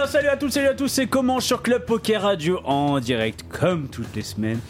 [0.00, 3.44] bien, salut à tous, salut à tous, c'est comment sur Club Poker Radio en direct,
[3.50, 4.60] comme toutes les semaines,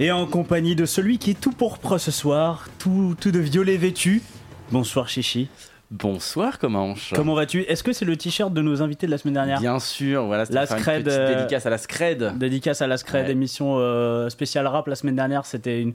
[0.00, 3.76] et en compagnie de celui qui est tout pourpre ce soir, tout, tout de violet
[3.76, 4.22] vêtu.
[4.70, 5.48] Bonsoir Chichi.
[5.90, 7.12] Bonsoir Comanche.
[7.14, 7.60] Comment vas-tu?
[7.62, 9.60] Est-ce que c'est le t-shirt de nos invités de la semaine dernière?
[9.60, 10.62] Bien sûr, voilà, c'était La
[10.96, 12.38] une petite euh, dédicace à la Scred.
[12.38, 13.32] Dédicace à la Scred, Ouais.
[13.32, 15.92] émission euh, spéciale rap la semaine dernière, c'était une,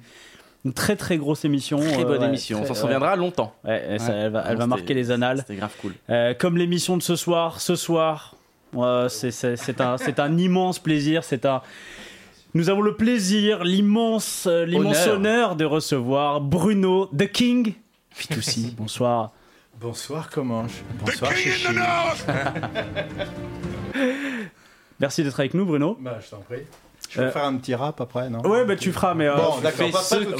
[0.63, 1.79] une très très grosse émission.
[1.79, 3.55] Très euh, bonne ouais, émission, on s'en souviendra longtemps.
[3.63, 5.39] Ouais, ça- elle va, elle marquer les annales.
[5.39, 5.93] C'était grave cool.
[6.11, 8.35] Euh, comme l'émission de ce soir, ce soir,
[8.75, 9.79] euh, c'est-
[10.19, 11.23] un, immense plaisir.
[11.23, 11.61] C'est un.
[12.55, 15.15] Nous avons le plaisir, l'immense, euh, l'immense Honneur.
[15.15, 17.73] honneur de recevoir Bruno The King.
[18.11, 19.31] Fitoussi, bonsoir.
[19.79, 20.71] Bonsoir Comanche.
[21.05, 21.67] Bonsoir Chichi.
[24.99, 25.97] Merci d'être avec nous, Bruno.
[26.01, 26.59] Bah, je t'en prie.
[27.09, 28.39] Je Euh, faire un petit rap après, non?
[28.41, 29.87] Ouais, bah tu feras, mais euh, Bon, d'accord.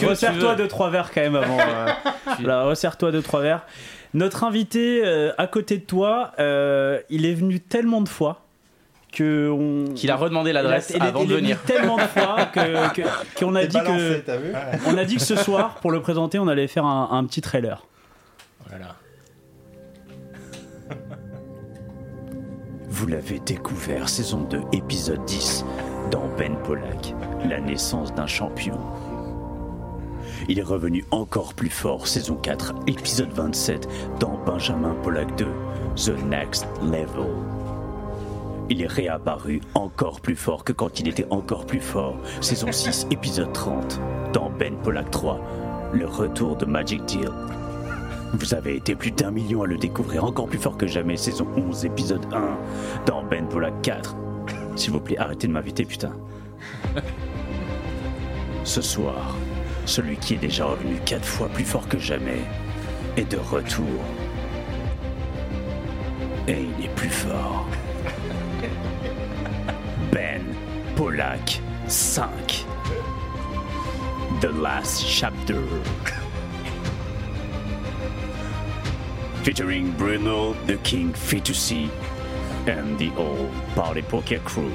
[0.08, 1.58] resserre-toi deux trois verres quand même avant.
[1.60, 3.66] euh, resserre-toi deux trois verres.
[4.14, 8.42] Notre invité euh, à côté de toi, euh, il est venu tellement de fois
[9.12, 9.94] que on.
[9.94, 11.62] Qu'il a redemandé l'adresse Il a- il avant il de venir.
[11.64, 14.54] tellement de fois que- que- qu'on a T'es dit balancé, que vu
[14.88, 17.42] on a dit que ce soir pour le présenter on allait faire un, un petit
[17.42, 17.86] trailer.
[18.68, 18.96] Voilà.
[22.88, 25.64] Vous l'avez découvert, saison 2, épisode 10,
[26.12, 27.14] dans Ben Pollack,
[27.48, 28.78] la naissance d'un champion.
[30.52, 33.88] Il est revenu encore plus fort, saison 4, épisode 27,
[34.20, 35.46] dans Benjamin Pollack 2,
[35.96, 37.28] The Next Level.
[38.68, 43.06] Il est réapparu encore plus fort que quand il était encore plus fort, saison 6,
[43.12, 44.00] épisode 30,
[44.34, 45.40] dans Ben Pollack 3,
[45.94, 47.30] le retour de Magic Deal.
[48.34, 51.46] Vous avez été plus d'un million à le découvrir encore plus fort que jamais, saison
[51.58, 52.58] 11, épisode 1,
[53.06, 54.16] dans Ben Pollack 4.
[54.76, 56.14] S'il vous plaît, arrêtez de m'inviter, putain.
[58.64, 59.36] Ce soir,
[59.86, 62.42] celui qui est déjà revenu 4 fois plus fort que jamais
[63.18, 63.86] est de retour.
[66.48, 67.68] Et il est plus fort.
[70.12, 70.42] Ben
[70.96, 72.66] Pollack 5.
[74.42, 75.62] The Last Chapter.
[79.44, 81.90] featuring Bruno the King Fitoussi
[82.68, 84.72] and the old Party Poker crew.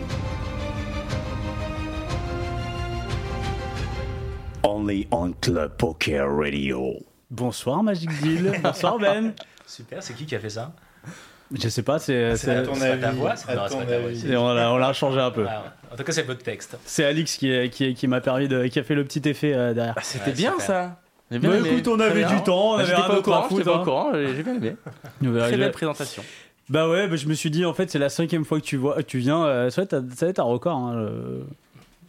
[4.65, 6.95] Only on Club Poker Radio.
[7.31, 8.53] Bonsoir Magic Deal.
[8.63, 9.35] Bonsoir Ben.
[9.67, 10.73] Super, c'est qui qui a fait ça?
[11.53, 13.19] Je sais pas, c'est C'est ton pas ta avis.
[13.19, 14.37] voix, non, ton pas ta voix, avis.
[14.37, 15.47] on l'a changé un peu.
[15.49, 16.77] Ah, En tout cas, c'est votre texte.
[16.85, 19.95] C'est Alix qui, m'a permis de qui a fait le petit effet euh, derrière.
[20.03, 20.67] C'était Ouais, bien super.
[20.67, 21.01] ça.
[21.31, 21.69] Bien Bah, aimé.
[21.71, 23.81] écoute, on avait du temps, on Bah, avait d'autre à courant, j'étais pas hein.
[23.81, 24.77] au courant, j'ai bien aimé.
[25.41, 26.23] Très belle présentation.
[26.71, 28.79] Bah ouais, bah je me suis dit en fait c'est la cinquième fois que tu
[28.79, 29.45] vois, tu viens.
[29.45, 30.79] euh, ça va être ça va être un record.
[30.79, 31.45] hein, le-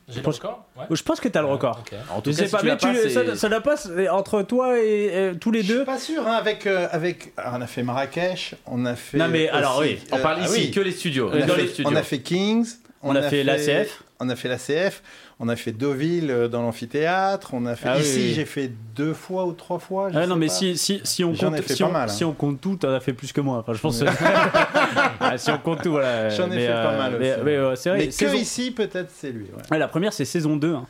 [0.08, 0.86] J'ai le pense- record Ouais.
[0.92, 1.84] Je pense que t'as le record.
[2.12, 3.60] En Je tout sais cas, si pas, tu mais pas, tu- c'est- ça, ça la
[3.62, 5.86] passe entre toi et, et tous les Je suis deux.
[5.86, 7.34] pas sûr, hein, avec, euh, avec.
[7.38, 9.18] alors, on a fait Marrakech, on a fait.
[9.18, 10.72] Non, mais alors, oui, On euh, parle ah ici oui.
[10.72, 11.30] que les studios.
[11.34, 11.90] On a, dans fait, les studios.
[11.92, 12.68] on a fait Kings.
[13.02, 14.04] On a fait l'ACF.
[14.20, 15.02] On a fait l'ACF.
[15.40, 17.54] On a fait Deauville euh, dans l'amphithéâtre.
[17.54, 17.90] On a fait.
[17.90, 18.34] Ah Ici, oui.
[18.36, 20.10] j'ai fait deux fois ou trois fois.
[20.10, 20.54] je Ah sais non mais pas.
[20.54, 22.12] si, si, si on J'en ai compte fait si pas on, mal, hein.
[22.14, 24.06] si on compte tout t'en as fait plus que moi enfin je pense que-
[25.20, 27.42] Ah, si on compte tout voilà J'en ai Mais, fait pas euh, mal mais, aussi.
[27.44, 29.44] mais, euh, c'est vrai Mais que saison- ici, peut-être, c'est lui.
[29.46, 29.62] ouais.
[29.72, 30.86] Ouais, la première c'est saison 2 hein.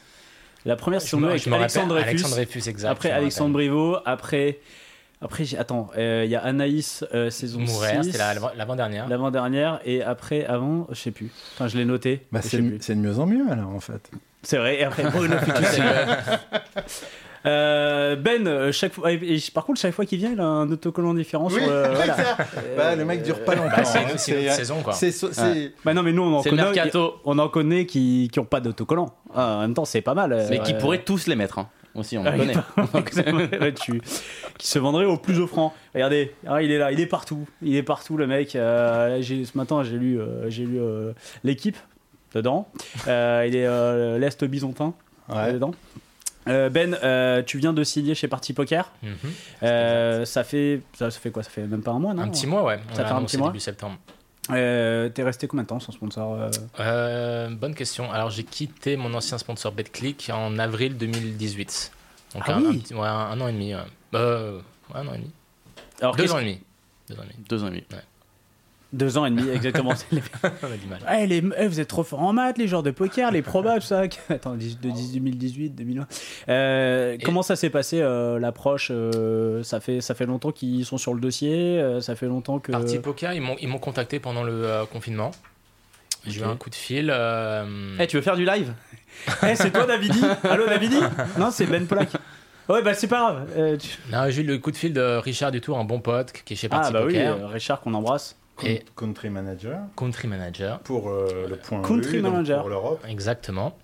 [0.65, 2.03] la première saison 2 me- avec je me Alexandre rappelle,
[2.45, 3.53] Dreyfus Alexandre après Alexandre.
[3.53, 4.59] Briveau après
[5.21, 9.07] après attends euh, il y a Anaïs euh, saison Mourir, 6 c'était la- l'avant-dernière.
[9.07, 13.17] l'avant-dernière et après avant je sais plus enfin je l'ai noté Bah, c'est de mieux
[13.19, 14.11] en mieux, alors, en fait.
[14.45, 15.81] C'est vrai et après Bruno Fitoussi.
[17.45, 20.71] Euh, Ben, euh, chaque fois, et- par contre, chaque fois qu'il vient, il a un
[20.71, 21.93] autocollant différent sur le.
[21.93, 22.15] voilà.
[22.75, 23.69] Bah, le mec dure pas longtemps.
[23.77, 24.05] Bah, c'est hein.
[24.17, 24.93] c'est une saison, quoi.
[24.93, 25.71] c'est- c'est- Ouais.
[25.83, 27.17] Bah non, mais nous, on en connaît, mercato.
[27.23, 29.13] on en connaît qui, qui ont pas d'autocollant.
[29.35, 30.33] Ah, en même temps, c'est pas mal.
[30.33, 31.59] euh, Mais qui pourraient tous les mettre.
[31.59, 31.69] hein.
[31.93, 32.53] Aussi, on Ah, connaît.
[32.53, 34.01] est pas- tu-
[34.57, 35.71] qui se vendrait au plus offrant.
[35.93, 38.55] Regardez, ah, il est là, il est partout, il est partout le mec.
[38.55, 41.13] Euh, ce matin j'ai lu, euh, j'ai lu euh,
[41.43, 41.77] l'équipe
[42.35, 42.67] dedans.
[43.07, 44.93] Euh, il est euh, l'est bisontin
[45.29, 45.53] Ouais.
[45.53, 45.71] dedans.
[46.47, 48.91] Euh, ben, euh, tu viens de signer chez Party Poker.
[49.01, 49.15] Mhm.
[49.63, 51.41] Euh, ça fait, ça, ça fait quoi?
[51.41, 52.21] Ça fait même pas un mois, non?
[52.21, 52.79] Un petit mois, ouais.
[52.91, 53.97] On Ça fait un petit mois début septembre.
[54.51, 56.37] Euh, T'es resté combien de temps sans sponsor
[56.77, 58.11] bonne question.
[58.11, 61.91] Alors, j'ai quitté mon ancien sponsor BetClick en avril 2018.
[62.35, 62.67] Donc, Ah un, oui?
[62.67, 63.73] un petit- ouais, un, an et demi.
[63.73, 63.81] ouais.
[64.13, 64.57] Euh,
[64.93, 65.31] ouais, un an et demi.
[65.99, 66.59] Alors, Deux ans et demi.
[67.09, 67.45] Deux ans et demi.
[67.49, 67.83] Deux ans et demi.
[68.95, 69.91] Deux ans et demi, exactement.
[71.11, 73.75] Eh, les- eh, vous êtes trop forts en maths, les joueurs de poker, les probas,
[73.75, 74.03] tout ça.
[74.29, 74.59] Attends, de
[75.13, 76.07] 2018, 2020.
[76.49, 80.97] Euh, comment ça s'est passé euh, l'approche euh, ça, fait, ça fait longtemps qu'ils sont
[80.97, 82.71] sur le dossier euh, Ça fait longtemps que.
[82.71, 85.31] Parti Poker, ils m'ont ils m'ont contacté pendant le euh, confinement.
[86.25, 87.11] J'ai eu un coup de fil.
[87.13, 88.73] euh, Eh, tu veux faire du live?
[89.47, 90.21] Eh, c'est toi, Davidi?
[90.43, 90.99] Allô, Davidi?
[91.37, 92.09] Non, c'est Ben Polak.
[92.67, 93.47] Ouais, bah c'est pas grave.
[93.57, 96.31] Euh, tu- non, j'ai eu le coup de fil de Richard Dutour, un bon pote
[96.31, 98.35] qui est chez Parti Ah, bah oui, Poker euh, Richard qu'on embrasse.
[98.63, 100.79] Et Country manager country manager.
[100.79, 102.61] pour euh, le point Country U, donc manager.
[102.61, 103.03] pour l'Europe.
[103.07, 103.77] Exactement.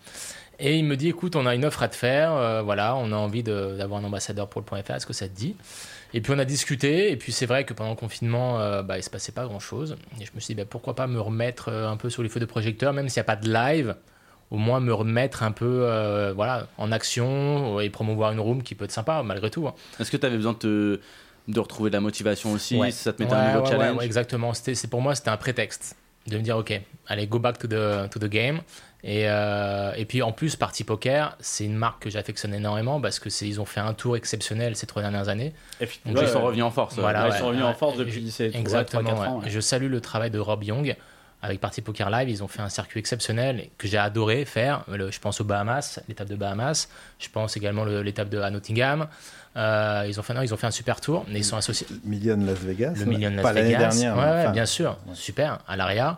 [0.59, 3.11] Et il me dit écoute, on a une offre à te faire, euh, voilà, on
[3.11, 5.55] a envie d'avoir un ambassadeur pour le point .fr, est-ce que ça te dit?
[6.13, 8.97] Et puis on a discuté, et puis c'est vrai que pendant le confinement, euh, bah,
[8.97, 9.95] il se passait pas grand-chose.
[10.21, 12.39] Et je me suis dit bah, pourquoi pas me remettre un peu sur les feux
[12.39, 13.95] de projecteur, même s'il n'y a pas de live,
[14.51, 18.75] au moins me remettre un peu euh, voilà, en action et promouvoir une room qui
[18.75, 19.67] peut être sympa malgré tout.
[19.67, 19.73] hein.
[19.99, 20.99] Est-ce que tu avais besoin de, te-
[21.47, 22.91] de retrouver de la motivation aussi Ouais.
[22.91, 24.53] Ça te mettait Ouais, un nouveau ouais, challenge exactement.
[24.53, 25.95] C'est pour moi, c'était un prétexte
[26.27, 28.61] de me dire, ok, allez, go back to the, to the game.
[29.03, 33.17] Et, euh, et puis en plus, Party Poker, c'est une marque que j'affectionne énormément parce
[33.19, 35.53] que ils ont fait un tour exceptionnel ces trois dernières années.
[35.79, 36.95] Et Donc, Donc, Ouais, ils sont revenus en force.
[36.99, 37.69] Voilà, Ouais, ils sont revenus ouais.
[37.71, 39.01] en force depuis je- ces Exactement.
[39.09, 39.37] 3-4 ans.
[39.39, 39.45] ouais.
[39.45, 39.49] ouais.
[39.49, 40.95] Je salue le travail de Rob Young
[41.41, 42.29] avec Party Poker Live.
[42.29, 44.83] Ils ont fait un circuit exceptionnel que j'ai adoré faire.
[44.87, 46.87] Le- je pense aux Bahamas, l'étape de Bahamas.
[47.17, 49.07] Je pense également le- l'étape de à Nottingham.
[49.57, 51.25] Euh, ils ont fait non, ils ont fait un super tour.
[51.27, 51.87] Mais ils sont associés.
[52.05, 52.93] Million Las Vegas.
[52.97, 53.79] Le Million Las Pas l'année Vegas.
[53.89, 54.15] dernière.
[54.17, 54.97] Ouais, enfin, bien sûr.
[55.07, 55.15] ouais.
[55.15, 56.17] Super, à l'ARIA.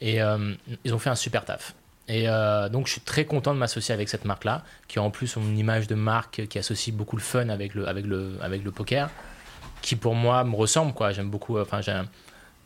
[0.00, 1.74] Et euh, ils ont fait un super taf.
[2.08, 5.10] Et euh, donc, je suis très content de m'associer avec cette marque-là, qui a en
[5.10, 8.64] plus une image de marque qui associe beaucoup le fun avec le, avec le, avec
[8.64, 9.08] le poker,
[9.80, 10.92] qui pour moi me ressemble.
[10.92, 11.12] quoi.
[11.12, 11.60] J'aime beaucoup.
[11.60, 11.80] Enfin,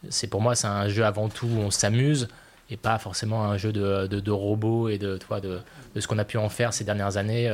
[0.08, 2.28] c'est pour moi, c'est un jeu avant tout où on s'amuse
[2.70, 5.60] et pas forcément un jeu de, de, de robots et de, de,
[5.94, 7.48] de ce qu'on a pu en faire ces dernières années.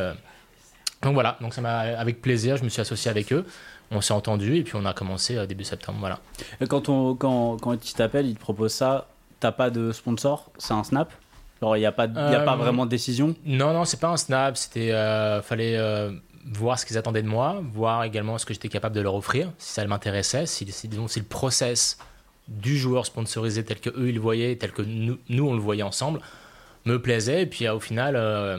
[1.03, 1.07] Euh.
[1.07, 3.45] Donc voilà, donc ça m'a avec plaisir, je me suis associé avec eux.
[3.91, 5.99] On s'est entendu et puis on a commencé euh, début septembre.
[6.01, 6.19] Voilà.
[6.61, 9.07] Et Quand, on, quand, quand ils t'appellent, ils te proposent ça,
[9.39, 11.13] t'as pas de sponsor, c'est un snap?
[11.61, 13.37] Il n'y a, pas- y a Euh, pas vraiment de décision?
[13.45, 14.57] Non, non, c'est pas un snap.
[14.57, 16.11] C'était, euh, fallait euh,
[16.55, 19.53] voir ce qu'ils attendaient de moi, voir également ce que j'étais capable de leur offrir,
[19.59, 21.99] si ça m'intéressait, si, si, disons, si le process
[22.49, 25.61] du joueur sponsorisé tel que eux ils le voyaient, tel que nous, nous on le
[25.61, 26.19] voyait ensemble,
[26.85, 27.43] me plaisait.
[27.43, 28.59] Et puis euh, au final, euh,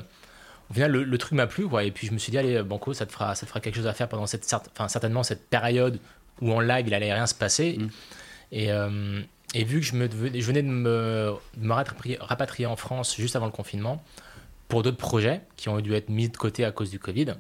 [0.74, 1.84] au final le, le truc m'a plu, quoi.
[1.84, 3.76] Et puis je me suis dit, allez, Banco, ça te fera, ça te fera quelque
[3.76, 6.00] chose à faire pendant cette, enfin, certainement cette période
[6.42, 7.78] où en live il allait rien se passer.
[7.78, 7.90] Mm.
[8.54, 9.22] Et, euh,
[9.54, 12.76] et vu que je, me, devenais- je venais de me, de me rapatrier, rapatrier en
[12.76, 14.04] France juste avant le confinement,
[14.68, 17.36] pour d'autres projets qui ont dû être mis de côté à cause du Covid.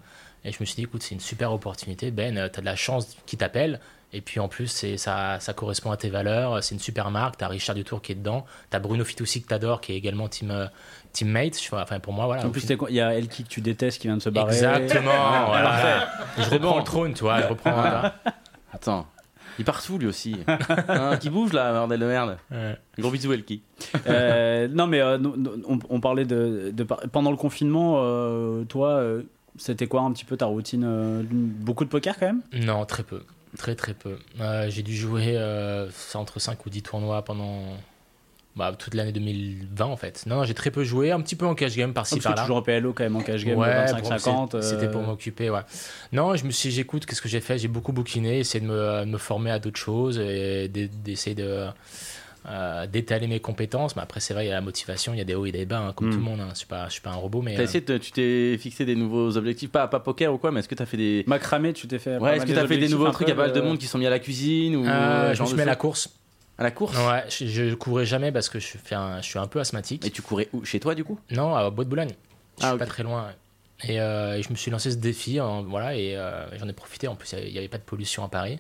[0.46, 2.12] Et je me suis dit, écoute, c'est une super opportunité.
[2.12, 3.80] Ben, tu as de la chance qui t'appelle.
[4.14, 6.64] Et puis en plus, ça, ça correspond à tes valeurs.
[6.64, 7.38] C'est une super marque.
[7.38, 8.46] Tu as Richard Dutour qui est dedans.
[8.70, 10.68] Tu as Bruno Fitoussi que tu adores, qui est également team, euh,
[11.14, 11.60] teammate.
[11.72, 12.46] Enfin, pour moi, voilà.
[12.46, 14.54] En plus, il y a Elki que tu détestes qui vient de se barrer.
[14.54, 15.48] Exactement.
[15.48, 16.08] voilà.
[16.38, 16.78] Je reprends bon.
[16.78, 17.42] le trône, tu vois.
[17.42, 17.72] Je reprends.
[17.82, 18.16] voilà.
[18.72, 19.08] Attends,
[19.60, 20.36] il part où lui aussi
[20.88, 22.38] Hein, Qui bouge là, bordel de merde?
[22.52, 22.78] Ouais.
[23.00, 23.62] Gros bisous, Elki.
[24.08, 25.18] Euh, non, mais euh,
[25.68, 26.74] on, on parlait de,
[27.12, 27.96] pendant le confinement.
[27.98, 29.24] euh, toi, euh,
[29.58, 32.42] c'était quoi un petit peu ta routine Beaucoup de poker quand même?
[32.54, 33.22] Non, très peu.
[33.58, 34.18] Très très peu.
[34.42, 37.62] Euh, j'ai dû jouer euh, entre 5 ou 10 tournois pendant
[38.56, 40.24] bah, toute l'année 2020 en fait.
[40.28, 42.46] Non, non, j'ai très peu joué, un petit peu en cash game par-ci par-là.
[42.46, 44.62] joues en PLO quand même en cash game Ouais, de pour- 25-50.
[44.62, 45.62] c'est- C'était pour euh, m'occuper, ouais.
[46.12, 47.58] Non, je me suis, j'écoute, qu'est-ce que j'ai fait?
[47.58, 51.36] J'ai beaucoup bouquiné, essayé de me, de me former à d'autres choses et d'e- d'essayer
[51.36, 51.68] de
[52.48, 53.96] euh, d'étaler mes compétences.
[53.96, 55.52] Mais après, c'est vrai, il y a la motivation, il y a des hauts et
[55.52, 56.12] des bas, hein, comme Mm.
[56.12, 56.40] tout le monde.
[56.42, 56.50] hein.
[56.54, 58.58] Je suis pas, je suis pas un robot, mais T'as euh, essayé de- tu t'es
[58.60, 61.24] fixé des nouveaux objectifs, pas, pas poker ou quoi, mais est-ce que t'as fait des.
[61.28, 62.18] Macramé, tu t'es fait.
[62.18, 63.60] Ouais, est-ce que des t'as fait des nouveaux trucs Il y a pas mal de
[63.60, 64.86] euh, monde qui sont mis à la cuisine ou.
[64.86, 66.10] euh, je me suis mis à la course.
[66.58, 66.96] À la course?
[66.98, 69.60] Ouais, je, je courais jamais parce que je suis, fais un- je suis un peu
[69.60, 70.06] asthmatique.
[70.06, 70.64] Et tu courais où?
[70.64, 71.20] Chez toi du coup?
[71.32, 72.12] Non, à Bois de Boulogne.
[72.60, 73.30] Je Ah, suis pas très loin.
[73.86, 76.74] Et, euh, et je me suis lancé ce défi, hein, voilà, et euh, j'en ai
[76.74, 77.08] profité.
[77.08, 78.60] En plus, il n'y avait pas de pollution à Paris.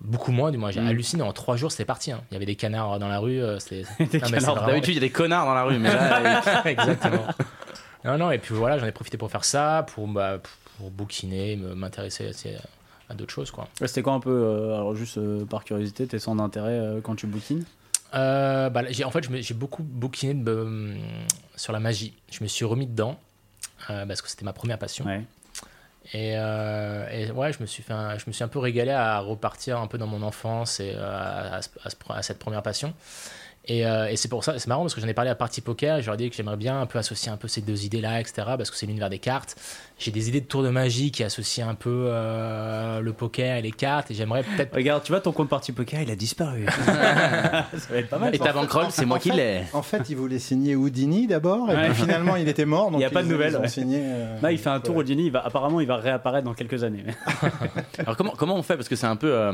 [0.00, 0.70] Beaucoup moins, du moins.
[0.70, 0.86] J'ai Mm.
[0.88, 1.22] halluciné.
[1.22, 2.10] En trois jours, c'était parti.
[2.12, 2.22] hein.
[2.30, 3.40] Il y avait des canards dans la rue.
[3.42, 6.62] euh, c'est D'habitude, il y a des connards dans la rue, mais là.
[6.64, 7.26] Exactement.
[8.04, 10.38] Non, non, et puis voilà, j'en ai profité pour faire ça, pour, bah,
[10.78, 12.30] pour bouquiner, me- m'intéresser
[13.10, 13.68] à d'autres choses, quoi.
[13.84, 17.14] C'était quoi un peu, euh, alors juste euh, par curiosité, tes centres d'intérêt euh, quand
[17.16, 17.28] tu
[18.14, 20.94] Euh, bah, en fait, j'ai beaucoup bouquiné de, euh,
[21.56, 22.14] sur la magie.
[22.32, 23.18] Je me suis remis dedans
[23.90, 25.04] euh, parce que c'était ma première passion.
[25.04, 25.22] Ouais.
[26.12, 29.20] Et, euh, et ouais, je me, suis un- je me suis un peu régalé à
[29.20, 32.38] repartir un peu dans mon enfance et euh, à, à ce- à ce- à cette
[32.38, 32.94] première passion.
[33.66, 35.60] Et, euh, et c'est pour ça, c'est marrant parce que j'en ai parlé à Party
[35.60, 38.32] Poker et dit que j'aimerais bien un peu associer un peu ces deux idées-là, etc.
[38.56, 39.56] Parce que c'est l'univers des cartes.
[40.00, 43.62] J'ai des idées de tours de magie qui associent un peu euh, le poker et
[43.62, 44.74] les cartes et j'aimerais peut-être.
[44.74, 46.64] Regarde, tu vois, ton compte party poker, il a disparu.
[46.86, 48.34] ça va être pas mal.
[48.34, 49.62] Et ta bankroll, c'est moi qui l'ai.
[49.74, 51.84] En fait, il voulait signer Houdini d'abord, et Ouais.
[51.90, 52.90] puis finalement, il était mort.
[52.90, 53.68] Donc Il y a pas de nouvelles, ouais.
[53.68, 54.00] signé.
[54.02, 55.00] euh, Là, il fait un tour ouais.
[55.00, 57.04] au Dini, il va, apparemment, il va réapparaître dans quelques années.
[57.98, 58.76] Alors comment, comment on fait?
[58.76, 59.30] Parce que c'est un peu...
[59.32, 59.52] euh,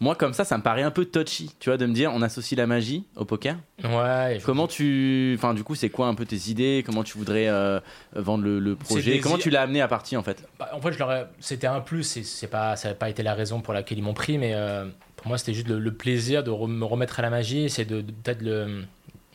[0.00, 2.20] moi comme ça, ça me paraît un peu touchy, tu vois, de me dire on
[2.22, 3.56] associe la magie au poker.
[3.84, 4.40] Ouais.
[4.44, 5.34] Comment tu...
[5.38, 6.82] Enfin du coup, c'est quoi un peu tes idées?
[6.84, 7.78] Comment tu voudrais euh,
[8.14, 9.20] vendre le, le projet?
[9.20, 11.24] Comment i- tu l'as amené à partie en fait Bah, en fait, je leur ai-
[11.40, 14.14] c'était un plus, c'est- pas, ça n'a pas été la raison pour laquelle ils m'ont
[14.14, 14.86] pris, mais euh,
[15.16, 17.84] pour moi, c'était juste le, le plaisir de re- me remettre à la magie, c'est
[17.84, 18.84] de, de- peut-être le-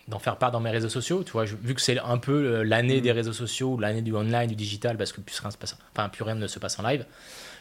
[0.08, 1.24] d'en faire part dans mes réseaux sociaux.
[1.24, 4.01] Tu vois, je- vu que c'est un peu euh, l'année des réseaux sociaux, ou l'année
[4.01, 6.58] du online, du digital, parce que plus rien, se passe, enfin, plus rien ne se
[6.60, 7.06] passe en live,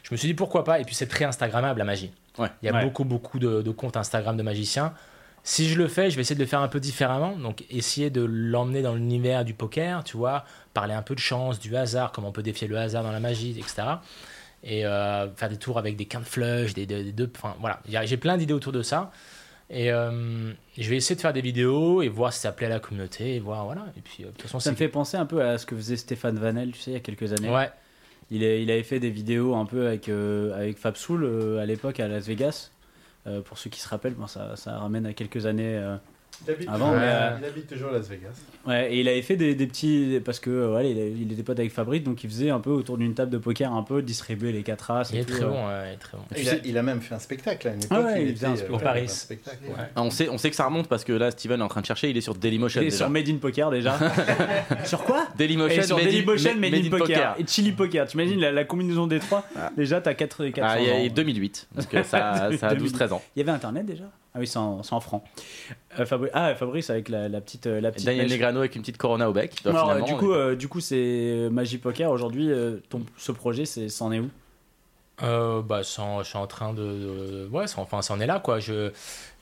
[0.02, 0.80] je me suis dit pourquoi pas.
[0.80, 2.10] Et puis, c'est très Instagrammable la magie.
[2.38, 2.48] Ouais.
[2.62, 2.82] Il y a Ouais.
[2.84, 4.94] beaucoup, beaucoup de, de comptes Instagram de magiciens.
[5.44, 7.36] Si je le fais, je vais essayer de le faire un peu différemment.
[7.36, 11.58] Donc, essayer de l'emmener dans l'univers du poker, tu vois, parler un peu de chance,
[11.58, 13.82] du hasard, comment on peut défier le hasard dans la magie, etc.
[14.64, 17.30] Et euh, faire des tours avec des quintes flush, des, deux.
[17.36, 17.80] Enfin, voilà.
[18.04, 19.10] J'ai plein d'idées autour de ça.
[19.70, 22.70] Et euh, je vais essayer de faire des vidéos et voir si ça plaît à
[22.70, 23.36] la communauté.
[23.36, 23.86] Et voir, voilà.
[23.96, 25.76] Et puis, euh, de toute façon, Ça me fait penser un peu à ce que
[25.76, 27.50] faisait Stéphane Vanel, tu sais, il y a quelques années.
[27.50, 27.70] Ouais.
[28.30, 32.08] Il, il avait fait des vidéos un peu avec, avec Fab Soul à l'époque à
[32.08, 32.70] Las Vegas.
[33.28, 35.76] Euh, pour ceux qui se rappellent, bon, ça, ça ramène à quelques années.
[36.28, 38.28] Euh, Il habite, Avant, mais, euh, il habite toujours à Las Vegas.
[38.66, 40.20] Ouais, et il avait fait des, des petits.
[40.24, 42.70] Parce que euh, ouais, il, il était pote avec Fabrice, donc il faisait un peu
[42.70, 45.10] autour d'une table de poker, un peu distribuer les quatre as.
[45.12, 45.48] Il et est tout, très euh.
[45.48, 45.66] bon.
[45.66, 46.24] ouais, il est très bon.
[46.36, 47.98] Il a, il même fait un spectacle à une époque.
[48.00, 48.74] Ah ouais, il faisait un spectacle.
[48.80, 49.02] euh, Paris.
[49.04, 49.72] un spectacle, ouais.
[49.96, 51.80] Ah, on, sait, on sait que ça remonte parce que là, Steven est en train
[51.80, 52.96] de chercher, il est sur Dailymotion Il est déjà.
[53.04, 53.98] sur Made in Poker déjà.
[54.84, 55.26] sur quoi?
[55.36, 57.34] Dailymotion, Et sur Made in- Dailymotion, Made, Made in Poker.
[57.38, 58.06] Et Chili Poker.
[58.06, 59.44] Tu imagines la, la combinaison des trois?
[59.76, 61.14] Déjà, t'as 4 400 Ah, il y a ans.
[61.14, 63.22] 2008, donc euh, ça, ça a 12-13 ans.
[63.34, 64.04] Il y avait Internet déjà?
[64.38, 65.24] Ah oui, c'est en, c'est en francs.
[65.98, 68.34] Euh, Fabri- Ah, Fabrice avec la, la petite, euh, la Et petite Daniel mèche.
[68.34, 69.52] Negrano avec une petite Corona au bec.
[69.66, 72.52] Alors, euh, finalement, du coup, euh, du coup, c'est Magie Poker aujourd'hui.
[72.52, 74.30] euh, ton, ce projet, c'est, c'en est où?
[75.24, 76.82] Euh, bah, je suis en- je suis en train de.
[76.82, 78.60] de- ouais, enfin, ça en est là, quoi.
[78.60, 78.92] Je,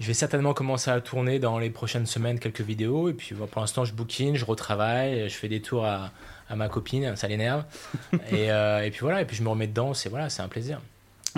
[0.00, 3.11] je vais certainement commencer à tourner dans les prochaines semaines quelques vidéos.
[3.11, 6.11] Et puis, bon, pour l'instant, je bookine, je retravaille, je fais des tours à,
[6.49, 7.65] à ma copine, ça l'énerve.
[8.33, 10.49] et, euh, et puis voilà, et puis je me remets dedans, c'est voilà, c'est un
[10.49, 10.81] plaisir.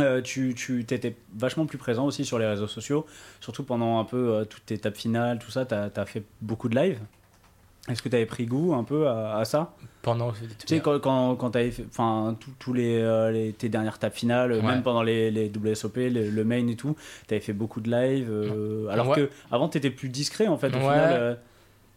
[0.00, 3.06] Euh, tu, tu étais vachement plus présent aussi sur les réseaux sociaux,
[3.40, 5.64] surtout pendant un peu euh, toutes tes étapes finales, tout ça.
[5.66, 6.98] Tu as, fait beaucoup de live.
[7.88, 9.74] Est-ce que tu avais pris goût un peu à, à ça?
[10.02, 10.32] Pendant.
[10.32, 13.98] Tu sais, quand, quand, quand tu avais fait enfin, tous- les, euh, les- tes dernières
[13.98, 14.62] tapes finales, Ouais.
[14.62, 17.90] même pendant les, les WSOP, le, le main et tout, tu avais fait beaucoup de
[17.90, 18.28] live.
[18.30, 19.16] euh, alors Ouais.
[19.16, 20.68] que avant tu étais plus discret en fait.
[20.68, 21.38] Au final,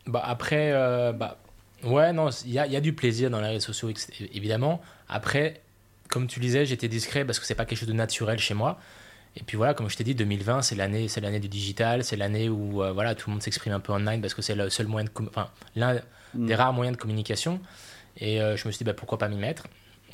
[0.07, 0.71] Bah après,
[1.13, 1.37] bah,
[1.83, 3.89] ouais, non, il y a, il y a du plaisir dans les réseaux sociaux,
[4.33, 4.81] évidemment.
[5.09, 5.61] Après,
[6.11, 8.79] comme tu disais, j'étais discret parce que c'est pas quelque chose de naturel chez moi.
[9.35, 12.17] Et puis voilà, comme je t'ai dit, 2020, c'est l'année, c'est l'année du digital, c'est
[12.17, 14.69] l'année où euh, voilà, tout le monde s'exprime un peu online parce que c'est le
[14.69, 15.99] seul moyen de, enfin, l'un
[16.33, 16.45] Mm.
[16.47, 17.59] des rares moyens de communication.
[18.17, 19.67] Et euh, je me suis dit, bah, pourquoi pas m'y mettre?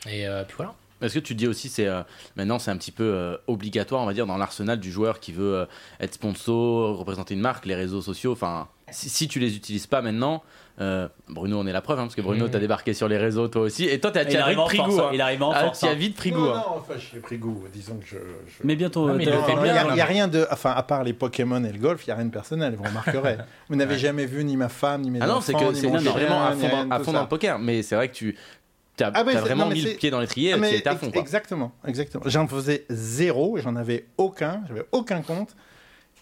[0.08, 0.74] Et euh, puis voilà.
[1.02, 2.02] Est-ce que tu te dis aussi, c'est euh,
[2.36, 5.32] maintenant c'est un petit peu euh, obligatoire, on va dire, dans l'arsenal du joueur qui
[5.32, 5.66] veut euh,
[6.00, 8.32] être sponsor, représenter une marque, les réseaux sociaux.
[8.32, 10.44] Enfin, si, si tu les utilises pas maintenant,
[10.80, 12.52] euh, Bruno, on est la preuve, hein, parce que Bruno, Mhm.
[12.52, 15.00] t'as débarqué sur les réseaux toi aussi, et toi, t'as il t'as arrive vite goût.
[15.02, 15.10] hein.
[15.14, 15.84] Il arrive en Ah, force.
[15.84, 15.94] as hein.
[15.96, 16.64] vite pris Non, non, hein.
[16.76, 17.64] enfin, j'ai pris goût.
[17.74, 18.16] Disons que je.
[18.18, 19.08] je- Mais bientôt.
[19.08, 20.46] Ah, il t'as- n'y a, non, il y a mais- rien de.
[20.52, 22.84] Enfin, à part les Pokémon et le golf, il n'y a rien de personnel, vous
[22.84, 23.38] remarquerez.
[23.70, 26.46] Vous n'avez jamais vu ni ma femme, ni mes Ah non, c'est que c'est vraiment
[26.46, 28.36] à fond, dans, à fond le poker, mais c'est vrai que tu
[29.00, 31.12] as, Ah, c'est- vraiment mis le c'est- pied dans l'étrier, Ah, étais à fond.
[31.12, 31.22] Quoi.
[31.22, 32.24] Exactement, exactement.
[32.28, 35.56] J'en faisais zéro, j'en avais aucun, j'avais aucun compte.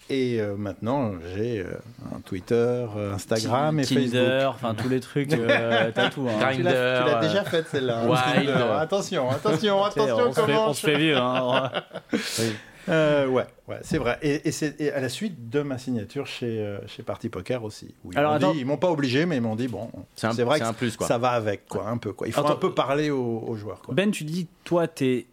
[0.09, 1.73] Et euh, maintenant, j'ai euh,
[2.15, 2.53] un Twitter,
[2.95, 4.43] euh, Instagram et Tinder, Facebook.
[4.49, 6.27] enfin tous les trucs, euh, t'as tout.
[6.29, 6.37] hein.
[6.39, 6.57] Grindr.
[6.57, 8.01] Tu l'as tu l'as déjà faite celle-là.
[8.01, 8.47] hein, Wild.
[8.53, 8.71] Tinder.
[8.79, 11.21] Attention, attention, attention, on, se fait, on se fait vivre.
[11.23, 11.71] hein.
[12.87, 14.19] Euh, ouais, ouais, c'est vrai.
[14.21, 17.95] Et, et c'est à la suite de ma signature chez, chez Party Poker aussi.
[18.03, 20.27] où ils Alors, m'ont dit- ils m'ont pas obligé, mais ils m'ont dit bon, C'est
[20.43, 21.07] vrai c'est que un plus, quoi.
[21.07, 22.27] ça va avec, quoi, un peu, quoi.
[22.27, 22.53] Il faut Attends.
[22.53, 23.95] un peu parler aux, aux joueurs, quoi.
[23.95, 25.25] Ben, tu dis, toi, t'es.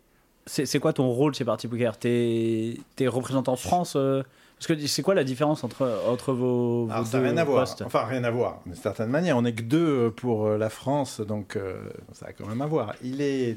[0.47, 1.99] C'est c'est quoi ton rôle chez Party Poker?
[1.99, 4.23] T'es es représentant France euh,
[4.67, 7.39] Parce que c'est quoi la différence entre, entre vos, vos Alors, ça deux n'a rien
[7.39, 7.61] à voir.
[7.65, 7.83] postes?
[7.83, 9.37] Enfin, rien à voir, d'une certaine manière.
[9.37, 12.67] On n'est que deux pour euh, la France, donc euh, ça a quand même à
[12.67, 12.95] voir.
[13.03, 13.57] Il est.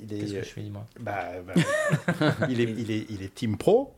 [0.00, 0.86] Il Qu'est-ce est, que je fais, dis-moi?
[1.00, 1.52] bah, bah,
[2.48, 3.92] il, est, il, est, il est team pro.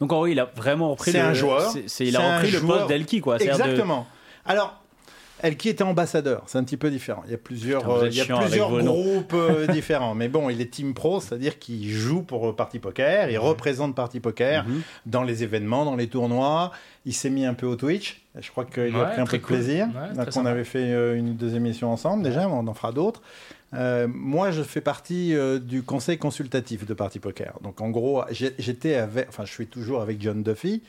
[0.00, 1.24] Donc en vrai, il a vraiment repris C'est le.
[1.28, 1.62] un joueur.
[1.70, 2.76] c'est- c'est- il C'est a repris le joueur.
[2.78, 3.38] poste d'Elki, quoi.
[3.38, 4.06] De- Exactement.
[5.42, 7.22] Alors, Elki était ambassadeur, c'est un petit peu différent.
[7.26, 10.14] Il y a plusieurs, Putain, euh, il y a plusieurs groupes euh, différents.
[10.14, 14.20] Mais bon, il est team pro, c'est-à-dire qu'il joue pour Party Poker, il représente Party
[14.20, 14.82] Poker Mhm.
[15.06, 16.72] dans les événements, dans les tournois.
[17.06, 18.20] Il s'est mis un peu au Twitch.
[18.38, 19.56] Je crois qu'il a pris un peu de cool.
[19.56, 19.86] plaisir.
[19.88, 22.92] Ouais, on avait fait euh, une ou deux émissions ensemble déjà, mais on en fera
[22.92, 23.22] d'autres.
[23.72, 27.58] Euh, moi, je fais partie euh, du conseil consultatif de Party Poker.
[27.62, 30.82] Donc, en gros, j'étais avec, enfin, je suis toujours avec John Duffy,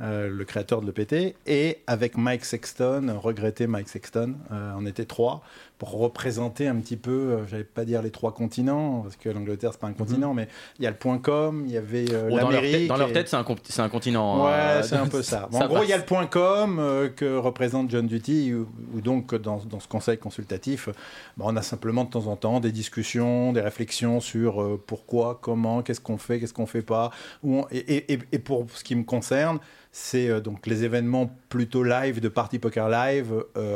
[0.00, 4.34] euh, le créateur de l'EPT, et avec Mike Sexton, regretté Mike Sexton.
[4.52, 5.42] Euh, on était trois
[5.78, 9.72] pour représenter un petit peu, euh, j'allais pas dire les trois continents, parce que l'Angleterre,
[9.72, 12.30] c'est pas un continent, mais il y a le point com, il y avait euh,
[12.30, 12.72] Bon, dans, leur l'Amérique.
[12.78, 14.44] tête, dans leur et- tête, c'est un, continent.
[14.46, 15.48] Ouais, euh, c'est un peu ça.
[15.52, 18.54] Bon, ça en gros, il y a le point com euh, que représente John Duty,
[18.54, 20.88] où, où donc dans, dans ce conseil consultatif,
[21.36, 25.82] bah, on a simplement de temps en temps des discussions, des réflexions sur pourquoi, comment,
[25.82, 27.10] qu'est-ce qu'on fait, qu'est-ce qu'on fait pas.
[27.42, 29.58] Où on- et, et- et- et pour ce qui me concerne,
[29.92, 33.32] c'est donc les événements plutôt live de Party Poker Live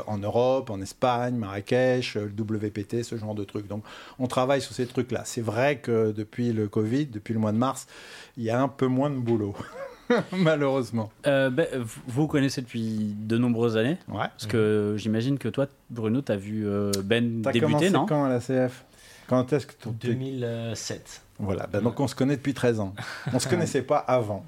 [0.07, 3.67] en Europe, en Espagne, Marrakech, le WPT, ce genre de trucs.
[3.67, 3.85] Donc
[4.19, 5.23] on travaille sur ces trucs-là.
[5.25, 7.87] C'est vrai que depuis le Covid, depuis le mois de mars,
[8.37, 9.55] il y a un peu moins de boulot.
[10.33, 11.11] Malheureusement.
[11.27, 14.19] Euh, ben, vous- vous connaissez depuis de nombreuses années Ouais.
[14.19, 18.07] Parce que j'imagine que toi, Bruno, t'as vu euh, Ben T'as débuter, commencé non?
[18.07, 18.85] quand à la CF
[19.29, 21.23] Quand est-ce que tu 2007.
[21.39, 22.95] Voilà, ben donc on se connaît depuis 13 ans.
[23.33, 24.45] On se connaissait pas avant.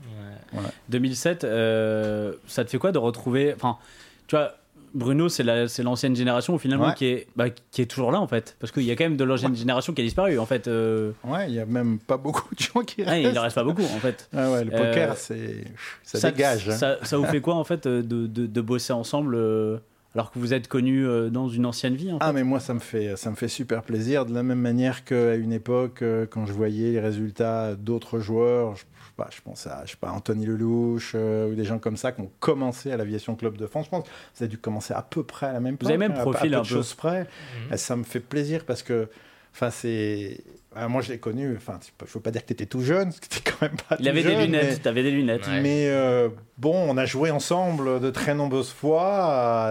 [0.52, 0.60] Ouais.
[0.90, 3.54] 2007, euh, ça te fait quoi de retrouver.
[3.54, 3.78] Enfin,
[4.26, 4.52] tu vois,
[4.94, 6.94] Bruno, c'est la- c'est l'ancienne génération finalement Ouais.
[6.94, 8.56] qui, est, bah, qui est toujours là en fait.
[8.60, 10.68] Parce qu'il y a quand même de l'ancienne génération qui a disparu en fait.
[10.68, 13.22] euh, Ouais, il y a même pas beaucoup de gens qui restent.
[13.28, 14.28] il ne reste pas beaucoup en fait.
[14.36, 15.64] Ah ouais, le Euh, poker, c'est
[16.02, 16.68] ça, dégage.
[16.68, 16.72] hein.
[16.72, 19.78] Ça, ça vous fait quoi en fait euh, de, de, de bosser ensemble euh,
[20.14, 22.24] alors que vous êtes connus dans une ancienne vie en fait?
[22.26, 25.04] Ah mais moi ça me fait ça me fait super plaisir de la même manière
[25.04, 28.82] qu'à une époque quand je voyais les résultats d'autres joueurs, je,
[29.16, 32.12] pas, je pense à je sais pas Anthony Lelouch euh, ou des gens comme ça
[32.12, 33.86] qui ont commencé à l'aviation club de France.
[33.86, 35.98] Je pense que ça a dû commencer à peu près à la même Vous avez
[35.98, 36.74] même hein, à- profil à peu un de peu.
[36.74, 37.20] choses près.
[37.22, 37.74] Mhm.
[37.74, 39.08] Et Ça me fait plaisir parce que
[39.54, 40.38] enfin c'est
[40.74, 43.08] ah, moi je l'ai connu, enfin il faut pas dire que tu étais tout jeune,
[43.08, 45.46] parce que tu quand même pas Il tout avait des lunettes, mais- t'avais des lunettes.
[45.46, 45.60] Ouais.
[45.60, 49.04] mais euh, bon, on a joué ensemble de très nombreuses fois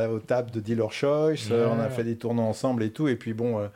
[0.04, 1.50] à- aux tables de Dealer Choice.
[1.50, 3.08] euh, on a fait des tournois ensemble et tout.
[3.08, 3.68] Et puis bon, euh,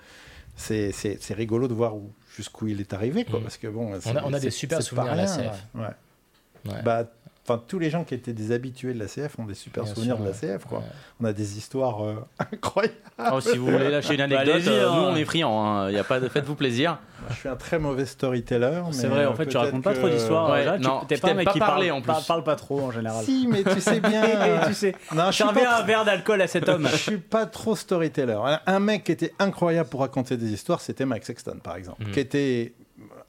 [0.55, 3.25] c'est c'est- c'est rigolo de voir où- jusqu'où il est arrivé.
[3.25, 3.43] Quoi, Mm.
[3.43, 5.63] parce que bon, On a, on a des super souvenirs à la rien, CF.
[5.75, 6.71] Ouais.
[6.71, 6.81] Ouais.
[6.83, 7.05] Bah,
[7.47, 9.93] Enfin, tous les gens qui étaient des habitués de la CF ont des super Bien
[9.93, 10.57] souvenirs sûr, de la ouais.
[10.57, 10.65] CF.
[10.65, 10.79] Quoi.
[10.79, 10.85] Ouais.
[11.21, 12.95] On a des histoires euh, incroyables.
[13.31, 14.95] Oh, si vous voulez lâcher une Bah, anecdote, euh, hein.
[14.95, 15.63] nous on est friands.
[15.63, 15.91] hein.
[15.91, 16.27] Y a pas de...
[16.27, 16.97] Faites-vous plaisir.
[17.29, 18.81] Je suis un très mauvais storyteller.
[18.91, 20.49] C'est mais, vrai, en euh, fait, tu racontes pas que- trop d'histoires.
[20.49, 20.77] Ouais, déjà.
[20.77, 22.25] Tu- non, T'es pas un mec pas qui parler, parle, en plus.
[22.27, 23.23] parle pas trop en général.
[23.23, 24.23] Si, mais tu sais bien.
[24.67, 26.87] tu sais, Non, je suis pas servez un trop- verre d'alcool à cet homme.
[26.91, 28.39] je suis pas trop storyteller.
[28.65, 32.11] Un mec qui était incroyable pour raconter des histoires, c'était Mike Sexton, par exemple, Mhm.
[32.11, 32.73] qui était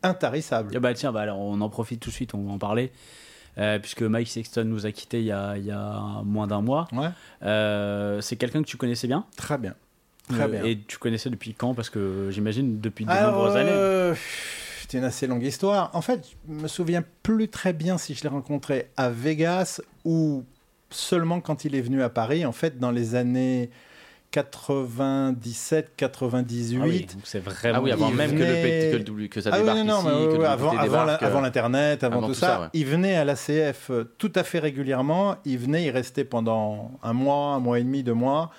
[0.02, 0.72] intarissable.
[0.74, 2.92] Ah bah tiens, bah alors on en profite tout de suite, on va en parler.
[3.58, 6.60] Euh, puisque Mike Sexton nous a quittés il y a, il y a moins d'un
[6.60, 6.88] mois.
[6.92, 7.08] Ouais,
[7.42, 9.24] Euh, c'est quelqu'un que tu connaissais bien?
[9.36, 9.74] Très bien.
[10.28, 10.62] Très Euh, bien.
[10.64, 11.72] Et tu connaissais depuis quand?
[11.74, 14.16] Parce que j'imagine depuis de Alors, nombreuses années.
[14.88, 15.90] C'est une assez longue histoire.
[15.94, 20.44] En fait, je me souviens plus très bien si je l'ai rencontré à Vegas ou
[20.90, 22.44] seulement quand il est venu à Paris.
[22.46, 23.70] En fait, dans les années
[24.36, 26.78] 97, 98.
[26.80, 27.78] Ah oui, c'est vraiment.
[27.78, 29.60] Ah oui, avant même que, venait- le petit- que, le W- que ça Ah oui,
[29.62, 31.38] débarque non, non, ici, mais ouais, que le ouais, WPT avant, avant, débarque, la- avant
[31.38, 32.66] euh, l'Internet, avant, avant tout tout ça, ça, ouais.
[32.74, 35.36] il venait à l'ACF euh, tout à fait régulièrement.
[35.44, 38.50] Il venait, il restait pendant un mois, un mois et demi, deux mois.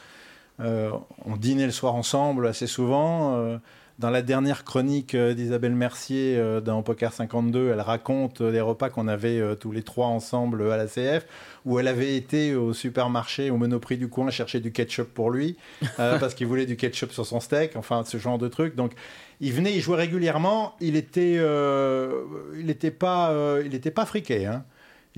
[0.60, 0.90] Euh,
[1.26, 3.36] on dînait le soir ensemble assez souvent.
[3.38, 3.58] Euh,
[4.00, 8.62] dans la dernière chronique euh, d'Isabelle Mercier euh, dans Poker 52, elle raconte euh, des
[8.62, 11.26] repas qu'on avait tous les trois ensemble à la CF,
[11.68, 15.58] où elle avait été au supermarché, au Monoprix du coin, chercher du ketchup pour lui,
[16.00, 18.76] euh, parce qu'il voulait du ketchup sur son steak, enfin ce genre de truc.
[18.76, 18.94] Donc
[19.42, 20.76] il venait, il jouait régulièrement.
[20.80, 22.24] Il était, euh,
[22.58, 24.46] il était pas, euh, il était pas friqué.
[24.46, 24.64] Hein.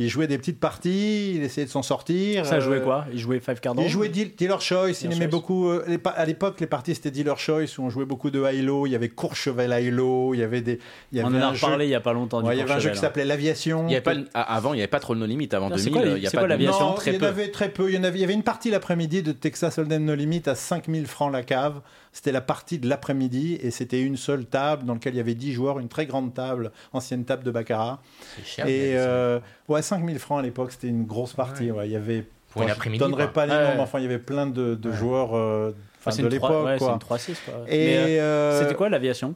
[0.02, 2.46] Il jouait des petites parties, il essayait de s'en sortir.
[2.46, 3.06] Ça jouait euh, quoi?
[3.12, 5.28] Il jouait Five Card il jouait deal- Dealer Choice, il aimait Choice.
[5.28, 5.68] beaucoup.
[5.70, 8.88] euh, les à l'époque, les parties c'était Dealer Choice où on jouait beaucoup de high-low.
[8.88, 10.80] Il y avait Courchevel high-low, il y avait des.
[11.12, 12.42] Il y On en avait a reparlé il y a pas longtemps.
[12.42, 13.02] du Ouais, il y avait un jeu qui hein.
[13.02, 13.86] s'appelait l'Aviation.
[13.88, 15.50] Il y avait pas, avant, il n'y avait pas trop le no limit.
[15.52, 16.86] Avant Non, c'est 2000, quoi les- il y a pas quoi de- l'aviation?
[16.88, 17.90] Non, très il y en avait très peu.
[17.90, 20.44] Il y, en avait, il y avait une partie l'après-midi de Texas Hold'em No Limit
[20.46, 21.82] à 5000 francs la cave.
[22.12, 25.36] C'était la partie de l'après-midi et c'était une seule table dans laquelle il y avait
[25.36, 28.02] 10 joueurs, une très grande table, ancienne table de Baccarat.
[28.38, 28.66] C'est cher.
[28.68, 31.72] et euh, ouais, 5000 francs à l'époque, c'était une grosse partie.
[31.72, 31.88] ouais.
[31.88, 32.26] Il y avait.
[32.52, 33.64] Pour une je après-midi, donnerai pas les Ouais.
[33.64, 34.96] noms, mais enfin, il y avait plein de, de Ouais.
[34.96, 35.72] joueurs euh,
[36.18, 36.66] de l'époque.
[36.66, 36.94] ouais, c'est quoi.
[36.94, 37.54] une 3-6 quoi.
[37.68, 39.36] Et Mais, euh, euh, C'était quoi l'aviation?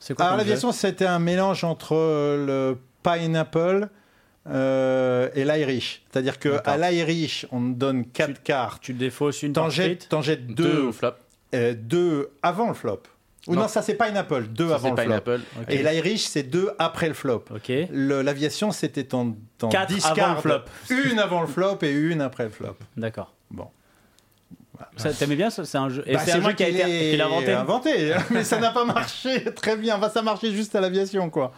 [0.00, 3.88] C'est quoi Alors jeu l'aviation, c'était un mélange entre euh, le pineapple
[4.48, 6.02] euh, et l'Irish.
[6.10, 6.72] C'est-à-dire que D'accord.
[6.72, 8.82] à l'Irish, on donne quatre cartes.
[8.82, 11.12] Tu défausses une T'en jettes, jettes deux deux, au flop.
[11.54, 13.02] Euh, deux avant le flop.
[13.46, 13.68] Ou non, Non.
[13.68, 15.16] ça c'est pineapple, deux Ça, avant le pas une flop.
[15.16, 15.40] Apple.
[15.68, 17.44] Et l'Irish, c'est deux après le flop.
[17.90, 20.60] L'aviation, c'était en, en Quatre 10 avant le flop.
[20.90, 22.76] Une avant le flop et une après le flop.
[22.96, 23.32] D'accord.
[23.50, 23.68] Bon.
[24.96, 26.02] Ça, T'aimais bien ça C'est un jeu.
[26.06, 27.52] Et Bah, c'est un jeu qui a été inventé.
[27.52, 29.96] inventé, mais ça n'a pas marché très bien.
[29.96, 31.52] Enfin, ça marchait juste à l'aviation, quoi.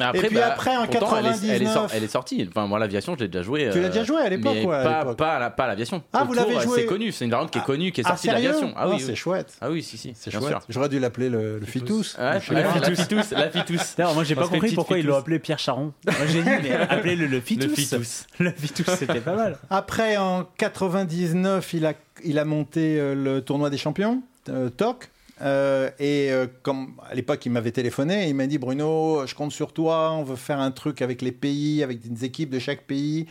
[0.00, 1.72] Après, Et puis après, en pourtant, elle est- Elle est, 99.
[1.74, 2.46] sor- elle est sortie.
[2.48, 3.68] Enfin, moi, l'aviation, je l'ai déjà joué.
[3.72, 6.02] Tu l'as euh, déjà joué à l'époque, ouais, pas, l'aviation.
[6.12, 7.12] Ah, vous l'avez euh, joué C'est connu.
[7.12, 8.74] C'est une variante qui est connue, qui est Ah, sortie de sérieux l'aviation.
[8.76, 9.56] Ah Oh, oui, c'est chouette.
[9.60, 10.12] Ah oui, si, si.
[10.14, 10.56] C'est chouette.
[10.68, 12.14] J'aurais dû l'appeler le, le Fitus.
[12.14, 12.34] Pas.
[12.34, 13.80] la Fitus, la Fitus.
[13.96, 15.92] D'ailleurs, moi j'ai pas compris pourquoi ils l'ont appelé Pierre Charon.
[16.06, 17.68] Moi j'ai dit, mais appelez-le le Fitus.
[17.68, 18.26] Le Fitus.
[18.38, 19.58] Le Fitus, c'était pas mal.
[19.70, 21.92] Après, en 99, il a,
[22.24, 25.08] il a monté euh, le tournoi des champions, euh, TOC.
[25.40, 29.52] Euh, et euh, comme à l'époque, il m'avait téléphoné, il m'a dit Bruno, je compte
[29.52, 32.82] sur toi, on veut faire un truc avec les pays, avec des équipes de chaque
[32.82, 33.26] pays.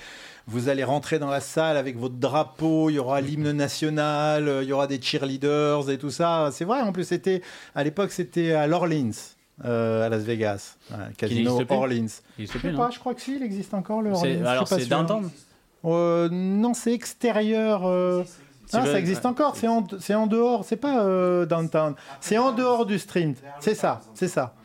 [0.48, 4.63] Vous allez rentrer dans la salle avec votre drapeau, il y aura l'hymne national, euh,
[4.63, 6.50] il y aura des cheerleaders et tout ça.
[6.54, 7.41] C'est vrai, en plus, c'était
[7.76, 9.12] à l'époque, c'était à l'Orleans,
[9.65, 12.08] euh, à Las Vegas, Ouais, casino Orleans.
[12.39, 14.46] Il Je sais pas, je crois que si, il existe encore le Orleans.
[14.46, 15.30] Alors pas c'est downtown
[15.84, 17.86] non, c'est extérieur.
[18.73, 19.56] Ah, ça existe encore.
[19.56, 20.65] C'est en, c'est en dehors.
[20.65, 21.95] C'est pas euh, downtown.
[22.19, 23.34] C'est en dehors du stream.
[23.60, 24.01] C'est ça.
[24.13, 24.56] C'est ça.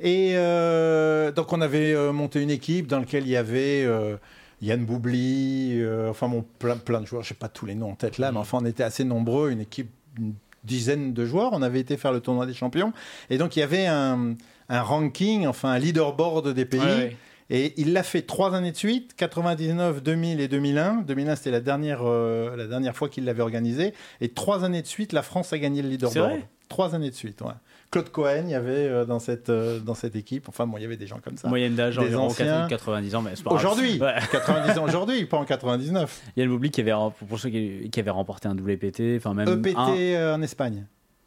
[0.00, 4.16] Et euh, donc, on avait euh, monté une équipe dans laquelle il y avait euh,
[4.60, 7.22] Yann Boubli, enfin, bon, plein, plein de joueurs.
[7.22, 9.50] Je sais pas tous les noms en tête là, mais enfin, on était assez nombreux.
[9.50, 11.50] Une équipe, une dizaine de joueurs.
[11.52, 12.92] On avait été faire le tournoi des champions.
[13.30, 14.34] Et donc, il y avait un,
[14.68, 16.80] un ranking, enfin, un leaderboard des pays.
[16.80, 17.16] Ouais, ouais.
[17.50, 21.02] Et il l'a fait trois années de suite, 99, 2000 et 2001.
[21.06, 23.92] 2001, c'était la dernière, euh, la dernière fois qu'il l'avait organisé.
[24.20, 26.40] Et trois années de suite, la France a gagné le leaderboard.
[26.68, 27.52] Trois années de suite, ouais.
[27.90, 30.48] Claude Cohen, il y avait euh, dans, cette, euh, dans cette équipe.
[30.48, 31.48] Enfin, bon, il y avait des gens comme ça.
[31.48, 32.66] Moyenne d'âge environ anciens.
[32.68, 33.52] 90 ans, mais c'est pas.
[33.52, 34.14] Aujourd'hui, Ouais.
[34.32, 36.22] 90 ans aujourd'hui, pas en 99.
[36.36, 36.92] Yann Boubli qui avait,
[37.28, 40.34] pour ceux qui, qui avait remporté un WPT, enfin même EPT un.
[40.34, 40.86] en Espagne.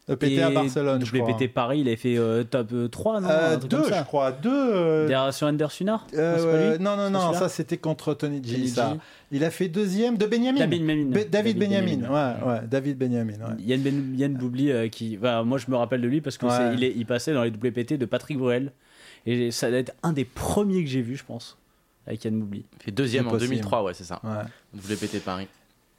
[0.09, 1.29] EPT Et à Barcelone, je crois.
[1.33, 4.03] WPT Paris, il avait fait euh, top euh, 3, non Euh, Un truc deux, je
[4.03, 4.31] crois.
[4.31, 4.49] Deux.
[4.53, 8.53] euh, Derrière sur Anders Sunar euh, Non, non, non, non, ça c'était contre Tony G.
[8.55, 8.91] Tony ça.
[8.93, 8.99] G.
[9.31, 10.59] Il a fait deuxième de Benjamin.
[10.59, 11.11] David Benjamin.
[11.11, 12.09] Be- David, Benjamin, Benjamin.
[12.45, 13.55] ouais, ouais, David Benjamin, ouais.
[13.65, 16.45] Yann, ben, Yann Boubli, euh, qui, bah, moi je me rappelle de lui parce que
[16.45, 16.51] Ouais.
[16.55, 18.71] c'est- il, est, il passait dans les WPT de Patrick Bruel.
[19.25, 21.57] Et ça doit être un des premiers que j'ai vu, je pense,
[22.05, 22.63] avec Yann Boubli.
[22.79, 23.49] Il fait deuxième C'est en possible.
[23.55, 24.21] 2003, ouais, c'est ça.
[25.01, 25.47] pété Paris.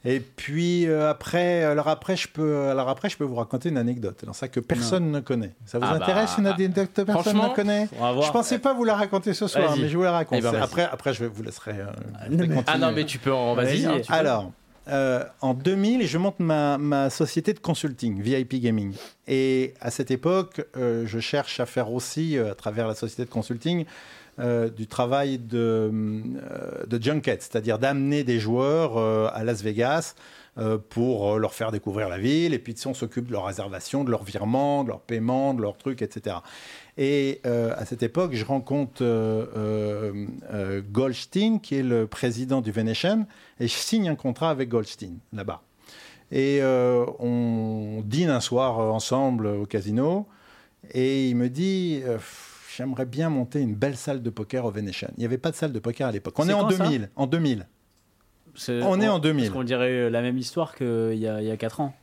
[0.05, 3.77] Et puis euh, après, alors après, je peux, alors après, je peux vous raconter une
[3.77, 4.19] anecdote.
[4.23, 5.51] Alors ça que personne ne connaît.
[5.65, 7.89] Ça vous Ah bah, intéresse une anecdote que personne ne connaît.
[7.91, 10.39] Je pensais pas vous la raconter ce soir, mais je vous la raconte.
[10.39, 11.71] Eh ben, après, après, je vous laisserai.
[11.71, 11.85] euh,
[12.29, 12.63] non, mais- continuer.
[12.67, 13.55] Ah non, mais tu peux en.
[13.55, 13.85] Vas-y.
[13.85, 14.13] Hein, peux.
[14.13, 14.51] Alors,
[14.87, 18.93] euh, en 2000, je monte ma, ma société de consulting, VIP Gaming.
[19.27, 23.25] Et à cette époque, euh, je cherche à faire aussi, euh, à travers la société
[23.25, 23.85] de consulting,
[24.39, 30.15] euh, du travail de, euh, de junket, c'est-à-dire d'amener des joueurs euh, à Las Vegas
[30.89, 32.53] pour leur faire découvrir la ville.
[32.53, 35.77] Et puis, on s'occupe de leur réservation, de leur virement, de leur paiement, de leurs
[35.77, 36.35] trucs, etc.
[36.97, 39.01] Et à cette époque, je rencontre
[40.91, 43.25] Goldstein, qui est le président du Venetian,
[43.61, 45.61] et je signe un contrat avec Goldstein, là-bas.
[46.33, 50.27] Et on dîne un soir ensemble au casino,
[50.91, 52.01] et il me dit
[52.79, 55.09] J'aimerais bien monter une belle salle de poker au Venetian.
[55.17, 56.33] Il n'y avait pas de salle de poker à l'époque.
[56.39, 57.09] On C'est est en quand, ça 2000.
[57.17, 57.67] En 2000.
[58.55, 59.43] C'est- On est en 2000.
[59.47, 61.93] Parce qu'on dirait euh, la même histoire qu'il y a, il y a 4 ans.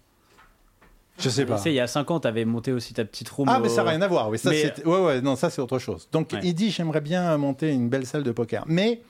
[1.18, 1.56] Je sais Tu pas.
[1.56, 3.48] sais, il y a 5 ans, tu avais monté aussi ta petite room.
[3.50, 4.28] Ah, au- mais ça n'a rien à voir.
[4.28, 6.10] Oui, ça, Mais- c'est- ouais, ouais, non, ça, c'est autre chose.
[6.12, 6.40] Donc, Ouais.
[6.42, 8.62] il dit J'aimerais bien monter une belle salle de poker.
[8.66, 9.00] Mais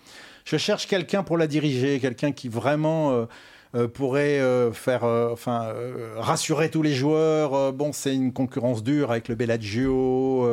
[0.44, 3.10] je cherche quelqu'un pour la diriger, quelqu'un qui vraiment.
[3.10, 3.26] euh,
[3.74, 7.72] euh, pourrait euh, faire, euh, enfin, euh, rassurer tous les joueurs.
[7.72, 10.48] Bon, c'est une concurrence dure avec le Bellagio,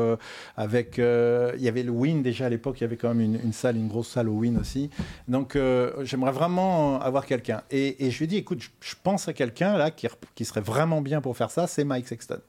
[0.58, 2.80] avec, il y avait le Win déjà à l'époque.
[2.82, 4.89] Il y avait quand même une, salle, une grosse salle au Win aussi.
[5.28, 5.58] Donc,
[6.02, 7.62] j'aimerais vraiment avoir quelqu'un.
[7.71, 11.38] Et, je lui dis, écoute, je, pense à quelqu'un là qui, serait vraiment bien pour
[11.38, 11.67] faire ça.
[11.67, 12.39] C'est Mike Sexton.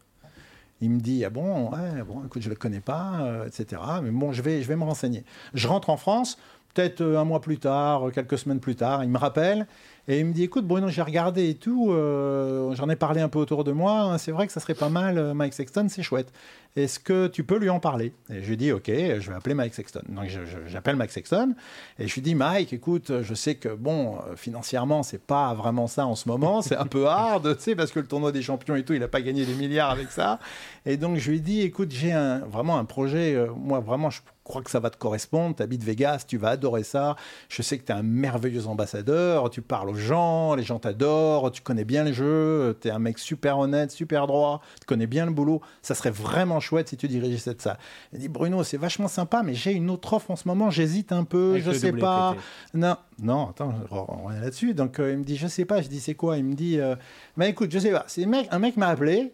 [0.81, 1.71] Il me dit ah bon
[2.07, 5.25] bon écoute je le connais pas etc mais bon je vais je vais me renseigner
[5.55, 6.37] je rentre en France
[6.75, 9.67] peut-être un mois plus tard quelques semaines plus tard il me rappelle
[10.09, 13.29] et il me dit écoute Bruno j'ai regardé et tout euh, j'en ai parlé un
[13.29, 15.87] peu autour de moi hein, c'est vrai que ça serait pas mal euh, Mike Sexton
[15.89, 16.33] c'est chouette.
[16.77, 18.13] Est-ce que tu peux lui en parler?
[18.31, 20.03] Et je lui dis ok je vais appeler Mike Sexton.
[20.09, 20.27] Donc
[20.67, 21.55] j'appelle Mike Sexton
[21.99, 25.87] et je lui dis Mike écoute je sais que bon euh, financièrement c'est pas vraiment
[25.87, 28.43] ça en ce moment c'est un peu hard tu sais parce que le tournoi des
[28.43, 30.39] champions et tout il a pas gagné des milliards avec ça.
[30.87, 34.21] Et donc je lui dit, écoute, j'ai un, vraiment un projet, euh, moi vraiment, je
[34.45, 37.17] crois que ça va te correspondre, tu habites Vegas, tu vas adorer ça,
[37.49, 41.51] je sais que tu es un merveilleux ambassadeur, tu parles aux gens, les gens t'adorent,
[41.51, 45.07] tu connais bien le jeu, tu es un mec super honnête, super droit, tu connais
[45.07, 47.79] bien le boulot, ça serait vraiment chouette si tu dirigeais cette salle.
[48.13, 51.13] Il dit, Bruno, c'est vachement sympa, mais j'ai une autre offre en ce moment, j'hésite
[51.13, 52.37] un peu, Avec je sais pas.
[52.75, 54.75] Non, non, attends, on est là-dessus.
[54.75, 55.83] Donc euh, il me dit, je sais pas.
[55.83, 56.37] Je dis, c'est quoi?
[56.37, 56.97] Il me dit, euh,
[57.37, 58.05] bah écoute, je sais pas.
[58.07, 59.33] C'est mec, un mec m'a appelé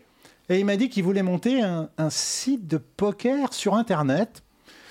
[0.49, 4.42] et il m'a dit qu'il voulait monter un, un site de poker sur Internet.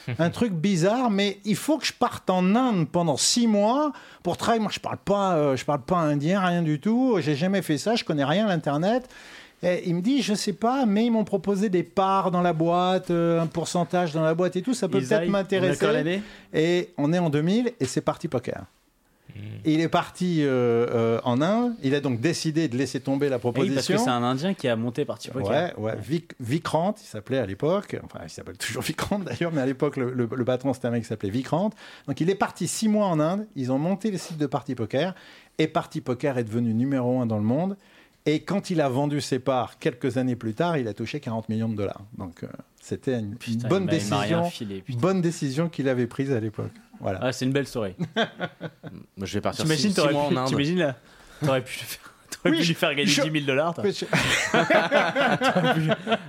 [0.19, 3.91] un truc bizarre, mais il faut que je parte en Inde pendant six mois
[4.23, 4.61] pour travailler.
[4.61, 7.17] Moi, je parle pas, euh, je parle pas indien, rien du tout.
[7.19, 9.09] J'ai jamais fait ça, je connais rien à l'internet.
[9.61, 12.53] Et il me dit, je sais pas, mais ils m'ont proposé des parts dans la
[12.53, 16.21] boîte, euh, un pourcentage dans la boîte et tout, ça peut peut-être m'intéresser.
[16.53, 18.65] Et on est en 2000 et c'est parti poker.
[19.65, 21.73] Il est parti euh, euh, en Inde.
[21.83, 23.75] Il a donc décidé de laisser tomber la Eh Oui, proposition.
[23.75, 25.49] parce que c'est un Indien qui a monté Parti Poker.
[25.49, 25.95] Ouais, ouais.
[26.01, 27.97] Vic- Vikrant, il s'appelait à l'époque.
[28.03, 30.91] Enfin, il s'appelle toujours Vikrant d'ailleurs, mais à l'époque, le, le- le patron, c'était un
[30.91, 31.69] mec qui s'appelait Vikrant.
[32.07, 33.47] Donc, il est parti six mois en Inde.
[33.55, 35.13] Ils ont monté le site de Party Poker.
[35.57, 37.75] Et Party Poker est devenu numéro un dans le monde.
[38.25, 41.49] Et quand il a vendu ses parts quelques années plus tard, il a touché 40
[41.49, 42.01] millions de dollars.
[42.17, 42.47] Donc, euh,
[42.81, 44.43] c'était une, une Putain, bonne décision.
[44.49, 44.83] filé.
[44.97, 46.71] Bonne décision qu'il avait prise à l'époque.
[46.99, 47.19] Voilà.
[47.21, 47.95] Ah, c'est une belle story.
[48.15, 48.27] Moi,
[49.23, 50.47] je vais partir T'imagines, six, six mois en pu, Inde.
[50.47, 50.95] t'imagines là
[51.43, 51.79] T'aurais pu,
[52.45, 53.73] Oui, pu lui faire gagner je- 10 000 dollars.
[53.73, 53.83] toi.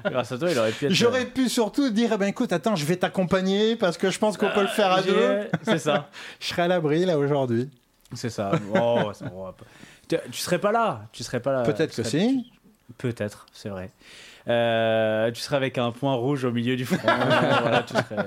[0.05, 0.92] Grâce à toi, il aurait pu être.
[0.92, 4.37] J'aurais pu surtout dire, eh ben, écoute, attends, je vais t'accompagner parce que je pense
[4.37, 5.38] qu'on peut le faire à J'ai- deux.
[5.62, 6.09] C'est ça.
[6.40, 7.68] Je serai à l'abri là aujourd'hui.
[8.14, 8.53] C'est ça.
[8.74, 9.26] Oh, ça
[10.10, 11.06] Tu, tu serais pas là.
[11.12, 11.62] Tu serais pas là.
[11.62, 12.50] Peut-être que serais- si.
[12.98, 13.90] Peut-être, c'est vrai.
[14.48, 16.96] Euh, tu serais avec un point rouge au milieu du front.
[17.02, 18.16] voilà, tu serais.
[18.16, 18.24] Ouais,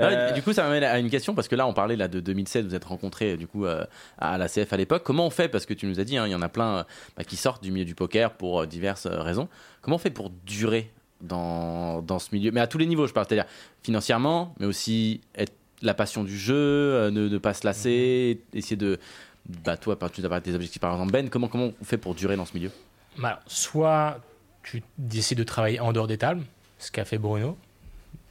[0.00, 2.20] Euh, Du coup, ça m'amène à une question parce que là, on parlait là de
[2.20, 2.66] 2016.
[2.66, 3.84] Vous êtes rencontrés du coup euh,
[4.18, 5.02] à la CF à l'époque.
[5.04, 6.78] Comment on fait Parce que tu nous as dit, hein, il y en a plein
[6.78, 6.82] euh,
[7.16, 9.48] bah, qui sortent du milieu du poker pour euh, diverses euh, raisons.
[9.82, 12.50] Comment on fait pour durer dans, dans ce milieu?
[12.50, 13.26] Mais à tous les niveaux, je parle.
[13.28, 13.46] C'est-à-dire
[13.82, 18.76] financièrement, mais aussi être la passion du jeu, euh, ne, ne pas se lasser, essayer
[18.76, 18.98] de.
[19.46, 21.28] Bah, toi, tu as parlé de tes objectifs par exemple, Ben.
[21.28, 22.70] Comment, comment on fait pour durer dans ce milieu?
[23.18, 24.20] Bah, alors, soit
[24.62, 26.42] tu décides de travailler en dehors des tables,
[26.78, 27.58] ce qu'a fait Bruno,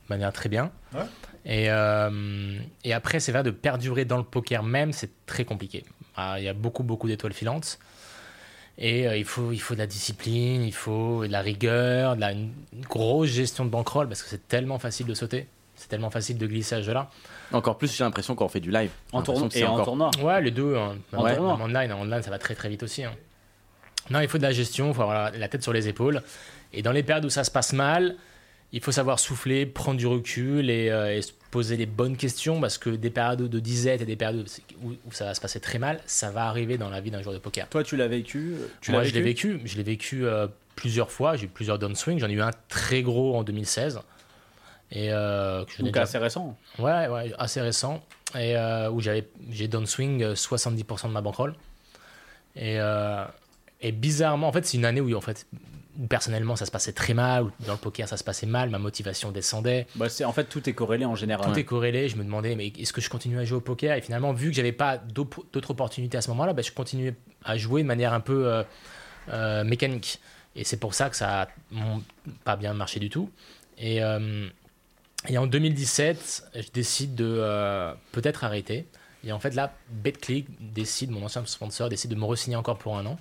[0.07, 0.71] de manière très bien.
[0.93, 1.01] Ouais.
[1.45, 5.83] Et, euh, et après, c'est vrai de perdurer dans le poker même, c'est très compliqué.
[6.15, 7.79] Ah, Il y a beaucoup, beaucoup d'étoiles filantes.
[8.77, 12.21] Et euh, il, faut, il faut de la discipline, il faut de la rigueur, de
[12.21, 12.53] la, une
[12.87, 15.47] grosse gestion de bankroll, parce que c'est tellement facile de sauter.
[15.79, 17.09] C'est tellement facile de glisser à ce jeu-là.
[17.53, 18.91] Encore plus, j'ai l'impression qu'on fait du live.
[19.13, 20.11] En tournoi et en encore- tournoi.
[20.21, 20.75] Ouais, les deux.
[20.75, 20.97] hein.
[21.13, 21.37] Même Ouais.
[21.37, 23.03] en online, en online, ça va très très vite aussi.
[23.05, 23.13] hein.
[24.11, 26.21] Non, il faut de la gestion, il faut avoir la tête sur les épaules.
[26.73, 28.15] Et dans les périodes où ça se passe mal,
[28.73, 32.59] il faut savoir souffler, prendre du recul et, euh, et se poser les bonnes questions
[32.59, 34.45] parce que des périodes de disette et des périodes
[34.83, 37.21] où, où ça va se passer très mal, ça va arriver dans la vie d'un
[37.21, 37.67] joueur de poker.
[37.69, 38.53] Toi, tu l'as vécu.
[38.81, 39.61] Tu Moi, je l'ai vécu?
[39.63, 41.35] Je l'ai vécu euh, plusieurs fois.
[41.35, 42.19] J'ai eu plusieurs downswings.
[42.19, 43.99] J'en ai eu un très gros en 2016.
[44.91, 46.57] Et euh, que je venais Donc de- assez récent.
[46.79, 48.03] Ouais, ouais, assez récent.
[48.35, 51.55] Et euh, où j'avais, j'ai downswing euh, 70% de ma bankroll.
[52.55, 53.23] Et, euh,
[53.81, 55.45] et bizarrement, en fait, c'est une année où, en fait,
[55.99, 57.43] où personnellement, ça se passait très mal.
[57.43, 58.69] où Dans le poker, ça se passait mal.
[58.69, 59.85] Ma motivation descendait.
[59.95, 61.51] Bah, c'est en fait tout est corrélé en général.
[61.53, 62.09] Tout est corrélé.
[62.09, 63.95] Je me demandais, mais est-ce que je continue à jouer au poker?
[63.95, 67.57] Et finalement, vu que j'avais pas d'autres opportunités à ce moment-là, bah, je continuais à
[67.57, 68.63] jouer de manière un peu euh,
[69.31, 70.19] euh, mécanique.
[70.55, 71.47] Et c'est pour ça que ça a
[72.43, 73.29] pas bien marché du tout.
[73.77, 74.47] Et, euh,
[75.27, 78.87] et en 2017, je décide de euh, peut-être arrêter.
[79.23, 82.97] Et en fait, là, BetClick décide, mon ancien sponsor, décide de me re-signer encore pour
[82.97, 83.19] un an.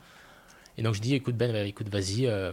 [0.77, 2.53] Et donc, je dis, écoute, Ben, écoute, vas-y, euh,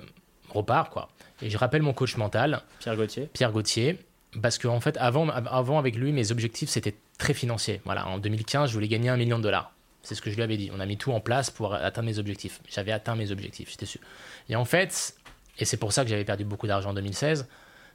[0.49, 1.09] repars, quoi.
[1.41, 3.29] Et je rappelle mon coach mental, Pierre Gauthier.
[3.33, 3.99] Pierre Gauthier,
[4.41, 7.81] parce qu'en en fait, avant, avant, avec lui, mes objectifs, c'était très financier.
[7.85, 9.71] Voilà, en 2015, je voulais gagner un million de dollars.
[10.01, 10.71] C'est ce que je lui avais dit.
[10.73, 12.61] On a mis tout en place pour atteindre mes objectifs.
[12.69, 14.01] J'avais atteint mes objectifs, j'étais sûr.
[14.49, 15.15] Et en fait,
[15.59, 17.47] et c'est pour ça que j'avais perdu beaucoup d'argent en 2016,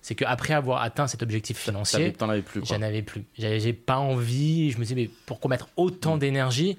[0.03, 2.63] c'est qu'après avoir atteint cet objectif financier, T'en avais plus.
[2.65, 3.25] J'en avais plus.
[3.37, 4.71] J'ai pas envie.
[4.71, 6.77] Je me disais, mais pourquoi mettre autant d'énergie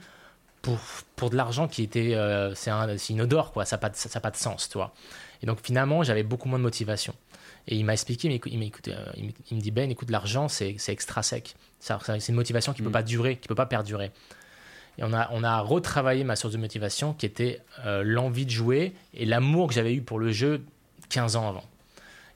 [0.62, 0.80] pour,
[1.16, 2.14] pour de l'argent qui était.
[2.16, 3.66] euh, c'est un- inodore, quoi.
[3.66, 4.94] Ça n'a pas, de- ça, pas de sens, tu vois.
[5.44, 7.14] Et donc, finalement, j'avais beaucoup moins de motivation.
[7.68, 9.90] Et il m'a expliqué, mais il, m'a écouté, euh, il, me- il me dit, Ben,
[9.92, 11.56] écoute, l'argent, c'est c'est extra sec.
[11.80, 12.94] C'est une motivation qui ne peut Mm.
[12.94, 14.12] pas durer, qui ne peut pas perdurer.
[14.98, 18.52] Et on a, on a retravaillé ma source de motivation qui était euh, l'envie de
[18.52, 20.64] jouer et l'amour que j'avais eu pour le jeu
[21.10, 21.64] 15 ans avant.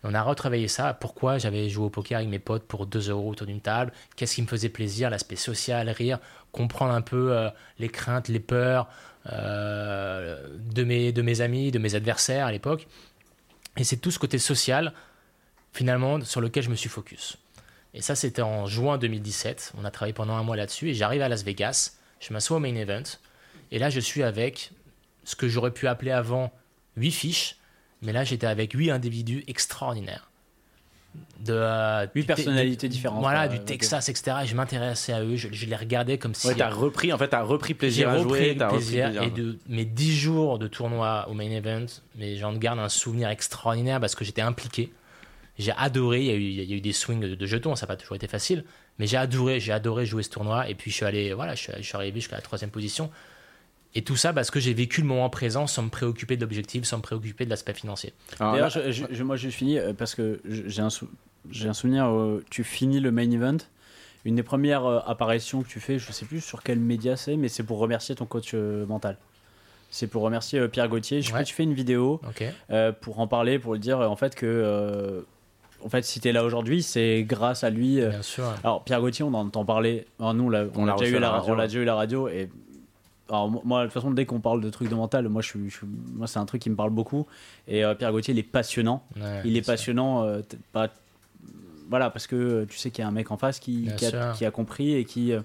[0.08, 0.94] On a retravaillé ça.
[0.94, 3.91] Pourquoi j'avais joué au poker avec mes potes pour 2 euros autour d'une table?
[4.15, 5.10] Qu'est-ce qui me faisait plaisir?
[5.10, 6.20] L'aspect social, rire,
[6.52, 8.88] comprendre un peu euh, les craintes, les peurs
[9.32, 12.88] euh, de, mes, de mes amis, de mes adversaires à l'époque.
[13.78, 14.94] Et c'est tout ce côté social,
[15.74, 17.38] finalement, sur lequel je me suis focus.
[17.96, 19.74] Et ça, c'était en juin 2017.
[19.76, 20.89] On a travaillé pendant un mois là-dessus.
[20.89, 21.98] Et j'arrive à Las Vegas.
[22.20, 23.04] Je m'assois au main event.
[23.72, 24.72] Et là, je suis avec
[25.24, 26.52] ce que j'aurais pu appeler avant
[26.96, 27.58] 8 fiches.
[28.06, 30.30] Mais là, j'étais avec 8 individus extraordinaires.
[31.39, 33.58] De, euh, Huit personnalités différentes, Voilà, quoi.
[33.58, 33.63] du.
[33.63, 34.38] Texas, etc.
[34.44, 35.36] Et je m'intéressais à eux.
[35.38, 36.48] Je, je les regardais comme si.
[36.48, 38.56] Ouais, t'as repris, en fait, t'as repris plaisir à repris jouer.
[38.58, 41.86] t'as repris plaisir et de mes 10 jours de tournoi au main event,
[42.18, 44.91] mais j'en garde un souvenir extraordinaire parce que j'étais impliqué.
[45.58, 47.76] J'ai adoré, il y, a eu, il y a eu des swings de, de jetons,
[47.78, 48.65] ça n'a pas toujours été facile,
[49.00, 51.62] mais j'ai adoré, j'ai adoré jouer ce tournoi et puis je suis allé, voilà, je
[51.63, 53.10] suis, je suis arrivé jusqu'à la troisième position.
[53.97, 56.84] Et tout ça parce que j'ai vécu le moment présent sans me préoccuper de l'objectif,
[56.84, 58.13] sans me préoccuper de l'aspect financier.
[58.39, 61.10] D'ailleurs, je, je- moi, je finis euh, parce que j'ai un sou-
[61.49, 63.58] j'ai un souvenir, euh, tu finis le main event.
[64.25, 67.38] Une des premières euh, apparitions que tu fais, je sais plus sur quel média c'est,
[67.38, 69.17] mais c'est pour remercier ton coach euh, mental.
[69.91, 71.21] C'est pour remercier Pierre Gauthier.
[71.21, 71.39] Je Ouais.
[71.41, 72.19] que tu fais une vidéo
[73.01, 75.25] pour en parler, pour lui dire en fait que
[75.84, 77.97] en fait si t'es là aujourd'hui, c'est grâce à lui.
[78.01, 78.43] Bien sûr.
[78.63, 80.05] Alors Pierre Gauthier, on en entend parler.
[80.19, 81.67] Alors, nous, on l'a on On l'a l'a déjà eu la on ouais.
[81.67, 82.49] déjà eu la radio et
[83.29, 85.47] alors mo- moi de toute façon dès qu'on parle de trucs de mental, moi je
[85.49, 87.25] suis, je suis- moi c'est un truc qui me parle beaucoup
[87.67, 89.03] et euh, Pierre Gauthier il est passionnant.
[89.19, 90.89] Ouais, il est passionnant euh, pas
[91.89, 94.05] voilà parce que euh, tu sais qu'il y a un mec en face qui, qui,
[94.05, 94.33] a, sûr.
[94.38, 95.41] qui a compris et qui euh,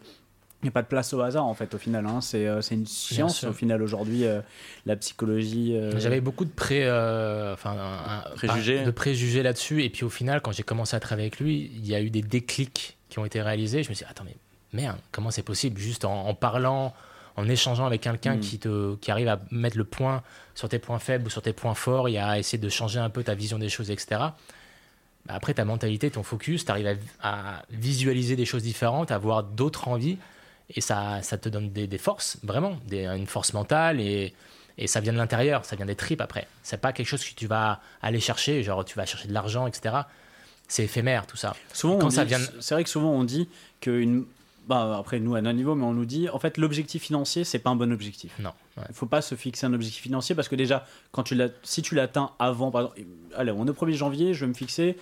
[0.62, 2.20] il n'y a pas de place au hasard en fait au final hein.
[2.20, 4.40] c'est euh, c'est une science au final aujourd'hui euh,
[4.84, 8.84] la psychologie euh, J'avais beaucoup de pré, euh, enfin, un- un- Préjugés.
[8.84, 9.82] de préjugés là-dessus.
[9.84, 12.10] Et puis au final, quand j'ai commencé à travailler avec lui, il y a eu
[12.10, 13.82] des déclics qui ont été réalisés.
[13.82, 14.36] Je me suis dit, attends, mais
[14.72, 15.78] merde, comment c'est possible?
[15.78, 16.94] Juste en, en parlant,
[17.40, 18.40] en échangeant avec quelqu'un Mm.
[18.40, 20.22] qui, te, qui arrive à mettre le point
[20.54, 23.10] sur tes points faibles ou sur tes points forts et à essayer de changer un
[23.10, 24.06] peu ta vision des choses, etc.
[25.26, 29.16] Bah, après, ta mentalité, ton focus, tu arrives à, à visualiser des choses différentes, à
[29.16, 30.18] avoir d'autres envies.
[30.74, 34.00] Et ça, ça te donne des, des forces, vraiment, des- une force mentale.
[34.00, 34.32] Et,
[34.78, 36.46] et ça vient de l'intérieur, ça vient des tripes après.
[36.62, 39.66] C'est pas quelque chose que tu vas aller chercher, genre tu vas chercher de l'argent,
[39.66, 39.94] etc.
[40.68, 41.54] C'est éphémère tout ça.
[41.72, 43.48] Souvent, Quand on ça dit- vient- c'est vrai que souvent on dit
[43.80, 44.24] que une,
[44.70, 47.58] bah après nous à notre niveau, mais on nous dit en fait l'objectif financier c'est
[47.58, 48.32] pas un bon objectif.
[48.38, 48.52] Non.
[48.78, 48.84] ouais.
[48.88, 51.82] Il faut pas se fixer un objectif financier parce que déjà quand tu l'as, si
[51.82, 53.00] tu l'atteins avant, par exemple,
[53.36, 54.96] allez, on est au 1er janvier, je vais me fixer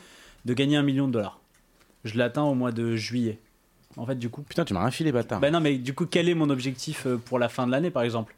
[0.44, 1.38] de gagner un million de dollars.
[2.04, 3.38] Je l'atteins au mois de juillet.
[3.96, 5.40] En fait, du coup, Putain, tu m'as rien filé, bâtard.
[5.40, 7.90] ben non, mais du coup, quel est mon objectif euh, pour la fin de l'année,
[7.90, 8.34] par exemple?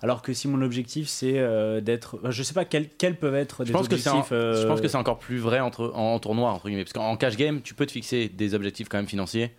[0.00, 3.64] Alors que si mon objectif c'est euh, d'être, je sais pas quels quels peuvent être
[3.64, 4.30] des je pense, que objectifs.
[4.30, 6.84] en- euh, je pense que c'est encore plus vrai entre, en, en tournoi, entre guillemets.
[6.84, 9.50] Parce qu'en cash game, tu peux te fixer des objectifs quand même financiers.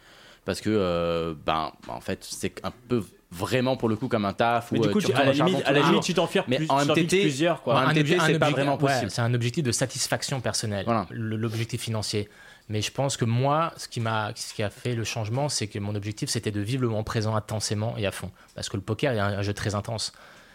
[0.46, 4.34] Parce que, euh, ben, en fait, c'est un peu vraiment pour le coup comme un
[4.34, 4.72] taf.
[4.72, 6.66] Mais du euh, coup, tu à la limite, à la tu t'en fais Mais plus,
[6.70, 7.76] en MTT, plusieurs quoi.
[7.76, 9.12] en Un MTT, c'est pas vraiment ouais, possible.
[9.12, 11.06] c'est un objectif de satisfaction personnelle, Voilà.
[11.12, 12.30] le- l'objectif financier.
[12.70, 15.68] Mais je pense que moi, ce qui, m'a, ce qui a fait le changement, c'est
[15.68, 18.30] que mon objectif, c'était de vivre le moment présent intensément et à fond.
[18.56, 20.12] Parce que le poker est un, un jeu très intense.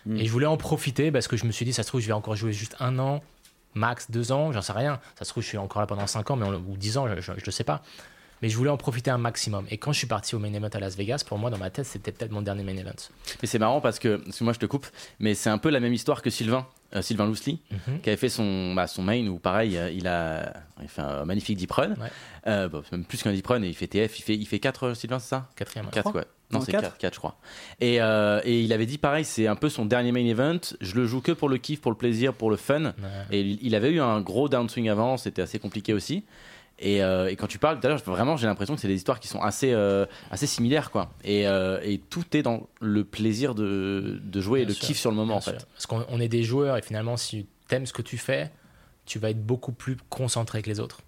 [0.06, 0.16] Mm.
[0.18, 2.06] Et je voulais en profiter parce que je me suis dit, ça se trouve, je
[2.06, 3.20] vais encore jouer juste un an,
[3.74, 5.00] max deux ans, j'en sais rien.
[5.18, 7.06] Ça se trouve, je suis encore là pendant cinq ans mais on- ou dix ans,
[7.20, 7.82] je ne sais pas.
[8.44, 9.64] Mais je voulais en profiter un maximum.
[9.70, 11.70] Et quand je suis parti au main event à Las Vegas, pour moi, dans ma
[11.70, 12.92] tête, c'était peut-être mon dernier main event.
[13.42, 14.86] Et c'est marrant parce que, parce que moi je te coupe,
[15.18, 18.00] mais c'est un peu la même histoire que Sylvain, euh, Sylvain Lousely, Mhm.
[18.02, 20.52] qui avait fait son, bah, son main où pareil, euh, il a
[20.82, 21.92] il fait un magnifique deep run.
[21.92, 22.10] Ouais.
[22.46, 24.92] Euh, même plus qu'un deep run, et il fait TF, il fait, il fait 4
[24.92, 25.48] Sylvain, c'est ça?
[25.56, 25.86] Quatrième.
[25.90, 26.24] 4 quoi.
[26.50, 26.98] Non, Non, c'est quatre.
[26.98, 27.38] 4, je crois.
[27.80, 30.60] Et, euh, et il avait dit pareil, c'est un peu son dernier main event.
[30.82, 32.84] Je le joue que pour le kiff, pour le plaisir, pour le fun.
[32.84, 32.92] Ouais.
[33.32, 36.24] Et il il avait eu un gros downswing avant, c'était assez compliqué aussi.
[36.80, 38.94] Et, euh, et quand tu parles tout à l'heure, vraiment j'ai l'impression que c'est des
[38.96, 40.90] histoires qui sont assez, euh, assez similaires.
[40.90, 41.10] quoi.
[41.22, 45.10] Et, euh, et tout est dans le plaisir de, de jouer et le kiff sur
[45.10, 45.58] le moment en fait.
[45.60, 45.68] sûr.
[45.74, 48.50] Parce qu'on on est des joueurs et finalement, si tu aimes ce que tu fais,
[49.06, 51.00] tu vas être beaucoup plus concentré que les autres.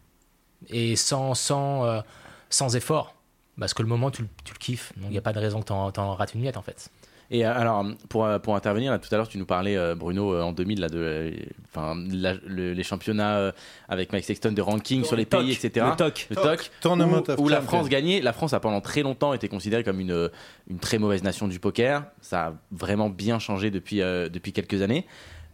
[0.68, 2.02] Et sans, sans,
[2.48, 3.14] sans effort.
[3.58, 4.92] Parce que le moment, tu, le- tu le kiffes.
[4.96, 6.90] Donc il n'y a pas de raison que tu en rates une miette en fait.
[7.30, 9.94] Et euh, alors, pour, euh, pour intervenir, là, tout à l'heure, tu nous parlais, euh,
[9.94, 11.30] Bruno, en 2000, là, de, euh,
[11.74, 13.52] enfin, la- le- les championnats euh,
[13.88, 15.86] avec Mike Sexton de ranking sur les Toc, pays, etc.
[15.90, 16.26] Le toc.
[16.30, 17.60] Le TOC, Tournament où, où la.
[17.62, 18.20] France gagnait.
[18.20, 20.30] La France a pendant très longtemps été considérée comme une,
[20.70, 22.04] une très mauvaise nation du poker.
[22.20, 25.04] Ça a vraiment bien changé depuis, euh, depuis quelques années.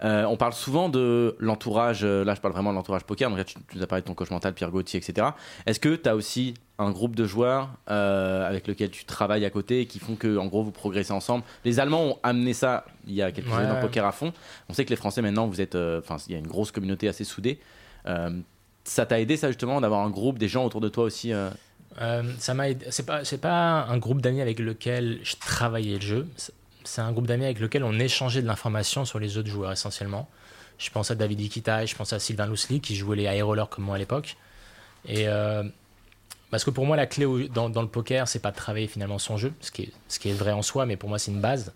[0.04, 3.38] Euh, on parle souvent de l'entourage, euh, là je parle vraiment de l'entourage poker, donc
[3.38, 5.28] là tu, tu nous as parlé de ton coach mental, Pierre Gauthier, etc.
[5.66, 9.50] Est-ce que tu as aussi un groupe de joueurs euh, avec lequel tu travailles à
[9.50, 11.44] côté et qui font que en gros vous progressez ensemble?
[11.64, 13.54] Les Allemands ont amené ça il y a quelques Ouais.
[13.58, 14.32] années dans le poker à fond.
[14.68, 17.06] On sait que les Français maintenant, vous êtes, enfin il y a une grosse communauté
[17.08, 17.60] assez soudée.
[18.84, 21.50] Ça t'a aidé ça justement d'avoir un groupe, des gens autour de toi aussi euh,
[22.38, 26.00] ça m'a aidé- C'est pas, c'est pas un groupe d'amis avec lequel je travaillais le
[26.00, 26.26] jeu.
[26.84, 30.28] C'est- un groupe d'amis avec lequel on échangeait de l'information sur les autres joueurs essentiellement.
[30.78, 33.68] Je pense à David Iquita, je pense à Sylvain Lousely qui jouait les high rollers
[33.68, 34.36] comme moi à l'époque.
[35.06, 35.62] Et euh,
[36.50, 39.36] parce que pour moi, la clé dans le poker, c'est pas de travailler finalement son
[39.36, 41.40] jeu, ce qui, est, ce qui est vrai en soi, mais pour moi, c'est une
[41.40, 41.72] base.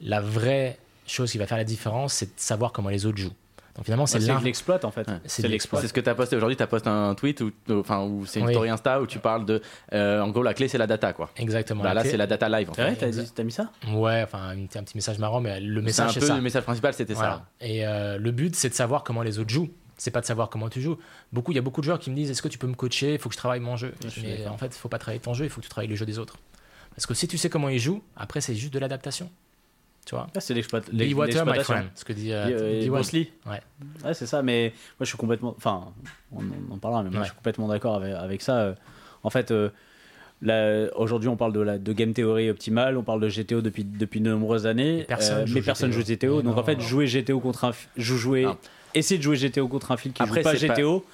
[0.00, 3.32] La vraie chose qui va faire la différence, c'est de savoir comment les autres jouent.
[3.74, 4.38] Donc finalement, c'est l'un.
[4.38, 5.08] de l'exploit en fait.
[5.08, 5.16] Ouais.
[5.24, 5.80] C'est l'exploit.
[5.80, 6.56] C'est ce que tu as posté aujourd'hui.
[6.56, 8.52] Tu as posté un tweet ou enfin où c'est une Oui.
[8.52, 9.62] story Insta où tu parles de
[9.94, 11.30] euh, en gros la clé c'est la data quoi.
[11.36, 11.82] Exactement.
[11.82, 12.68] Bah, là c'est la data live.
[12.70, 12.94] En fait.
[12.94, 13.70] vrai, t'as mis ça?
[13.88, 16.34] Ouais, enfin, un, un petit message marrant, mais le C'est message, un c'est peu ça.
[16.36, 17.46] le message principal c'était Voilà.
[17.62, 19.70] Et euh, le but, c'est de savoir comment les autres jouent.
[19.96, 20.98] C'est pas de savoir comment tu joues.
[21.32, 22.74] Beaucoup, il y a beaucoup de joueurs qui me disent Est-ce que tu peux me
[22.74, 23.14] coacher?
[23.14, 23.94] Il faut que je travaille mon jeu.
[24.06, 25.88] je Mais en fait, il faut pas travailler ton jeu, il faut que tu travailles
[25.88, 26.36] le jeu des autres.
[26.94, 29.30] Parce que si tu sais comment ils jouent, après, c'est juste de l'adaptation.
[30.04, 30.40] Tu vois ça.
[30.40, 31.74] C'est l'exploit- Be water, my l'exploitation.
[31.74, 31.88] friend.
[31.94, 33.12] Ce que dit euh, Euh, Bruce.
[33.12, 33.30] Lee.
[33.46, 33.60] Ouais.
[34.04, 35.54] Ouais, c'est ça, mais moi je suis complètement.
[35.56, 35.92] Enfin,
[36.32, 36.42] on,
[36.72, 37.24] en parlera, mais moi Ouais.
[37.26, 38.56] je suis complètement d'accord avec, avec ça.
[38.58, 38.74] Euh,
[39.22, 39.70] En fait, euh,
[40.96, 44.20] aujourd'hui on parle de, la, de game theory optimale, on parle de GTO depuis, depuis
[44.20, 46.00] de nombreuses années, personne mais personne GTO.
[46.00, 46.42] joue GTO.
[46.42, 46.60] Donc non.
[46.60, 47.70] en fait, jouer GTO contre un.
[47.96, 48.56] Jouer, Non.
[48.94, 51.04] essayer de jouer GTO contre un fil qui Après, joue pas c'est pas- GTO,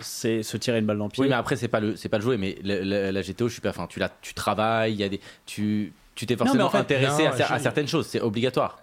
[0.00, 1.22] c'est se tirer une balle dans le pied.
[1.22, 3.52] Oui, mais après, c'est pas le, c'est pas le jouer, mais le- la GTO, je
[3.52, 3.68] suis pas.
[3.70, 5.20] Enfin, tu, la, tu travailles, il y a des.
[5.46, 8.20] Tu tu t'es forcément en fait, intéressé non, à, cer- à je- certaines choses, c'est
[8.20, 8.78] obligatoire.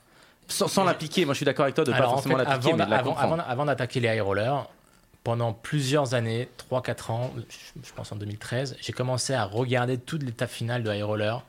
[0.47, 2.43] Sans, sans l'appliquer, moi je suis d'accord avec toi de pas Alors, en forcément fait,
[2.45, 4.67] l'appliquer, mais de la avant- avant- avant d'attaquer les high rollers,
[5.23, 10.23] pendant plusieurs années, 3-4 ans, je, je pense en 2013, j'ai commencé à regarder toute
[10.23, 11.43] l'étape finale de high roller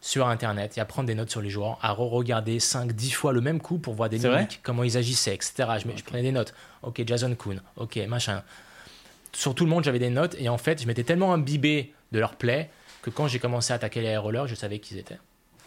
[0.00, 3.40] sur internet et à prendre des notes sur les joueurs, à re-regarder 5-10 fois le
[3.40, 5.52] même coup pour voir des mimiques, comment ils agissaient, etc.
[5.78, 6.54] Je, je prenais des notes.
[6.82, 8.42] Ok, Jason Kuhn, ok, machin.
[9.32, 12.18] Sur tout le monde, j'avais des notes et en fait, je m'étais tellement imbibé de
[12.18, 12.70] leur play
[13.04, 15.18] que quand j'ai commencé à attaquer les rollers, je savais qui ils étaient.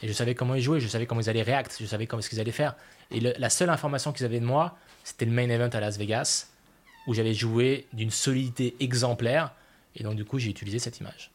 [0.01, 2.21] Et je savais comment ils jouaient, je savais comment ils allaient react, je savais comment
[2.21, 2.75] ce qu'ils allaient faire.
[3.11, 6.47] Et la seule information qu'ils avaient de moi, c'était le main event à Las Vegas,
[7.05, 9.53] où j'avais joué d'une solidité exemplaire.
[9.95, 11.29] Et donc, du coup, j'ai utilisé cette image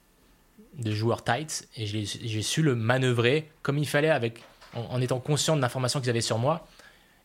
[0.75, 4.43] de joueur tight et j'ai su le manœuvrer comme il fallait avec,
[4.75, 6.67] en, étant conscient de l'information qu'ils avaient sur moi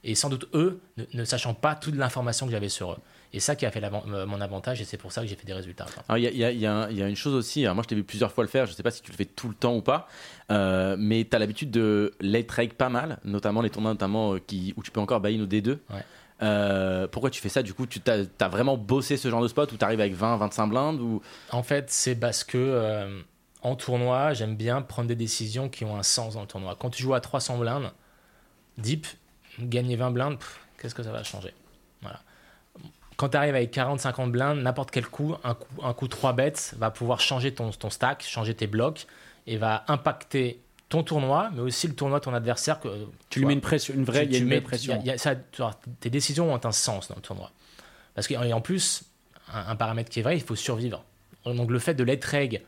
[0.04, 0.82] et sans doute eux
[1.14, 2.98] ne sachant pas toute l'information que j'avais sur eux.
[3.38, 5.46] Et ça qui a fait euh, mon avantage et c'est pour ça que j'ai fait
[5.46, 5.86] des résultats.
[6.16, 8.32] Il y, a- y y y une chose aussi, alors moi je t'ai vu plusieurs
[8.32, 10.08] fois le faire, je sais pas si tu le fais tout le temps ou pas,
[10.50, 14.40] euh, mais tu as l'habitude de late rake pas mal, notamment les tournois notamment, euh,
[14.40, 15.70] qui, où tu peux encore buy-in au D2.
[15.92, 16.04] Ouais.
[16.42, 19.48] Euh, pourquoi tu fais ça Du coup, tu as, as vraiment bossé ce genre de
[19.48, 21.22] spot où tu arrives avec 20, 25 blindes ou...
[21.52, 23.22] En fait, c'est parce que
[23.62, 26.76] en tournoi, j'aime bien prendre des décisions qui ont un sens dans le tournoi.
[26.80, 27.92] Quand tu joues à 300 blindes,
[28.78, 29.06] deep,
[29.60, 30.38] gagner 20 blindes,
[30.82, 31.54] qu'est-ce que ça va changer?
[33.18, 36.76] Quand tu arrives avec 40-50 blindes, n'importe quel coup, un coup, un coup 3 bêtes
[36.78, 39.08] va pouvoir changer ton, ton stack, changer tes blocs
[39.48, 42.80] et va impacter ton tournoi, mais aussi le tournoi de ton adversaire.
[42.80, 42.88] Que,
[43.30, 43.48] tu lui vois.
[43.50, 44.94] mets une pression, une vraie, Tu- y a une mets- pression.
[44.94, 47.16] il y a- il y a ça- tu vois, tes décisions ont un sens dans
[47.16, 47.52] le tournoi.
[48.14, 49.04] Parce que, et en plus,
[49.52, 51.04] un, un paramètre qui est vrai, il faut survivre.
[51.46, 52.62] Donc le fait de l'être reg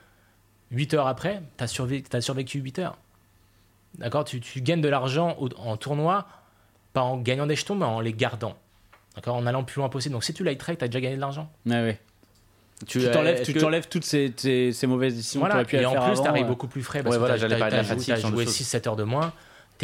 [0.72, 2.98] 8 heures après, tu as, survécu 8 heures.
[4.00, 4.24] D'accord?
[4.24, 6.28] Tu, tu gagnes de l'argent en tournoi,
[6.94, 8.56] pas en gagnant des jetons, mais en les gardant.
[9.16, 10.14] D'accord En allant le plus loin possible.
[10.14, 11.52] Donc si tu light reg, tu as déjà gagné de l'argent.
[11.66, 12.00] Ouais, ouais.
[12.88, 15.66] Tu euh, t'enlèves, tu que- toutes ces, ces, ces mauvaises décisions que tu Et aurais
[15.66, 16.48] pu en plus, tu arrives euh.
[16.48, 18.14] beaucoup plus frais parce Ouais, que voilà, j'allais t'as- parler de la t'as joué- fatigue,
[18.14, 18.54] t'as ce genre de joué choses.
[18.56, 19.34] 6-7 heures de moins.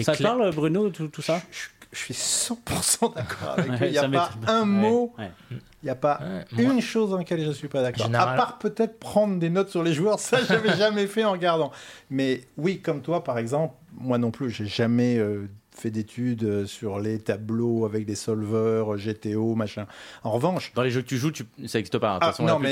[0.02, 1.42] Ça te parle, Bruno, tout, tout ça?
[1.52, 3.88] Je, je suis 100% d'accord avec lui.
[3.88, 5.14] Il n'y a pas un mot,
[5.50, 8.06] il n'y a pas Ouais, moi- une chose dans laquelle je ne suis pas d'accord.
[8.06, 11.24] Général- À part peut-être prendre des notes sur les joueurs, ça, je n'avais jamais fait
[11.26, 11.72] en regardant.
[12.10, 16.66] Mais oui, comme toi, par exemple, moi non plus, j'ai jamais euh, fait d'études euh,
[16.66, 19.86] sur les tableaux avec des solveurs, euh, GTO, machin.
[20.24, 21.44] En revanche, Dans les jeux que tu joues, tu...
[21.66, 22.14] ça n'existe pas.
[22.16, 22.20] hein.
[22.22, 22.72] Ah, façon, non, mais,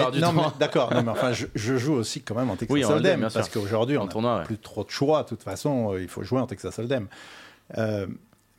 [0.60, 3.50] d'accord, mais enfin, je, je joue aussi quand même en Texas Oui, en Hold'em, parce
[3.50, 4.44] qu'aujourd'hui, on n'a ouais.
[4.44, 7.08] plus trop de choix, de toute façon, euh, il faut jouer en Texas Hold'em.
[7.78, 8.08] Euh,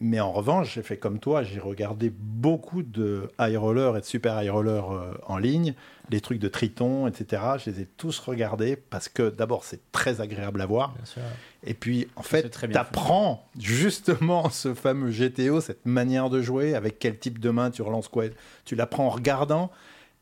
[0.04, 4.04] mais en revanche, j'ai fait comme toi, j'ai regardé beaucoup de high roller et de
[4.04, 5.72] super high roller euh, en ligne,
[6.10, 7.42] les trucs de Triton, etc.
[7.64, 10.92] Je les ai tous regardés parce que d'abord, c'est très agréable à voir.
[10.92, 11.22] Bien sûr.
[11.64, 16.98] Et puis, en fait, tu apprends justement ce fameux GTO, cette manière de jouer, avec
[16.98, 18.24] quel type de main tu relances quoi.
[18.66, 19.70] Tu l'apprends en regardant.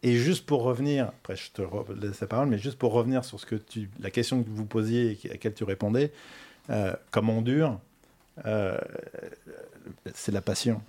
[0.05, 1.63] Et juste pour revenir, après je te
[2.01, 4.65] laisse la parole, mais juste pour revenir sur ce que tu, la question que vous
[4.65, 6.13] posiez et à laquelle tu répondais,
[6.71, 7.81] euh, comme on dure,
[8.47, 8.79] euh,
[10.15, 10.81] c'est la passion.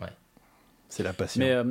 [0.00, 0.08] Ouais.
[0.88, 1.40] C'est la passion.
[1.40, 1.64] Mais euh,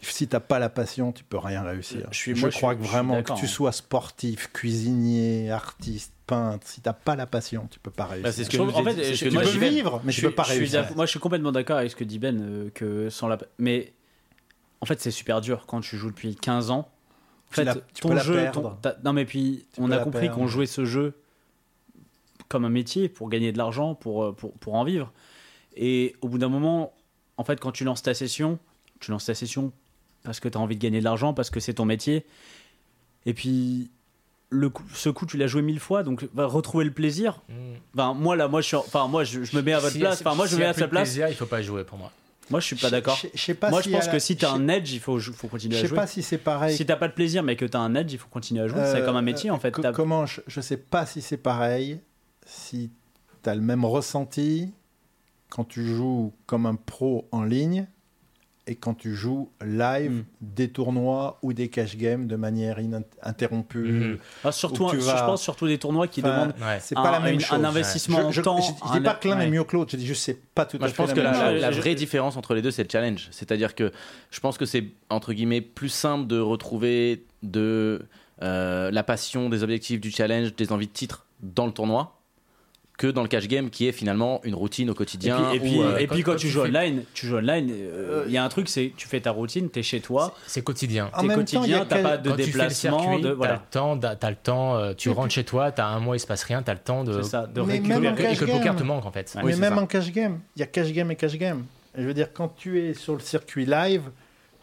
[0.00, 2.06] si t'as pas la passion, tu peux rien réussir.
[2.12, 3.48] Je suis- je moi, je crois que je vraiment que tu hein.
[3.48, 8.22] sois sportif, cuisinier, artiste, peintre, si t'as pas la passion, tu peux pas réussir.
[8.24, 9.42] Bah, c'est ce que Je nous trouve- en disait- fait, c'est ce que tu moi,
[9.42, 10.86] peux vivre, mais je tu peux suis- pas réussir.
[10.94, 13.38] moi, je suis complètement d'accord avec ce que dit Ben, euh, que sans la.
[13.58, 13.92] Mais
[14.80, 16.88] en fait, c'est super dur quand tu joues depuis 15 ans.
[17.50, 18.34] En Tu la- ton peux la jeu.
[18.34, 18.78] perdre.
[18.80, 21.14] ton- non, mais puis, Tu on a la compris qu'on jouait ce jeu
[22.50, 25.10] comme un métier pour gagner de l'argent, pour, euh, pour, pour en vivre.
[25.76, 26.92] Et au bout d'un moment,
[27.38, 28.58] en fait, quand tu lances ta session,
[28.98, 29.72] tu lances ta session
[30.24, 32.26] parce que tu as envie de gagner de l'argent, parce que c'est ton métier.
[33.24, 33.90] Et puis,
[34.50, 37.40] le coup- ce coup, tu l'as joué mille fois, donc va retrouver le plaisir.
[37.48, 37.52] Mm.
[37.94, 39.98] Enfin, moi, là, moi, je, suis, enfin, moi, je, je me mets à votre Si-
[40.00, 40.20] place.
[40.20, 41.08] Enfin, moi, je me s'il y mets à sa place.
[41.08, 42.10] plaisir, il faut pas jouer pour moi.
[42.50, 43.16] Moi, je suis pas d'accord.
[43.22, 44.66] Je, je sais pas Moi, si je pense que la- si tu as je- un
[44.68, 45.96] edge, il faut, faut continuer Je à sais jouer.
[45.96, 46.76] pas si c'est pareil.
[46.76, 48.66] Si t'as pas de plaisir, mais que tu as un edge, il faut continuer à
[48.66, 48.80] jouer.
[48.86, 49.70] c'est Euh, comme un métier, en fait.
[49.94, 52.00] Comment je, je sais pas si c'est pareil,
[52.50, 52.90] si
[53.42, 54.72] tu as le même ressenti
[55.48, 57.86] quand tu joues comme un pro en ligne
[58.66, 60.24] et quand tu joues live Mm.
[60.42, 63.78] des tournois ou des cash games de manière ininterrompue.
[63.78, 64.18] Mhm.
[64.44, 66.78] Ah, surtout, un- vas- je pense surtout des tournois qui Enfin, demandent Ouais.
[66.80, 67.58] C'est un, pas la même une- chose.
[67.58, 68.60] un investissement Je, en je- temps.
[68.60, 69.46] je- je dis pas que l'un ouais.
[69.46, 71.08] est mieux que l'autre, je dis juste c'est pas tout Moi, à je fait pense
[71.08, 71.60] la que même la, chose.
[71.62, 73.28] la vraie différence entre les deux, c'est le challenge.
[73.32, 73.90] C'est-à-dire que
[74.30, 78.02] je pense que c'est, entre guillemets, plus simple de retrouver de
[78.42, 82.19] euh, la passion, des objectifs, du challenge, des envies de titre dans le tournoi
[83.00, 85.36] que dans le cash game qui est finalement une routine au Et quotidien.
[85.50, 87.26] puis, et puis, où, euh, et puis quand, quand tu tu joues fais- online, tu
[87.26, 90.00] joues online, euh, il y a un truc, c'est tu fais ta routine, t'es chez
[90.00, 91.08] toi, C'est quotidien.
[91.14, 94.36] En t'es quotidien, t'as pas de tu déplacement, de t'as le temps, t'as t'as le
[94.36, 96.74] temps, euh, tu rentres puis- chez toi, t'as un mois, il se passe rien, t'as
[96.74, 97.22] le temps de.
[97.22, 98.32] Ça, de récupérer.
[98.32, 98.76] et que le poker game.
[98.76, 99.34] te manque en fait.
[99.42, 99.80] Mais même ça.
[99.82, 101.64] en cash game, il y a cash game et cash game.
[101.96, 104.02] Je veux dire, quand tu es sur le circuit live,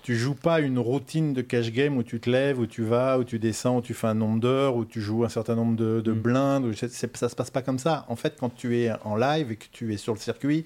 [0.07, 3.19] tu joues pas une routine de cash game où tu te lèves, où tu vas,
[3.19, 5.75] où tu descends, où tu fais un nombre d'heures, où tu joues un certain nombre
[5.75, 6.21] de, de Mm.
[6.21, 6.63] blindes.
[6.63, 8.05] où ça se passe pas comme ça.
[8.07, 10.63] En fait, quand tu es en live et que tu es sur le circuit,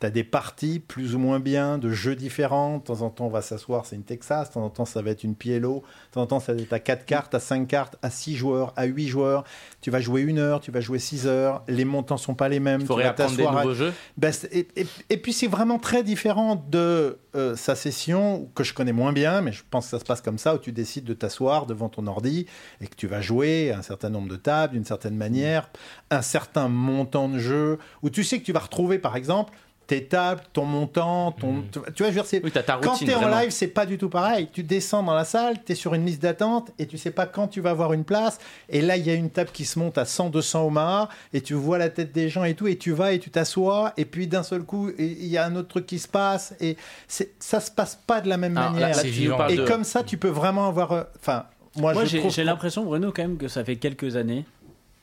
[0.00, 2.78] tu as des parties plus ou moins bien, de jeux différents.
[2.78, 4.48] De temps en temps, on va s'asseoir, c'est une Texas.
[4.48, 5.82] De temps en temps, ça va être une PLO.
[6.08, 8.34] De temps en temps, ça va être à 4 cartes, à 5 cartes, à 6
[8.36, 9.44] joueurs, à 8 joueurs.
[9.82, 11.62] Tu vas jouer une heure, tu vas jouer 6 heures.
[11.68, 12.80] Les montants sont pas les mêmes.
[12.80, 13.92] Il faut tu vas réapprendre des t'asseoir à- nouveaux jeux.
[14.16, 18.74] ben, et, et- et puis c'est vraiment très différent de euh, sa session que je
[18.74, 21.04] connais moins bien, mais je pense que ça se passe comme ça, où tu décides
[21.04, 22.46] de t'asseoir devant ton ordi
[22.80, 25.70] et que tu vas jouer un certain nombre de tables d'une certaine manière,
[26.10, 29.52] un certain montant de jeu, où tu sais que tu vas retrouver par exemple
[29.90, 31.52] tes tables, ton montant, ton...
[31.52, 31.64] Mhm.
[31.72, 32.42] Tu vois, je veux dire, c'est...
[32.44, 33.40] Oui, Quand tu es en vraiment.
[33.40, 34.48] live, c'est pas du tout pareil.
[34.52, 37.26] Tu descends dans la salle, tu es sur une liste d'attente et tu sais pas
[37.26, 38.38] quand tu vas avoir une place.
[38.68, 41.40] Et là, il y a une table qui se monte à 100, 200 Omaha et
[41.40, 42.68] tu vois la tête des gens et tout.
[42.68, 43.92] Et tu vas et tu t'assois.
[43.96, 46.54] Et puis d'un seul coup, il y a un autre truc qui se passe.
[46.60, 46.76] Et
[47.08, 49.38] ça se passe pas de la même Alors, là, manière.
[49.38, 50.92] là, et de- comme ça, tu peux vraiment avoir.
[50.92, 52.40] euh, Enfin, moi, j'ai trouve.
[52.44, 54.44] l'impression, Bruno, quand même, que ça fait quelques années.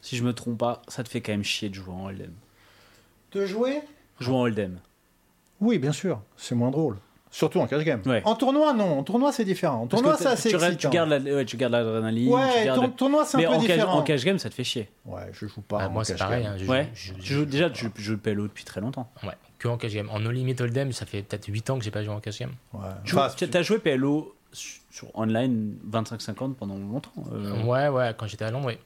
[0.01, 2.31] Si je me trompe pas, ça te fait quand même chier de jouer en Hold'em.
[3.33, 3.81] de jouer?
[4.19, 4.79] Jouer en Hold'em.
[5.61, 6.21] Oui, bien sûr.
[6.35, 6.97] C'est moins drôle.
[7.29, 8.01] Surtout en cash game.
[8.05, 8.21] Ouais.
[8.25, 8.99] En tournoi, non.
[8.99, 9.81] En tournoi, c'est différent.
[9.81, 10.89] En tournoi, que c'est tu- assez tu, tu excitant.
[10.89, 12.27] gardes la- ouais, tu gardes l'adrénaline.
[12.29, 13.97] tu Ouais, le- tournoi, c'est Mais un peu en cash, différent.
[13.97, 14.89] en cash game, ça te fait chier.
[15.05, 15.79] Ouais, je joue pas.
[15.81, 16.43] Ah, en moi, c'est cash pareil.
[16.43, 16.53] game.
[16.53, 16.89] hein, je- Ouais.
[16.95, 19.11] je- Tu je- joues- déjà, tu joues le PLO depuis très longtemps.
[19.23, 20.09] Ouais, que en cash game.
[20.11, 22.39] En No Limit Hold'em, ça fait peut-être 8 ans que j'ai pas joué en cash
[22.39, 22.53] game.
[22.73, 22.79] Ouais.
[23.03, 27.11] Tu Enfin, as joué PLO sur sur online 25-50 pendant longtemps.
[27.33, 27.61] euh.
[27.65, 28.77] Ouais, ouais, quand j'étais à Londres, oui.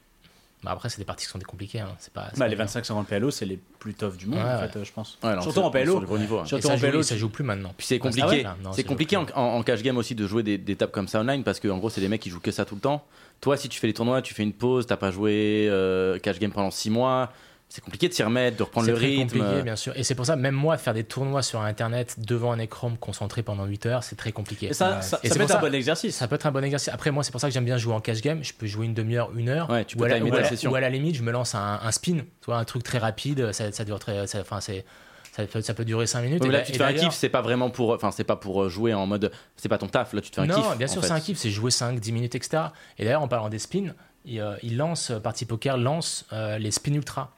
[0.64, 1.80] Bah, après, c'est des parties qui sont des compliquées.
[1.80, 1.90] Hein.
[1.98, 2.66] C'est pas, c'est Bah, pas les évident.
[2.66, 5.18] 25-50 PLO, c'est les plus tough du monde, Ouais, en fait, euh, je pense.
[5.24, 5.86] Ouais, alors, Surtout en PLO.
[5.94, 6.46] Sur le gros niveau.
[6.46, 7.74] Surtout ça, en joue, PLO, ça joue plus maintenant.
[7.78, 8.46] Puis c'est Ah, compliqué.
[8.74, 9.34] c'est compliqué en, plus.
[9.34, 11.68] en- en cash game aussi de jouer des, des tables comme ça online parce que
[11.68, 13.04] en gros c'est des mecs qui jouent que ça tout le temps.
[13.42, 16.38] Toi si tu fais les tournois, tu fais une pause, t'as pas joué euh, cash
[16.38, 17.32] game pendant 6 mois,
[17.74, 19.38] c'est compliqué de s'y remettre, de reprendre C'est le très rythme.
[19.40, 19.94] compliqué, bien sûr.
[19.96, 22.98] Et c'est pour ça, même moi, faire des tournois sur Internet devant un écran me
[22.98, 24.68] concentrer pendant 8 heures, c'est très compliqué.
[24.68, 25.02] Et ça, Ouais.
[25.02, 26.16] ça, Et ça c'est peut être un bon exercice.
[26.16, 26.90] Ça peut être un bon exercice.
[26.94, 28.44] Après, moi, c'est pour ça que j'aime bien jouer en cash game.
[28.44, 29.70] Je peux jouer une demi-heure, une heure.
[29.70, 30.70] Ouais, tu ou peux à la- ou à la- session.
[30.72, 32.98] Ou à la limite, je me lance un, un spin, tu vois, un truc très
[32.98, 33.54] rapide.
[33.54, 34.20] Ça, ça dure très.
[34.40, 34.84] Enfin, c'est.
[35.34, 36.42] Ça peut, ça peut durer 5 minutes.
[36.44, 38.36] Ouais, et là tu te fais un kiff, c'est pas vraiment pour enfin c'est pas
[38.36, 40.56] pour euh, jouer en mode c'est pas ton taf, là tu te fais un non,
[40.62, 40.78] kiff.
[40.78, 42.64] bien en sûr, c'est un kiff, c'est jouer 5, 10 minutes, etc.
[43.00, 43.94] Et d'ailleurs, en parlant des spins,
[44.26, 47.38] il, euh, il lance, Party Poker lance euh, les spins ultra.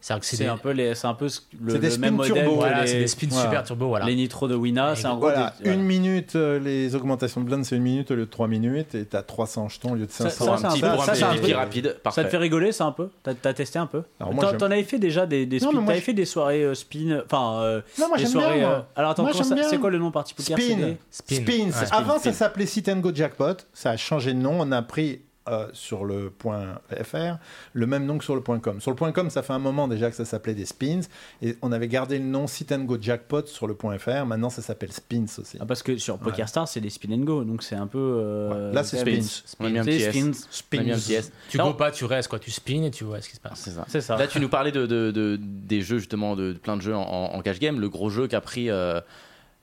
[0.00, 2.14] C'est-à-dire que c'est des, un peu, les, c'est un peu le, C'est des le même
[2.22, 3.44] spins modèle voilà, les, c'est des spins voilà.
[3.48, 3.88] super turbo.
[3.88, 4.06] Voilà.
[4.06, 4.96] les nitros de Wina.
[4.96, 8.10] C'est en gros Voilà, des- une minute, euh, les augmentations de blind, c'est une minute
[8.10, 10.44] au lieu de 3 minutes, et t'as 300 jetons au lieu de Ça- 500.
[10.44, 11.98] ça, c'est un un petit pour un ça, petit c'est un peu- rapide, Ça te
[12.00, 12.24] parfait.
[12.28, 13.08] fait rigoler, ça un peu?
[13.22, 14.02] T'as t'as testé un peu?
[14.18, 17.60] T'en avais fait déjà des, des spins T'avais je- fait des soirées euh, spin, enfin
[17.60, 18.58] euh, Non, moi des soirées.
[18.60, 18.70] bien.
[18.70, 18.80] euh.
[18.96, 20.64] Alors attends, ça- c'est quoi le nom parti poker c'est
[21.10, 21.70] Spin.
[21.70, 21.86] Spins.
[21.92, 23.54] Avant, ça s'appelait Sit and Go Jackpot.
[23.74, 24.56] Ça a changé de nom.
[24.60, 27.38] On a pris euh, sur le point .fr
[27.72, 28.80] le même nom que sur le point .com.
[28.80, 31.00] Sur le point .com, ça fait un moment déjà que ça s'appelait des Spins.
[31.42, 34.26] Et on avait gardé le nom Sit and Go Jackpot sur le point .fr.
[34.26, 35.56] Maintenant, ça s'appelle Spins aussi.
[35.60, 37.98] Ah, parce que sur PokerStar, c'est des spin and go, donc c'est un peu.
[37.98, 38.74] euh, Ouais.
[38.74, 39.54] Là, c'est spins.
[39.60, 40.30] On a mis spins.
[40.72, 41.32] On a mis un petit S.
[41.48, 42.38] Tu go pas, tu restes, quoi.
[42.38, 43.60] Tu spins et tu vois ce qui se passe.
[43.60, 43.84] C'est ça.
[43.88, 44.16] C'est ça.
[44.16, 46.94] Là, tu nous parlais de, de- de- des jeux, justement, de, de plein de jeux
[46.96, 47.80] en, en cash game.
[47.80, 49.00] Le gros jeu qu'a pris euh,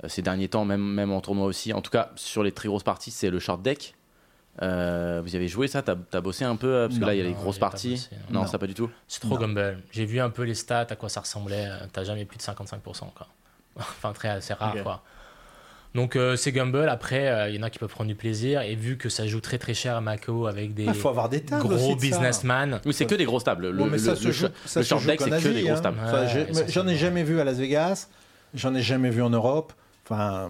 [0.08, 2.84] ces derniers temps, même, même en tournoi aussi, en tout cas sur les très grosses
[2.84, 3.96] parties, c'est le short deck.
[4.62, 5.82] Euh, vous y avez joué ça?
[5.82, 7.08] T'as as bossé un peu euh, Parce que Non.
[7.08, 7.92] là, il y a les grosses parties.
[7.92, 8.48] bossé, non, non.
[8.48, 8.90] ça pas du tout.
[9.08, 9.42] C'est trop Non.
[9.48, 9.80] Gumball.
[9.92, 11.68] J'ai vu un peu les stats, à quoi ça ressemblait.
[11.70, 12.82] euh, T'as jamais plus de 55%,
[13.14, 13.28] quoi.
[13.78, 15.04] enfin, très, c'est rare, quoi.
[15.96, 16.90] Donc, euh, c'est Gumball.
[16.90, 18.62] Après, euh, il y en a qui peuvent prendre du plaisir.
[18.62, 21.30] Et vu que ça joue très très cher à Macao avec des Il faut avoir
[21.30, 23.70] des tables gros businessman, Oui, c'est que des grosses tables.
[23.70, 25.82] Le, Bon, mais ça le- se joue, ça le se c'est que des grosses hein.
[25.82, 26.68] tables.
[26.68, 28.10] J'en ai jamais vu à Las Vegas.
[28.54, 29.74] J'en ai jamais vu en Europe.
[30.10, 30.50] Enfin,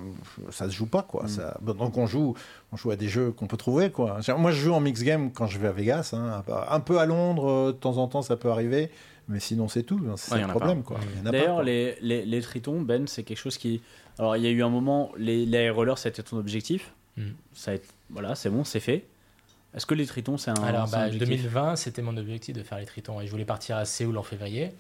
[0.52, 1.24] ça se joue pas quoi.
[1.24, 1.28] Mm.
[1.30, 2.36] Ça- bon, donc on joue,
[2.72, 4.20] on joue à des jeux qu'on peut trouver quoi.
[4.38, 6.12] Moi, je joue en mix game quand je vais à Vegas.
[6.14, 6.44] hein.
[6.70, 8.92] Un peu à Londres, euh, de temps en temps, ça peut arriver.
[9.30, 10.00] Mais sinon, c'est tout.
[10.16, 10.98] C'est Ouais, le a problème quoi.
[11.24, 13.82] Pas, D'ailleurs, les, les, les tritons, Ben, c'est quelque chose qui.
[14.20, 16.94] Alors, il y a eu un moment, les, les air rollers, c'était ton objectif.
[17.18, 17.24] Mm.
[17.54, 19.06] Ça a été- Voilà, c'est bon, c'est fait.
[19.76, 20.64] Est-ce que les tritons, c'est un.
[20.64, 21.28] Alors, bah, objectif?
[21.28, 23.20] 2020, c'était mon objectif de faire les tritons.
[23.20, 24.72] Et je voulais partir à Séoul en février.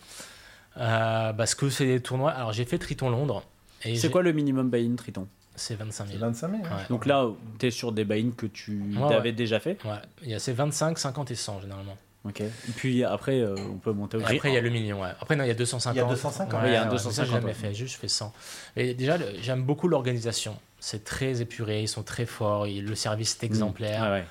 [0.77, 2.31] Euh, parce que c'est des tournois.
[2.31, 3.43] Alors, j'ai fait Triton Londres.
[3.83, 6.25] C'est quoi le minimum buy-in triton C'est 25 C'est 000.
[6.25, 6.63] 25 000.
[6.63, 6.67] hein.
[6.69, 6.83] Ouais.
[6.89, 7.27] Donc là,
[7.59, 9.31] tu es sur des buy-in que tu Ouais, avais ouais.
[9.31, 9.77] déjà fait.
[9.85, 9.91] Ouais,
[10.23, 11.97] il y a c'est 25, 50 et 100 généralement.
[12.25, 12.41] Ok.
[12.41, 15.01] Et puis après, euh, on peut monter au après, il y a le million.
[15.01, 15.09] Ouais.
[15.21, 15.95] Après, non, il y a 250.
[15.95, 16.61] Il y a 250.
[16.61, 17.73] Ouais, Il y a ouais, 250, Ça, j'ai jamais fait.
[17.73, 18.33] Juste, je fais 100.
[18.75, 20.57] Et déjà, j'aime beaucoup l'organisation.
[20.79, 21.83] C'est très épuré.
[21.83, 22.65] Ils sont très forts.
[22.67, 24.03] Le service est exemplaire.
[24.03, 24.25] Ah ouais.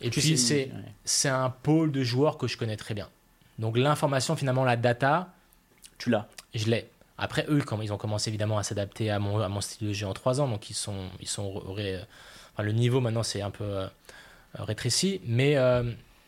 [0.00, 0.70] Et Tu puis, c'est ouais.
[1.04, 3.08] c'est un pôle de joueurs que je connais très bien.
[3.58, 5.28] Donc, l'information, finalement, la data,
[5.98, 6.28] Tu l'as.
[6.54, 6.88] je l'ai.
[7.22, 9.92] Après, eux, comme ils ont commencé évidemment à s'adapter à mon, à mon style de
[9.92, 12.00] jeu en 3 ans, donc ils sont, ils sont ré-
[12.52, 13.86] enfin, le niveau maintenant c'est un peu euh,
[14.54, 15.20] rétréci.
[15.24, 15.84] Mais euh,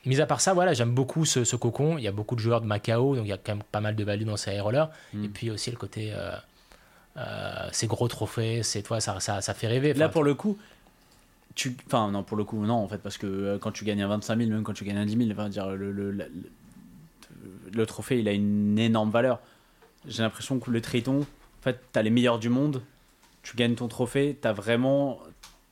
[0.06, 1.98] mis à part ça, voilà, j'aime beaucoup ce, ce cocon.
[1.98, 3.80] Il y a beaucoup de joueurs de Macao, donc il y a quand même pas
[3.80, 4.88] mal de value dans ces rollers.
[5.12, 5.24] Mm.
[5.24, 6.30] Et puis aussi le côté, euh,
[7.16, 9.94] euh, ces gros trophées, c'est toi, ça, ça, ça fait rêver.
[9.94, 10.56] Là, pour le coup,
[11.56, 14.02] tu, enfin non pour le coup non en fait parce que euh, quand tu gagnes
[14.02, 16.28] un 25 000 même quand tu gagnes un 10 000 enfin, dire le, le, le,
[17.72, 19.38] le trophée il a une énorme valeur
[20.06, 22.82] j'ai l'impression que le Triton en fait t'as les meilleurs du monde
[23.42, 25.18] tu gagnes ton trophée t'as vraiment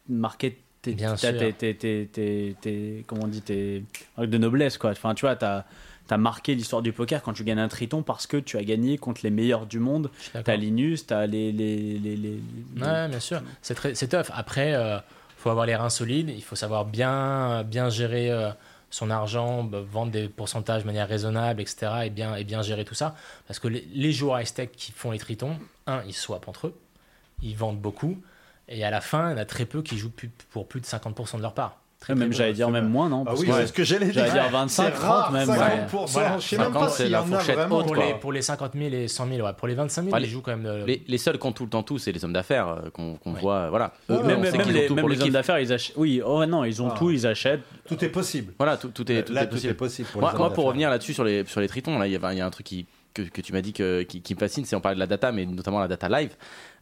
[0.08, 1.36] marqué tes, Bien sûr.
[1.36, 3.84] tes, tes, tes, tes- tes- comment on dit tes
[4.16, 5.64] marques de noblesse quoi enfin tu vois t'as
[6.08, 8.98] T'as marqué l'histoire du poker quand tu gagnes un triton parce que tu as gagné
[8.98, 10.10] contre les meilleurs du monde.
[10.44, 12.40] T'as Linus, t'as les, les, les, les-
[12.76, 13.40] Ouais, bien sûr.
[13.62, 14.26] C'est très, c'est tough.
[14.34, 14.98] Après, euh,
[15.38, 16.28] faut avoir les reins solides.
[16.28, 18.50] Il faut savoir bien, bien gérer euh,
[18.92, 21.92] son argent, bah, vendre des pourcentages de manière raisonnable, etc.
[22.04, 23.16] Et bien, bien gérer tout ça.
[23.48, 26.80] Parce que les, joueurs high stake qui font les tritons, un, ils swappent entre eux,
[27.42, 28.22] ils vendent beaucoup,
[28.68, 30.12] et à la fin, il y en a très peu qui jouent
[30.50, 31.81] pour plus de 50% de leur part.
[32.02, 34.06] Très, même j'allais dire même moins non Ah parce oui, que- c'est ce que j'allais
[34.06, 34.26] dire.
[34.26, 36.12] J'allais dire 25, C'est 30 rare, même, 50%.
[36.12, 36.38] Voilà.
[36.38, 37.76] Je sais même 50, pas c'est s'il y la en a fourchette vraiment.
[37.76, 39.52] haute, Pour les, pour les 50 000 et 100 000, ouais.
[39.56, 40.66] pour les 25 000, Bah, ils les- jouent quand même.
[40.66, 42.90] euh, Les, les seuls qui ont tout le temps tout, c'est les hommes d'affaires euh,
[42.92, 43.40] qu'on qu'on Ouais.
[43.40, 43.54] voit.
[43.54, 43.92] euh, Voilà.
[44.08, 45.96] Ouais, eux, même, même les, tout même les le hommes d'affaires, ils achètent.
[45.96, 46.94] Oui, oh non, ils ont Ah.
[46.98, 47.62] tout, ils achètent.
[47.86, 48.52] Tout est possible.
[48.58, 49.70] Voilà, tout, tout est, tout Là, est tout possible.
[49.70, 52.40] est possible pour Moi, pour revenir là-dessus sur les, sur les tritons, là, il y
[52.40, 54.76] a un truc qui, que, que tu m'as dit que, qui, qui me fascine, c'est
[54.76, 56.34] on parlait de la data, mais notamment la data live.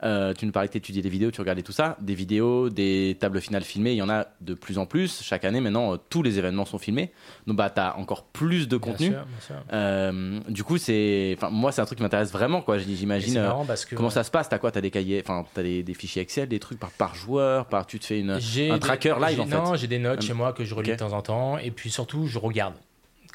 [0.03, 2.71] Euh, tu nous parlais que tu étudiais des vidéos, tu regardais tout ça, des vidéos,
[2.71, 5.23] des tables finales filmées, il y en a de plus en plus.
[5.23, 7.13] Chaque année, maintenant, euh, tous les événements sont filmés.
[7.47, 9.07] Donc, bah, tu as encore plus de bien contenu.
[9.09, 9.55] sûr, bien sûr.
[9.73, 12.79] Euh, du coup, c'est, enfin, moi, c'est un truc qui m'intéresse vraiment, quoi.
[12.79, 13.35] J'imagine.
[13.35, 13.95] Que.
[13.95, 14.49] Comment ça se passe?
[14.49, 14.71] T'as quoi?
[14.73, 17.87] T'as des cahiers, enfin, t'as des, des fichiers Excel, des trucs par, par joueur, par
[17.87, 19.57] tu te fais une, un des- tracker live en fait.
[19.57, 21.59] Non, j'ai des notes chez moi que je relis de temps en temps.
[21.59, 22.75] Et puis surtout, je regarde.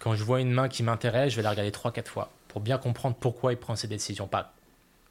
[0.02, 2.78] Quand je vois une main qui m'intéresse, je vais la regarder 3-4 fois pour bien
[2.78, 4.28] comprendre pourquoi il prend ces décisions.
[4.30, 4.54] Pas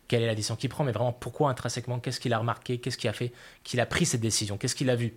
[0.08, 2.96] quelle est la décision qu'il prend, mais vraiment pourquoi intrinsèquement, qu'est-ce qu'il a remarqué, qu'est-ce
[2.96, 3.32] qui a fait
[3.64, 5.12] qu'il a pris cette décision, qu'est-ce qu'il a vu.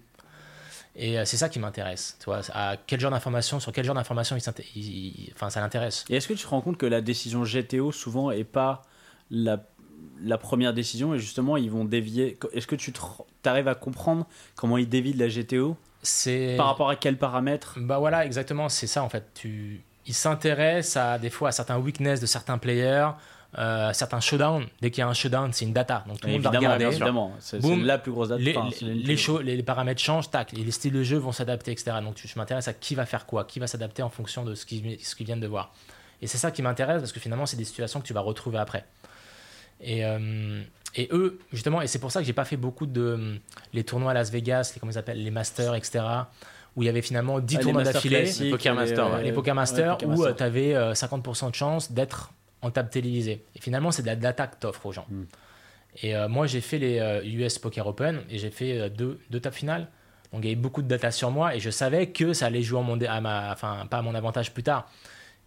[0.98, 2.18] Et euh, c'est ça qui m'intéresse.
[2.20, 5.50] Tu vois, à quel genre d'information, sur quel genre d'information il, s'inté- il- il- enfin,
[5.50, 6.04] ça l'intéresse.
[6.10, 8.82] Et est-ce que tu te rends compte que la décision GTO souvent est pas
[9.32, 9.64] la,
[10.22, 12.38] la première décision et justement ils vont dévier?
[12.52, 12.92] Est-ce que tu
[13.46, 17.78] arrives à comprendre comment ils dévient de la GTO C'est Par rapport à quels paramètres
[17.80, 19.24] Bah voilà, exactement, c'est ça en fait.
[19.34, 19.84] Tu...
[20.08, 23.10] Il s'intéresse à des fois à certains weaknesses de certains players,
[23.58, 24.66] euh, certains showdowns.
[24.82, 26.04] Dès qu'il y a un showdown, c'est une data.
[26.08, 26.96] Donc tout le monde va Évidemment, regarder.
[27.40, 28.40] C'est la plus grosse date.
[28.40, 28.70] Les, enfin,
[29.44, 31.98] les, les paramètres changent, tac, et les styles de jeu vont s'adapter, etc.
[32.02, 34.56] Donc tu- je m'intéresse à qui va faire quoi, qui va s'adapter en fonction de
[34.56, 35.74] ce qu'ils ce qu'ils viennent de voir.
[36.22, 38.58] Et c'est ça qui m'intéresse parce que finalement, c'est des situations que tu vas retrouver
[38.60, 38.86] après.
[39.82, 40.62] Et, euh,
[40.96, 43.38] et eux, justement, et c'est pour ça que j'ai pas fait beaucoup de
[43.74, 46.04] les tournois à Las Vegas, les, comment ils appellent, les masters, etc.
[46.78, 49.24] Où il y avait finalement 10 Ah, tournois d'affilée Les Poker Masters, ouais.
[49.24, 53.44] les Poker Masters ouais, où tu avais 50% de chance d'être en table télévisée.
[53.56, 55.06] Et finalement, c'est de la data que t'offres aux gens.
[55.10, 55.24] Hmm.
[56.04, 59.20] Et euh, moi, j'ai fait les euh, US Poker Open et j'ai fait euh, deux,
[59.32, 59.88] deux tables finales.
[60.32, 62.62] Donc, il y avait beaucoup de data sur moi et je savais que ça allait
[62.62, 64.88] jouer en mon dé- à ma, enfin, pas à mon avantage plus tard.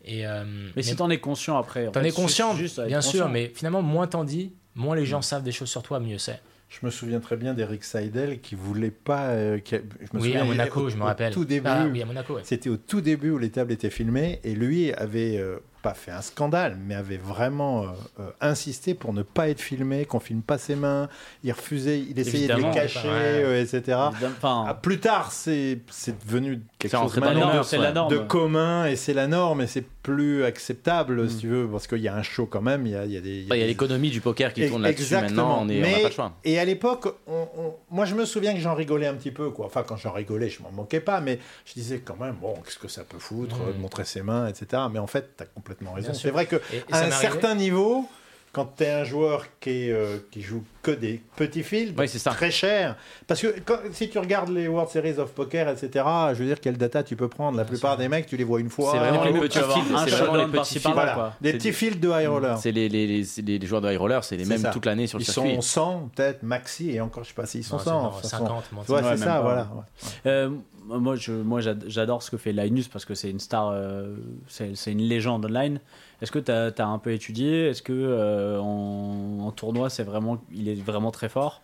[0.05, 1.87] Et, euh, Mais si t'en es conscient après.
[1.87, 4.97] en t'en fait, es conscient, juste- juste bien sûr, mais finalement, moins t'en dis, moins
[4.97, 6.41] les gens savent des choses sur toi, mieux c'est.
[6.71, 9.31] Je me souviens très bien d'Eric Seidel qui voulait pas.
[9.31, 11.33] euh, qui a- je me Oui, souviens, à Monaco, au- je me rappelle.
[11.33, 11.67] Tout début.
[11.69, 12.43] Ah, oui, à Monaco, ouais.
[12.45, 16.13] C'était au tout début où les tables étaient filmées et lui avait euh, pas fait
[16.13, 17.87] un scandale, mais avait vraiment euh,
[18.21, 21.09] euh, insisté pour ne pas être filmé, qu'on filme pas ses mains.
[21.43, 23.43] Il refusait, il essayait de les cacher, Ouais.
[23.45, 23.99] euh, etc.
[24.23, 27.79] Enfin, Ah, plus tard, c'est c'est devenu quelque C'est chose ouais.
[27.79, 28.11] la norme.
[28.11, 31.29] de commun et c'est la norme et c'est plus acceptable Mm.
[31.29, 32.87] si tu veux parce qu'il y a un show quand même.
[32.87, 33.31] Il y a, il y a des.
[33.31, 35.83] Il y a des- l'économie du poker qui Et- tourne là-dessus maintenant, on est- on
[35.83, 36.33] n'a Mais- pas le choix.
[36.45, 39.51] Et à l'époque, on- on- moi je me souviens que j'en rigolais un petit peu.
[39.51, 39.67] Quoi.
[39.67, 42.79] Enfin, quand j'en rigolais, je m'en moquais pas, mais je disais quand même, bon, qu'est-ce
[42.79, 44.83] que ça peut foutre de montrer ses mains, etc.
[44.93, 46.15] Mais en fait, tu as complètement raison.
[46.15, 48.07] C'est vrai Et- et ça un certain niveau,
[48.53, 52.09] quand tu es un joueur qui, est, euh, qui joue que des petits fields, Oui,
[52.09, 52.31] c'est ça.
[52.31, 52.97] très cher.
[53.29, 56.61] Parce que quand- si tu regardes les World Series of Poker, etc., je veux dire,
[56.61, 58.91] quelle data tu peux prendre La plupart des mecs, tu les vois une fois.
[58.93, 60.93] C'est vraiment les c'est les petits fields.
[60.93, 62.59] Voilà, des C'est- petits fields de high roller.
[62.59, 64.61] C'est les, les, les, c'est les- les joueurs de high roller, c'est les C'est mêmes
[64.63, 64.71] ça.
[64.71, 65.55] toute l'année sur le Ils circuit.
[65.57, 68.01] sont 100, peut-être, maxi, et encore, je sais pas s'ils sont Non, c'est 100.
[68.03, 69.41] non, enfin, 50, moi, Ouais, Ouais, c'est ça, pas.
[69.43, 69.61] voilà.
[69.75, 70.09] ouais.
[70.27, 70.51] Euh,
[70.89, 74.17] moi, je, moi, j'ad- j'adore ce que fait Linus parce que c'est une star, euh,
[74.49, 75.79] c'est c'est une légende online.
[76.23, 77.69] Est-ce que tu as, un peu étudié?
[77.69, 81.63] Est-ce que euh, en, en tournoi, c'est vraiment, il est vraiment très fort?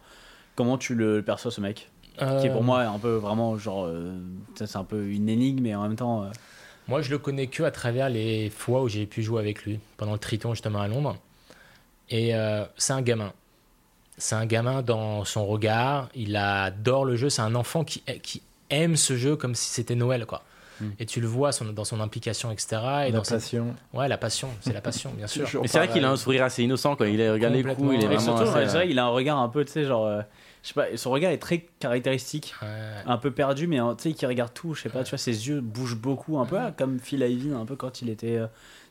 [0.55, 1.91] Comment tu le perçois ce mec?
[2.17, 4.19] Qui est pour Euh, moi un peu vraiment genre, euh,
[4.55, 6.31] c'est un peu une énigme, mais en même temps,
[6.89, 9.81] Moi, je le connais que à travers les fois où j'ai pu jouer avec lui,
[9.99, 11.17] pendant le Triton justement à Londres.
[12.09, 12.33] Et
[12.77, 13.33] c'est un gamin.
[14.19, 16.09] C'est un gamin dans son regard.
[16.15, 17.29] Il adore le jeu.
[17.29, 18.41] C'est un enfant qui, qui
[18.71, 20.43] aime ce jeu comme si c'était Noël, quoi.
[20.81, 20.85] Mm.
[20.99, 22.66] Et tu le vois son- dans son implication, etc.
[22.72, 23.74] Et La dans sa- passion.
[23.95, 25.45] Ouais, la passion, c'est la passion, bien sûr.
[25.47, 27.62] Toujours Mais c'est vrai qu'il a un sourire assez innocent quand il est- regarde les
[27.62, 28.20] coups, il est vraiment.
[28.20, 30.20] surtout, assez, ouais, vrai, il a un regard un peu, tu sais, genre, euh,
[30.62, 32.68] je sais pas, son regard est très caractéristique, Ouais.
[33.07, 35.18] un peu perdu, mais euh, tu sais, qui regarde tout, je sais pas, tu vois,
[35.18, 38.47] ses yeux bougent beaucoup, un peu comme Phil Ivey, un peu quand il était, euh,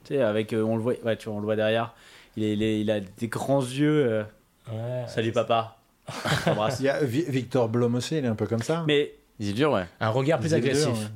[0.06, 1.94] tu sais, avec, euh, on le voit, ouais, tu vois, on le voit derrière,
[2.38, 4.24] il, est- il, est- il a des grands yeux, euh,
[4.72, 5.04] Ouais.
[5.08, 5.78] salut papa.
[6.80, 8.84] Il y a Vi- Victor Blom aussi, il est un peu comme ça.
[8.88, 9.86] Mais Isildur, ouais.
[10.00, 10.88] Un regard plus agressif.
[10.88, 11.08] ouais.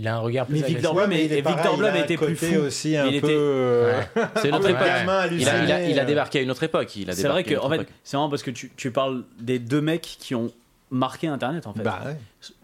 [0.00, 0.76] Il a un regard plus Mais agressif.
[0.78, 2.54] Victor Ouais, Blum mais et- Victor pareil, Blum il a un était plus fou.
[2.60, 3.26] aussi un Il peu.
[3.26, 4.00] était- euh,
[4.36, 4.70] C'est une autre Ouais.
[4.70, 4.86] époque.
[4.86, 6.06] Il a, il, a, halluciné, il a euh.
[6.06, 6.88] débarqué à une autre époque.
[7.10, 10.02] C'est vrai que en fait, c'est marrant parce que tu, tu parles des deux mecs
[10.20, 10.50] qui ont
[10.90, 12.16] marqué Internet en fait, Bah ouais.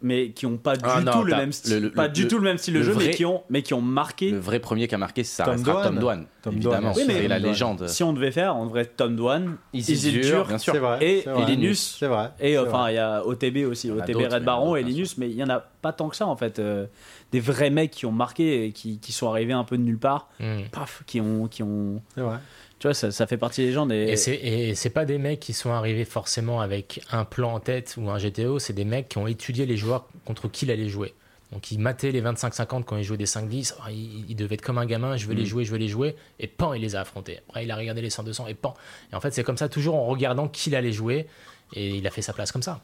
[0.02, 2.22] mais qui ont pas du Ah non, tout le même style, le- le- pas du
[2.22, 3.80] le- tout le même style de le jeu, mais vrai- qui ont, mais qui ont
[3.82, 4.30] marqué.
[4.30, 5.82] Le vrai premier qui a marqué, ça Tom Dwan.
[5.84, 6.26] Tom Dwan.
[6.42, 7.86] Tom évidemment, Oui, mais- c'est la légende.
[7.88, 10.72] Si on devait faire, on devrait Tom Dwan, Isildur, Isildur, bien sûr.
[10.74, 11.04] C'est vrai.
[11.04, 11.42] Et- vrai.
[11.42, 11.96] et Linus.
[11.98, 12.30] C'est vrai.
[12.40, 12.92] Et enfin, vrai.
[12.92, 15.48] il y a OTB aussi, en OTB Red Baron et Linus, mais il y en
[15.50, 16.58] a pas tant que ça en fait.
[16.58, 16.86] euh,
[17.32, 19.98] des vrais mecs qui ont marqué et qui, qui sont arrivés un peu de nulle
[19.98, 20.62] part, Hmm.
[20.70, 22.36] paf, qui ont, qui ont, C'est vrai.
[22.84, 23.92] Tu vois, ça, ça fait partie des légendes.
[23.92, 27.94] Et, Et c'est pas des mecs qui sont arrivés forcément avec un plan en tête
[27.96, 30.90] ou un GTO, c'est des mecs qui ont étudié les joueurs contre qui il allait
[30.90, 31.14] jouer.
[31.50, 34.60] Donc ils mataient les 25-50 quand ils jouaient des 5-10, Ah, il, il devait être
[34.60, 35.38] comme un gamin, je veux Mm.
[35.38, 37.40] les jouer, je veux les jouer, et pan, il les a affrontés.
[37.48, 38.74] Après il a regardé les 100-200 et pan.
[39.10, 41.26] Et en fait c'est comme ça, toujours en regardant qui il allait jouer,
[41.72, 42.82] et il a fait sa place comme ça.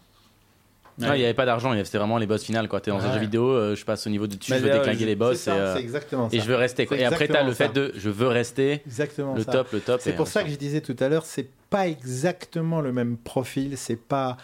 [1.08, 2.68] Ouais, il n'y avait pas d'argent, c'était vraiment les boss finales.
[2.82, 4.70] T'es dans un jeu vidéo, euh, je passe au niveau de dessus, Bah, je veux
[4.70, 6.36] déclinguer les boss C'est et, euh, exactement ça.
[6.36, 6.86] et je veux rester.
[6.86, 6.96] quoi.
[6.98, 9.52] Et après, t'as le fait de je veux rester Exactement le ça.
[9.52, 10.00] top, le top.
[10.02, 13.76] C'est pour ça que je disais tout à l'heure, c'est pas exactement le même profil.
[13.76, 14.36] C'est pas.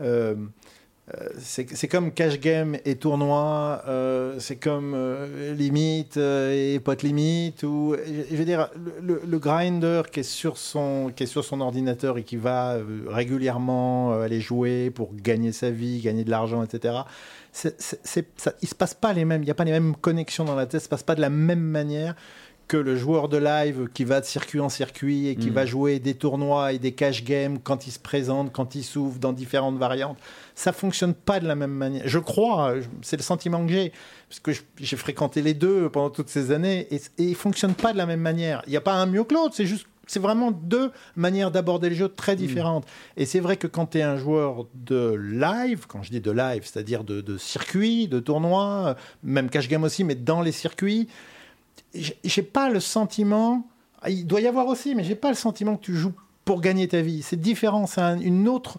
[0.00, 0.34] euh,
[1.12, 7.62] euh, c'est comme cash game et tournoi, euh, c'est comme euh, limite et pote limite.
[7.62, 7.94] Ou,
[8.30, 8.70] je veux dire,
[9.02, 14.12] le, grinder qui est, sur son, qui est sur son ordinateur et qui va régulièrement
[14.20, 16.94] aller jouer pour gagner sa vie, gagner de l'argent, etc.
[17.52, 19.72] C'est, c'est- c'est- ça, il se passe pas les mêmes, il n'y a pas les
[19.72, 22.14] mêmes connexions dans la tête, ça se passe pas de la même manière
[22.66, 25.54] que le joueur de live qui va de circuit en circuit et qui Mm.
[25.54, 29.18] va jouer des tournois et des cash games quand il se présente, quand il s'ouvre
[29.18, 30.16] dans différentes variantes.
[30.56, 32.02] Ça fonctionne pas de la même manière.
[32.06, 33.92] Je crois, c'est le sentiment que j'ai,
[34.28, 37.92] parce que j'ai fréquenté les deux pendant toutes ces années et, et ils fonctionnent pas
[37.92, 38.62] de la même manière.
[38.66, 39.86] Il n'y a pas un mieux que l'autre, c'est juste.
[40.06, 42.84] C'est vraiment deux manières d'aborder le jeu très différentes.
[43.16, 46.30] Et c'est vrai que quand tu es un joueur de live, quand je dis de
[46.30, 51.08] live, c'est-à-dire de, de circuit, de tournoi, même cash game aussi, mais dans les circuits,
[51.94, 53.66] j'ai pas le sentiment.
[54.08, 56.12] Il doit y avoir aussi, mais j'ai pas le sentiment que tu joues
[56.44, 57.22] pour gagner ta vie.
[57.22, 58.76] C'est différent, c'est un- une autre.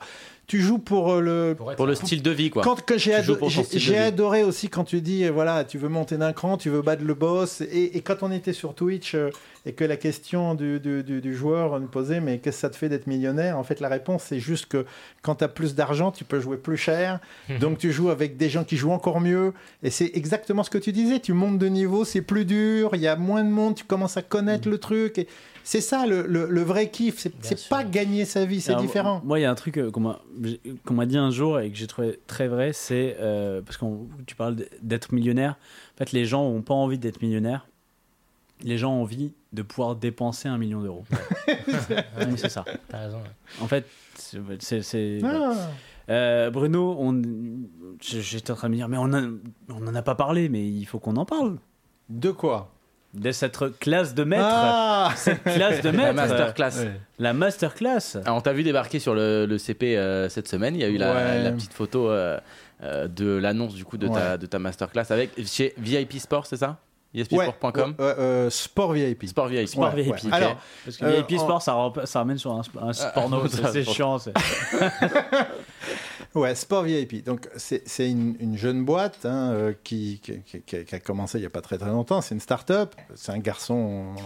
[0.47, 1.55] Tu joues pour euh, le.
[1.75, 2.61] Pour le style de vie, quoi.
[2.63, 3.35] Quand que j'ai ado-
[3.97, 7.03] adoré aussi quand tu dis euh, voilà tu veux monter d'un cran tu veux battre
[7.03, 7.61] le boss.
[7.61, 9.31] Et, et quand on était sur Twitch euh,
[9.65, 12.69] et que la question du, du- du- du joueur nous posait mais qu'est-ce que ça
[12.69, 13.57] te fait d'être millionnaire?
[13.57, 14.85] En fait la réponse c'est juste que
[15.23, 17.19] quand tu as plus d'argent tu peux jouer plus cher.
[17.59, 19.51] Donc tu joues avec des gens qui jouent encore mieux.
[19.81, 21.19] Et c'est exactement ce que tu disais.
[21.19, 24.17] Tu montes de niveau c'est plus dur il y a moins de monde tu commences
[24.17, 25.17] à connaître le truc.
[25.17, 25.27] Et
[25.63, 27.15] c'est ça le, le- le vrai kiff.
[27.41, 29.21] C'est pas gagner sa vie c'est différent.
[29.25, 30.34] Moi, il y a un truc euh, qu'on m'a j'ai-
[30.85, 33.85] qu'on m'a dit un jour et que j'ai trouvé très vrai, c'est euh, parce que
[34.25, 35.57] tu parles d'être millionnaire.
[35.95, 37.67] En fait, les gens ont pas envie d'être millionnaires.
[38.61, 41.03] Les gens ont envie de pouvoir dépenser un million d'euros.
[41.89, 42.63] Oui, c'est ça.
[42.89, 43.17] T'as raison.
[43.17, 43.61] ouais.
[43.61, 43.85] En fait,
[44.17, 45.53] c'est- Ah.
[46.09, 47.21] Euh, Bruno, on,
[48.01, 49.23] j'étais en train de me dire, mais on a-
[49.69, 51.57] on n'en a pas parlé, mais il faut qu'on en parle
[52.09, 52.74] de quoi?
[53.15, 56.79] De cette classe de maître, Ah cette classe de La maître, masterclass.
[56.83, 56.91] Ouais.
[57.19, 58.17] la masterclass.
[58.25, 60.75] Alors, on t'a vu débarquer sur le, le CP euh, cette semaine.
[60.75, 61.43] Il y a eu la, Ouais.
[61.43, 62.37] la petite photo euh,
[62.83, 66.57] euh, de l'annonce du coup de, ta, de ta masterclass avec chez VIP Sport, c'est
[66.57, 66.77] ça?
[67.13, 69.25] Ouais, VIPsport.com ouais, ouais, euh, sport VIP.
[69.27, 69.69] Sport VIP.
[69.69, 70.23] Sport Ouais, VIP.
[70.25, 70.33] ouais.
[70.33, 73.11] Alors, Parce que euh, VIP en- Sport, ça, rem- ça ramène sur un, un Ah,
[73.13, 74.17] porno, ah, c'est chiant.
[76.35, 77.23] Ouais, Sport VIP.
[77.23, 81.41] Donc, c'est une, une jeune boîte hein, euh, qui, qui, qui- qui a- commencé il
[81.41, 82.19] n'y a pas très très longtemps.
[82.21, 82.93] C'est une start-up.
[83.15, 84.21] C'est un garçon euh,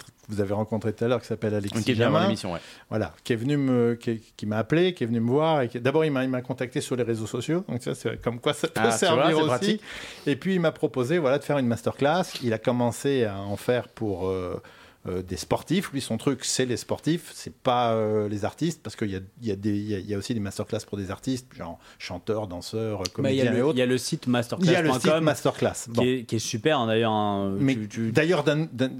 [0.00, 2.26] que vous avez rencontré tout à l'heure qui s'appelle Alexis Qui est bien dans Jamin.
[2.26, 2.60] l'émission, ouais.
[2.88, 5.62] Voilà, qui est venu me, qui, m'a appelé, qui est venu me voir.
[5.74, 7.62] D'abord, il m'a, contacté sur les réseaux sociaux.
[7.68, 9.46] Donc, ça, c'est comme quoi ça peut Ah, tu vois, servir c'est aussi.
[9.46, 9.82] pratique.
[10.26, 12.22] Et puis, il m'a proposé voilà, de faire une masterclass.
[12.42, 14.60] Il a commencé à en faire pour euh,
[15.08, 15.90] euh, des sportifs.
[15.92, 19.20] Lui, son truc, c'est les sportifs, c'est pas euh, les artistes, parce qu'il y a,
[19.40, 22.46] y, a y a- il y a aussi des masterclass pour des artistes, genre chanteurs,
[22.46, 23.76] danseurs, Il y, comédiens a et le- autres.
[23.76, 24.32] il y a le site Il
[24.70, 25.72] y a le site masterclass.com masterclass.
[25.88, 26.02] Bon.
[26.02, 27.12] qui, est, qui est super hein, d'ailleurs.
[27.12, 28.44] hein, Mais tu- tu- d'ailleurs,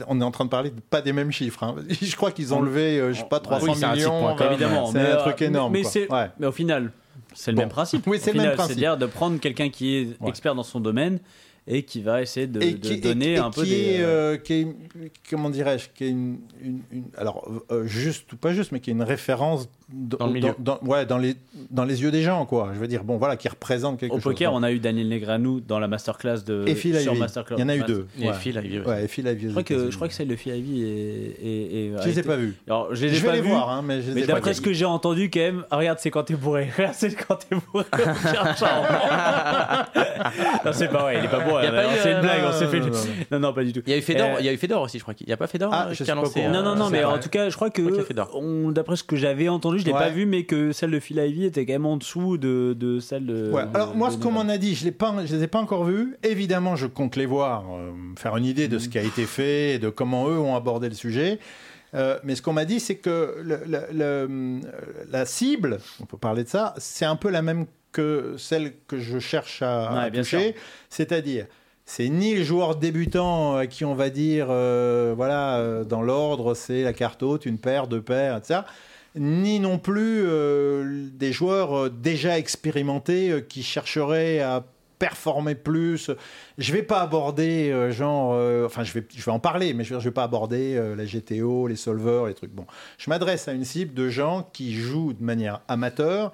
[0.08, 1.62] on est en train de parler de- pas des mêmes chiffres.
[1.64, 1.76] hein.
[2.00, 3.92] Je crois qu'ils ont On- levé, euh, je sais pas, on- 300 oui, c'est un
[3.94, 4.36] millions.
[4.38, 4.90] évidemment.
[4.92, 5.72] C'est un truc énorme.
[5.72, 5.90] Mais, quoi.
[5.90, 6.30] c'est- Ouais.
[6.38, 6.92] mais au final,
[7.34, 7.62] c'est le Bon.
[7.64, 8.04] même principe.
[8.06, 8.78] Oui, c'est le final, même principe.
[8.78, 10.30] C'est-à-dire de prendre quelqu'un qui est Ouais.
[10.30, 11.18] expert dans son domaine
[11.72, 13.76] et qui va essayer de, qui, donner et un peu qui des.
[13.94, 14.74] est, euh, qui est une-
[15.30, 18.90] comment dirais-je, qui est une, une- une- alors euh, juste ou pas juste, mais qui
[18.90, 20.54] est une référence Dans le milieu.
[20.58, 21.34] dans, ouais, dans les
[21.70, 22.70] dans les yeux des gens, quoi.
[22.74, 24.24] Je veux dire, bon, voilà, qui représente quelque Au chose.
[24.32, 24.58] poker, Bon.
[24.58, 27.14] on a eu Daniel Negreanu dans la masterclass de et Phil sur.
[27.14, 27.56] Masterclass.
[27.58, 28.06] Il y en a eu deux.
[28.20, 28.34] Et Ouais.
[28.34, 28.88] Phil Ivey aussi.
[28.88, 29.40] Ouais, et Phil Ivey.
[29.46, 32.18] Je crois que je crois que celle de Phil Ivey est, est- est- Je les
[32.18, 32.54] ai pas vus.
[32.66, 34.26] Alors je les ai Je pas vais les voir, hein, mais je les Mais ai
[34.26, 36.68] pas d'après ce que j'ai entendu, quand même, ah, regarde, c'est quand t'es bourré.
[36.76, 37.84] Regarde, c'est quand t'es bourré.
[40.64, 41.66] non, c'est pas vrai, il est pas bourré.
[41.66, 41.70] Y
[42.02, 42.80] C'est une euh, blague, on s'est fait.
[43.30, 43.80] non, non, pas du tout.
[43.86, 45.26] Il y a eu Fedor, Euh, il y a eu Fedor aussi, je crois qu'il
[45.26, 46.44] n'y a pas Fedor Ah, euh, je qui a lancé.
[46.44, 49.04] euh, Non, non, non, c'est mais en tout cas, je crois que y d'après ce
[49.04, 49.98] que j'avais entendu, je l'ai Ouais.
[49.98, 53.00] pas vu, mais que celle de Phil Ivey était quand même en dessous de, de
[53.00, 53.50] celle de.
[53.50, 53.64] Ouais.
[53.64, 55.84] de- Alors moi, de ce qu'on m'en a dit, je ne les ai pas encore
[55.84, 56.16] vus.
[56.22, 59.74] Évidemment, je compte les voir, euh, faire une idée de ce qui a été fait
[59.74, 61.38] et de comment eux ont abordé le sujet.
[61.94, 64.60] Euh, mais ce qu'on m'a dit, c'est que le- le- le-
[65.10, 68.98] la cible, on peut parler de ça, c'est un peu la même que celle que
[68.98, 70.54] je cherche à, Ouais, à bien toucher.
[70.88, 71.46] C'est-à-dire,
[71.84, 76.54] c'est ni le joueur débutant à qui on va dire, euh, voilà, euh, dans l'ordre,
[76.54, 78.60] c'est la carte haute, une paire, deux paires, etc.
[79.16, 84.64] Ni non plus euh, des joueurs euh, déjà expérimentés euh, qui chercheraient à
[85.00, 86.12] performer plus.
[86.58, 88.32] Je vais pas aborder genre,
[88.66, 91.68] enfin je vais, je vais en parler, mais je je vais pas aborder la GTO,
[91.68, 92.52] les solvers, les trucs.
[92.52, 92.66] Bon,
[92.98, 96.32] je m'adresse à une cible de gens qui jouent de manière amateur,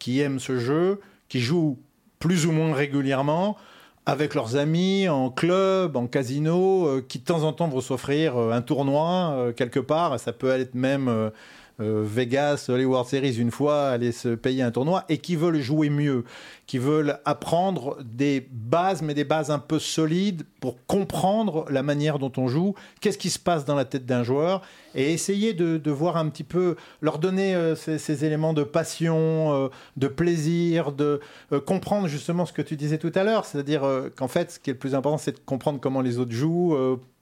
[0.00, 0.98] qui aiment ce jeu,
[1.28, 1.78] qui jouent
[2.18, 3.56] plus ou moins régulièrement
[4.04, 8.62] avec leurs amis, en club, en casino, qui de temps en temps vont s'offrir un
[8.62, 10.18] tournoi quelque part.
[10.18, 11.30] Ça peut être même
[11.78, 15.90] Vegas, les World Series une fois, aller se payer un tournoi, et qui veulent jouer
[15.90, 16.24] mieux,
[16.66, 22.18] qui veulent apprendre des bases, mais des bases un peu solides pour comprendre la manière
[22.18, 24.62] dont on joue, qu'est-ce qui se passe dans la tête d'un joueur,
[24.94, 29.68] et essayer de, voir un petit peu, leur donner euh, ces, éléments de passion, euh,
[29.96, 31.20] de plaisir, de
[31.52, 34.58] euh, comprendre justement ce que tu disais tout à l'heure, c'est-à-dire euh, qu'en fait, ce
[34.58, 36.76] qui est le plus important, c'est de comprendre comment les autres jouent.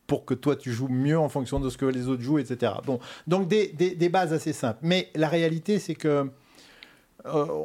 [0.06, 2.72] Pour que toi tu joues mieux en fonction de ce que les autres jouent, etc.
[2.84, 4.78] Bon, donc des, des- bases assez simples.
[4.82, 6.30] Mais la réalité, c'est que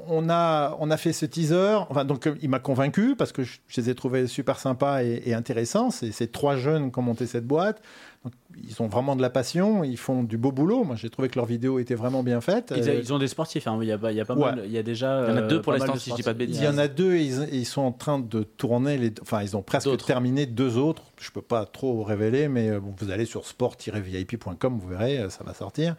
[0.08, 1.78] on, a, on a fait ce teaser.
[1.90, 5.04] Enfin, donc euh, il m'a convaincu parce que je, je les ai trouvés super sympas
[5.04, 5.92] et, et intéressants.
[5.92, 7.82] C'est ces trois jeunes qui ont monté cette boîte.
[8.24, 8.34] Donc,
[8.64, 10.84] ils ont vraiment de la passion, ils font du beau boulot.
[10.84, 12.72] Moi, j'ai trouvé que leur vidéo était vraiment bien faite.
[12.78, 13.80] Ils, Euh, ils ont des sportifs, hein.
[13.82, 14.52] il y a, pas- il y a pas Ouais.
[14.52, 14.62] mal.
[14.68, 15.24] Il y a déjà.
[15.28, 16.62] Il y en a euh, deux pour l'instant, si je dis pas de sportifs.
[16.62, 19.12] Il y en a deux et ils, sont en train de tourner les.
[19.24, 21.02] Enfin, ils ont presque terminé deux autres.
[21.20, 25.30] Je peux pas trop révéler, mais euh, bon, vous allez sur sport-vip.com, vous verrez, euh,
[25.32, 25.96] ça va sortir.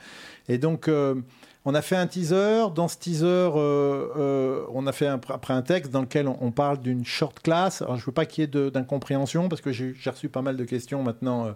[0.49, 1.17] Et donc, euh,
[1.65, 2.65] on a fait un teaser.
[2.75, 6.37] Dans ce teaser, euh, euh, on a fait un- après un texte dans lequel on,
[6.41, 7.83] on parle d'une short class.
[7.83, 10.65] Alors, je veux pas qu'il y ait d'incompréhension parce que j'ai reçu pas mal de
[10.65, 11.47] questions maintenant.
[11.47, 11.53] euh,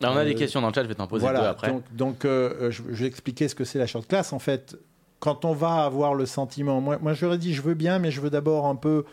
[0.00, 1.68] Là, on a des questions dans le chat, je vais t'en poser deux après.
[1.70, 4.32] donc, donc je, je vais expliquer ce que c'est la short class.
[4.32, 4.76] En fait,
[5.20, 8.20] quand on va avoir le sentiment, moi, moi j'aurais dit je veux bien, mais je
[8.20, 9.04] veux d'abord un peu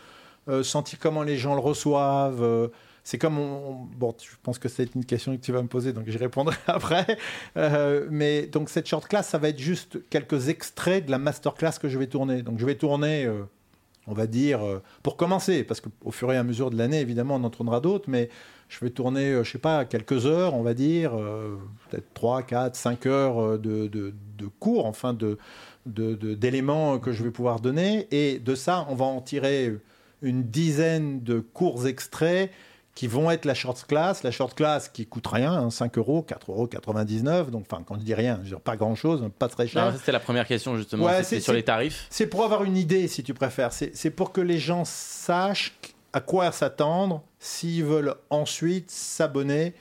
[0.62, 2.70] sentir comment les gens le reçoivent.
[3.04, 5.68] C'est comme on, on- bon, je pense que c'est une question que tu vas me
[5.68, 7.18] poser, donc j'y répondrai après.
[7.56, 11.54] Euh, mais donc cette short class, ça va être juste quelques extraits de la master
[11.54, 12.42] class que je vais tourner.
[12.42, 13.24] Donc je vais tourner.
[13.26, 13.42] euh,
[14.08, 17.36] on va dire, euh, pour commencer, parce qu'au fur et à mesure de l'année, évidemment,
[17.36, 18.30] on en tournera d'autres, mais
[18.68, 21.12] je vais tourner, je sais pas, quelques heures, on va dire,
[21.88, 24.12] peut-être 3, 4, 5 heures de, de,
[24.58, 25.38] cours, enfin, de-
[25.86, 28.08] d'éléments que je vais pouvoir donner.
[28.10, 29.72] Et de ça, on va en tirer
[30.20, 32.50] une dizaine de courts extraits
[32.94, 34.22] qui vont être la short class.
[34.22, 37.50] La short class qui coûte rien, hein, 5 euros, 4 euros 99.
[37.50, 39.94] Donc, enfin, quand je dis rien, je veux dire pas grand-chose, pas très cher.
[39.96, 42.06] C'était la première question justement, Ouais, c'est- sur les tarifs.
[42.10, 43.72] C'est pour avoir une idée, si tu préfères.
[43.72, 45.74] C'est pour que les gens sachent
[46.12, 49.72] à quoi s'attendre s'ils veulent ensuite s'abonner,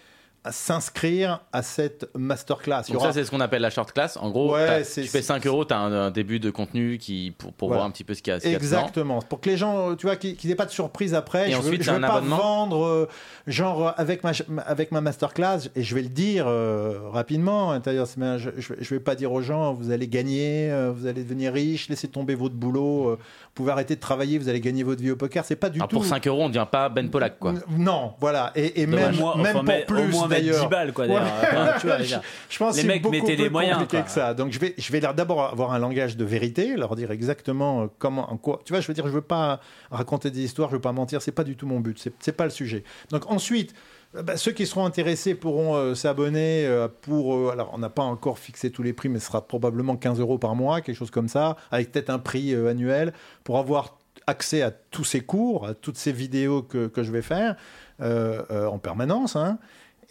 [0.49, 2.83] s'inscrire à cette masterclass.
[2.87, 4.17] Donc aura- ça, c'est ce qu'on appelle la short class.
[4.17, 7.33] En gros, Ouais, tu payes 5 euros, tu as un, un début de contenu qui,
[7.37, 7.81] pour, pour Voilà.
[7.81, 8.57] voir un petit peu ce qu'il y a, ce qu'il y a.
[8.57, 9.21] Exactement.
[9.21, 11.49] Pour que les gens, tu vois, qu'ils qu'ils n'aient pas de surprise après.
[11.49, 13.07] Et je ensuite, veux, je c'est veux un pas abonnement vendre, euh,
[13.45, 14.31] genre, euh, avec ma,
[14.65, 18.19] avec ma masterclass, et je vais le dire euh, rapidement, hein, d'ailleurs, je
[18.49, 22.07] ne vais pas dire aux gens, vous allez gagner, euh, vous allez devenir riche, laissez
[22.07, 25.15] tomber votre boulot, euh, vous pouvez arrêter de travailler, vous allez gagner votre vie au
[25.15, 25.45] poker.
[25.45, 25.97] C'est pas du Alors tout.
[25.97, 27.53] pour 5 euros, on ne devient pas Ben Polak, quoi.
[27.69, 28.51] Non, voilà.
[28.55, 30.63] Et, même, moins- même enfin, pour au plus, moins d'ailleurs.
[30.65, 31.23] 10 balles, quoi, d'ailleurs.
[31.23, 31.47] Ouais.
[31.51, 31.97] Enfin, tu vois,
[32.49, 34.01] je pense Les que c'est mecs, plus les moyens, quoi.
[34.01, 34.33] que ça.
[34.33, 37.87] Donc je vais, je vais d'abord avoir un langage de vérité, leur dire exactement euh,
[37.99, 38.61] comment, en quoi.
[38.65, 39.59] Tu vois, je veux dire, je veux pas
[39.91, 41.21] raconter des histoires, je veux pas mentir.
[41.21, 42.09] C'est pas du tout mon but.
[42.19, 42.83] C'est, pas le sujet.
[43.11, 43.73] Donc ensuite.
[44.15, 47.33] euh, bah, ceux qui seront intéressés pourront euh, s'abonner euh, pour.
[47.35, 50.19] euh, alors, on n'a pas encore fixé tous les prix, mais ce sera probablement 15
[50.19, 53.13] euros par mois, quelque chose comme ça, avec peut-être un prix annuel,
[53.45, 57.21] pour avoir accès à tous ces cours, à toutes ces vidéos que, que je vais
[57.21, 57.55] faire
[58.01, 59.35] en permanence.
[59.35, 59.59] hein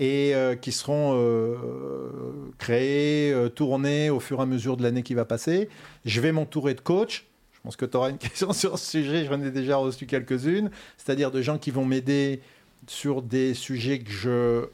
[0.00, 1.56] et euh, qui seront euh,
[2.56, 5.68] créés, euh, tournés au fur et à mesure de l'année qui va passer.
[6.06, 7.26] Je vais m'entourer de coachs.
[7.52, 10.70] Je pense que tu auras une question sur ce sujet, j'en ai déjà reçu quelques-unes,
[10.96, 12.40] c'est-à-dire de gens qui vont m'aider
[12.86, 14.64] sur des sujets que je,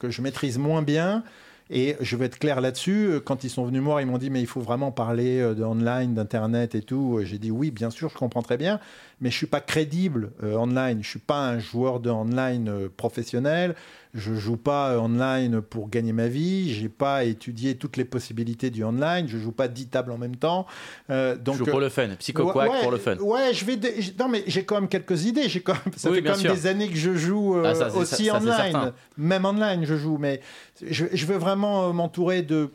[0.00, 1.22] que je maîtrise moins bien.
[1.70, 3.20] Et je vais être clair là-dessus.
[3.24, 5.62] Quand ils sont venus me voir, ils m'ont dit mais il faut vraiment parler de
[5.62, 7.20] online, d'internet et tout.
[7.22, 8.80] J'ai dit oui, bien sûr, je comprends très bien,
[9.20, 10.98] mais je suis pas crédible euh, online.
[11.02, 13.74] Je suis pas un joueur de online euh, professionnel.
[14.14, 16.72] Je joue pas euh, online pour gagner ma vie.
[16.72, 19.26] J'ai pas étudié toutes les possibilités du online.
[19.28, 20.66] Je joue pas 10 tables en même temps.
[21.10, 23.16] Euh, donc Je joue pour le fun, Psycho Ouais, pour le fun.
[23.16, 23.76] Ouais, je vais.
[24.18, 25.48] Non, mais j'ai quand même quelques idées.
[25.48, 25.94] J'ai quand même.
[25.96, 26.54] Ça Oui, fait quand même sûr.
[26.54, 28.92] des années que je joue Ah, ça, aussi ça- ça, c'est online.
[29.18, 30.16] Même online, je joue.
[30.18, 30.40] Mais
[30.84, 32.70] je, je veux vraiment m'entourer de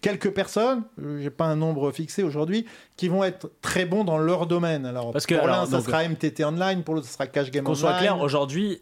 [0.00, 0.82] quelques personnes,
[1.20, 4.86] j'ai pas un nombre fixé aujourd'hui, qui vont être très bons dans leur domaine.
[4.86, 7.50] Alors, Parce que, pour l'un, ça donc, sera MTT Online, pour l'autre, ça sera Cash
[7.50, 7.80] Game Qu'on Online.
[7.80, 8.80] soit clair, aujourd'hui,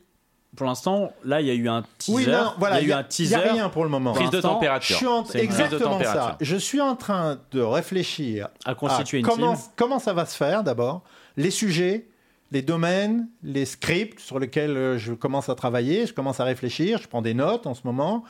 [0.56, 2.16] pour l'instant, là, il y a eu un teaser.
[2.16, 3.34] oui, non, voilà, il y a eu un teaser.
[3.36, 4.12] Il n'y a rien pour le moment.
[4.12, 4.96] Prise de l'instant, Je température.
[4.96, 5.24] suis en...
[5.34, 6.22] Exactement température.
[6.22, 6.36] ça.
[6.40, 9.64] Je suis en train de réfléchir à constituer à une comment, team.
[9.76, 11.02] comment ça va se faire d'abord,
[11.36, 12.08] les sujets,
[12.52, 17.00] les domaines, les scripts sur lesquels euh, je commence à travailler, je commence à réfléchir,
[17.02, 18.24] je prends des notes en ce moment,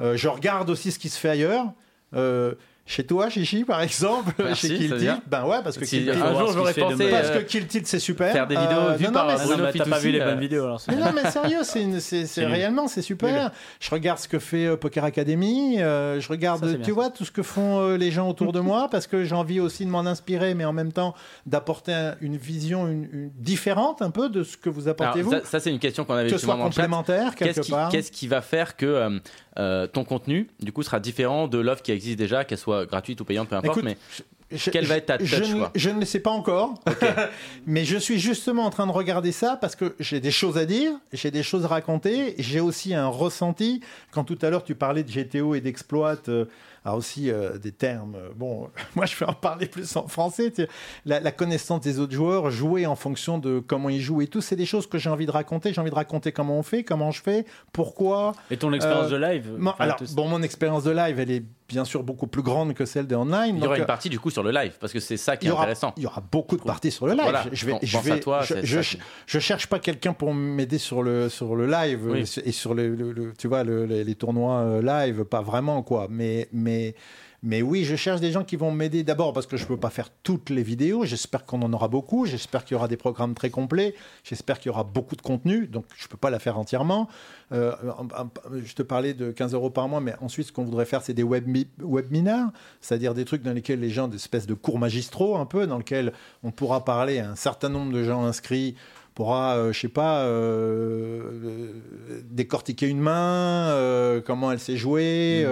[0.00, 1.66] Euh, je regarde aussi ce qui se fait ailleurs.
[2.14, 2.52] Euh,
[2.84, 6.10] chez toi, Chichi, par exemple, Merci, chez Kill Tilt, ben ouais, parce que Si Kill
[6.10, 8.32] un Tilt, voir jour j'aurais pensé parce euh, que Kill Tilt, c'est super.
[8.32, 10.24] faire des vidéos Euh, vues non, par non, mais Bruno t'as pas vu les euh,
[10.30, 10.80] bonnes vidéos alors.
[10.80, 13.52] c'est- mais non, mais sérieux, c'est réellement, c'est super.
[13.80, 16.84] Je regarde ce que fait euh, Poker Academy, euh, je regarde, Ça, c'est bien.
[16.84, 19.34] tu vois, tout ce que font euh, les gens autour de moi, parce que j'ai
[19.36, 21.14] envie aussi de m'en inspirer, mais en même temps
[21.46, 25.30] d'apporter un- une vision une- une- différente un peu de ce que vous apportez Alors,
[25.32, 27.90] vous, ça, ça, c'est une question qu'on avait que ce soit complémentaire quelque part.
[27.90, 29.20] qu'est-ce qui va faire que
[29.58, 33.20] euh, ton contenu, du coup, sera différent de l'offre qui existe déjà, qu'elle soit gratuite
[33.20, 33.78] ou payante, peu importe.
[33.78, 33.96] Écoute, mais
[34.56, 35.70] Je- quelle va être ta touch, je ne- quoi?
[35.74, 36.74] je ne le sais pas encore,
[37.66, 40.64] mais je suis justement en train de regarder ça parce que j'ai des choses à
[40.66, 43.80] dire, j'ai des choses à raconter, j'ai aussi un ressenti.
[44.10, 46.44] Quand tout à l'heure tu parlais de GTO et d'exploit, euh,
[46.84, 48.14] alors aussi euh, des termes.
[48.16, 50.52] euh, Bon, moi je vais en parler plus en français.
[51.04, 54.40] La, la connaissance des autres joueurs, jouer en fonction de comment ils jouent et tout,
[54.40, 55.72] c'est des choses que j'ai envie de raconter.
[55.72, 58.32] J'ai envie de raconter comment on fait, comment je fais, pourquoi.
[58.50, 61.84] Et ton expérience Euh, de live alors, bon, mon expérience de live, elle est bien
[61.86, 63.56] sûr beaucoup plus grande que celle de online.
[63.56, 65.46] il y aura une partie, du coup, sur le live, parce que c'est ça qui
[65.46, 65.94] est aura, intéressant.
[65.96, 67.22] il y aura beaucoup de parties sur le live.
[67.22, 70.12] Voilà, je vais, je vais, toi, je, c'est je, ça qui- je cherche pas quelqu'un
[70.12, 72.24] pour m'aider sur le sur le live Oui.
[72.44, 76.08] et sur le, le- le- tu vois le- les, les tournois live, pas vraiment quoi.
[76.10, 76.71] Mais mais
[77.44, 79.90] mais oui, je cherche des gens qui vont m'aider d'abord parce que je peux pas
[79.90, 81.04] faire toutes les vidéos.
[81.04, 82.24] J'espère qu'on en aura beaucoup.
[82.24, 83.96] J'espère qu'il y aura des programmes très complets.
[84.22, 85.66] J'espère qu'il y aura beaucoup de contenu.
[85.66, 87.08] Donc je peux pas la faire entièrement.
[87.50, 87.72] Euh,
[88.64, 91.14] je te parlais de 15 euros par mois, mais ensuite ce qu'on voudrait faire, c'est
[91.14, 91.48] des web
[92.80, 95.78] c'est-à-dire des trucs dans lesquels les gens, des espèces de cours magistraux un peu, dans
[95.78, 96.12] lesquels
[96.44, 98.76] on pourra parler à un certain nombre de gens inscrits
[99.14, 101.20] pourra, euh, je sais pas, euh,
[102.30, 105.44] décortiquer une main, euh, comment elle s'est jouée.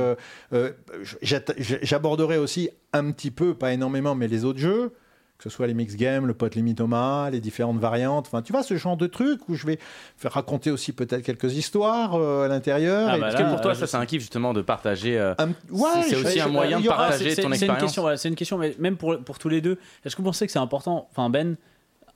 [1.22, 4.92] j'atta- J'aborderai aussi un petit peu, pas énormément, mais les autres jeux,
[5.38, 8.26] que ce soit les mix games, le pot limitomat, les différentes variantes.
[8.26, 9.78] Enfin, tu vois, ce genre de trucs où je vais
[10.18, 13.08] faire raconter aussi peut-être quelques histoires euh, à l'intérieur.
[13.10, 15.34] Ah bah Est-ce que pour toi, euh, ça, c'est un kiff, justement, de partager euh,
[15.70, 18.28] ouais, c'est aussi un moyen de partager ton c'est- C'est une expérience question, ouais, c'est
[18.28, 20.58] une question, mais même pour, pour tous les deux, est-ce que vous pensez que c'est
[20.58, 21.56] important Enfin, Ben,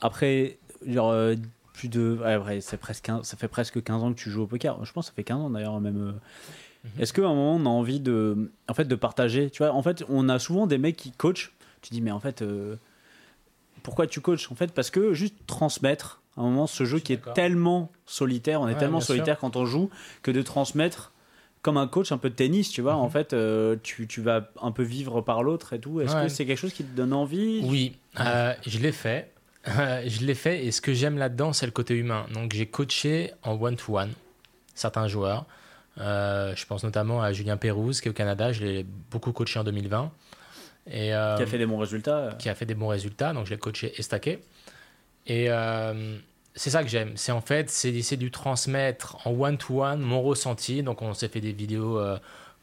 [0.03, 1.35] après, genre, euh,
[1.72, 2.18] plus de.
[2.22, 4.85] Ouais, ouais, c'est presque, quin- ça fait presque 15 ans que tu joues au poker.
[4.85, 5.97] Je pense que ça fait 15 ans d'ailleurs, même.
[5.97, 6.12] euh.
[6.85, 7.01] Mhm.
[7.03, 9.51] Est-ce qu'à un moment, on a envie de, en fait, de partager?
[9.51, 11.53] Tu vois, en fait, on a souvent des mecs qui coachent.
[11.82, 12.76] Tu dis, mais en fait, euh,
[13.82, 14.51] pourquoi tu coaches?
[14.51, 18.61] En fait, parce que juste transmettre, à un moment, ce jeu qui est tellement solitaire,
[18.61, 19.91] on est Ouais, tellement solitaire quand on joue,
[20.22, 21.12] que de transmettre
[21.62, 23.01] comme un coach un peu de tennis, tu vois, Mhm.
[23.01, 26.01] en fait, euh, tu, tu vas un peu vivre par l'autre et tout.
[26.01, 26.22] Est-ce Ouais.
[26.24, 27.61] que c'est quelque chose qui te donne envie?
[27.64, 29.32] Oui, euh, je l'ai fait.
[29.67, 32.27] Je l'ai fait et ce que j'aime là-dedans, c'est le côté humain.
[32.33, 34.12] Donc j'ai coaché en one-to-one
[34.75, 35.47] certains joueurs.
[35.99, 38.53] Euh, je pense notamment à Julien Pérouse qui est au Canada.
[38.53, 40.11] Je l'ai beaucoup coaché en 2020.
[40.91, 43.33] Et, euh, Qui a fait des bons résultats qui a fait des bons résultats.
[43.33, 44.41] Donc je l'ai coaché et stacké.
[45.27, 46.19] Et euh,
[46.55, 47.12] c'est ça que j'aime.
[47.17, 50.83] C'est en fait, c'est d'essayer de transmettre en one-to-one mon ressenti.
[50.83, 51.99] Donc on s'est fait des vidéos,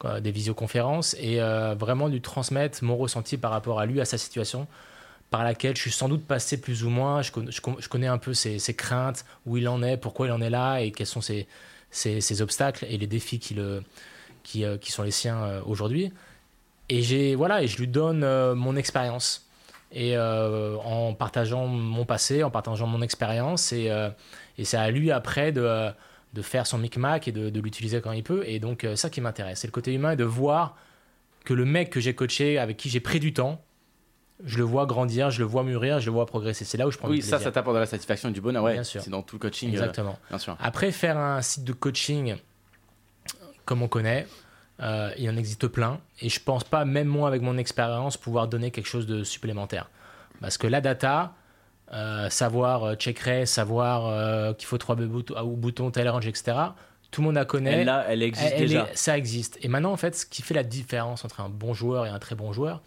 [0.04, 4.00] euh, des visioconférences et euh, vraiment de lui transmettre mon ressenti par rapport à lui,
[4.00, 4.66] à sa situation
[5.32, 7.22] par laquelle je suis sans doute passé plus ou moins.
[7.22, 10.26] Je, con- je con- je connais un peu ses, craintes, où il en est, pourquoi
[10.26, 13.80] il en est là et quels sont ses, obstacles et les défis qui, euh,
[14.84, 16.12] sont les siens euh, aujourd'hui.
[16.90, 19.48] Et, j'ai, voilà, et je lui donne euh, mon expérience.
[19.94, 23.90] Et en partageant mon passé, en partageant mon expérience, et,
[24.62, 25.92] c'est à lui après de,
[26.40, 28.42] faire son micmac et de, de l'utiliser quand il peut.
[28.46, 30.76] Et donc, ça qui m'intéresse, c'est le côté humain et de voir
[31.44, 33.62] que le mec que j'ai coaché, avec qui j'ai pris du temps,
[34.44, 36.64] je le vois grandir, je le vois mûrir, je le vois progresser.
[36.64, 37.44] C'est là où je prends Oui, du ça, plaisir.
[37.44, 38.64] ça t'apporte de la satisfaction et du bonheur.
[38.64, 39.00] Ouais, Bien sûr.
[39.02, 39.70] c'est dans tout le coaching.
[39.70, 40.18] euh, Exactement.
[40.28, 40.56] bien sûr.
[40.60, 42.36] Après, faire un site de coaching
[43.64, 44.26] comme on connaît,
[44.80, 46.00] euh, il en existe plein.
[46.20, 49.88] Et je pense pas, même moi avec mon expérience, pouvoir donner quelque chose de supplémentaire.
[50.40, 51.34] Parce que la data,
[51.92, 56.26] euh, savoir euh, check raise, savoir euh, qu'il faut trois boutons, ou boutons tel range,
[56.26, 56.56] etc.,
[57.12, 57.80] tout le monde la connaît.
[57.80, 58.82] Elle, là, elle existe Elle- elle déjà.
[58.90, 59.58] est- ça existe.
[59.62, 62.18] Et maintenant, en fait, ce qui fait la différence entre un bon joueur et un
[62.18, 62.80] très bon joueur,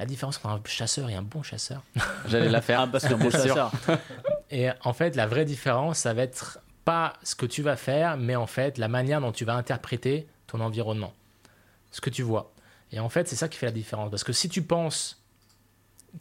[0.00, 1.82] la différence entre un chasseur et un bon chasseur,
[2.28, 2.80] J'allais la faire.
[2.80, 3.70] Ah, parce que bon chasseur.
[4.50, 8.16] et en fait, la vraie différence, ça va être pas ce que tu vas faire,
[8.16, 11.12] mais en fait, la manière dont tu vas interpréter ton environnement,
[11.92, 12.52] ce que tu vois.
[12.92, 14.10] Et en fait, c'est ça qui fait la différence.
[14.10, 15.22] Parce que si tu penses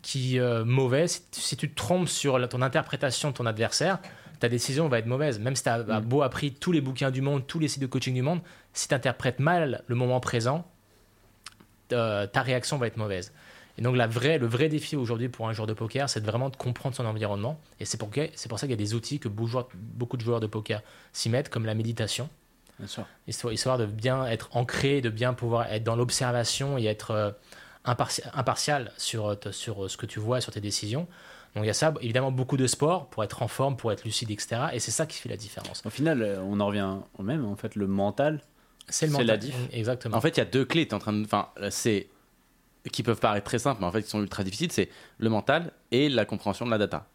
[0.03, 3.45] qui est mauvais, si tu, si tu te trompes sur la- ton interprétation de ton
[3.47, 3.97] adversaire,
[4.39, 5.39] ta décision va être mauvaise.
[5.39, 6.01] Même si tu as Mm.
[6.01, 8.41] beau appris tous les bouquins du monde, tous les sites de coaching du monde,
[8.73, 10.65] si tu interprètes mal le moment présent,
[11.91, 13.33] euh, ta réaction va être mauvaise.
[13.79, 16.49] Et donc la vraie, le vrai défi aujourd'hui pour un joueur de poker, c'est vraiment
[16.49, 17.57] de comprendre son environnement.
[17.79, 20.41] Et c'est pour, c'est pour ça qu'il y a des outils que beaucoup de joueurs-
[20.41, 20.81] de poker
[21.13, 22.27] s'y mettent, comme la méditation,
[22.77, 23.05] Bien sûr.
[23.25, 27.31] histoire, histoire de bien être ancré, de bien pouvoir être dans l'observation et être euh,
[27.85, 31.07] imparti- impartial sur, euh, sur euh, ce que tu vois, sur tes décisions.
[31.55, 34.03] Donc il y a ça, évidemment beaucoup de sport pour être en forme, pour être
[34.03, 34.57] lucide, etc.
[34.73, 35.81] Et c'est ça qui fait la différence.
[35.85, 37.45] Au final, on en revient au même.
[37.45, 38.41] En fait, le mental.
[38.89, 39.27] C'est le C'est mental.
[39.27, 39.55] la diff.
[39.71, 40.17] Exactement.
[40.17, 40.85] En fait, il y a deux clés.
[40.85, 42.07] T'es en train de, enfin, c'est
[42.91, 44.71] qui peuvent paraître très simples, mais en fait, qui sont ultra difficiles.
[44.71, 47.05] C'est le mental et la compréhension de la data.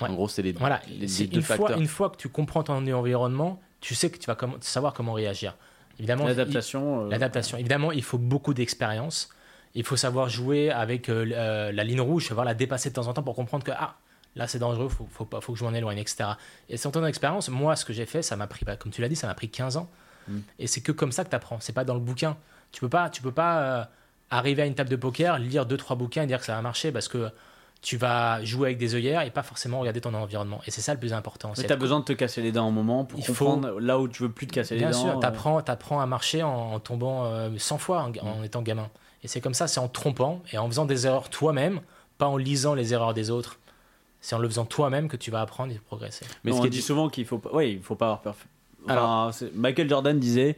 [0.00, 0.08] Ouais.
[0.08, 2.28] En gros, c'est les, Voilà, les, les c'est deux une fois, une fois que tu
[2.28, 5.56] comprends ton environnement, tu sais que tu vas comment- savoir comment réagir.
[5.98, 7.04] Évidemment, L'adaptation.
[7.06, 7.58] euh, l'adaptation.
[7.58, 9.28] Évidemment, il faut beaucoup d'expérience.
[9.74, 13.06] Il faut savoir jouer avec euh, euh, la ligne rouge, savoir la dépasser de temps
[13.06, 13.94] en temps pour comprendre que ah,
[14.36, 16.30] là c'est dangereux, faut, faut, faut que je m'en éloigne, etc.
[16.68, 18.92] Et c'est en ton expérience, moi ce que j'ai fait, ça m'a pris, bah, comme
[18.92, 19.88] tu l'as dit, ça m'a pris 15 ans.
[20.28, 20.38] Mm.
[20.58, 21.58] Et c'est que comme ça que tu apprends.
[21.60, 22.36] C'est pas dans le bouquin.
[22.72, 23.84] Tu peux pas, tu peux pas euh,
[24.32, 26.62] arriver à une table de poker, lire deux trois bouquins et dire que ça va
[26.62, 27.30] marcher parce que
[27.82, 30.60] tu vas jouer avec des œillères et pas forcément regarder ton environnement.
[30.66, 31.52] Et c'est ça le plus important.
[31.56, 33.80] Mais t'as être- besoin de te casser les dents un moment pour Il faut- comprendre
[33.80, 35.00] là où tu veux plus te casser Bien les dents.
[35.00, 38.62] sûr, euh, t'apprends, t'apprends à marcher en, en tombant euh, 100 fois en, en étant
[38.62, 38.88] gamin.
[39.24, 41.80] Et c'est comme ça, c'est en trompant et en faisant des erreurs toi-même,
[42.18, 43.58] pas en lisant les erreurs des autres.
[44.20, 46.24] C'est en le faisant toi-même que tu vas apprendre et progresser.
[46.44, 47.50] Mais on ce qui est dit souvent qu'il faut pas.
[47.52, 48.36] Ouais, il faut pas avoir peur.
[48.84, 50.56] Enfin, Alors- Michael Jordan disait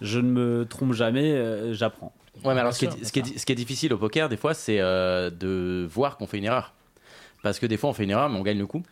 [0.00, 2.12] Je ne me trompe jamais, euh, j'apprends.
[2.42, 3.98] Ouais, mais alors ce qui, est, ce, qui est, bien ce qui est difficile au
[3.98, 6.72] poker, des fois, c'est euh, de voir qu'on fait une erreur.
[7.42, 8.82] Parce que des fois, on fait une erreur, mais on gagne le coup.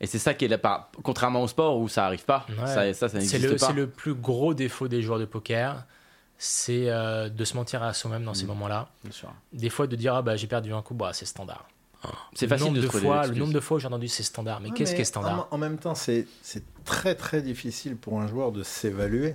[0.00, 2.46] Et c'est ça qui est là, par- contrairement au sport où ça arrive pas.
[2.50, 2.66] Ouais.
[2.66, 3.66] Ça, ça, ça n'existe le, pas.
[3.66, 5.84] c'est le plus gros défaut des joueurs de poker,
[6.38, 8.34] c'est euh, de se mentir à soi-même dans Mm.
[8.36, 8.88] ces moments-là.
[9.02, 9.32] Bien sûr.
[9.54, 11.66] Des fois, de dire ah bah j'ai perdu un coup, bah c'est standard.
[12.34, 14.22] C'est Le facile nombre de de fois, le nombre de fois où j'ai entendu c'est
[14.22, 14.60] standard.
[14.60, 16.26] Mais Ouais, qu'est-ce qui est standard en, en même temps, c'est
[16.84, 19.34] très très difficile pour un joueur de s'évaluer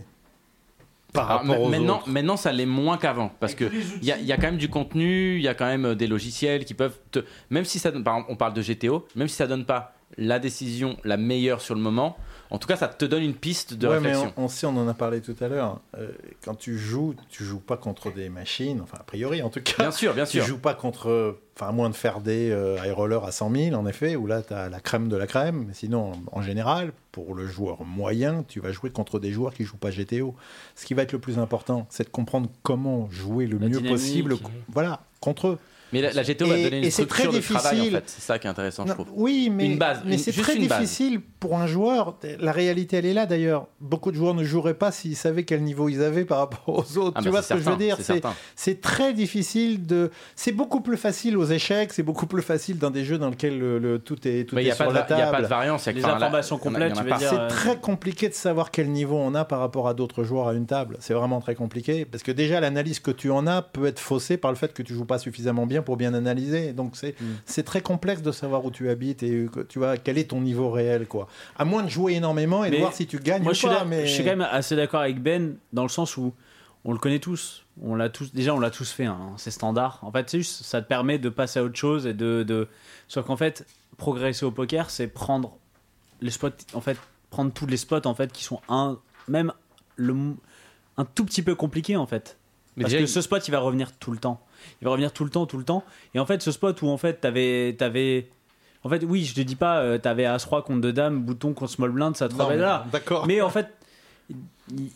[1.14, 2.09] par Alors, rapport ma- aux maintenant, autres.
[2.09, 3.32] maintenant, ça l'est moins qu'avant.
[3.39, 3.70] Parce qu'il
[4.01, 5.95] y a, il y a quand même du contenu, il y a quand même euh,
[5.95, 6.97] des logiciels qui peuvent.
[7.12, 8.03] Te, même si ça donne.
[8.03, 11.62] Par exemple, on parle de GTO, même si ça donne pas la décision la meilleure
[11.62, 12.18] sur le moment,
[12.49, 14.34] en tout cas, ça te donne une piste de ouais, mais réflexion.
[14.36, 15.80] on, on sait, on en a parlé tout à l'heure.
[15.97, 16.12] euh,
[16.43, 19.74] quand tu joues, tu joues pas contre des machines, enfin a priori en tout cas.
[19.80, 20.45] Bien sûr, bien Tu sûr.
[20.45, 23.76] joues pas contre, enfin à moins de faire des euh, high rollers à 100 000
[23.80, 25.64] en effet, où là tu as la crème de la crème.
[25.70, 29.64] Mais sinon, en général, pour le joueur moyen, tu vas jouer contre des joueurs qui
[29.64, 30.36] jouent pas GTO.
[30.76, 33.78] Ce qui va être le plus important, c'est de comprendre comment jouer le La mieux
[33.78, 34.36] dynamique, possible,
[34.68, 35.59] voilà, contre eux.
[35.94, 37.92] Mais la, la GTO va donner une structure très de travail, en difficile.
[37.98, 38.04] fait.
[38.08, 39.08] C'est ça qui est intéressant, je trouve.
[39.14, 40.80] Oui, mais, Une base, mais une- c'est très une base.
[40.80, 42.18] difficile pour un joueur.
[42.39, 43.68] La réalité, elle est là d'ailleurs.
[43.80, 46.98] Beaucoup de joueurs ne joueraient pas s'ils savaient quel niveau ils avaient par rapport aux
[46.98, 47.14] autres.
[47.16, 47.96] Ah, tu bah, vois ce que je veux dire?
[47.98, 48.34] c'est C'est certain.
[48.56, 50.12] c'est très difficile de.
[50.36, 51.92] C'est beaucoup plus facile aux échecs.
[51.94, 54.62] C'est beaucoup plus facile dans des jeux dans lesquels le, le- tout est tout Mais
[54.64, 55.48] il est n'y a, pas sur de la va- il y a pas de table.
[55.48, 55.86] variance.
[55.86, 57.18] il y a que- Les informations y y complètes, tu veux pas.
[57.18, 57.30] dire.
[57.30, 60.54] C'est très compliqué de savoir quel niveau on a par rapport à d'autres joueurs à
[60.54, 60.98] une table.
[61.00, 64.38] C'est vraiment très compliqué parce que déjà l'analyse que tu en as peut être faussée
[64.38, 66.74] par le fait que tu joues pas suffisamment bien pour bien analyser.
[66.74, 67.26] Donc c'est Mm.
[67.46, 70.70] c'est très complexe de savoir où tu habites et tu vois quel est ton niveau
[70.72, 71.28] réel quoi.
[71.58, 73.68] À moins de jouer énormément et de voir si tu gagnes Moi, ou je suis,
[73.68, 73.84] pas.
[73.86, 76.34] mais je suis quand même assez d'accord avec Ben dans le sens où
[76.84, 77.64] on le connaît tous.
[77.84, 78.34] On l'a tous.
[78.34, 79.06] Déjà, on l'a tous fait.
[79.06, 79.34] hein.
[79.38, 80.00] C'est standard.
[80.02, 82.44] En fait, c'est juste, ça te permet de passer à autre chose et de.
[82.44, 82.68] de...
[83.08, 83.66] Sauf qu'en fait,
[83.98, 85.56] progresser au poker, c'est prendre
[86.22, 86.50] les spots.
[86.74, 86.98] En fait,
[87.30, 89.54] prendre tous les spots en fait qui sont un même
[89.96, 90.16] le
[90.98, 92.38] un tout petit peu compliqué en fait.
[92.78, 94.39] Mais Parce déjà, que ce spot, il va revenir tout le temps.
[94.82, 95.84] Il va revenir tout le temps, tout le temps.
[96.13, 98.30] Et en fait, ce spot où en fait, t'avais, t'avais,
[98.84, 101.72] en fait, oui, je te dis pas, euh, t'avais As-3 contre 2 dames, bouton contre
[101.72, 102.86] small blind, ça te Non, remet mais- là.
[102.91, 103.28] D'accord.
[103.28, 103.67] Mais en fait,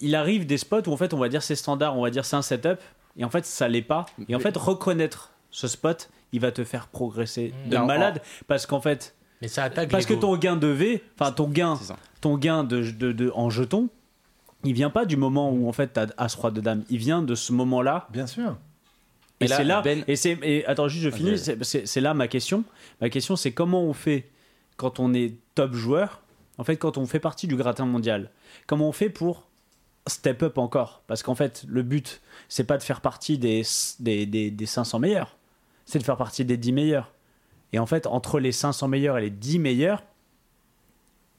[0.02, 2.26] il, arrive des spots où en fait, on va dire c'est standard, on va dire
[2.26, 2.80] c'est un setup,
[3.18, 4.06] et en fait, ça l'est pas.
[4.30, 8.22] Et en fait, reconnaître ce spot, il va te faire progresser de Mais en- malade,
[8.48, 11.78] parce qu'en fait, Mais ça attaque parce que ton gain de V, enfin ton gain,
[12.22, 13.90] ton gain de, de, de- en jeton,
[14.66, 17.36] il vient pas du moment où en fait t'as As-3 de dame, il vient de
[17.36, 18.08] ce moment-là.
[18.12, 18.58] Bien sûr.
[19.42, 21.40] Et c'est là, Ben- et c'est, et attends, juste je Vas-y, finis, vas-y.
[21.40, 22.64] c'est, c'est- c'est là ma question.
[23.02, 24.30] Ma question, c'est comment on fait
[24.78, 26.22] quand on est top joueur,
[26.58, 28.30] en fait, quand on fait partie du gratin mondial,
[28.66, 29.48] comment on fait pour
[30.08, 31.02] step up encore?
[31.08, 33.64] Parce qu'en fait, le but, c'est pas de faire partie des,
[34.00, 35.36] des, des, des 500 meilleurs,
[35.86, 37.12] c'est de faire partie des 10 meilleurs.
[37.74, 40.02] Et en fait, entre les 500 meilleurs et les 10 meilleurs,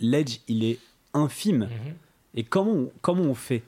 [0.00, 0.78] l'edge, il est
[1.14, 1.60] infime.
[1.70, 1.94] Mhm.
[2.36, 3.62] Et comment on, comment on fait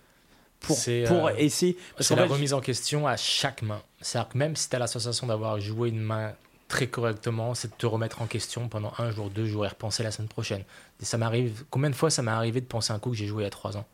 [0.60, 3.80] pour, euh, essayer C'est la fait, remise en question à chaque main.
[4.00, 6.32] C'est-à-dire que même si tu as l'association d'avoir joué une main
[6.68, 10.02] très correctement, c'est de te remettre en question pendant un jour, deux jours et repenser
[10.02, 10.64] la semaine prochaine.
[11.00, 13.16] Et ça m'arrive, combien de fois ça m'est arrivé de penser à un coup que
[13.16, 13.86] j'ai joué il y a trois ans?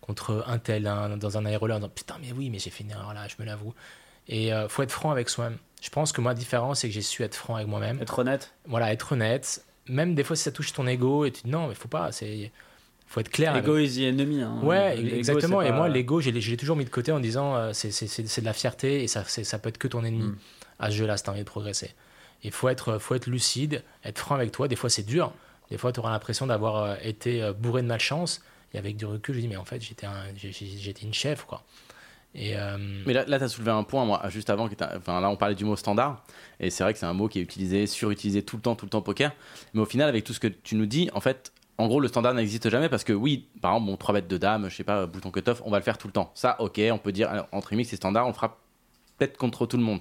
[0.00, 2.82] Contre un tel un- dans un aéroleur en disant putain mais oui mais j'ai fait
[2.82, 3.74] une erreur là, je me l'avoue.
[4.26, 5.58] Et euh, faut être franc avec soi-même.
[5.82, 8.54] Je pense que ma différence c'est que j'ai su être franc avec moi-même être honnête.
[8.66, 9.62] voilà, être honnête.
[9.86, 12.12] Même des fois, si ça touche ton ego et tu dis non, mais faut pas.
[12.12, 12.52] C'est
[13.08, 13.52] faut être clair.
[13.52, 14.42] avec- Ego is the enemy.
[14.42, 14.58] hein.
[14.62, 15.62] Ouais, L'ego, exactement.
[15.62, 18.06] Et pas- moi, l'ego, je l'ai toujours mis de côté en disant euh, c'est- c'est
[18.06, 20.36] c'est- c'est de la fierté et ça, peut être que ton ennemi Mm.
[20.78, 21.92] à ce jeu-là si t'as envie de progresser.
[22.44, 24.68] Il faut être, faut être lucide, être franc avec toi.
[24.68, 25.32] Des fois, c'est dur.
[25.70, 28.42] Des fois, tu auras l'impression d'avoir euh, été euh, bourré de malchance.
[28.74, 30.26] Et avec du recul, je dis mais en fait, j'étais un-
[31.02, 31.64] une chef, quoi.
[32.34, 32.76] Et euh,
[33.06, 34.68] Mais là, là tu as soulevé un point, moi, juste avant.
[34.96, 36.22] Enfin, là, on parlait du mot standard.
[36.60, 38.84] Et c'est vrai que c'est un mot qui est utilisé, surutilisé tout le temps, tout
[38.84, 39.32] le temps au poker.
[39.72, 42.08] Mais au final, avec tout ce que tu nous dis, en fait, en gros, le
[42.08, 44.84] standard n'existe jamais parce que oui, par exemple, bon, 3 bêtes de dame, je sais
[44.84, 46.32] pas, bouton cut-off, on va le faire tout le temps.
[46.34, 48.58] Ça, ok, on peut dire, entre mix c'est standard, on fera
[49.16, 50.00] peut-être contre tout le monde.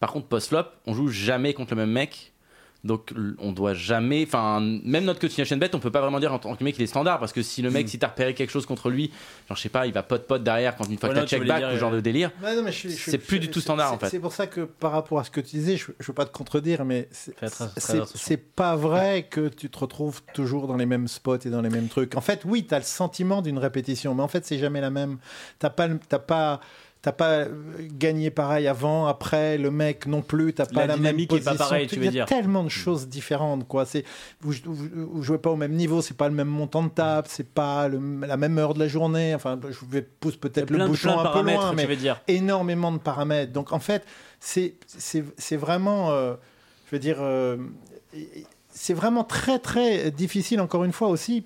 [0.00, 2.33] Par contre, post-flop, on joue jamais contre le même mec.
[2.84, 4.24] Donc, on doit jamais.
[4.26, 6.84] Enfin, même notre continuation bet, on peut pas vraiment dire en tant que mec qu'il
[6.84, 9.10] est standard parce que si le mec, si t'as repéré quelque chose contre lui,
[9.48, 11.36] genre, je sais pas, il va pot-pot derrière quand une fois Ouais, que t'as tu
[11.36, 12.30] check back dire, ou ce genre euh, de délire.
[12.70, 14.10] C'est plus du tout standard, en c'est- fait.
[14.10, 16.26] C'est pour ça que par rapport à ce que tu disais, je ne veux pas
[16.26, 21.38] te contredire, mais c'est pas vrai que tu te retrouves toujours dans les mêmes spots
[21.44, 22.16] et dans les mêmes trucs.
[22.16, 24.90] En fait, oui, tu as le sentiment d'une répétition, mais en fait, c'est jamais la
[24.90, 25.18] même.
[25.60, 26.60] Tu pas, t'as pas,
[27.04, 27.48] t'as pas euh,
[27.80, 31.44] gagné pareil avant, après, le mec non plus, t'as pas La la, même dynamique est
[31.44, 32.24] pas pareille, tu Il veux y a dire.
[32.24, 33.84] tellement de choses différentes, quoi.
[33.84, 34.04] C'est,
[34.40, 37.28] vous, vous, vous jouez pas au même niveau, c'est pas le même montant de table,
[37.30, 39.34] c'est pas le- la même heure de la journée.
[39.34, 42.22] Enfin, je vous pousse peut-être le bouchon un peu loin, mais veux dire.
[42.26, 43.52] énormément de paramètres.
[43.52, 44.02] Donc en fait,
[44.40, 46.32] c'est c'est c'est vraiment, euh,
[46.86, 47.58] je veux dire, euh,
[48.70, 51.44] c'est vraiment très très difficile encore une fois aussi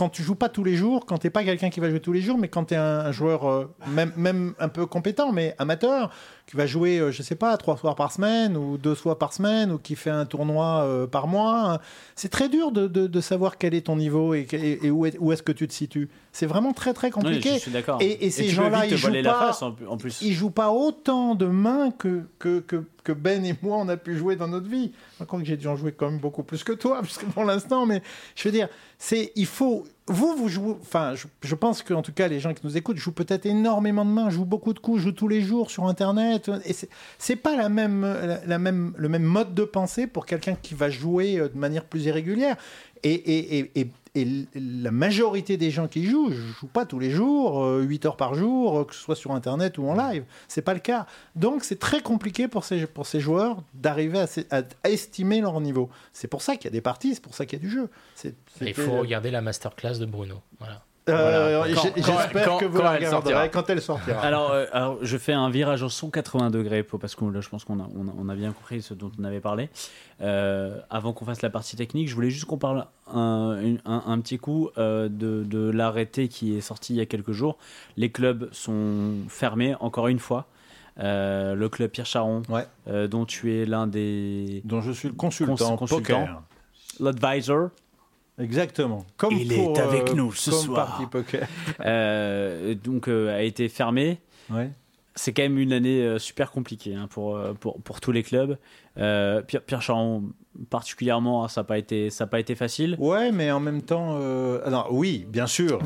[0.00, 2.14] quand tu joues pas tous les jours, quand t'es pas quelqu'un qui va jouer tous
[2.14, 6.10] les jours, mais quand tu es un, joueur euh, même un peu compétent, mais amateur,
[6.50, 9.32] qui va jouer, euh, je sais pas, trois soirs par semaine ou deux soirs par
[9.32, 11.78] semaine, ou qui fait un tournoi euh, par mois, hein,
[12.16, 15.06] c'est très dur de, de- de savoir quel est ton niveau et, et- et où
[15.06, 16.08] est- où est-ce que tu te situes.
[16.32, 17.54] C'est vraiment très très Oui, compliqué.
[17.54, 17.98] je suis d'accord.
[18.02, 20.20] Et- et ces gens-là, ils jouent voiler la pas- face en, en plus.
[20.22, 23.96] il joue pas autant de mains que, que, que, que Ben et moi on a
[23.96, 24.90] pu jouer dans notre vie.
[25.26, 27.86] Crois que j'ai dû en jouer quand même beaucoup plus que toi, puisque pour l'instant,
[27.86, 28.02] mais
[28.34, 28.68] je veux dire,
[28.98, 32.52] c'est il faut vous vous jouez, enfin je, je pense qu'en tout cas les gens
[32.52, 35.40] qui nous écoutent jouent peut-être énormément de mains, jouent beaucoup de coups, jouent tous les
[35.40, 36.50] jours sur internet.
[36.66, 36.74] Et
[37.18, 37.68] c'est pas le
[38.58, 42.56] même mode de pensée pour quelqu'un qui va jouer euh, de manière plus irrégulière
[43.02, 46.98] et, et, et, et, et la majorité des gens qui jouent, je joue pas tous
[46.98, 49.94] les jours, euh, 8 heures par jour, euh, que ce soit sur Internet ou en
[49.94, 50.24] live.
[50.48, 51.06] C'est pas le cas.
[51.36, 55.40] Donc c'est très compliqué pour ces, pour ces joueurs d'arriver à, se- à- à estimer
[55.40, 55.88] leur niveau.
[56.12, 57.70] C'est pour ça qu'il y a des parties, c'est pour ça qu'il y a du
[57.70, 57.88] jeu.
[58.60, 60.36] Il faut regarder la masterclass de Bruno.
[60.58, 60.82] Voilà.
[61.08, 61.90] Euh, Voilà.
[61.96, 63.48] J'espère que vous quand la elle regarderez sortira.
[63.48, 64.20] quand elle sortira.
[64.20, 67.48] Alors, euh, alors, je fais un virage en 180 degrés pour- parce que là, je
[67.48, 69.70] pense qu'on a, on a, on a bien compris ce dont on avait parlé.
[70.20, 74.02] Euh, avant qu'on fasse la partie technique, je voulais juste qu'on parle un, une- un,
[74.06, 77.56] un petit coup euh, de, de l'arrêté qui est sorti il y a quelques jours.
[77.96, 80.46] Les clubs sont fermés encore une fois.
[80.98, 82.66] Euh, le club Pierre Charon, Ouais.
[82.88, 86.26] euh, dont tu es l'un des dont je suis le consultant, Cons- consultant.
[86.98, 87.70] l'advisor,
[88.40, 89.04] Exactement.
[89.16, 91.08] Comme Il pour, est avec euh, nous ce comme soir.
[91.10, 91.46] Poker.
[91.84, 94.18] euh, donc euh, a été fermé.
[94.50, 94.70] Ouais.
[95.14, 98.58] c'est quand même une année euh, super compliquée hein, pour, pour, pour tous les clubs.
[98.98, 100.24] Euh, Pierre, Pierre Charon,
[100.68, 102.96] particulièrement, hein, ça n'a pas, été- ça a pas été facile.
[102.98, 105.78] Ouais, mais en même temps, euh, alors, oui, bien sûr.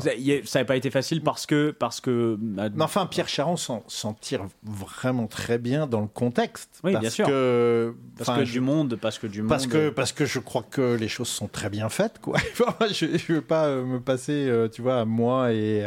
[0.45, 1.71] Ça n'a pas été facile parce que.
[1.71, 6.79] Parce que bah, Mais enfin, Pierre Charon s'en tire vraiment très bien dans le contexte.
[6.83, 7.27] Oui, parce bien sûr.
[7.27, 8.95] Que, parce que je- du monde.
[8.99, 9.49] Parce que du monde.
[9.49, 12.19] Parce que, parce que je crois que les choses sont très bien faites.
[12.19, 12.37] Quoi.
[12.91, 15.85] Je ne veux pas euh, me passer, euh, tu vois, à moi et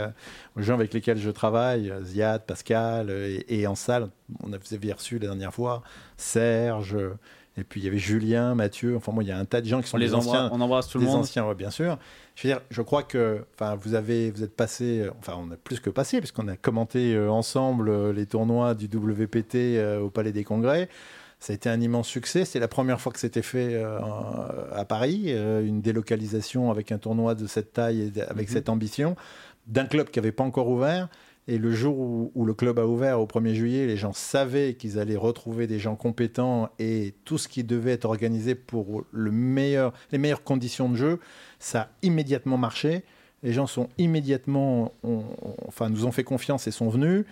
[0.56, 4.08] aux gens avec lesquels je travaille, Ziad, Pascal, et, et en salle,
[4.42, 5.82] on avait reçu la dernière fois
[6.16, 6.96] Serge,
[7.56, 9.66] et puis il y avait Julien, Mathieu, enfin moi il y a un tas de
[9.66, 10.48] gens qui sont on les des anciens.
[10.52, 11.20] on embrasse tout le des monde.
[11.20, 11.98] anciens, ouais, bien sûr.
[12.36, 15.56] Je veux dire, je crois que, enfin, vous avez, vous êtes passé, enfin, on a
[15.56, 20.08] plus que passé, puisqu'on a commenté euh, ensemble euh, les tournois du WPT euh, au
[20.10, 20.88] Palais des Congrès.
[21.40, 22.44] Ça a été un immense succès.
[22.44, 23.80] C'est la première fois que c'était fait
[24.74, 28.54] à Paris, une délocalisation avec un tournoi de cette taille et avec Mhm.
[28.54, 29.14] cette ambition
[29.68, 31.08] d'un club qui n'avait pas encore ouvert.
[31.50, 34.98] Et le jour où, le club a ouvert au 1er juillet, les gens savaient qu'ils
[34.98, 39.94] allaient retrouver des gens compétents et tout ce qui devait être organisé pour le meilleur,
[40.12, 41.20] les meilleures conditions de jeu,
[41.58, 43.02] ça a immédiatement marché.
[43.42, 44.92] Les gens sont immédiatement,
[45.66, 47.24] enfin, nous ont fait confiance et sont venus.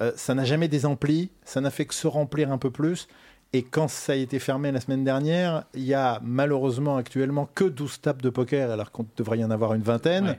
[0.00, 3.06] Euh, ça n'a jamais désempli, ça n'a fait que se remplir un peu plus.
[3.52, 7.64] Et quand ça a été fermé la semaine dernière, il y a malheureusement actuellement que
[7.64, 10.36] 12 tables de poker, alors qu'on devrait y en avoir une vingtaine.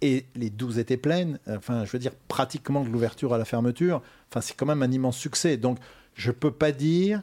[0.00, 1.38] Et les 12 étaient pleines.
[1.48, 4.00] Enfin, je veux dire, pratiquement de l'ouverture à la fermeture.
[4.30, 5.56] Enfin, c'est quand même un immense succès.
[5.56, 5.78] Donc,
[6.14, 7.22] je peux pas dire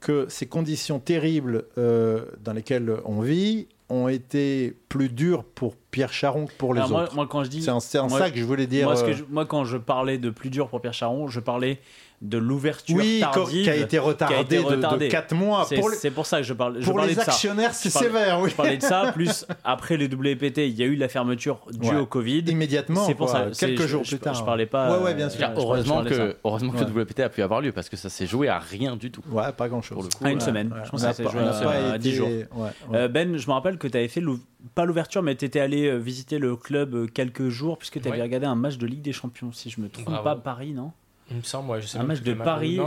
[0.00, 6.12] que ces conditions terribles euh, dans lesquelles on vit ont été plus dures pour Pierre
[6.12, 7.14] Charon que pour les Alors, autres.
[7.14, 7.62] moi, quand je dis.
[7.62, 8.86] C'est en, moi, ça que je voulais dire.
[8.86, 11.28] moi, ce que euh, je- moi, quand je parlais de plus dur pour Pierre Charon,
[11.28, 11.78] je parlais
[12.22, 13.64] de l'ouverture oui, tardive.
[13.64, 15.06] qui a été retardé, été retardé.
[15.06, 15.66] de, 4 mois.
[15.68, 16.76] C'est Pour, les- c'est pour ça que je parle.
[16.80, 17.30] je pour les de ça.
[17.30, 18.50] actionnaires, c'est sévère, oui.
[18.50, 21.90] Je parlais de ça, plus après les WPT, il y a eu la fermeture due
[21.90, 21.96] Ouais.
[21.96, 22.38] au Covid.
[22.48, 23.66] Immédiatement, C'est pour quoi, ça.
[23.66, 24.34] quelques jours je, plus tard.
[24.34, 24.96] Je parlais pas.
[24.96, 25.46] Ouais, ouais, bien euh, sûr.
[25.56, 26.84] heureusement parlais que, heureusement que Ouais.
[26.94, 29.22] le WPT a pu avoir lieu parce que ça s'est joué à rien du tout.
[29.30, 29.96] Ouais, pas grand chose.
[29.96, 30.24] Pour le coup.
[30.24, 30.44] À une Ouais.
[30.44, 30.72] semaine.
[30.72, 32.28] Ouais, Je pense que ça s'est joué à, pas à 10 été- jours.
[32.94, 34.22] Euh, ben, je me rappelle que tu avais fait
[34.74, 38.22] pas l'ouverture, mais tu étais allé euh, visiter le club quelques jours puisque tu avais
[38.22, 40.92] regardé un match de Ligue des Champions, si je me trompe pas, Paris, non?
[41.30, 42.78] Il me semble, ouais, je sais Un match de Paris,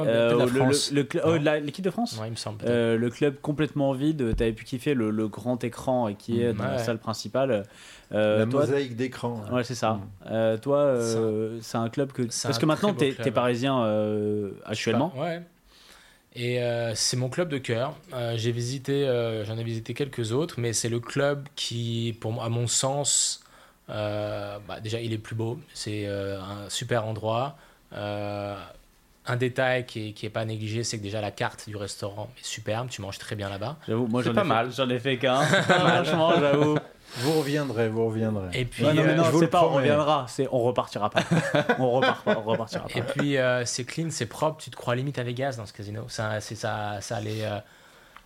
[1.61, 2.63] l'équipe de France Ouais, il me semble.
[2.65, 6.41] Euh, le club complètement vide, tu avais pu kiffer le, le grand écran et qui
[6.41, 7.65] est dans la salle principale.
[8.11, 9.43] Euh, La toi, mosaïque d'écran.
[9.51, 9.99] Ouais, c'est ça.
[10.27, 12.23] Euh, toi, euh, c'est un club que.
[12.23, 13.13] Parce que maintenant, club.
[13.23, 15.13] es parisien euh, actuellement.
[15.17, 15.41] Ouais.
[16.35, 17.95] Et euh, c'est mon club de cœur.
[18.13, 22.31] Euh, j'ai visité, euh, j'en ai visité quelques autres, mais c'est le club qui, pour
[22.31, 23.43] moi, à mon sens,
[23.89, 25.59] euh, bah, déjà il est plus beau.
[25.73, 27.57] C'est euh, un super endroit.
[27.93, 28.55] Euh,
[29.25, 32.29] un détail qui est, qui est pas négligé, c'est que déjà la carte du restaurant
[32.39, 32.87] est superbe.
[32.89, 33.77] Tu manges très bien là-bas.
[33.87, 34.71] J'avoue, moi j'en ai pas fait- mal.
[34.75, 35.41] J'en ai fait qu'un.
[35.43, 36.77] Franchement, j'avoue.
[37.17, 38.47] Vous reviendrez, vous reviendrez.
[38.53, 40.47] Et puis, Ouais, non, mais euh, non, je vous c'est le pas on reviendra, c'est
[40.51, 41.21] on repartira pas.
[41.79, 42.99] on repart pas, on repartira pas.
[42.99, 45.73] Et puis euh, c'est clean, c'est propre, tu te crois limite à Vegas dans ce
[45.73, 46.05] casino.
[46.07, 47.57] Ça, c'est ça, ça a les, euh,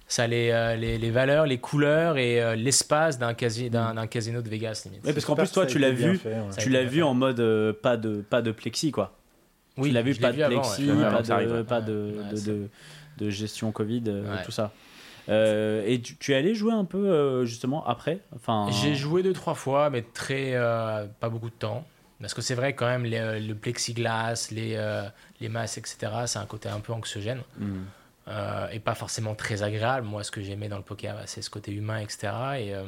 [0.09, 4.07] ça les, euh, les, les valeurs, les couleurs et euh, l'espace d'un, casi- d'un, d'un
[4.07, 5.05] casino de Vegas limite.
[5.05, 6.41] Ouais, parce qu'en plus, toi, tu l'as vu, fait, ouais.
[6.59, 7.01] Tu l'as vu fait.
[7.03, 9.13] en mode euh, pas de pas de plexi quoi.
[9.77, 11.01] Oui, tu l'as vu pas de avant, plexi, ouais.
[11.03, 11.63] Pas, de, que ça arrive, ouais.
[11.63, 12.69] pas de, Ouais, de, c'est- de-
[13.17, 14.43] de gestion Covid, euh, Ouais.
[14.43, 14.71] tout ça.
[15.29, 18.19] Euh, et tu, tu es allé jouer un peu euh, justement après?
[18.35, 21.85] Enfin, J'ai joué deux trois fois, mais très euh, pas beaucoup de temps.
[22.19, 25.03] Parce que c'est vrai quand même les, le plexiglas, les, euh,
[25.41, 25.97] les masses, etc.
[26.25, 27.83] C'est un côté un peu anxiogène Hmm.
[28.29, 30.05] euh, et pas forcément très agréable.
[30.07, 32.31] Moi, ce que j'aimais dans le poker, bah, c'est ce côté humain, etc.
[32.59, 32.83] Et, euh,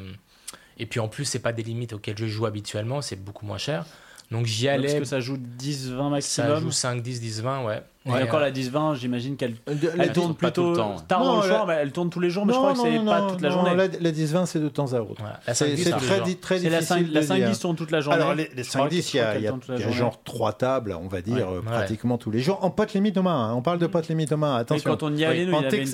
[0.78, 3.58] et puis en plus, c'est pas des limites auxquelles je joue habituellement, c'est beaucoup moins
[3.58, 3.86] cher.
[4.32, 5.00] Donc j'y Parce allais.
[5.00, 6.60] que ça joue 10-20 Ça maximum.
[6.60, 7.84] joue 5, 10, 10, 20, ouais.
[8.08, 10.78] Et Et, encore euh, la 10-20, j'imagine qu'elle Euh, elle tourne pas tout plutôt le
[10.78, 10.96] temps.
[11.08, 12.74] tard dans Non, le la- soir, mais elle tourne tous les jours, mais je crois
[12.74, 13.76] que c'est non, pas non, toute la non, journée.
[13.76, 15.16] La, la 10-20, c'est de temps à autre.
[15.22, 15.40] voilà.
[15.48, 17.22] La C'est 5, 10, c'est tous les très, di- très C'est la 5, difficile la
[17.22, 17.50] de 5 dire.
[17.50, 18.18] 10 tourne toute la journée.
[18.22, 19.48] Alors, les, les Je crois 5-10, que- il y
[19.84, 21.62] a, genre trois tables, on va dire, Ouais.
[21.64, 22.64] pratiquement tous les jours.
[22.64, 23.54] En pote limite aux mains, hein.
[23.56, 24.92] on parle de pote limite aux mains, attention.
[24.92, 25.48] quand on y allait,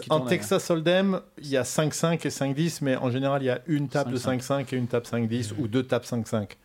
[0.09, 0.19] en.
[0.21, 3.87] Texas Hold'em, il y a 5-5 et 5-10, mais en général, il y a une
[3.87, 4.41] table de 5-5.
[4.65, 6.57] 5-5 et une table 5-10 ou deux tables 5-5.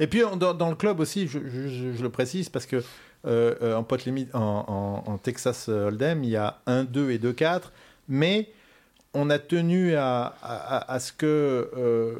[0.00, 2.76] Et puis dans, dans le club aussi, je, je- je- le précise parce que
[3.26, 4.64] euh, euh, en pote limite, en,
[5.06, 7.72] en- en Texas Hold'em, il y a 1, 2 et 2, 4,
[8.08, 8.50] mais
[9.14, 12.16] on a tenu à, à- à ce que, euh,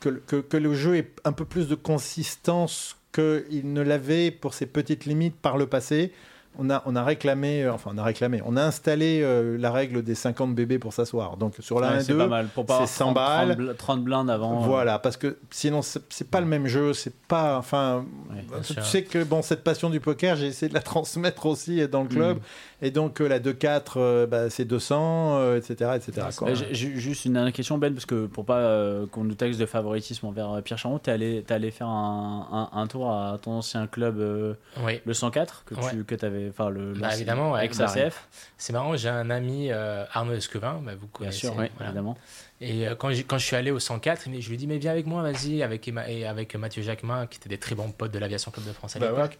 [0.00, 4.54] que, que- que le jeu ait un peu plus de consistance qu'il ne l'avait pour
[4.54, 6.12] ses petites limites par le passé.
[6.58, 9.70] On a, on a réclamé, euh, enfin on a réclamé, on a installé euh, la
[9.70, 11.36] règle des 50 bébés pour s'asseoir.
[11.36, 12.46] Donc sur la Ouais, 1 c'est 2, pas mal.
[12.54, 13.56] Pour pas c'est avoir 100 balles.
[13.56, 14.62] 30 bl- 30 blindes avant.
[14.62, 18.72] euh, Voilà, parce que sinon c'est pas le même jeu, c'est pas, enfin, Ouais, tu
[18.72, 18.84] sûr.
[18.86, 22.08] sais que bon cette passion du poker, j'ai essayé de la transmettre aussi dans le
[22.08, 22.40] club, Mm.
[22.82, 26.26] Et donc euh, la 2-4, euh, bah, c'est 200, euh, etc., etc.
[26.36, 26.52] quoi.
[26.72, 30.26] Juste une dernière question, Ben, parce que pour pas euh, qu'on nous taxe de favoritisme
[30.26, 33.86] envers Pierre Charon, t'es allé, t'es allé faire un, un- un tour à ton ancien
[33.86, 34.54] club, euh,
[34.84, 35.00] Oui.
[35.04, 35.90] le 104, que Ouais.
[35.90, 38.28] tu que avais, enfin le Bah, évidemment, ouais, avec bah, ACF,
[38.58, 41.38] C'est marrant, j'ai un ami, euh, Arnaud Esquevin, bah, vous bien connaissez.
[41.38, 41.90] sûr, oui, voilà.
[41.90, 42.16] évidemment.
[42.60, 45.06] Et quand, je suis allé au 104, mais je lui ai dit, mais viens avec
[45.06, 48.18] moi, vas-y, avec, Emma- et avec Mathieu Jacquemin, qui étaient des très bons potes de
[48.18, 49.38] l'Aviation Club de France à Bah l'époque.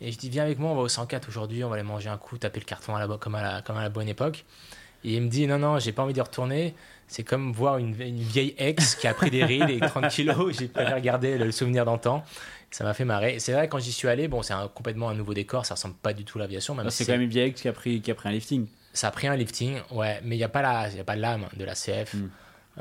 [0.00, 2.08] Et je dis, viens avec moi, on va au 104 aujourd'hui, on va aller manger
[2.08, 4.44] un coup, taper le carton à la, comme, à la, comme à la bonne époque.
[5.04, 6.74] Et il me dit, non, non, j'ai pas envie d'y retourner.
[7.08, 10.56] C'est comme voir une, une vieille ex qui a pris des rides et 30 kilos.
[10.58, 12.24] J'ai préféré garder le, le souvenir d'antan.
[12.70, 13.38] Ça m'a fait marrer.
[13.38, 15.94] C'est vrai, quand j'y suis allé, bon, c'est un- complètement un nouveau décor, ça ressemble
[15.94, 16.74] pas du tout à l'aviation.
[16.74, 18.28] Même Ah, si C'est quand même une vieille ex qui a pris, qui a pris
[18.30, 18.66] un lifting.
[18.94, 22.14] ça a pris un lifting, ouais, mais il n'y a pas l'âme de la CF
[22.14, 22.28] Mm.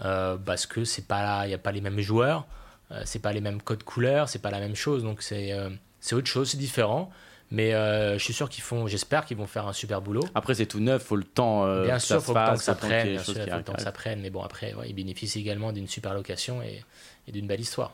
[0.06, 2.48] euh, parce que c'est pas, il y a pas les mêmes joueurs,
[2.92, 5.70] euh, c'est pas les mêmes codes couleurs, c'est pas la même chose, donc c'est, euh,
[6.04, 7.10] c'est autre chose, c'est différent.
[7.52, 10.24] Mais euh, je suis sûr qu'ils font, j'espère qu'ils vont faire un super boulot.
[10.34, 11.66] Après, c'est tout neuf, faut le temps.
[11.66, 13.64] euh, bien que sûr, ça faut le temps que ça prenne, bien sûr, faut le
[13.64, 14.22] temps que ça prenne.
[14.22, 16.84] Mais bon, après, ouais, ils bénéficient également d'une super location et,
[17.28, 17.94] et d'une belle histoire.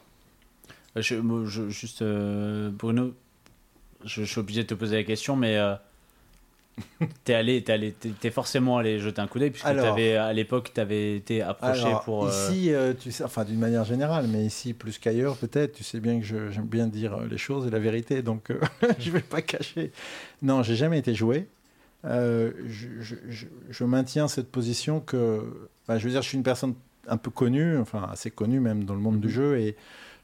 [0.97, 3.13] Euh, Je, moi, je- juste euh, Bruno,
[4.05, 5.75] je, je suis obligé de te poser la question, mais euh,
[7.23, 9.85] t'es allé, t'es allé, t'es- forcément allé jeter un coup d'œil puisque Alors.
[9.85, 12.25] t'avais, à l'époque t'avais été approché Alors, pour.
[12.25, 15.83] euh, ici, euh, tu sais, enfin d'une manière générale, mais ici plus qu'ailleurs peut-être, tu
[15.83, 18.59] sais bien que je- j'aime bien dire euh, les choses et la vérité, donc euh,
[18.99, 19.91] je vais pas cacher.
[20.41, 21.47] Non, j'ai jamais été joué.
[22.03, 22.51] Je,
[23.01, 26.75] je- je- je maintiens cette position que, bah, je veux dire, je suis une personne
[27.07, 29.75] un peu connue, enfin assez connue même dans le monde du jeu, et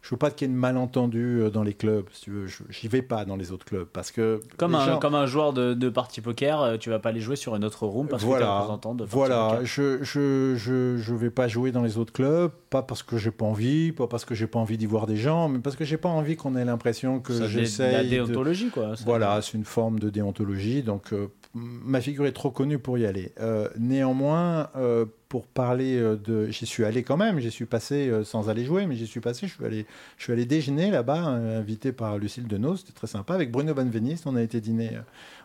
[0.07, 2.05] je veux pas qu'il y ait de malentendus euh, dans les clubs.
[2.11, 4.85] Si tu veux, j'y vais pas dans les autres clubs parce que Comme les un,
[4.85, 7.55] gens- comme un joueur de, de partie poker, euh, tu vas pas aller jouer sur
[7.55, 9.47] une autre room parce que tu es voilà, représentant de partie voilà.
[9.49, 9.65] poker.
[9.65, 13.31] Je, je, je, je vais pas jouer dans les autres clubs, pas parce que j'ai
[13.31, 15.85] pas envie, pas parce que j'ai pas envie d'y voir des gens, mais parce que
[15.85, 17.91] j'ai pas envie qu'on ait l'impression que j'essaye.
[17.93, 18.95] La de- déontologie, quoi.
[18.95, 20.83] Ça- Voilà, c'est une forme de déontologie.
[20.83, 23.31] Donc, euh, ma figure est trop connue pour y aller.
[23.39, 27.39] Euh, néanmoins, euh, pour parler euh, de, j'y suis allé quand même.
[27.39, 29.47] J'y suis passé euh, sans aller jouer, mais j'y suis passé.
[29.47, 29.85] Je suis allé,
[30.17, 32.81] je suis allé déjeuner là-bas, invité par Lucille Denos.
[32.81, 34.27] C'était très sympa avec Bruno Benveniste.
[34.27, 34.99] On a été dîner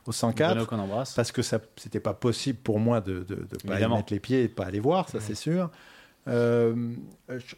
[0.05, 1.15] au 104 Bruno qu'on embrasse.
[1.15, 3.99] parce que ça c'était pas possible pour moi de ne pas y Évidemment.
[3.99, 5.71] mettre les pieds et de pas aller voir, ça c'est sûr.
[6.27, 6.75] Je,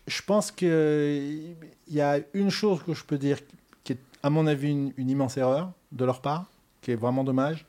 [0.07, 1.57] je pense qu'il
[1.89, 3.39] y a une chose que je peux dire
[3.83, 6.47] qui est, à mon avis, une, une immense erreur de leur part,
[6.83, 7.67] qui est vraiment dommage.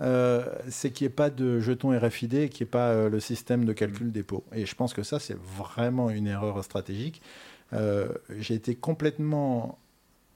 [0.00, 3.20] Euh, c'est qu'il n'y ait pas de jetons RFID, qu'il n'y ait pas euh, le
[3.20, 4.44] système de calcul dépôt.
[4.52, 7.22] Et je pense que ça, c'est vraiment une erreur stratégique.
[7.72, 8.08] Euh,
[8.38, 9.78] J'ai été complètement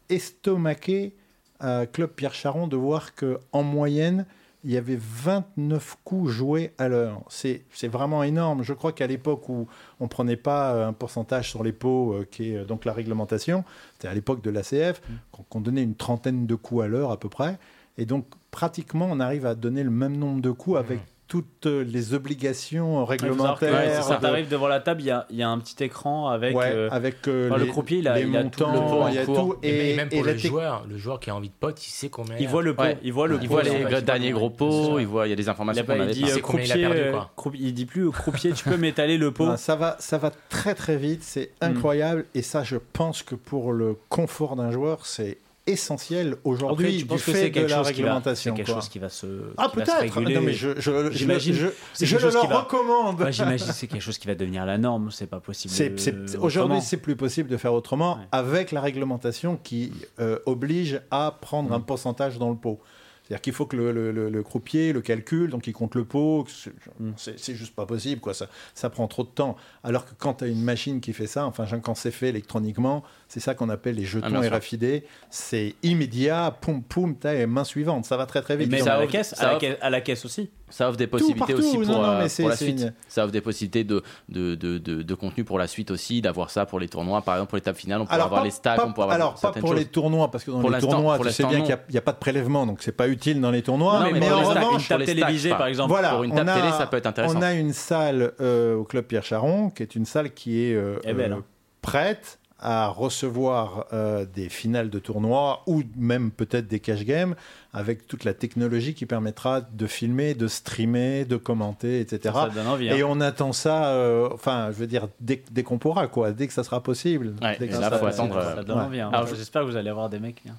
[0.08, 1.14] estomaqué
[1.60, 4.24] à Club Pierre Charon de voir que en moyenne,
[4.64, 7.22] il y avait 29 coups joués à l'heure.
[7.28, 8.62] C'est vraiment énorme.
[8.62, 9.68] Je crois qu'à l'époque où
[10.00, 14.08] on prenait pas un pourcentage sur les pots, euh, qui est donc la réglementation, c'était
[14.08, 17.28] à l'époque de l'ACF, qu'on qu'on donnait une trentaine de coups à l'heure à peu
[17.28, 17.58] près.
[18.00, 20.98] Et donc, pratiquement, on arrive à donner le même nombre de coups avec
[21.28, 23.72] toutes euh, les obligations réglementaires.
[23.72, 24.16] ouais, ça.
[24.16, 26.56] de- T'arrives devant la table, il y a, il y a un petit écran avec.
[26.56, 28.72] Ouais, euh, avec euh, enfin, le les, croupier, il a- les il a tout montants,
[28.72, 29.54] le pot en il y a tout.
[29.62, 32.08] Et, même pour la le joueur, le joueur qui a envie de pote, il sait
[32.08, 32.34] combien.
[32.36, 32.82] il voit le pot.
[32.82, 32.98] Ouais.
[33.04, 33.54] Il voit le Il pot.
[33.54, 34.02] voit en les fait.
[34.02, 35.96] derniers gros pots, il voit, il y a des Il, a informations il dit pas.
[35.96, 37.30] Il euh, il a croupier, perdu, quoi.
[37.36, 39.56] croupier- il dit plus euh, croupier, tu peux m'étaler le pot.
[39.56, 42.24] Ça, va, ça va très très vite, c'est incroyable.
[42.34, 47.16] Et ça, je pense que pour le confort d'un joueur, c'est essentiel aujourd'hui du que
[47.18, 48.54] fait c'est de la va, c'est réglementation.
[48.54, 48.74] quelque quoi.
[48.76, 49.26] chose qui va se,
[49.56, 49.98] Ah qui peut-être.
[50.00, 50.34] réguler.
[50.34, 51.54] Non mais je, je, je, J'imagine.
[51.54, 53.18] je, je le va- recommande.
[53.18, 55.10] Moi, j'imagine que c'est quelque chose qui va devenir la norme.
[55.10, 55.72] C'est pas possible.
[55.74, 58.24] C'est- Aujourd'hui, c'est plus possible de faire autrement Ouais.
[58.32, 61.74] avec la réglementation qui euh, oblige à prendre Mm.
[61.74, 62.80] un pourcentage dans le pot.
[63.22, 66.04] C'est-à-dire qu'il faut que le, le- le- le croupier le calcule, donc il compte le
[66.04, 66.46] pot.
[66.48, 67.10] C'est- Mm.
[67.16, 68.34] C'est juste pas possible, quoi.
[68.34, 69.56] Ça, ça prend trop de temps.
[69.84, 73.04] Alors que quand tu as une machine qui fait ça, enfin, quand c'est fait électroniquement,
[73.32, 74.56] c'est ça qu'on appelle les jetons Ah.
[74.56, 75.04] RFID.
[75.30, 78.04] C'est immédiat, poum, poum, t'as main suivante.
[78.04, 78.68] Ça va très très vite.
[78.72, 80.50] Mais Ils à ont- la caisse, ça à la caisse, à la caisse aussi.
[80.68, 81.58] Ça offre des possibilités partout.
[81.60, 82.80] aussi pour, Non, non, mais c'est- pour la c'est suite.
[82.80, 86.20] une- Ça offre des possibilités de, de, de, de, de contenu pour la suite aussi,
[86.22, 87.22] d'avoir ça pour les tournois.
[87.22, 89.14] Par exemple, pour l'étape finale, on pourrait avoir pas- les stacks, pas- on pourrait avoir
[89.14, 89.78] alors, pas pour choses.
[89.78, 92.12] les tournois, parce que dans Pour les tournois, tu sais bien qu'il n'y a, pas
[92.12, 94.00] de prélèvement, donc c'est pas utile dans les tournois.
[94.00, 95.88] Non, mais, mais en les stacks, revanche, une table les télévisée, par exemple.
[95.90, 97.38] voilà, pour une on table a, télé, ça peut être intéressant.
[97.38, 100.74] On a une salle euh, au club Pierre Charon, qui est une salle qui est
[100.74, 101.44] euh, euh, hein.
[101.82, 107.34] prête à recevoir euh, des finales de tournois ou même peut-être des cash games
[107.72, 112.34] avec toute la technologie qui permettra de filmer, de streamer, de commenter, etc.
[112.34, 112.90] Ça donne envie.
[112.90, 112.96] hein.
[112.96, 116.46] Et on attend ça, euh, enfin, je veux dire, dès, dès qu'on pourra, quoi, dès
[116.46, 117.34] que ça sera possible.
[117.42, 118.24] Ouais, Dès que et ça là, sera faut possible.
[118.32, 118.84] attendre, Ça donne Ouais.
[118.84, 119.00] envie.
[119.00, 119.10] hein.
[119.12, 120.42] Alors, J'espère que vous allez avoir des mecs.
[120.48, 120.52] hein.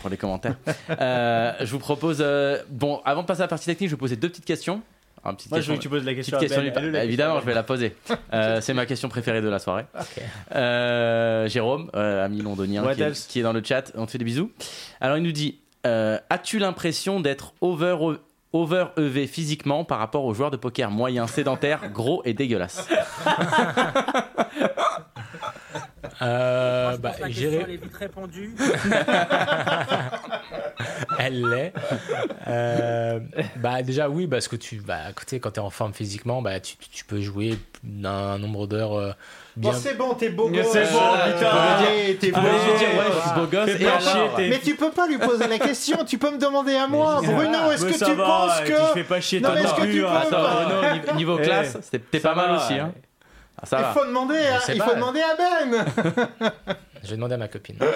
[0.00, 0.56] pour les commentaires.
[1.00, 2.18] Euh, je vous propose.
[2.20, 4.80] euh, bon, avant de passer à la partie technique, je vais poser deux petites questions.
[5.26, 6.38] Alors, une petite Moi, je veux que tu poses la question.
[6.38, 6.84] Petite à question Ben.
[6.84, 7.96] du- Bah, question évidemment, je vais la poser.
[8.32, 9.84] Euh, c'est ma question préférée de la soirée.
[10.54, 14.18] Euh, Jérôme, euh, ami londonien, qui est, qui est dans le chat, on te fait
[14.18, 14.50] des bisous.
[15.00, 17.96] Alors, il nous dit As-tu l'impression d'être over,
[18.52, 22.88] over EV physiquement par rapport aux joueurs de poker moyens, sédentaires, gros et dégueulasses?
[26.22, 28.54] Euh, bah, Jéré- est vite répondue.
[31.18, 31.72] Elle l'est.
[32.46, 33.18] Euh,
[33.56, 36.60] bah déjà oui parce que tu bah sais, quand tu es en forme physiquement bah
[36.60, 37.58] tu, tu peux jouer
[38.04, 39.12] un nombre d'heures euh,
[39.56, 40.68] bien Bon, c'est bon, t'es beau Mais gosse.
[40.72, 41.00] c'est bon,
[41.34, 41.48] putain.
[41.48, 42.38] allez, t'es beau.
[42.38, 43.80] Allez, Je vais dire, ouais, je suis beau gosse.
[43.80, 46.86] Et alors Mais tu peux pas lui poser la question, tu peux me demander à
[46.86, 47.20] moi.
[47.22, 48.78] Bruno, est-ce Mais que tu penses Tu que.
[48.94, 50.22] fais pas chier Non, toi mais est-ce non que tu hein.
[50.30, 51.78] peux Attends, Bruno, niveau, Eh, classe,
[52.10, 52.74] t'es pas mal aussi.
[52.74, 52.92] Hein.
[53.60, 53.92] Ah, ça Il va.
[53.92, 54.84] faut demander à, il pas.
[54.88, 55.84] faut demander à Ben.
[57.02, 57.76] je vais demander à ma copine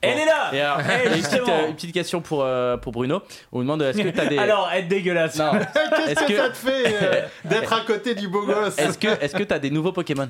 [0.00, 2.92] Elle est là Et alors, Eh, une, petite, euh, une petite question pour, euh, pour
[2.92, 3.20] Bruno.
[3.50, 4.38] On demande est-ce que tu as des.
[4.38, 5.36] Alors, être dégueulasse.
[5.36, 8.96] Qu'est-ce Est-ce que, que- ça te fait euh, d'être à côté du beau gosse Est-ce
[8.96, 10.28] que est-ce que t'as des nouveaux Pokémon?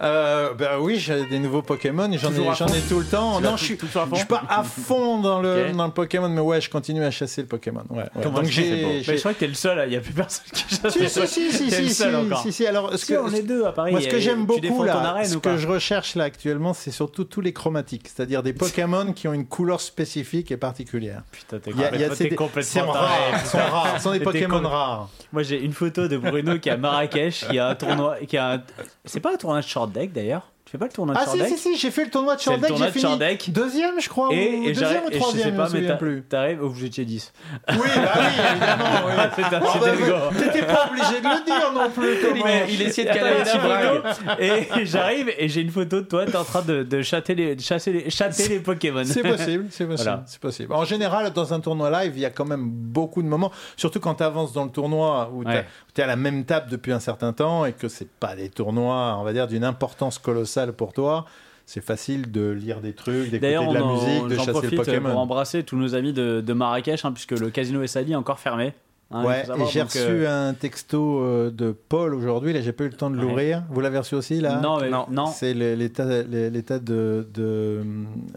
[0.00, 3.38] Euh, Ben oui, j'ai des nouveaux Pokémon j'en ai, j'en ai tout le temps.
[3.38, 6.28] Tu Non, je suis, tout je suis pas à fond dans le, dans le Pokémon,
[6.28, 7.84] mais ouais, je continue à chasser le Pokémon.
[7.90, 8.08] Ouais, ouais.
[8.22, 9.02] Comment Donc j'ai.
[9.06, 10.92] Mais je crois que t'es le seul, il n'y a plus personne qui chasse.
[10.92, 12.04] Si, si, si, si, si, si,
[12.42, 12.66] si, si.
[12.66, 13.92] Alors, ce que, on est deux à Paris.
[13.92, 17.24] Moi, ce que j'aime beaucoup là, arène ce que je recherche là actuellement, c'est surtout
[17.24, 21.22] tous les chromatiques, c'est-à-dire des Pokémon qui ont une couleur spécifique et particulière.
[21.30, 25.08] Putain, t'es y y complètement- rare, sont rares, sont des Pokémon rares.
[25.32, 28.36] Moi, j'ai une photo de Bruno qui est à Marrakech, qui a un tournoi, qui
[28.36, 28.62] a un...
[29.04, 30.40] C'est pas un tournoi de hadde jeg det, ja.
[30.72, 32.40] Tu fais pas le tournoi de Ah si, si, si, j'ai fait le tournoi de
[32.40, 33.50] C'est le Short Deck, tournoi j'ai de fini Short Deck.
[33.52, 35.62] deuxième, je crois, Et, ou et deuxième j'arrive, ou et je troisième, sais je pas,
[35.64, 36.22] me souviens mais plus.
[36.22, 37.32] t'a- t'arrives, oh, vous étiez 10.
[37.68, 38.84] Oui, bah oui, évidemment.
[39.06, 39.12] oui.
[39.36, 40.30] c'est un Oh, bah, gars.
[40.50, 42.72] T'étais pas obligé de le dire non plus.
[42.72, 44.42] il essayait de caler un petit
[44.80, 47.54] Et j'arrive et j'ai une photo de toi, t'es en train de, de chasser les,
[47.54, 49.02] de chasser les, chasser les Pokémon.
[49.04, 50.22] C'est possible, c'est possible, Voilà.
[50.26, 50.72] c'est possible.
[50.72, 54.00] En général, dans un tournoi live, il y a quand même beaucoup de moments, surtout
[54.00, 55.66] quand tu avances dans le tournoi où Ouais.
[55.94, 58.48] tu es à la même table depuis un certain temps et que c'est pas des
[58.48, 61.24] tournois, on va dire, d'une importance colossale pour toi.
[61.66, 64.76] C'est facile de lire des trucs, d'écouter de la en- musique, de chasser le profite
[64.76, 65.10] Pokémon.
[65.10, 68.38] pour embrasser tous nos amis de, de Marrakech, hein, puisque le casino SAD est encore
[68.40, 68.74] fermé.
[69.12, 72.72] Hein, Ouais, savoir, et j'ai reçu euh, un texto euh, de Paul aujourd'hui, là j'ai
[72.72, 73.22] pas eu le temps de Ouais.
[73.22, 73.62] l'ouvrir.
[73.70, 74.60] Vous l'avez reçu aussi là?
[74.60, 75.06] Non, mais Non.
[75.10, 75.26] non.
[75.26, 77.82] C'est l'état l'état de, de,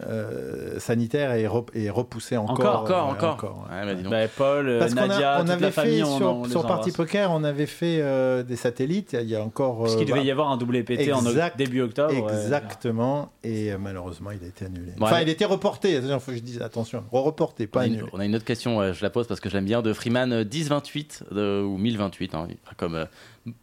[0.06, 2.54] euh, sanitaire est, re- est repoussé encore.
[2.60, 3.68] Encore, Encore, ouais, encore.
[3.72, 3.80] ouais.
[3.80, 4.12] Ouais, bah, dis donc.
[4.12, 6.44] Bah, Paul, Parce qu'on a- Nadia, on toute avait la famille, fait on, sur, on
[6.46, 6.94] sur Party embrasse.
[6.98, 9.16] Poker, on avait fait euh, des satellites.
[9.20, 9.80] Il y a encore.
[9.80, 12.12] Parce qu'il devait bah, y avoir un WPT en exact- oct- début octobre.
[12.14, 12.34] ouais.
[12.34, 13.32] Exactement.
[13.44, 14.92] Et euh, malheureusement, il a été annulé.
[14.98, 15.26] Bon, enfin, allez.
[15.26, 15.94] il a été reporté.
[15.94, 17.04] Il faut que je dise attention.
[17.12, 18.10] Reporté, On pas a, une, annulé.
[18.14, 20.44] on a une autre question, je la pose parce que j'aime bien, de Freeman euh,
[20.66, 22.48] 1028 euh, ou 1028, hein,
[22.78, 23.06] comme euh,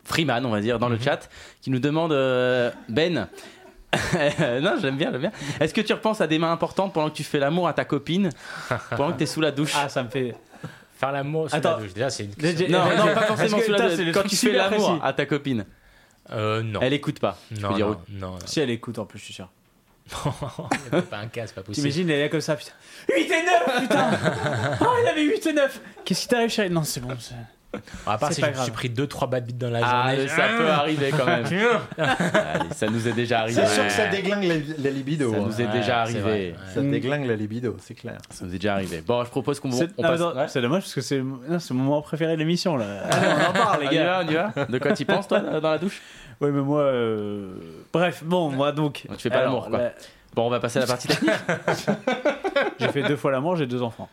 [0.05, 1.29] Freeman, on va dire, dans le chat,
[1.61, 3.29] qui nous demande euh, Ben.
[4.63, 5.33] non, j'aime bien, j'aime bien.
[5.61, 7.85] Est-ce que tu repenses à des mains importantes pendant que tu fais l'amour à ta
[7.85, 8.31] copine,
[8.97, 9.75] pendant que tu es sous la douche?
[9.77, 10.35] Ah, ça me fait.
[10.99, 11.77] Faire l'amour sous Attends.
[11.77, 12.69] la douche, déjà, c'est une question.
[12.69, 14.13] Non, non, pas forcément sous la douche.
[14.15, 15.67] Quand tu fais l'amour à ta copine,
[16.31, 16.79] Euh, non.
[16.81, 17.37] elle écoute pas.
[17.51, 18.15] Je non, peux dire non, oui.
[18.19, 18.39] non, non.
[18.47, 19.49] Si elle écoute en plus, je suis sûr.
[20.93, 21.89] Il y a pas un cas, c'est pas possible.
[21.89, 22.73] T'imagines, elle est là comme ça, putain.
[23.15, 24.11] 8 et 9, putain
[24.81, 26.71] Oh, il avait 8 et 9 Qu'est-ce qui t'arrive, chérie?
[26.71, 27.09] Non, c'est bon.
[27.19, 27.35] c'est-
[28.07, 28.65] À part c'est si pas je me grave.
[28.65, 30.29] suis pris 2-3 bad beats dans la Ah, journée.
[30.29, 31.47] ça peut arriver quand même.
[31.99, 33.63] Allez, ça nous est déjà arrivé.
[33.65, 35.31] C'est sûr que ça déglingue la, la libido.
[35.33, 35.43] Ça hein.
[35.47, 36.23] nous est Ouais, déjà arrivé.
[36.23, 36.55] ouais.
[36.75, 38.19] Ça déglingue la libido, c'est clair.
[38.29, 39.01] Ça nous est déjà arrivé.
[39.07, 40.21] Bon, je propose qu'on ah, passe.
[40.21, 40.49] Ouais.
[40.49, 43.05] c'est dommage parce que c'est mon moment préféré de l'émission là.
[43.11, 44.05] On en parle, les On y gars.
[44.05, 46.03] va, on y va De quoi tu penses, toi, dans la douche?
[46.43, 46.81] Oui, mais moi.
[46.81, 47.55] euh,
[47.93, 49.05] Bref, bon, moi donc.
[49.17, 49.79] Tu fais pas l'amour, quoi.
[49.79, 49.93] la-
[50.35, 51.31] Bon, on va passer à la partie technique.
[52.81, 54.09] J'ai fait deux fois l'amour, j'ai deux enfants.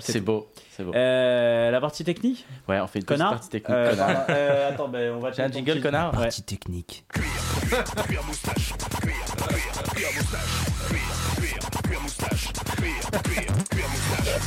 [0.00, 0.92] C'est beau, c'est beau.
[0.94, 4.06] Euh, la partie technique Ouais, on fait une petite Connard partie technique, Euh, connard.
[4.08, 6.24] pardon, euh, Attends, ben, on va J'ai un jingle, connard Ouais.
[6.24, 7.04] Partie technique.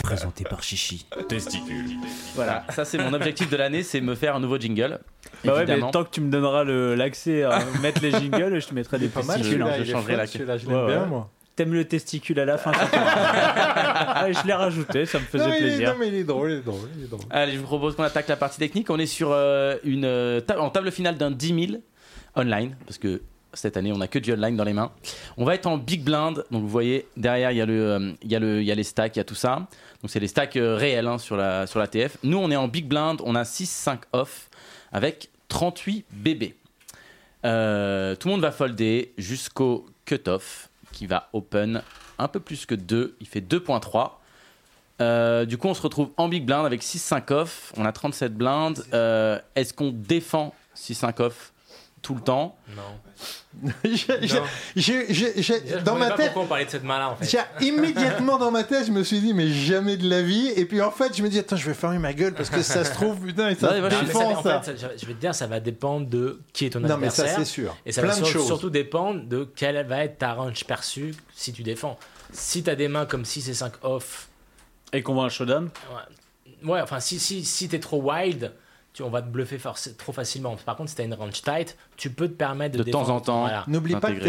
[0.03, 1.05] Présenté par Chichi.
[2.35, 2.65] Voilà.
[2.69, 4.99] Ça, c'est mon objectif de l'année, c'est me faire un nouveau jingle.
[5.43, 8.73] Bah ouais, mais tant que tu me donneras l'accès à mettre les jingles, je te
[8.73, 9.43] mettrai des Pas mal, hein.
[9.43, 11.07] je changerai la- je Ouais, l'aime bien, ouais.
[11.07, 11.29] moi.
[11.55, 15.89] T'aimes le testicule à la fin Je l'ai rajouté, ça me faisait non, est- plaisir.
[15.93, 17.25] non, mais il est drôle, il est drôle, il est drôle.
[17.29, 18.89] Allez, je vous propose qu'on attaque la partie technique.
[18.89, 21.81] On est sur euh, une euh, ta- en table finale d'un 10 000
[22.35, 23.21] online, parce que
[23.53, 24.91] cette année, on a que du online dans les mains.
[25.37, 26.43] On va être en big blind.
[26.51, 29.21] Donc, vous voyez, derrière, il y, a euh, y, y a les stacks, il y
[29.21, 29.67] a tout ça.
[30.01, 32.17] Donc, c'est les stacks euh, réels hein, sur, la, sur la TF.
[32.23, 33.21] Nous, on est en big blind.
[33.23, 34.49] On a 6-5 off
[34.91, 36.55] avec 38 bébés.
[37.45, 41.81] Euh, tout le monde va folder jusqu'au cut-off qui va open
[42.19, 43.15] un peu plus que 2.
[43.19, 44.11] Il fait 2.3.
[45.01, 47.73] Euh, du coup, on se retrouve en big blind avec 6-5 off.
[47.77, 48.83] On a 37 blindes.
[48.93, 51.53] Euh, Est-ce qu'on défend 6-5 off
[52.01, 52.55] tout le temps?
[52.75, 52.99] Non.
[55.85, 57.37] Dans ma tête, on parlait de cette main-là en fait.
[57.61, 60.49] immédiatement dans ma tête, je me suis dit, mais jamais de la vie.
[60.55, 62.61] Et puis en fait, je me dis, attends, je vais fermer ma gueule parce que
[62.61, 64.61] ça se trouve, putain, et ça Ouais, se voilà, Non, mais ça, défend, en ça.
[64.61, 67.09] fait, ça- je vais te dire, ça va dépendre de qui est ton Non, mais
[67.09, 67.39] ça, adversaire.
[67.39, 67.75] c'est sûr.
[67.85, 68.47] Et ça Plein va de sur- choses.
[68.47, 71.97] surtout dépendre de quelle va être ta range perçue si tu défends.
[72.31, 74.27] Si tu as des mains comme 6 et 5 off,
[74.93, 75.69] Et qu'on voit un showdown
[76.65, 78.51] ouais, enfin, si, si, si tu es trop wild,
[78.93, 79.57] tu, on va te bluffer
[79.97, 80.55] trop facilement.
[80.65, 83.09] Par contre, si tu as une range tight, tu peux te permettre de, De temps
[83.09, 83.41] en temps.
[83.41, 83.63] Voilà.
[83.67, 84.27] N'oublie pas que tu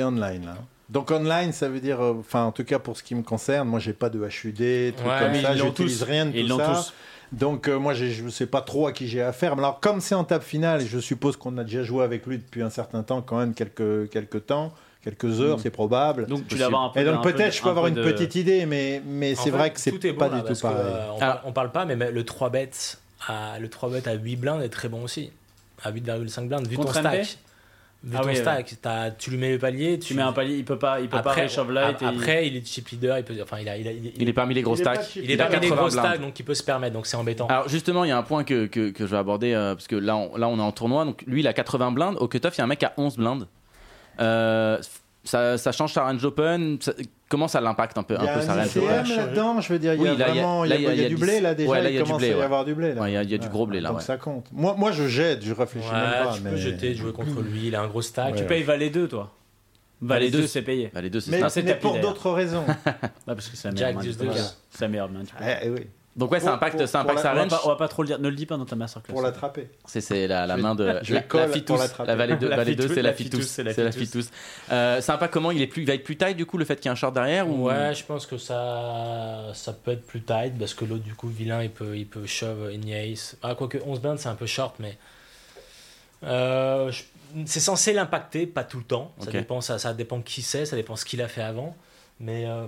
[0.00, 0.44] es, online.
[0.44, 0.54] Là.
[0.90, 3.66] Donc online, ça veut dire, euh, enfin en tout cas pour ce qui me concerne,
[3.68, 4.26] moi j'ai pas de HUD,
[4.96, 6.04] trucs Ouais, comme mais ça, ils j'utilise tous.
[6.04, 6.74] rien de Ils tout l'ont ça.
[6.74, 6.92] tous.
[7.32, 9.56] Donc euh, moi je ne sais pas trop à qui j'ai affaire.
[9.56, 12.26] Mais alors comme c'est en table finale, et je suppose qu'on a déjà joué avec
[12.26, 16.26] lui depuis un certain temps, quand même quelques, quelques temps, quelques heures, c'est probable.
[16.26, 18.02] Donc tu avoir un peu et donc peut-être je peux un avoir peu une de-
[18.12, 20.76] petite idée, mais, mais c'est vrai que c'est bon, pas là, du tout pareil.
[20.78, 22.68] euh, on, Alors- parle, on parle pas, mais même le 3 bets
[23.28, 25.30] à, le 3 bet à 8 blindes est très bon aussi.
[25.82, 27.24] À 8,5 blindes, vu Contre ton MP?
[27.24, 27.38] stack.
[28.04, 28.74] Vu Ah ton oui, stack,
[29.16, 31.30] tu lui mets le palier, Tu mets un palier, il peut pas, il peut pas
[31.30, 32.02] après, réchauffe light.
[32.02, 34.28] et- après, il est chip leader, il peut, enfin, il a, il a- il- Il
[34.28, 35.14] est parmi les gros pas stacks.
[35.14, 37.46] il est parmi les 80 gros stacks, donc il peut se permettre, donc c'est embêtant.
[37.46, 39.86] Alors justement, il y a un point que, que, que je vais aborder, euh, parce
[39.86, 42.26] que là on, là on est en tournoi, donc lui il a 80 blindes, au
[42.26, 43.46] cutoff il y a un mec à 11 blindes.
[44.20, 44.78] Euh,
[45.24, 46.92] ça, ça change sa range open, ça-
[47.32, 49.16] comment ça l'impacte un peu, Il y un a peu sa un range ICM open
[49.16, 51.80] là-dedans, je veux dire, il y a vraiment il y du blé là déjà, Ouais,
[51.82, 52.42] là, il y a il du commence blé, à y ouais.
[52.44, 53.00] avoir du blé là.
[53.00, 54.04] Ouais, il y a- il y a du gros blé, là, Donc ouais.
[54.04, 54.46] ça compte.
[54.52, 56.32] Moi, moi je jette, je réfléchis Ouais, même pas.
[56.34, 56.50] tu mais...
[56.50, 58.34] peux jeter, jouer contre lui, il a un gros stack.
[58.34, 58.40] Ouais.
[58.40, 59.32] Tu payes Valet 2, toi.
[60.02, 60.90] Valet Valet 2, deux, c'est payé.
[60.92, 61.48] Bah, les deux c'est Mais, ça.
[61.48, 62.64] c'est mais tapis, pour d'autres raisons.
[63.24, 64.34] Bah, parce que c'est la Jack meilleure main du 10 de poker.
[64.36, 64.52] cœur.
[64.70, 65.58] C'est la meilleure main du poker.
[65.66, 65.86] Oui.
[66.14, 67.50] Donc ouais, ça impacte, pour- ça impacte sa On va, range.
[67.50, 68.18] pas, on va pas trop le dire.
[68.18, 69.12] Ne le dis pas dans ta masterclass.
[69.14, 69.70] Pour l'attraper.
[69.86, 71.46] C'est c'est la, la main de je la, la
[72.04, 73.92] la vallée 2, La vallée 2 Fitus, c'est la Fitus, c'est la.
[73.92, 74.30] Fitus.
[74.70, 76.66] Euh, ça impacte comment il est plus, il va être plus tight du coup le
[76.66, 77.68] fait qu'il y ait un short derrière ou?
[77.68, 81.28] Ouais, je pense que ça, ça peut être plus tight parce que l'autre, du coup,
[81.28, 83.36] vilain, il peut, il peut shove any ace.
[83.42, 84.98] Ah, quoique 11 blindes, c'est un peu short, mais.
[86.24, 86.92] Euh,
[87.46, 89.12] c'est censé l'impacter, pas tout le temps.
[89.20, 91.74] Ça, dépend, ça, ça dépend qui c'est, ça dépend ce qu'il a fait avant.
[92.20, 92.66] Mais euh,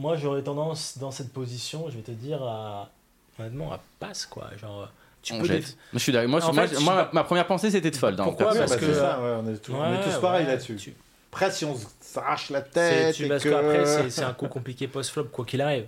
[0.00, 2.90] moi, j'aurais tendance, dans cette position, je vais te dire, à.
[3.38, 4.48] Honnêtement, à passe, quoi.
[4.60, 4.88] Genre,
[5.22, 5.46] tu on peux.
[5.46, 5.64] jette.
[5.64, 6.28] Moi, je suis d'accord.
[6.30, 8.16] Moi, En moi, fait, moi, je- ma, ma première pensée c'était de fold.
[8.22, 8.54] Pourquoi.
[8.54, 10.76] Parce que- ça, ouais, on, est tous, on est Ouais, tous pareils ouais, là-dessus.
[10.76, 10.94] tu-
[11.32, 13.14] Après, si on s'arrache la tête.
[13.14, 15.86] tu- et parce que- qu'après, c'est- un coup compliqué post-flop, quoi qu'il arrive.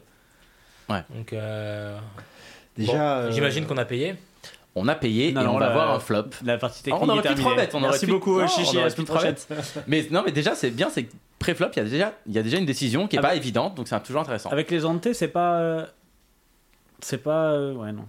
[0.89, 1.03] Ouais.
[1.11, 1.99] Donc, euh,
[2.77, 2.93] Déjà.
[2.93, 4.15] bon, euh, j'imagine qu'on a payé.
[4.75, 6.25] On a payé Non, et non, on va la- voir un flop.
[6.45, 7.43] La partie Ah, technique on aurait est pu terminée.
[7.45, 8.63] trois bêtes, on aurait Merci pu- beaucoup, Non, Chichi.
[8.63, 9.37] on À aurait la pu prochaine.
[9.87, 12.39] Mais non, mais déjà c'est bien, c'est que pré-flop, il y a déjà, il y
[12.39, 14.51] a déjà une décision qui est pas Avec- évidente, donc c'est toujours intéressant.
[14.51, 15.59] Avec les Ante, c'est pas.
[15.59, 15.87] euh,
[17.01, 17.53] C'est pas.
[17.53, 18.05] euh, Ouais, non.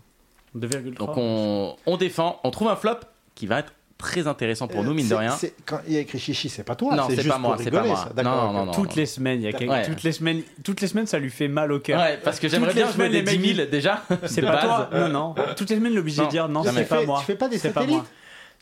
[0.56, 0.94] 2,3.
[0.98, 2.98] Donc on, on défend, on trouve un flop
[3.34, 5.36] qui va être très intéressant pour euh, nous mine de rien.
[5.66, 6.96] Quand il y a écrit chichi, c'est pas toi.
[6.96, 7.96] Non, c'est juste pas moi, pour c'est pas moi.
[7.96, 8.12] ça.
[8.14, 9.86] D'accord, Non, non, non, toutes les semaines, il y a quelqu'un- Ouais.
[9.86, 12.00] toutes les semaines, toutes les semaines, ça lui fait mal au cœur.
[12.00, 14.04] Ouais, parce que j'aimerais bien jouer semaines, des les mecs 10 000 déjà.
[14.26, 14.64] C'est pas base.
[14.64, 14.90] toi.
[15.00, 15.36] Non, non.
[15.58, 17.20] Toutes les semaines, il est obligé Non, de dire non, c'est pas moi.
[17.20, 18.08] tu fais pas des C'est pas satellites moi.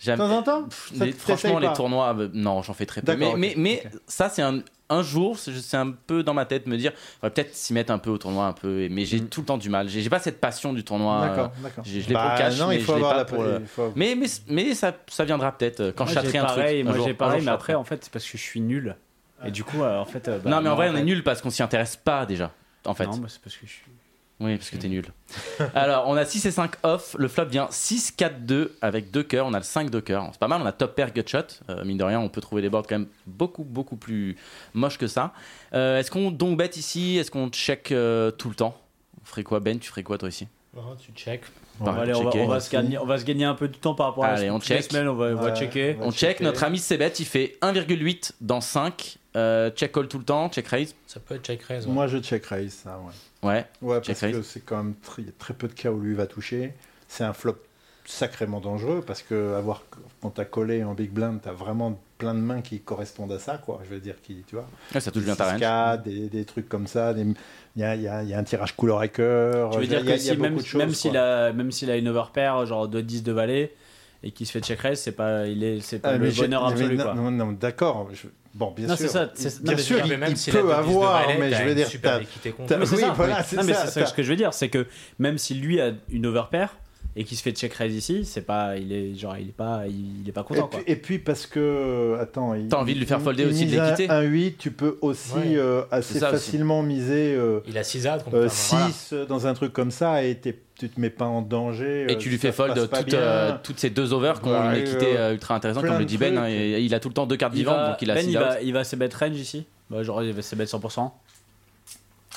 [0.06, 2.86] De temps en temps Pff, Ça les- te- franchement, les tournois, euh, non, j'en fais
[2.86, 3.16] très peu.
[3.16, 4.60] Mais, mais, ça, c'est un,
[4.90, 6.92] un jour, c'est un peu dans ma tête, me dire,
[7.22, 8.88] on va peut-être s'y mettre un peu au tournoi, un peu.
[8.90, 9.28] Mais j'ai Mm.
[9.30, 9.88] tout le temps du mal.
[9.88, 11.22] J'ai pas cette passion du tournoi.
[11.22, 11.84] euh, D'accord, d'accord.
[11.86, 13.26] j'ai- je l'ai pour le cash, non, mais il faut je l'ai avoir pas la
[13.26, 16.46] pour le- faut- Mais, mais, mais ça, ça viendra peut-être euh, quand je châterai un
[16.46, 16.58] truc.
[16.58, 18.96] pareil, un moi j'ai pareil, mais après, en fait, c'est parce que je suis nul.
[19.46, 20.28] Et du coup, euh, en fait.
[20.28, 22.52] euh, bah, non, mais en vrai, on est nul parce qu'on s'y intéresse pas déjà.
[22.86, 23.06] En fait.
[23.06, 23.84] Non, bah, c'est parce que je suis.
[24.44, 25.06] Oui, parce que t'es nul.
[25.76, 27.16] Alors, on a 6 et 5 off.
[27.20, 29.46] Le flop vient 6, 4, 2 avec 2 cœurs.
[29.46, 30.28] On a le 5 de cœur.
[30.32, 30.62] C'est pas mal.
[30.62, 31.38] On a top pair gutshot.
[31.70, 34.36] Euh, mine de rien, on peut trouver des boards quand même beaucoup, beaucoup plus
[34.74, 35.32] moches que ça.
[35.74, 37.18] Euh, Est-ce qu'on donc bet ici?
[37.18, 38.76] Est-ce qu'on check euh, tout le temps?
[39.22, 39.78] On ferait quoi, Ben?
[39.80, 40.48] Tu ferais quoi toi ici?
[40.76, 41.42] Non, tu check.
[41.80, 43.56] Ouais, Pareil, Allez, on va, on, va Ouais, se gagner, on va se gagner un
[43.56, 44.84] peu de temps par rapport à Allez, on les check.
[44.84, 45.56] semaines, on va, on va Ouais.
[45.56, 45.96] checker.
[45.98, 46.30] On va On check.
[46.32, 46.44] checker.
[46.46, 49.18] Notre ami Sebet, il fait 1,8 dans 5.
[49.36, 50.50] Euh, check call tout le temps.
[50.50, 50.96] Check raise.
[51.08, 51.86] Ça peut être check raise.
[51.86, 51.92] ouais.
[51.94, 53.14] Moi, je check raise, ça, ouais.
[53.44, 53.66] Ouais.
[54.14, 56.14] Parce que c'est quand même très, il y a très peu de cas où lui
[56.16, 56.74] va toucher.
[57.08, 57.58] C'est un flop
[58.06, 59.84] sacrément dangereux parce que avoir
[60.22, 63.58] quand t'as collé en big blind, t'as vraiment plein de mains qui correspondent à ça,
[63.58, 63.82] quoi.
[63.88, 64.68] Je veux dire, qui, tu vois.
[64.94, 65.62] Ouais, ça touche bien ta range.
[65.62, 67.14] 6K, des, des trucs comme ça.
[67.18, 67.36] Il
[67.78, 69.72] y a, il y a- il y a un tirage couleur et cœur.
[69.72, 71.90] Tu veux dire il y a- que si même, choses, même s'il a, même s'il
[71.92, 73.74] a une overpair, genre de 10 de valet,
[74.24, 76.66] et qu'il se fait check raise, c'est pas, il est, c'est pas Ah, le bonheur
[76.66, 77.14] absolu, non, quoi.
[77.16, 78.10] Non, non, d'accord.
[78.54, 79.06] Bon, bien Non, sûr.
[79.08, 81.22] c'est ça, bien mais sûr, il, même il s'il a peut deux 10 de avoir,
[81.28, 83.14] valet, mais je veux dire, super t'as- t'as- Mais c'est oui, ça.
[83.16, 84.88] voilà, c'est Non, mais ça, c'est ce que je veux dire, c'est que
[85.20, 86.76] même si lui a une overpair
[87.16, 89.84] et qu'il se fait check raise ici, c'est pas, il est genre, il est pas,
[89.88, 90.94] il, il est pas Et content, puis, quoi.
[90.94, 93.80] et puis parce que, attends, il- T'as envie de lui faire folder il aussi de
[93.82, 94.10] l'équité.
[94.10, 95.56] Un 8, tu peux aussi Ouais.
[95.56, 96.46] euh, assez ça aussi.
[96.46, 100.24] facilement miser euh, Il a 6 as euh, contre 6 dans un truc comme ça
[100.24, 100.58] et t'es-
[100.88, 102.06] tu te mets pas en danger.
[102.10, 102.78] Et euh, tu lui fais fold
[103.14, 105.92] euh, toutes ces deux overs qui ont Bah, une équité euh, euh, ultra intéressante, plein
[105.94, 106.38] comme le dit Ben.
[106.38, 108.16] hein, et il a tout le temps deux cartes Il vivantes, va, donc il a
[108.16, 109.66] ben, 6 il va, il va se bet range ici.
[109.90, 111.12] Bah, genre, il va se bet 100%.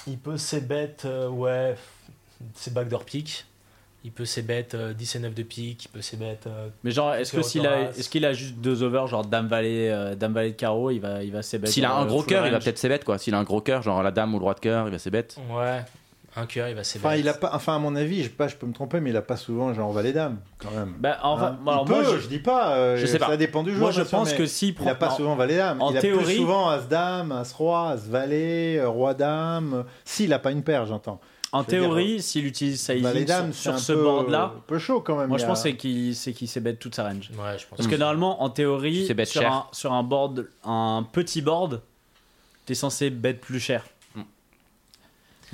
[0.07, 1.75] Il peut ses bêtes, euh, ouais,
[2.55, 3.47] ses backdoor pick.
[4.07, 5.87] Il peut ses bêtes euh, 10 et 9 de pique.
[5.87, 6.47] Il peut ses bêtes.
[6.47, 9.47] euh, Mais genre, est-ce que s'il a, est-ce qu'il a juste deux overs, genre dame
[9.47, 11.69] valet, euh, dame valet de carreau, il va, il va se bet.
[11.69, 13.16] S'il a un gros cœur, il va peut-être ses bêtes quoi.
[13.16, 14.99] S'il a un gros cœur, genre la dame ou le roi de cœur, il va
[14.99, 15.39] ses bêtes.
[15.51, 15.83] ouais,
[16.36, 18.48] un cœur, il va ses Enfin, il a pas, enfin, à mon avis, je, pas,
[18.48, 20.94] je peux me tromper, mais il a pas souvent genre valet dame quand même.
[20.98, 21.59] Bah, enfin, Hein.
[21.62, 22.74] bon, alors il moi, je, je dis pas.
[22.77, 23.28] euh, Je sais pas.
[23.28, 23.81] Ça dépend du jour.
[23.81, 24.86] moi, je bien sûr, pense mais que s'il prend.
[24.86, 25.81] Il a pas en- souvent valet dame.
[25.81, 29.85] en il a théorie- plus souvent as dame, as roi, as valet, euh, roi dame.
[30.05, 31.20] S'il a pas une paire, j'entends.
[31.52, 33.93] En je veux dire, théorie, s'il utilise sa Valet dame, sur, c'est sur un ce
[33.93, 35.28] peu, board-là, un peu chaud quand même.
[35.28, 36.48] moi je a- pense c'est qu'il c'est qu'il
[36.81, 37.31] toute sa range.
[37.39, 37.77] Ouais, je pense.
[37.77, 39.52] Parce que normalement, en théorie, Tu sais bet sur cher.
[39.52, 41.81] un, sur un board, un petit board,
[42.66, 43.85] t'es censé bet plus cher.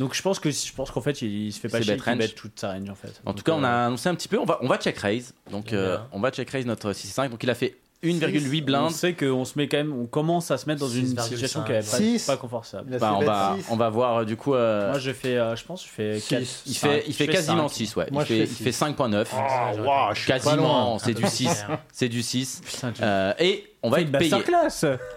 [0.01, 2.29] Donc je pense que je pense qu'en fait il, il se fait pas chier, bet
[2.29, 3.21] toute sa range en fait.
[3.27, 4.39] En Donc, tout cas, on a euh, annoncé un petit peu.
[4.39, 5.35] On va, on va check raise.
[5.51, 7.29] Donc, euh, on va check raise notre 6-5.
[7.29, 8.91] Donc, il a fait 1,8 On blindes.
[8.93, 11.23] sait qu'on se met quand même, on commence à se mettre dans une 6,5.
[11.29, 12.97] situation qui est pas, confortable.
[12.99, 14.55] Bah, on, va, on voir euh, du coup.
[14.55, 16.29] euh, Moi je fais, euh, je pense, je fais Six.
[16.29, 18.07] 4, il fait, il fait quasiment 6, ouais.
[18.11, 18.85] Moi, il je fait, fais il fait six.
[18.85, 19.27] 5.9.
[19.37, 21.67] Ah, Quasiment, c'est du 6.
[21.93, 22.63] C'est du 6.
[22.65, 24.33] Putain, tu Euh, et on va être payé.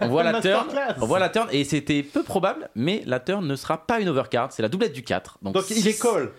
[0.02, 0.66] On voit la turn.
[1.00, 4.08] On voit la turn et c'était peu probable, mais la turn ne sera pas une
[4.10, 4.52] overcard.
[4.52, 5.38] C'est la doublette du 4.
[5.42, 6.30] Donc, Donc il est call.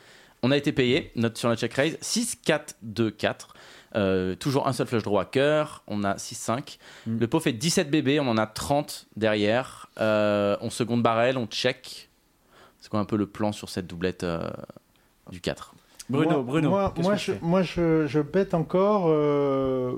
[0.44, 3.56] On a été payé notre, sur notre check raise 6, 4, 2, 4.
[3.96, 5.84] Euh, toujours un seul flush droit cœur.
[5.88, 6.78] On a 6, 5.
[7.08, 7.20] Mm.
[7.20, 8.20] Le pot fait 17 bébés.
[8.20, 9.90] On en a 30 derrière.
[10.00, 11.38] Euh, on seconde barrel.
[11.38, 12.10] On check.
[12.80, 14.48] C'est quoi un peu le plan sur cette doublette euh,
[15.32, 15.74] du 4
[16.10, 16.70] Bruno, moi, Bruno.
[16.70, 17.40] Moi, moi, je, fais?
[17.42, 19.94] moi je, je bête encore, euh,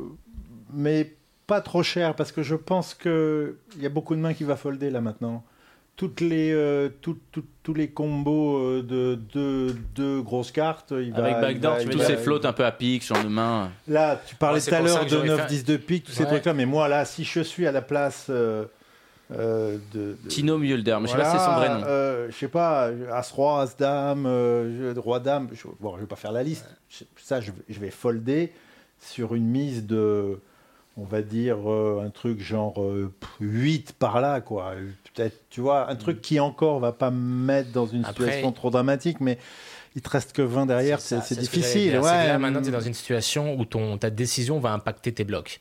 [0.72, 1.14] mais
[1.48, 4.46] pas trop cher parce que je pense que il y a beaucoup de mains qui
[4.46, 5.44] va folder là maintenant.
[5.98, 10.94] Toutes les, euh, tout- tout- tous les combos euh, de deux deux grosses cartes.
[10.98, 13.72] Il va, Avec backdoor, Tous ces flottes un peu à pique, genre de main.
[13.88, 16.24] Là, tu parlais tout à l'heure de j'aurais 9, fait- 10 de pique, tous ces
[16.24, 16.30] Ouais.
[16.30, 18.66] trucs-là, mais moi, là, si je suis à la place euh,
[19.34, 21.82] euh, de, de- Tino Mulder, mais je sais pas si c'est son vrai nom.
[21.86, 26.44] euh, je sais pas, As-Roi, As-Dame, euh, Roi-Dame, je, bon, je vais pas faire la
[26.44, 26.66] liste.
[26.90, 28.54] Je- ça, je, vais- je vais folder
[29.02, 30.40] sur une mise de,
[30.96, 34.76] on va dire, euh, un truc genre euh, pff, 8 par là, quoi.
[35.18, 38.52] Peut-être, tu vois, un truc qui encore va pas me mettre dans une Après- situation
[38.52, 39.38] trop dramatique, mais
[39.96, 41.92] il te reste que 20 derrière, c'est ce difficile.
[41.92, 42.04] dire.
[42.04, 42.28] C'est que ouais.
[42.28, 45.60] là, maintenant, tu es dans une situation où ton, ta décision va impacter tes blocs.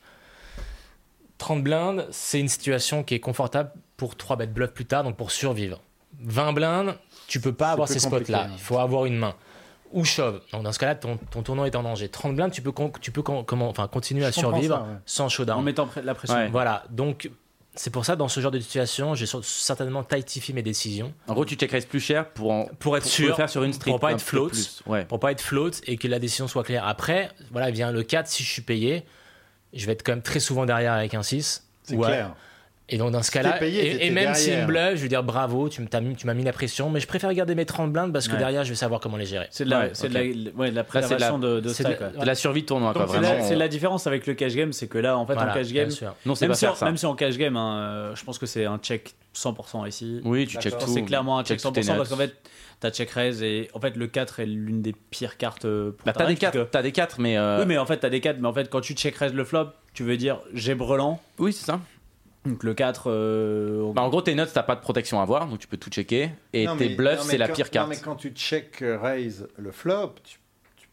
[1.39, 5.17] 30 blindes, c'est une situation qui est confortable pour 3 bêtes bluff plus tard, donc
[5.17, 5.81] pour survivre.
[6.21, 6.95] 20 blindes,
[7.27, 8.19] tu peux pas C'est avoir ces spots-là.
[8.39, 8.39] compliqué.
[8.53, 9.35] Il faut avoir une main.
[9.93, 10.41] Ou shove.
[10.51, 12.09] Donc dans ce cas-là, ton, ton tournoi est en danger.
[12.09, 14.81] 30 blindes, tu peux, con- tu peux con- comment, enfin, continuer à Je survivre ça,
[14.81, 14.97] ouais.
[15.05, 15.63] sans En showdown.
[15.63, 16.35] mettant pré- la pression.
[16.35, 16.49] Ouais.
[16.49, 16.83] Voilà.
[16.89, 17.29] Donc,
[17.79, 21.45] c'est pour ça, dans ce genre de situation, j'ai certainement tightifié mes décisions En gros,
[21.45, 23.73] tu check raise plus cher pour, en, pour être pour sûr le faire sur une
[23.73, 23.91] street.
[23.91, 24.49] pour pas un être float.
[24.49, 24.81] plus.
[24.85, 25.05] Ouais.
[25.05, 26.85] pour pas être float et que la décision soit claire.
[26.85, 29.05] Après, voilà, vient le 4, si je suis payé,
[29.73, 31.63] je vais être quand même très souvent derrière avec un 6.
[31.83, 32.07] C'est Ouais.
[32.07, 32.35] clair.
[32.89, 34.61] Et donc dans ce cas-là, payé, et, et même si derrière.
[34.61, 37.01] une bluff, je veux dire bravo, tu m'as mis, tu m'as mis la pression, mais
[37.01, 38.39] je préfère garder mes 30 blindes parce que Ouais.
[38.39, 39.47] derrière, je vais savoir comment les gérer.
[39.51, 40.83] C'est de la, Ouais, c'est de la, ouais, de la
[41.17, 43.05] Là, de de, de de survie de tournoi, quoi.
[43.09, 43.33] C'est Vraiment.
[43.33, 45.55] la, c'est la différence avec le cash game, c'est que là, en fait, Voilà, en
[45.55, 45.89] cash game.
[46.25, 46.85] Non, c'est même pas si, en, faire ça.
[46.85, 50.21] même si en cash game, hein, euh, je pense que c'est un check 100% ici.
[50.23, 50.87] Oui, tu check tout.
[50.87, 52.35] C'est clairement un check Check tous tes 100% parce qu'en fait,
[52.79, 56.05] t'as check raise et en fait, le 4 est l'une des pires cartes euh, pour
[56.05, 57.37] Bah, ta t'as des range, parce 4, que- t'as des 4, mais.
[57.37, 59.33] euh, Oui, mais en fait, t'as des 4, mais en fait, quand tu check raise
[59.33, 61.19] le flop, tu veux dire j'ai brelan.
[61.37, 61.81] Oui, c'est ça.
[62.47, 65.47] Donc le 4, euh, Bah, en gros, tes nuts, t'as pas de protection à avoir,
[65.47, 66.29] donc tu peux tout checker.
[66.53, 67.89] Et Non, tes mais- bluffs, non, c'est la pire Non, carte.
[67.89, 70.37] mais quand tu check euh, raise le flop, tu,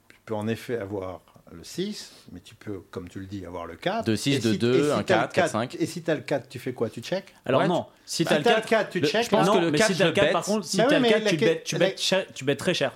[0.09, 1.21] tu peux en effet avoir
[1.53, 4.05] le 6, mais tu peux, comme tu le dis, avoir le 4.
[4.07, 5.77] Deux 6, Et deux si- 2, et si un t'as le 4, 4, 5.
[5.79, 6.91] Et si tu as le 4, tu fais quoi?
[6.91, 7.33] Tu check?
[7.47, 9.25] Alors Ouais, non, si Bah, t'as le 4, tu le- check.
[9.25, 10.33] je pense non, que le mais 4, si t'as le je 4, bet.
[10.33, 12.45] par contre, si Bah t'as oui, le mais 4, tu bêtes, tu bêtes cher, tu
[12.45, 12.93] bêtes très cher.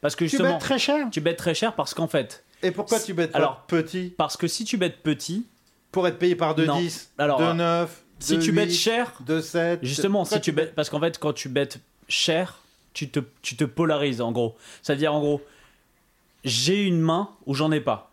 [0.00, 1.06] Parce que tu justement, bêtes très cher.
[1.12, 4.12] tu bêtes très cher parce qu'en fait, Et pourquoi tu bêtes Alors- petit?
[4.16, 5.46] parce que si tu bêtes petit,
[5.92, 6.78] Pour être payé par 2 Non.
[6.78, 9.80] 10, Alors, 2 9, si tu bêtes cher, 2 7.
[9.84, 11.78] Justement, si tu bêtes, parce qu'en fait, quand tu bêtes
[12.08, 12.58] cher,
[12.94, 14.56] tu te, tu te polarises en gros.
[14.82, 15.40] C'est-à-dire, en gros,
[16.44, 18.10] j'ai une main ou j'en ai pas.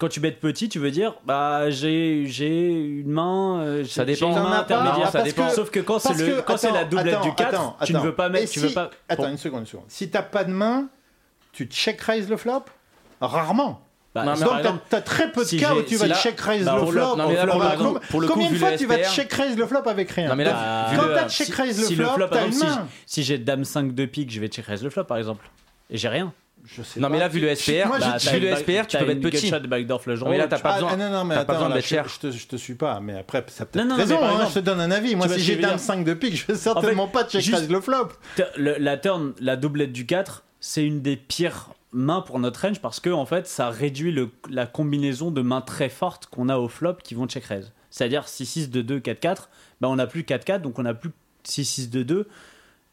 [0.00, 4.14] Quand tu bêtes petit, tu veux dire, bah j'ai j'ai une main, euh, Ça j'ai
[4.14, 4.28] dépend.
[4.28, 5.10] une main intermédiaire.
[5.10, 7.24] parce que- Sauf que quand c'est Parce le, que- quand c'est la attends, doublette attends,
[7.24, 8.16] du 4, attends, tu ne veux attends.
[8.16, 8.90] pas mettre, Et tu si- veux pas.
[9.08, 9.84] Attends, pour- une seconde, une seconde.
[9.88, 10.88] Si t'as pas de main,
[11.52, 12.62] tu check raise le flop?
[13.20, 13.80] Rarement.
[14.24, 16.14] Bah, Non, mais Donc t'as très peu de si cas où tu si vas là-
[16.14, 17.16] check raise bah, le le- flop.
[17.16, 17.94] non, mais là, pour flop.
[17.94, 20.28] le pour le Combien de fois le tu vas check raise le flop avec rien
[20.28, 22.58] Non, mais là, Quand le- t'as check si- raise le si flop, par t'as une
[22.58, 22.86] main.
[23.06, 25.48] si, si j'ai dame 5 de pique, je vais check raise le flop par exemple.
[25.90, 26.32] Et j'ai rien.
[26.66, 27.12] Je sais Non, pas.
[27.14, 29.48] mais là, vu le SPR, Moi, Bah, vu le SPR, tu peux mettre petit.
[29.48, 31.68] gutshot backdoor flush Oui, là, tu t'as pas Ah, besoin- non, non, mais attends, besoin
[31.70, 34.48] là, je, te, je te suis pas, mais après, ça non, mais raison, hein, exemple-
[34.48, 35.14] je te donne un avis.
[35.14, 37.80] Moi, si j'ai dame dire 5 de pique, je vais certainement pas check raise le
[37.80, 38.08] flop.
[38.56, 42.80] Le- la turn, la doublette du 4, c'est une des pires mains pour notre range
[42.80, 46.58] parce que en fait, ça réduit le- la combinaison de mains très fortes qu'on a
[46.58, 47.72] au flop qui vont check raise.
[47.90, 49.48] C'est-à-dire 6-6 de 2 4-4,
[49.80, 51.10] bah on n'a plus 4-4 donc on n'a plus
[51.44, 52.28] 6-6 de 2.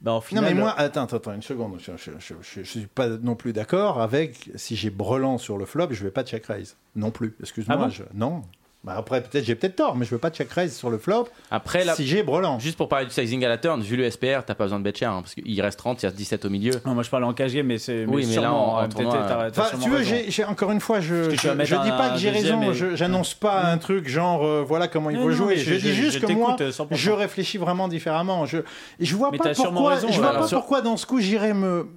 [0.02, 1.78] Bah Non, final, mais moi, attends, attends, une seconde.
[1.80, 5.58] Je, je, je, je- je suis pas non plus d'accord avec si j'ai brelan sur
[5.58, 6.76] le flop, je vais pas check raise.
[6.96, 7.36] Non plus.
[7.42, 7.78] Excuse-moi.
[7.80, 8.42] Ah bon non.
[8.86, 11.28] Bah après, peut-être j'ai peut-être tort, mais je veux pas check raise sur le flop
[11.50, 12.60] Après, là, si j'ai brelan.
[12.60, 14.84] juste pour parler du sizing à la turn, vu le SPR, t'as pas besoin de
[14.84, 16.74] bet cher, hein, parce qu'il reste 30, il y a 17 au milieu.
[16.86, 18.06] Non, moi je parle en cash game, mais c'est.
[18.06, 20.16] Oui, mais là, en- t'as- t'as Enfin, sûrement tu veux, raison.
[20.28, 23.64] j'ai encore une fois, je, je, dis un- pas que j'ai raison, et- j'annonce pas
[23.66, 25.56] un truc genre euh, voilà comment il faut non, jouer.
[25.56, 26.88] mais Je, je- dis juste que moi, 100%.
[26.92, 28.46] je réfléchis vraiment différemment.
[28.46, 28.60] Je,
[29.00, 31.08] je vois Mais pas t'as pourquoi, raison, je vois alors, pas sur- pourquoi dans ce
[31.08, 31.88] coup j'irais me,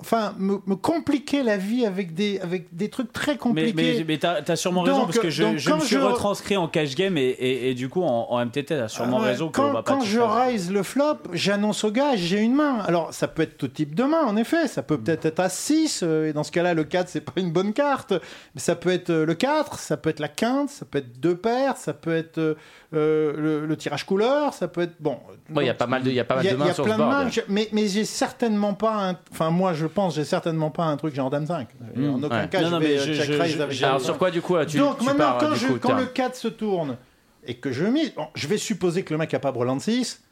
[0.00, 3.72] enfin, me, me compliquer la vie avec des, avec des trucs très Mais, compliqués.
[3.74, 6.00] mais, mais t'as as sûrement raison Donc, parce que je, je me quand suis je-
[6.00, 9.22] retranscrit en cash game et, et, et du coup en, en MTT t'as sûrement Ah
[9.22, 10.30] ouais, raison quand, va pas quand je raise.
[10.66, 12.78] raise le flop, j'annonce au gars, j'ai une main.
[12.86, 14.68] Alors, ça peut être tout type de main, en effet.
[14.68, 17.50] Ça peut peut-être être à 6, et dans ce cas-là, le 4, c'est pas une
[17.52, 18.12] bonne carte.
[18.54, 21.18] Mais ça peut être euh, le 4, ça peut être la quinte, ça peut être
[21.20, 22.54] deux paires, ça peut être euh,
[22.94, 24.94] euh, le, le tirage couleur, ça peut être.
[25.00, 25.18] Bon.
[25.54, 26.56] Ouais, il y a pas mal de, il y a pas mal y a- de
[26.56, 27.16] il y mains a sur plein ce de board.
[27.24, 29.16] mains, je- mais, mais j'ai certainement pas un.
[29.32, 31.68] Enfin, moi, je pense, j'ai certainement pas un truc genre Dame 5.
[31.96, 32.48] Mm, en aucun ouais.
[32.48, 34.64] cas, Non, je non, vais mais euh, je- avec Alors sur quoi du coup euh,
[34.64, 36.96] tu, Donc tu maintenant, pars quand, du je- coup quand le 4 se tourne
[37.44, 39.82] et que je mise, bon, je vais supposer que le mec a pas brelan de
[39.82, 40.22] 6.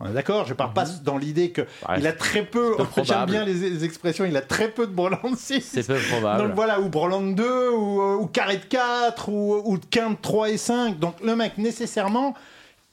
[0.00, 2.76] On est d'accord Je pars pas dans l'idée que Ouais, il a très peu.
[3.02, 4.24] J'aime bien les, les expressions.
[4.24, 5.60] Il a très peu de brelan de 6.
[5.60, 6.44] C'est peu probable.
[6.44, 9.84] Donc voilà, ou brelan de 2, ou, euh, ou carré de 4, ou, ou de
[9.86, 10.98] quinte 3 et 5.
[10.98, 12.34] Donc le mec, nécessairement,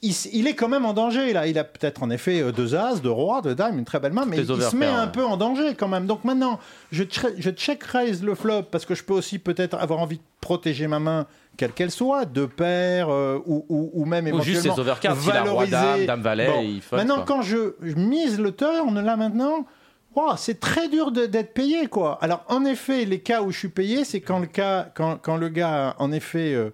[0.02, 1.32] il, est quand même en danger.
[1.32, 1.46] Là.
[1.46, 4.12] Il a peut-être en effet euh, deux as, deux rois, deux dames, une très belle
[4.12, 5.12] main, mais il, il se met un ouais.
[5.12, 6.06] peu en danger quand même.
[6.06, 6.58] Donc maintenant,
[6.90, 10.86] je check raise le flop parce que je peux aussi peut-être avoir envie de protéger
[10.86, 11.26] ma main
[11.56, 15.16] quelle qu'elle soit, deux paires euh, ou, ou, ou même Ou juste éventuellement ses overcards,
[15.20, 16.80] s'il a roi dame, dame valet, Bon, il.
[16.92, 19.66] Maintenant, quand je, je mise le turn, là maintenant,
[20.14, 22.18] wow, c'est très dur de- d'être payé, quoi.
[22.22, 25.36] Alors, en effet, les cas où je suis payé, c'est quand le cas, quand, quand
[25.36, 26.70] le gars, en effet, euh,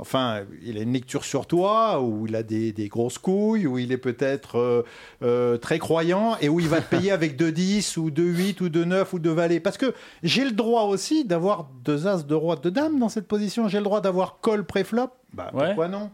[0.00, 3.78] enfin, il a une lecture sur toi, ou il a des, des grosses couilles, ou
[3.78, 4.82] il est peut-être euh,
[5.22, 9.04] euh, très croyant, et où il va te payer avec 2-10, ou 2-8, ou 2-9,
[9.12, 9.60] ou 2 valets.
[9.60, 13.28] Parce que j'ai le droit aussi d'avoir deux as, de roi, de dame dans cette
[13.28, 13.68] position.
[13.68, 15.10] J'ai le droit d'avoir call pré-flop.
[15.32, 15.66] Bah, Ouais.
[15.66, 16.10] pourquoi non?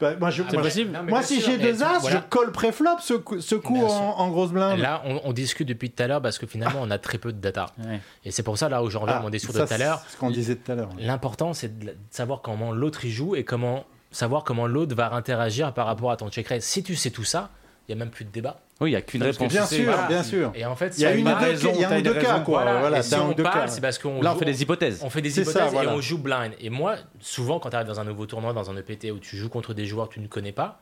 [0.00, 0.90] Bah, moi, je, C'est moi, je- possible.
[0.92, 2.16] Non, mais moi, bien si j'ai deux as, voilà.
[2.16, 4.78] je colle pré-flop ce coup, ce coup en, en grosse blinde.
[4.80, 7.32] Là, on, on discute depuis tout à l'heure parce que finalement, on a très peu
[7.32, 7.66] de data.
[7.78, 8.00] Ouais.
[8.24, 9.74] Et c'est pour ça, là où j'en reviens à Ah, mon discours ça, de tout
[9.74, 10.88] à l'heure, C'est ce qu'on disait tout à l'heure.
[10.98, 15.72] l'important, c'est de savoir comment l'autre y joue et comment savoir comment l'autre va interagir
[15.72, 16.64] par rapport à ton check raise.
[16.64, 17.50] Si tu sais tout ça,
[17.88, 18.60] il n'y a même plus de débat.
[18.80, 19.52] Oui, il n'y a qu'une réponse.
[19.52, 20.08] Bien sûr, voilà.
[20.08, 20.50] bien sûr.
[20.54, 22.40] Et en fait, Il y a une raison, il y a un ou deux cas,
[22.40, 22.62] quoi.
[22.62, 23.68] Voilà, Voilà, et si on parle, cas.
[23.68, 25.00] c'est parce qu'on Là, on fait des hypothèses.
[25.04, 25.90] On fait des hypothèses ça, voilà.
[25.90, 26.52] et on joue blind.
[26.60, 29.36] Et moi, souvent, quand tu arrives dans un nouveau tournoi, dans un EPT où tu
[29.36, 30.80] joues contre des joueurs que tu ne connais pas,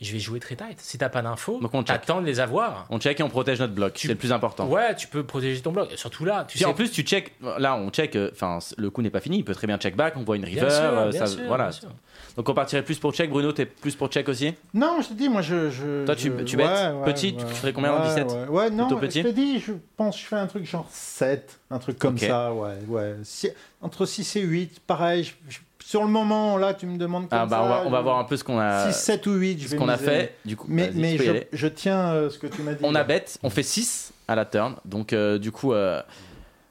[0.00, 0.78] je vais jouer très tight.
[0.80, 2.00] Si t'as pas d'infos, Donc on check.
[2.00, 2.86] t'attends de les avoir.
[2.90, 3.94] On check et on protège notre bloc.
[3.94, 4.66] Tu- C'est le plus important.
[4.68, 5.90] Ouais, tu peux protéger ton bloc.
[5.96, 6.64] Surtout là, tu Puis sais.
[6.66, 7.32] en plus, tu check.
[7.58, 8.16] Là, on check.
[8.16, 9.38] euh, Enfin, le coup n'est pas fini.
[9.38, 10.14] Il peut très bien check back.
[10.16, 10.60] On voit une river.
[10.62, 11.64] bien sûr, euh, bien ça- sûr, voilà.
[11.64, 11.88] bien sûr.
[12.36, 13.30] Donc on partirait plus pour check.
[13.30, 14.52] Bruno, t'es plus pour check aussi?
[14.74, 15.70] Non, je te dis, moi, je.
[15.70, 16.66] je Toi, tu- je- tu bêtes
[17.04, 18.26] Petit, tu ferais combien en ouais, 17?
[18.32, 20.86] Ouais, ouais, non, petit je te dis, je pense que je fais un truc genre
[20.90, 22.74] 7, un truc comme ça, ouais.
[22.88, 23.14] ouais.
[23.22, 23.50] Si-
[23.80, 25.22] entre 6 et 8, pareil.
[25.24, 25.58] je- je-
[25.94, 27.98] sur le moment, là, tu me demandes comme Ah bah ça, on va, on va
[27.98, 28.90] je- voir un peu ce qu'on a.
[28.90, 30.34] 6, 7 ou 8, je ce qu'on a fait.
[30.44, 32.84] Du coup, Mais, mais je, je tiens euh, ce que tu m'as dit.
[32.84, 33.00] On là.
[33.00, 33.24] a bet.
[33.44, 34.74] On fait 6 à la turn.
[34.84, 36.02] Donc euh, du coup, euh,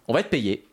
[0.09, 0.65] on va être payé.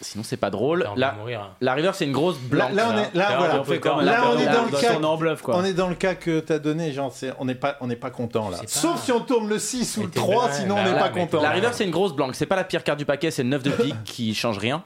[0.00, 0.80] Sinon, c'est pas drôle.
[0.80, 1.50] Là, on va La, mourir.
[1.60, 2.72] la river, c'est une grosse blanche.
[2.72, 3.60] là, on est, là, Là, voilà.
[3.60, 4.90] on fait comme- Là, on est dans le on cas.
[4.92, 5.56] tourne en bluff, quoi.
[5.56, 7.86] On est dans le cas que tu as donné, genre, c'est- on n'est pas, on
[7.88, 8.58] n'est pas content là.
[8.58, 10.84] Pas- Sauf si on tourne le 6 ou le t'es 3, bien, sinon bah on
[10.84, 11.42] n'est voilà, pas content.
[11.42, 12.34] La river, c'est une grosse blanche.
[12.34, 13.30] C'est pas la pire carte du paquet.
[13.32, 14.82] C'est le 9 de pique qui change rien.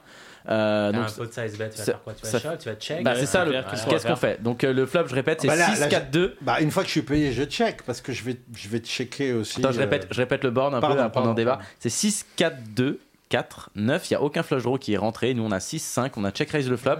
[0.49, 2.15] Euh, donc, un pot de size bet, tu vas faire quoi?
[2.15, 3.03] Tu vas ça- shot, tu vas check?
[3.03, 3.45] Bah, c'est ça.
[3.89, 4.43] qu'est-ce qu'on fait?
[4.43, 6.37] Donc euh, le flop, je répète, c'est Bah là, 6, là, 4, 2.
[6.41, 8.79] Bah, une fois que je suis payé, je check parce que je vais, je vais
[8.79, 9.59] checker aussi.
[9.61, 11.59] Attends, je euh, répète, je répète le board un pardon, peu pendant le débat.
[11.81, 14.11] C'est 6, 4, 2, 4, 9.
[14.11, 15.35] Il n'y a aucun flush draw qui est rentré.
[15.35, 16.17] Nous, on a 6, 5.
[16.17, 16.97] On a check raise le flop.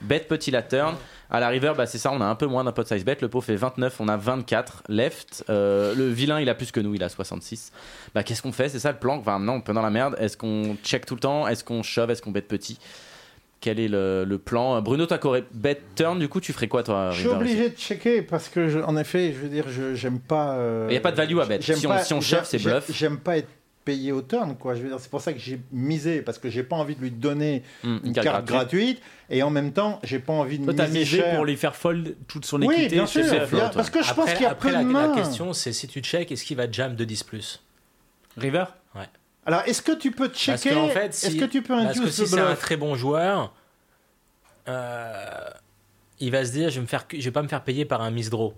[0.00, 0.94] Bet petit la turn.
[1.30, 3.16] À la river, bah, c'est ça, on a un peu moins d'un pot size bet.
[3.20, 5.44] Le pot fait 29, on a 24 left.
[5.50, 7.72] Euh, le vilain, il a plus que nous, il a 66.
[8.14, 8.68] Bah, qu'est-ce qu'on fait?
[8.68, 9.16] C'est ça le plan.
[9.16, 10.16] Enfin, non, on peut dans la merde.
[10.20, 11.48] Est-ce qu'on check tout le temps?
[11.48, 12.10] Est-ce qu'on shove?
[12.10, 12.78] Est-ce qu'on bet petit?
[13.60, 14.80] Quel est le, le plan?
[14.82, 17.76] Bruno, toi, qu'aurais bet turn, du coup, tu ferais quoi, toi Je suis obligé de
[17.76, 20.52] checker parce que, je- en effet, je veux dire, j'aime pas.
[20.52, 21.60] euh, Il y a pas de value à bet.
[21.60, 22.90] Si on- pas- si on shove, c'est bluff.
[22.92, 23.48] J'aime pas être
[23.86, 24.74] payé au turn, quoi.
[24.74, 27.00] Je veux dire, c'est pour ça que j'ai misé parce que j'ai pas envie de
[27.00, 29.00] lui donner Hum, une carte carte gratuite
[29.30, 31.34] et en même temps, j'ai pas envie de Toi, misé cher.
[31.36, 32.96] pour lui faire fold toute son Oui, équité.
[32.96, 33.32] bien c'est sûr.
[33.32, 33.70] bien- toi.
[33.70, 35.14] parce que je pense Après, qu'il y a après peu la, de la mains.
[35.14, 37.62] question, c'est si tu check, est-ce qu'il va jam de 10 plus?
[38.36, 38.64] River?
[39.48, 42.10] Alors, est-ce que tu peux Parce checker fait, si- Est-ce que tu peux Parce que
[42.10, 43.54] si c'est un très bon joueur,
[44.68, 45.14] euh,
[46.18, 48.02] il va se dire je vais, me faire, je vais pas me faire payer par
[48.02, 48.54] un miss draw.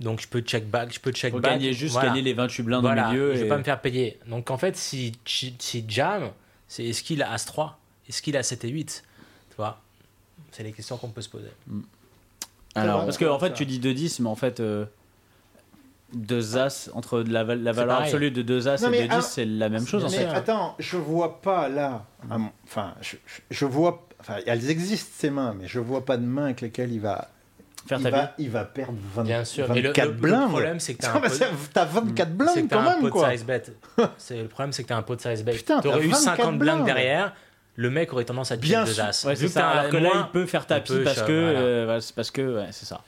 [0.00, 1.52] Donc je peux check back, je peux check Faut back.
[1.52, 2.08] gagner juste voilà.
[2.08, 3.34] gagner les 28 blindes Voilà, au milieu.
[3.34, 4.18] je vais et- pas me faire payer.
[4.26, 5.54] Donc en fait, si, si,
[5.88, 6.30] jam,
[6.68, 7.72] c'est est-ce qu'il a As-3
[8.08, 9.04] Est-ce qu'il a 7 et 8
[9.50, 9.80] Tu vois?
[10.52, 11.50] C'est les questions qu'on peut se poser.
[12.74, 14.86] Alors, Parce que en fait, tu dis 2-10, mais en fait, euh,
[16.12, 18.08] deux as, entre la, la valeur pareil.
[18.08, 20.16] absolue de deux as Non, et mais 2-10, un- c'est la même chose en Mais
[20.16, 20.24] fait.
[20.26, 22.06] attends, je vois pas là.
[22.64, 24.06] Enfin, je, je- je vois.
[24.18, 27.28] Enfin, elles existent ces mains, mais je vois pas de mains avec lesquelles il va.
[27.90, 28.28] Faire il, ta va vie.
[28.38, 30.48] il va perdre 20, Bien sûr, mais le, 24 le- le blindes.
[30.48, 33.00] problème, c'est que t'as Non, un mais pot- c'est- T'as 24 c'est blindes quand même,
[33.00, 33.28] pot quoi.
[33.28, 33.62] de size bet.
[34.16, 35.52] C'est le problème, c'est que t'as un pot de size bet.
[35.52, 36.86] Putain, T'aurais eu 24 50 blindes blindes.
[36.86, 37.34] derrière,
[37.76, 39.24] le mec aurait tendance à te Bien deux as.
[39.26, 39.68] Ouais, c'est ça.
[39.68, 41.58] Alors que là, moins, il peut faire tapis peut, parce que, voilà.
[41.60, 43.00] euh, voilà, c'est parce que, ouais, c'est ça.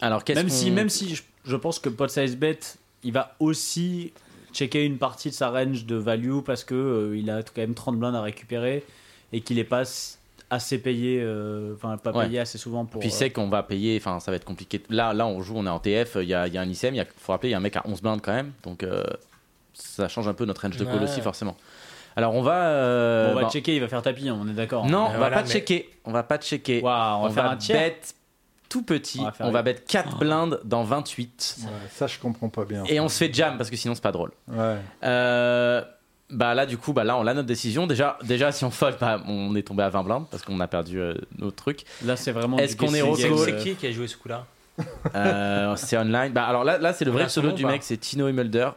[0.00, 2.58] alors qu'est-ce Même si, même si je, je pense que pot size bet,
[3.02, 4.12] il va aussi
[4.52, 7.74] checker une partie de sa range de value parce que euh, il a quand même
[7.74, 8.84] 30 blindes à récupérer
[9.32, 9.82] et qu'il est pas
[10.50, 12.26] assez payé, euh, enfin pas Ouais.
[12.26, 13.00] payé assez souvent pour.
[13.00, 14.82] Puis il euh, qu'on va payer, enfin ça va être compliqué.
[14.90, 16.68] Là, là on joue, on est en TF, il y a, il y a un
[16.68, 18.82] ICM, il faut rappeler, il y a un mec à 11 blindes quand même, donc
[18.82, 19.02] euh,
[19.74, 21.02] ça change un peu notre range de call Ouais.
[21.04, 21.56] aussi forcément.
[22.14, 22.54] Alors on va...
[22.68, 24.84] euh, on va bah, checker, il va faire tapis, on est d'accord.
[24.84, 24.88] hein.
[24.90, 26.80] Non, on va voilà, pas mais- checker, on va pas checker.
[26.80, 28.00] Waouh, on va faire un bet
[28.68, 32.48] tout petit, On on va faire- bet 4 blindes dans 28 Ouais, ça, je comprends
[32.48, 32.84] pas bien.
[32.86, 34.30] et on se fait jam parce que sinon c'est pas drôle.
[34.48, 34.76] Ouais.
[35.04, 35.82] Euh,
[36.30, 38.96] bah là du coup bah là on a notre décision déjà déjà si on fold
[39.00, 42.16] bah, on est tombé à 20 blindes parce qu'on a perdu euh, notre truc Là,
[42.16, 42.58] c'est vraiment.
[42.58, 44.46] Est-ce qu'on est game, C'est euh, qui qui a joué ce coup-là
[45.14, 46.32] Euh, c'est online.
[46.32, 48.70] Bah, alors là, là c'est le vrai nom du mec, c'est Tino Mulder.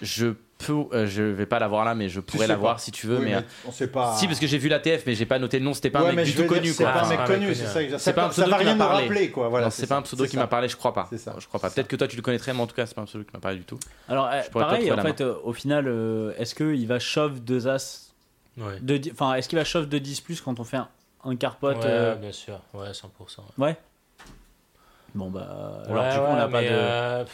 [0.00, 0.34] Je
[0.66, 3.18] peux, euh, je vais pas l'avoir là, mais je pourrais l'avoir si tu veux.
[3.18, 4.16] Oui, mais, euh, on sait pas.
[4.16, 5.74] si parce que j'ai vu la TF, mais j'ai pas noté le nom.
[5.74, 7.54] C'était pas Ouais, un mais mec du je tout connu, C'est pas un mec connu,
[7.54, 7.98] c'est ça.
[7.98, 9.02] C'est pas un pseudo va qui rien m'a parlé.
[9.04, 9.48] rappeler, quoi.
[9.48, 11.06] Voilà, c'est pas un pseudo qui m'a parlé, je crois pas.
[11.10, 11.34] C'est ça.
[11.38, 11.70] Je crois pas.
[11.70, 13.30] Peut-être que toi tu le connaîtrais, mais en tout cas c'est pas un pseudo qui
[13.32, 13.78] m'a parlé du tout.
[14.08, 18.12] Alors, pareil, en fait, au final, euh, est-ce qu'il va shove deux as
[19.12, 20.78] Enfin, est-ce qu'il va shove de 10 plus quand on fait
[21.24, 21.84] un carpote.
[21.84, 23.06] Ouais, bien sûr, ouais, 100%.
[23.58, 23.76] Ouais.
[25.14, 25.82] Bon bah.
[25.88, 27.24] Alors du coup, on n'a pas mais, de.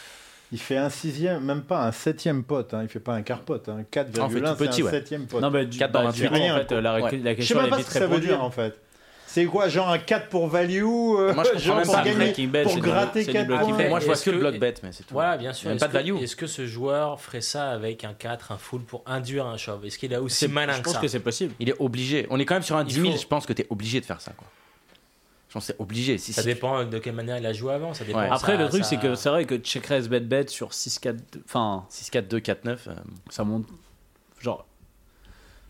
[0.52, 2.72] Il fait un sixième, même pas un septième pote.
[2.72, 2.80] Hein.
[2.82, 3.68] Il fait pas un quart pote.
[3.68, 3.84] Hein.
[3.90, 4.90] 4,1 Ah, on fait tout c'est petit, un ouais.
[4.92, 5.42] septième pote.
[5.42, 6.28] Non, bah, du, Quatre bah, dans du 28.
[6.28, 7.00] coup, Rien, en fait, la, Ouais.
[7.02, 8.80] la Je sais question même est pas vite ce que ça veut dire en fait.
[9.26, 12.02] C'est quoi, genre un 4 pour value euh, Moi, je comprends genre même pour pas.
[12.04, 13.88] gagner, Bad, pour gratter c'est du 4 Breaking points.
[13.88, 15.12] Moi, je vois que le block bet, mais c'est tout.
[15.12, 15.68] Voilà, bien sûr.
[15.68, 16.16] Même pas de value.
[16.22, 19.84] Est-ce que ce joueur ferait ça avec un 4, un full pour induire un shove
[19.84, 21.00] Est-ce qu'il est aussi C'est- malin Je que pense ça?
[21.00, 21.52] que c'est possible.
[21.58, 22.26] Il est obligé.
[22.30, 24.00] On est quand même sur un Il 10 000, faut- je pense que t'es obligé
[24.00, 24.32] de faire ça.
[24.34, 24.46] Quoi.
[25.56, 26.18] Je pense que c'est obligé.
[26.18, 27.94] Si, Ça si- dépend de quelle manière il a joué avant.
[27.94, 28.28] Ça dépend, Ouais.
[28.30, 30.74] Après, ça- le truc, ça- c'est que c'est vrai que check raise bet bet sur
[30.74, 31.16] 6-4.
[31.46, 32.88] Enfin, 6, 4, 2, 4, 9.
[32.88, 32.94] euh,
[33.30, 33.64] ça monte.
[34.40, 34.66] Genre,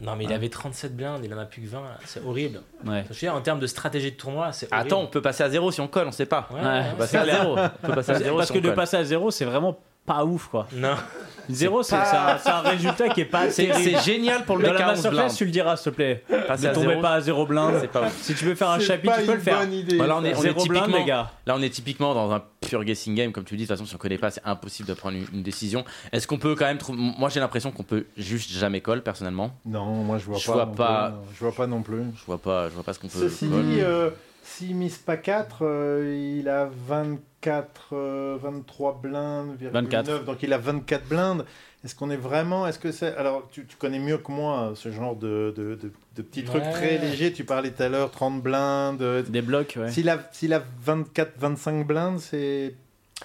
[0.00, 1.82] Non, mais il avait 37 blindes, il en a plus que 20.
[2.04, 2.60] C'est horrible.
[2.84, 3.02] ouais.
[3.04, 4.88] Je veux dire, en termes de stratégie de tournoi, c'est horrible.
[4.88, 6.48] Attends, on peut passer à 0 si on colle, on sait pas.
[6.52, 6.66] Ouais, Ouais.
[6.66, 7.56] ouais, On peut passer à 0.
[7.56, 10.24] On peut passer à 0 Parce si que de passer à 0, c'est vraiment pas
[10.24, 10.66] ouf quoi.
[10.72, 10.94] Non,
[11.50, 13.90] 0, c'est pas- un, résultat qui est pas C'est terrible.
[14.02, 15.36] c'est génial pour le Dans mec à 11 masterclass, blindes.
[15.36, 16.24] tu le diras, s'il te plaît.
[16.48, 17.74] Passer Ne tombez 0, pas à 0 blinde.
[17.80, 18.18] c'est pas ouf.
[18.22, 19.62] Si tu veux faire un chapitre, tu peux le faire.
[19.70, 19.96] idée.
[19.96, 20.38] Voilà, on est- ça.
[20.38, 21.30] on est Zéro blinde, typiquement- les gars.
[21.46, 23.62] Là, on est typiquement dans un pur guessing game, comme tu dis.
[23.64, 25.84] De toute façon, si on connaît pas, c'est impossible de prendre une, une décision.
[26.12, 26.98] Est-ce qu'on peut quand même trouver.
[27.18, 29.52] Moi, j'ai l'impression qu'on peut juste jamais call, personnellement.
[29.64, 30.52] Non, moi je vois Je pas.
[30.52, 31.34] vois pas- plus.
[31.36, 32.02] Je vois pas non plus.
[32.18, 33.20] Je vois pas, je vois pas ce qu'on peut.
[33.28, 33.62] Ceci call.
[33.66, 34.10] dit, euh,
[34.46, 40.06] s'il mise pas 4, euh, il a 24, euh, 23 blindes, 24.
[40.08, 41.44] 9, donc il a 24 blindes.
[41.84, 44.90] Est-ce qu'on est vraiment, est-ce que c'est, alors tu, tu connais mieux que moi ce
[44.90, 47.32] genre de, de, de- de petits trucs très légers.
[47.32, 49.02] Tu parlais tout à l'heure 30 blindes.
[49.02, 49.90] euh, Des blocs, ouais.
[49.90, 52.74] S'il a, s'il a 24, 25 blindes, c'est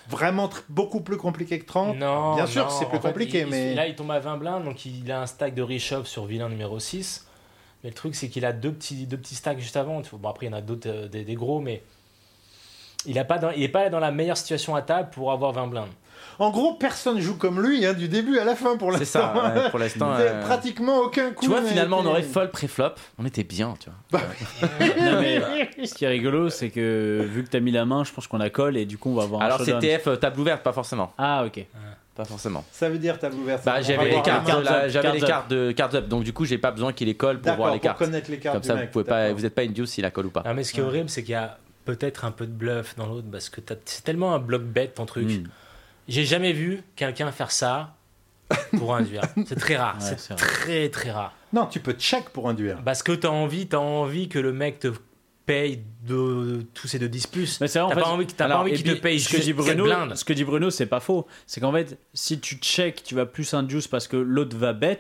[0.09, 1.97] vraiment beaucoup plus compliqué que 30.
[1.97, 2.35] non.
[2.35, 2.67] Bien sûr non.
[2.67, 4.63] que c'est plus En fait, compliqué, il- il- mais- Là, il tombe à 20 blindes,
[4.65, 7.27] donc il a un stack de reshove sur vilain numéro 6.
[7.83, 10.01] Mais le truc, c'est qu'il a deux petits, deux petits stacks juste avant.
[10.13, 11.81] Bon, après, il y en a d'autres, euh, des, des gros, mais
[13.05, 15.51] il n'est pas, dans- il est pas dans la meilleure situation à table pour avoir
[15.51, 15.87] 20 blindes.
[16.37, 19.33] En gros, personne joue comme lui, hein, du début à la fin pour C'est ça,
[19.33, 19.55] l'instant.
[19.61, 20.13] ouais, pour l'instant.
[20.13, 21.45] Euh, Pratiquement aucun coup.
[21.45, 22.91] Tu vois, n'a finalement, on aurait fold pré-flop.
[23.17, 24.21] On était bien, tu vois.
[24.79, 25.41] Non, mais
[25.85, 28.39] ce qui est rigolo, c'est que vu que t'as mis la main, je pense qu'on
[28.39, 29.81] a call et du coup, on va avoir un Alors, c'est showdown.
[29.81, 31.11] TF euh, table ouverte, pas forcément.
[31.17, 31.65] Ah, ok.
[32.15, 32.65] Pas forcément.
[32.71, 33.63] Ça veut dire table ouverte.
[33.63, 36.45] Bah, j'avais les cartes, la j'avais cartes les cartes de cartes up, donc du coup,
[36.45, 37.99] j'ai pas besoin qu'il ait call pour voir les pour cartes.
[37.99, 40.11] connaître les cartes Comme ça, mec, vous pouvez pas, vous êtes pas induce s'il a
[40.11, 40.43] call ou pas.
[40.45, 42.95] Ah, mais ce qui est horrible, c'est qu'il y a peut-être un peu de bluff
[42.95, 45.27] dans l'autre parce que c'est tellement un bloc bête ton truc.
[45.29, 45.47] Hmm.
[46.07, 47.95] J'ai jamais vu quelqu'un faire ça
[48.77, 49.21] pour induire.
[49.45, 49.97] C'est très rare.
[50.01, 51.33] Ouais, c'est très très rare.
[51.53, 52.79] Non, tu peux check pour induire.
[52.83, 54.91] Parce que t'as envie, t'as envie que le mec te
[55.53, 57.59] paye de tous ces deux 10 plus.
[57.61, 58.85] Mais c'est vrai, en T'as fait, pas envie, que- t'as pas alors, envie et qu'il
[58.95, 61.27] te paye ce que dit Bruno, ce que dit Bruno, c'est pas faux.
[61.45, 64.99] C'est qu'en fait, si tu check, tu vas plus induce parce que l'autre va bet,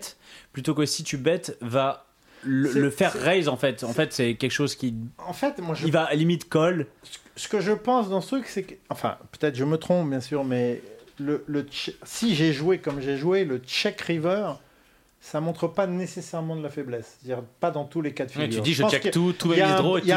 [0.53, 2.05] plutôt que si tu bet, va
[2.43, 3.83] le, faire raise en fait.
[3.83, 5.85] En fait, c'est quelque chose qui, En fait, moi, je...
[5.85, 6.87] il va à limite call.
[7.35, 8.73] ce que je pense dans ce truc, c'est que.
[8.89, 10.81] Enfin, peut-être je me trompe, bien sûr, mais
[11.19, 14.53] le, le che- si j'ai joué comme j'ai joué, le check river,
[15.21, 17.17] ça montre pas nécessairement de la faiblesse.
[17.21, 18.49] C'est-à-dire, pas dans tous les cas de figure.
[18.49, 20.07] tu dis, je check tout, a un- draws et nuts.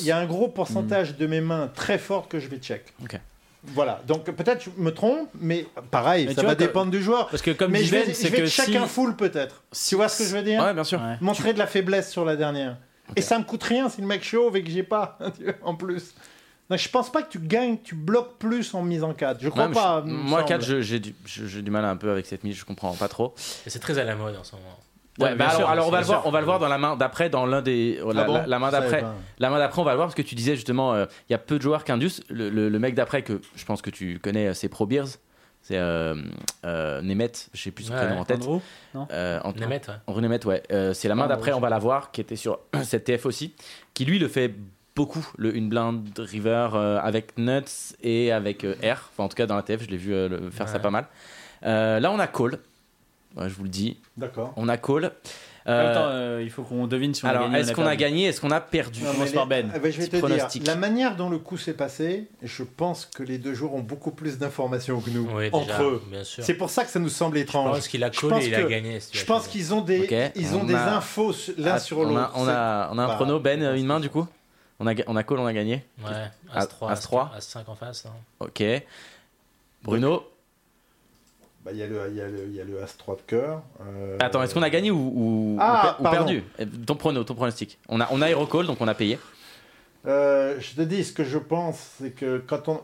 [0.00, 2.82] Il y a un gros pourcentage de mes mains très fortes que je vais check.
[3.02, 3.18] Ok.
[3.64, 7.28] Voilà, donc peut-être je me trompe, mais pareil, Mais ça va vois, dépendre du joueur.
[7.28, 8.78] Parce que comme mais je vais, je vais que check si...
[8.86, 9.62] full peut-être.
[9.72, 10.62] Tu vois ce que je veux dire?
[10.62, 11.00] Ouais, bien sûr.
[11.00, 11.16] Ouais.
[11.20, 12.76] Montrer de la faiblesse sur la dernière.
[13.16, 15.18] Et ça me coûte rien si le mec chauve et que j'ai pas
[15.62, 16.14] en plus.
[16.76, 19.38] Je pense pas que tu gagnes, tu bloques plus en mise en 4.
[19.40, 20.02] Je crois Ouais, pas.
[20.04, 20.48] je- moi, semble.
[20.48, 21.14] 4, je- j'ai du,
[21.62, 23.34] du mal un peu avec cette mise, je comprends pas trop.
[23.66, 24.78] Et c'est très à la mode en ce moment.
[25.18, 26.28] Ouais, Ouais, bah bien alors, sûr, alors on va le voir, sûr.
[26.28, 28.46] on va le voir dans la main d'après, dans l'un des la, Ah bon la-
[28.46, 29.00] la main d'après.
[29.00, 29.14] pas.
[29.40, 31.34] La main d'après, on va le voir parce que tu disais justement, euh, il y
[31.34, 32.20] a peu de joueurs qu'Indus.
[32.28, 35.06] Le, le- le mec d'après que je pense que tu connais, euh, c'est Pro Beers,
[35.60, 36.14] c'est euh,
[36.64, 38.42] euh, Nemeth, je sais plus son Ouais, prénom en tête.
[38.44, 38.60] Andrew
[39.10, 40.20] Euh, en- Nemeth, ouais.
[40.20, 40.62] Nemeth, ouais.
[40.70, 43.54] Euh, c'est la main d'après, on va la voir, qui était sur cette TF aussi,
[43.94, 44.54] qui lui le fait
[44.98, 49.08] beaucoup, le une blinde river euh, avec nuts et avec euh, R.
[49.12, 50.90] Enfin, en tout cas, dans la TF, je l'ai vu euh, le- faire ça pas
[50.90, 51.06] mal.
[51.64, 52.58] Euh, là, on a call.
[53.36, 54.52] Ouais, je vous le dis, D'accord.
[54.56, 55.12] on a call.
[55.68, 57.58] Euh, Attends, euh, il faut qu'on devine si on a alors, gagné.
[57.60, 58.00] est-ce qu'on a perdu.
[58.04, 59.02] gagné Est-ce qu'on a perdu?
[59.04, 59.70] Non, les- Ben.
[59.74, 60.66] Ah, bah, je vais Petit te dire, pronostic.
[60.66, 64.10] la manière dont le coup s'est passé, je pense que les deux joueurs ont beaucoup
[64.10, 66.02] plus d'informations que nous Oui, déjà, entre eux.
[66.24, 67.70] C'est pour ça que ça nous semble Je étrange.
[67.76, 68.98] pense qu'il a Je collé il a gagné.
[69.12, 71.98] Je pense je qu'ils ont des, ils ont on des a- infos l'un Ah, sur
[71.98, 72.18] on l'autre.
[72.18, 74.26] a, on, a, on a un Bah, prono, Ben, une main du coup
[74.80, 75.84] on a, on a call, on a gagné.
[76.04, 76.10] Ouais,
[76.54, 77.30] As- As-3, As-3.
[77.36, 78.06] As-5 en face.
[78.06, 78.12] hein.
[78.40, 78.62] Ok.
[79.82, 80.24] Bruno
[81.64, 83.22] Bah, Il y, a le- il y a le- il y a le As-3 de
[83.26, 83.62] cœur.
[83.80, 86.18] euh, Attends, est-ce qu'on a gagné ou, ou, Ah, ou per- ou pardon.
[86.18, 86.44] perdu?
[86.60, 87.78] Euh, Ton prono, ton pronostic.
[87.88, 89.18] On a, on a hero call, donc on a payé.
[90.06, 92.80] Euh, je te dis, ce que je pense, c'est que quand on.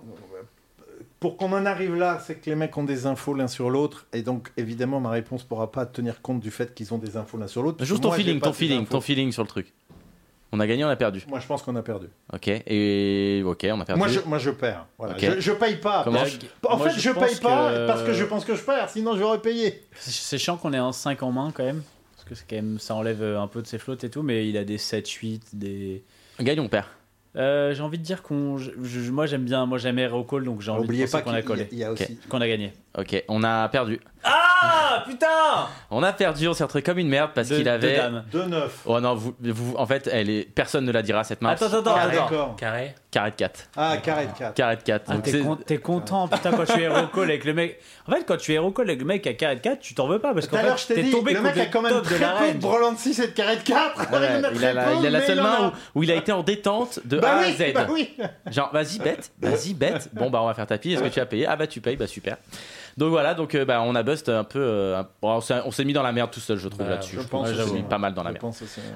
[1.21, 4.05] Pour qu'on en arrive là, c'est que les mecs ont des infos l'un sur l'autre.
[4.12, 7.16] Et donc, évidemment, ma réponse ne pourra pas tenir compte du fait qu'ils ont des
[7.16, 7.79] infos l'un sur l'autre.
[7.79, 9.73] parce Juste ton moi, feeling, ton feeling, ton feeling sur le truc.
[10.56, 11.20] On a gagné, on a perdu.
[11.26, 12.06] Moi, je pense qu'on a perdu.
[12.32, 12.47] Ok.
[12.47, 13.98] Et ok, on a perdu.
[13.98, 14.86] Moi je, moi, je perds.
[14.97, 15.14] Voilà.
[15.14, 15.20] Ok.
[15.20, 16.02] Je, je paye pas.
[16.05, 16.20] Comment
[16.68, 18.89] En Moi, fait, je paye pas que- parce que je pense que je perds.
[18.89, 19.82] Sinon, j'aurais payé.
[19.97, 21.82] C'est c'est chiant qu'on ait un 5 en main quand même.
[22.14, 24.22] Parce que c'est quand même, ça enlève euh, un peu de ses flottes et tout.
[24.22, 26.05] Mais il a des 7, 8, des.
[26.39, 26.86] Gagne on perd?
[27.36, 28.56] Euh, j'ai envie de dire qu'on.
[29.10, 31.43] moi j'aime bien, moi j'aime Hero Call donc j'ai envie de pas penser qu'on a
[31.43, 31.68] collé.
[32.28, 32.72] Qu'on a gagné.
[32.97, 34.01] Ok, on a perdu.
[34.27, 35.27] Ah putain
[35.91, 37.97] On a perdu, on s'est retrouvé comme une merde parce qu'il deux avait.
[37.97, 38.25] dames.
[38.33, 38.62] 2-9.
[38.87, 40.45] Oh non, vous, vous- en fait, elle est...
[40.55, 41.51] personne ne la dira cette main.
[41.51, 41.95] Attends, attends, attends.
[41.97, 42.23] Ah, attends.
[42.31, 42.57] d'accord.
[42.57, 42.95] Carré.
[43.11, 43.61] Carré de 4.
[43.77, 44.55] Ah, carré de 4.
[44.55, 45.05] Carré de 4.
[45.09, 47.79] Ah, t'es, con- t'es content putain quand tu es Hero Call avec le mec.
[48.09, 49.95] En fait quand tu es Hero Call avec le mec à carré de 4 tu
[49.95, 51.43] t'en veux pas parce Tout qu'en à l'heure, fait je t'ai t'es dit, tombé le
[51.43, 52.59] mec a quand même très peu de.
[52.61, 54.07] Broland 6 et de carré de 4.
[54.11, 56.33] il, a, il a la, il a la seule main où, où il a été
[56.33, 57.73] en détente de Bah A à oui, Z.
[57.75, 58.16] bah oui.
[58.51, 60.09] Genre, vas-y, bête, vas-y, bête.
[60.15, 60.93] Bon, bah, on va faire tapis.
[60.95, 61.47] Est-ce que tu as payé?
[61.47, 62.37] Ah, bah, tu payes, bah, super.
[62.97, 64.61] Donc voilà, donc euh, bah, on a bust un peu.
[64.61, 67.16] euh, bon, on s'est- mis dans la merde tout seul, je trouve, Bah, là-dessus.
[67.16, 68.45] je Je pense aussi, pas mal dans la merde.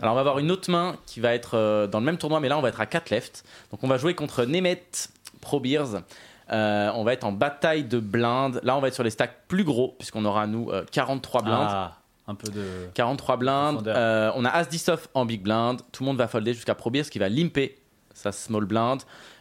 [0.03, 2.39] Alors on va avoir une autre main qui va être euh, dans le même tournoi,
[2.41, 3.45] mais là on va être à 4 left.
[3.71, 5.11] Donc on va jouer contre Nemeth
[5.41, 6.03] Pro Beers.
[6.51, 8.61] Euh, on va être en bataille de blindes.
[8.63, 11.67] Là on va être sur les stacks plus gros, puisqu'on aura nous euh, 43 blindes.
[11.69, 11.93] Ah,
[12.27, 12.89] un peu de.
[12.95, 13.89] 43 blindes.
[13.89, 15.81] Euh, on a As 10 off en big blind.
[15.93, 17.79] Tout le monde va folder jusqu'à Pro Beers qui va limper
[18.15, 19.01] sa small blind.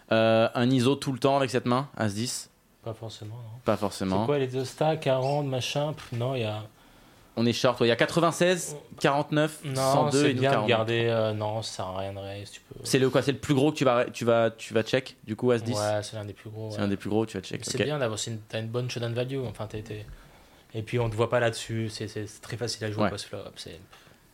[0.09, 2.49] Un ISO tout le temps avec cette main, As 10
[2.87, 3.35] Pas forcément.
[3.35, 3.59] non.
[3.65, 4.25] Pas C'est forcément.
[4.25, 6.63] quoi les deux stacks 40, machin Pff, Non, il y a.
[7.39, 7.79] On est short.
[7.81, 7.87] ouais.
[7.87, 10.67] Il y a 96, 49, Non, 102 c'est et nous bien de 40.
[10.69, 11.05] garder.
[11.07, 12.19] euh, non, ça sert à rien de.
[12.51, 12.79] Tu peux.
[12.83, 15.15] C'est le quoi C'est le plus gros que tu vas, tu vas, tu vas check
[15.23, 16.71] du coup As 10 Ouais, c'est l'un des plus gros.
[16.71, 16.83] C'est ouais.
[16.83, 17.63] un des plus gros, tu vas check.
[17.63, 18.17] C'est bien d'avoir.
[18.17, 19.39] c'est une- T'as une bonne showdown value.
[19.47, 20.05] Enfin, t'es- t'es-
[20.73, 21.89] Et puis on te voit pas là-dessus.
[21.89, 23.09] C'est c'est- c'est très facile à jouer Ouais.
[23.11, 23.39] post-flop.
[23.55, 23.79] C'est.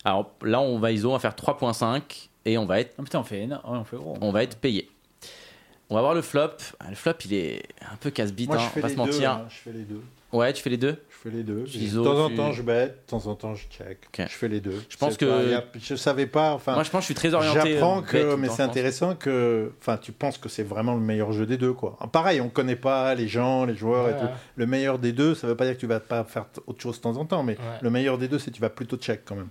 [0.05, 3.19] Alors là, on va ISO, on va faire 3.5 et on va être, Ah putain
[3.19, 4.17] on fait énorme, on fait gros.
[4.21, 4.89] on va être payé.
[5.93, 6.49] On va voir le flop.
[6.79, 8.93] Ah, Le flop, il est un peu casse-bite, Moi, hein, je on fais va les
[8.95, 9.05] se deux.
[9.05, 9.31] mentir.
[9.31, 10.01] hein, Je fais les deux.
[10.31, 10.97] Ouais, tu fais les deux?
[11.11, 11.65] Je fais les deux.
[11.65, 13.99] De temps en tu- temps, je bet, de temps en temps, je check.
[14.17, 14.81] Je fais les deux.
[14.89, 16.53] Je pense que- pas- je savais pas.
[16.53, 17.73] Enfin, Moi, je pense que je suis très orienté.
[17.73, 21.31] J'apprends euh, que, mais c'est intéressant que, enfin, tu penses que c'est vraiment le meilleur
[21.31, 21.95] jeu des deux, quoi.
[22.11, 24.19] Pareil, on connaît pas les gens, les joueurs et Ouais.
[24.21, 24.27] tout.
[24.55, 26.95] Le meilleur des deux, ça veut pas dire que tu vas pas faire autre chose
[26.97, 27.77] de temps en temps, mais Ouais.
[27.83, 29.49] le meilleur des deux, c'est que tu vas plutôt check quand même.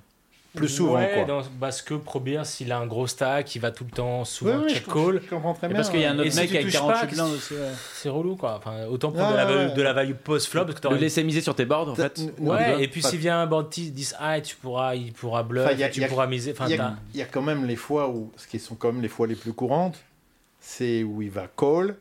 [0.55, 1.25] Plus souvent, ouais, quoi.
[1.25, 4.59] dans- parce que Probeer, s'il a un gros stack, il va tout le temps souvent
[4.65, 5.23] oui, check call.
[5.25, 5.77] je comprends très bien.
[5.77, 7.33] parce qu'il y a un autre Et si mec tu avec touches 48 pas, blindes
[7.33, 7.55] aussi.
[7.55, 7.71] ouais.
[7.95, 8.57] C'est relou quoi.
[8.59, 9.75] Enfin, autant prendre de, la ouais, value, ouais.
[9.75, 10.67] de la value post-flop.
[10.67, 12.21] parce que Le laisser miser sur tes boards, en fait.
[12.39, 15.75] Ouais, et puis s'il vient un board 10 high, tu pourras, il pourra bluff, Enfin,
[15.75, 16.53] y a- tu y a- pourras miser.
[16.53, 16.75] Enfin, Il
[17.15, 19.27] y, y a quand même les fois où, ce qui sont quand même les fois
[19.27, 19.97] les plus courantes,
[20.61, 21.97] c'est où il va call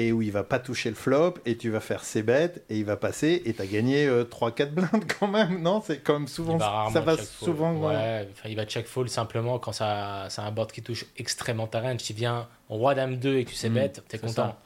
[0.00, 2.78] et où il va pas toucher le flop et tu vas faire ses bêtes et
[2.78, 5.82] il va passer et tu as gagné 3-4 blindes quand même, non?
[5.84, 7.72] C'est quand même souvent, va ça va souvent.
[7.74, 7.86] ouais.
[7.94, 11.66] Ouais, enfin, il va check fold simplement quand ça, c'est un board qui touche extrêmement
[11.66, 12.00] ta range.
[12.00, 14.32] Si vient roi dame 2 et que tu sais Mm, bet, t'es c'est content.
[14.34, 14.58] ça.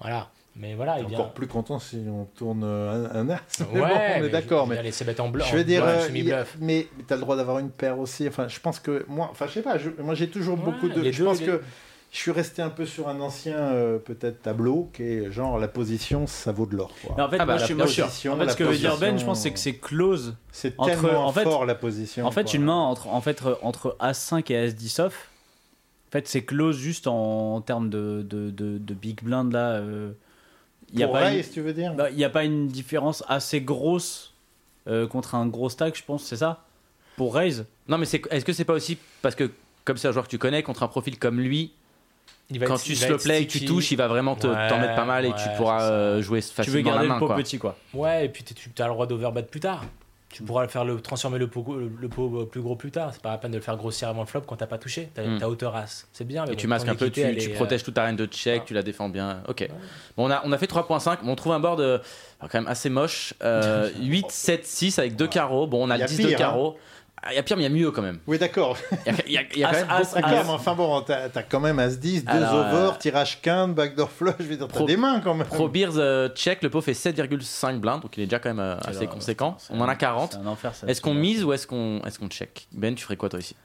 [0.00, 0.28] Voilà.
[0.60, 1.18] Mais voilà, il vient.
[1.20, 3.40] Encore plus content si on tourne un, un as.
[3.72, 4.66] Ouais, bon, on mais est d'accord.
[4.66, 5.44] Mais Allez, c'est bet en blanc.
[5.48, 8.26] je veux dire, euh, a- mais tu as le droit d'avoir une paire aussi.
[8.26, 10.88] Enfin, je pense que moi, enfin, je sais pas, je- moi j'ai toujours Ouais, beaucoup
[10.88, 11.10] de.
[11.12, 11.62] Je deux, pense les- que
[12.10, 15.68] je suis resté un peu sur un ancien euh, peut-être tableau qui est genre la
[15.68, 16.90] position, ça vaut de l'or.
[17.10, 18.96] en fait, Ah bah, moi, la je suis, position, en fait, ce que veut dire
[18.98, 20.34] Ben, je pense, c'est que c'est close.
[20.50, 22.24] C'est entre- tellement en fait- fort la position.
[22.26, 22.54] En fait, quoi.
[22.54, 25.28] une main entre, en fait, entre As5 et As10 off,
[26.08, 29.72] en fait, c'est close juste en, en termes de, de, de, de big blind là.
[29.72, 30.10] euh,
[30.94, 33.22] n'y a, Pour pas une- tu veux dire bah, il y a pas une différence
[33.28, 34.32] assez grosse
[34.86, 36.64] euh, contre un gros stack, je pense, c'est ça?
[37.18, 37.66] Pour raise?
[37.88, 39.50] Non, mais est-ce que c'est pas aussi parce que,
[39.84, 41.72] comme c'est un joueur que tu connais, contre un profil comme lui,
[42.50, 43.72] Il va quand être- tu slow play et que tu sticky.
[43.72, 46.40] touches, il va vraiment te- Ouais, t'en mettre pas mal et tu pourras euh, jouer
[46.40, 47.14] Tu veux facilement garder la main.
[47.16, 47.36] le pot quoi.
[47.36, 47.76] petit, quoi.
[47.92, 49.84] Ouais, et puis tu as le droit d'overbat plus tard.
[50.30, 53.10] Tu pourras le faire le, transformer le pot, le, le pot plus gros plus tard.
[53.14, 55.08] C'est pas la peine de le faire grossir avant le flop quand t'as pas touché.
[55.14, 55.42] T'as Mm.
[55.44, 56.06] hauteur as.
[56.12, 56.42] C'est bien.
[56.44, 58.26] mais Et bon, tu masques un peu, tu, est, euh, protèges toute ta reine de
[58.26, 58.64] check, ah.
[58.66, 59.42] tu la défends bien.
[59.48, 59.66] Ok.
[60.18, 61.98] Bon, on, a, on a fait 3.5, mais on trouve un board euh,
[62.42, 63.32] quand même assez moche.
[63.42, 65.66] Euh, 8, 7, 6 avec deux carreaux.
[65.66, 66.74] Bon, on a a 10 de hein.
[67.22, 68.18] Ah, Il y a pire, mais il y a mieux quand même.
[68.26, 68.76] Oui, d'accord.
[69.06, 70.74] Il y a, il y a- il y a quand As- même D'accord, mais enfin
[70.74, 74.44] bon, t'as as quand même As-10, deux Alors, over, euh, tirage 15, backdoor flush, je
[74.44, 75.46] veux dire, t'as des mains quand même.
[75.46, 78.60] Pro Beers euh, check, le pot fait 7,5 blindes, donc il est déjà quand même
[78.60, 79.56] euh, assez Alors, conséquent.
[79.70, 80.32] On en a un- 40.
[80.34, 80.86] c'est un enfer, ça.
[80.86, 83.56] Est-ce qu'on mise ou est-ce qu'on est qu'on check Ben, tu ferais quoi toi ici?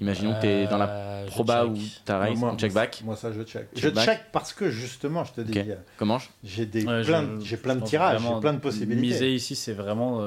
[0.00, 1.70] Imaginons que t'es dans la euh, proba check.
[1.70, 3.02] ou ta raise, on check moi, back.
[3.04, 3.68] Moi, ça, je check.
[3.74, 4.04] Check je back.
[4.04, 5.64] check parce que justement, je te dis, Ok.
[5.64, 8.40] il y a- Comment je j'ai plein, de- j'ai plein je de pense tirages, j'ai
[8.40, 9.00] plein de possibilités.
[9.00, 10.20] Miser ici, c'est vraiment.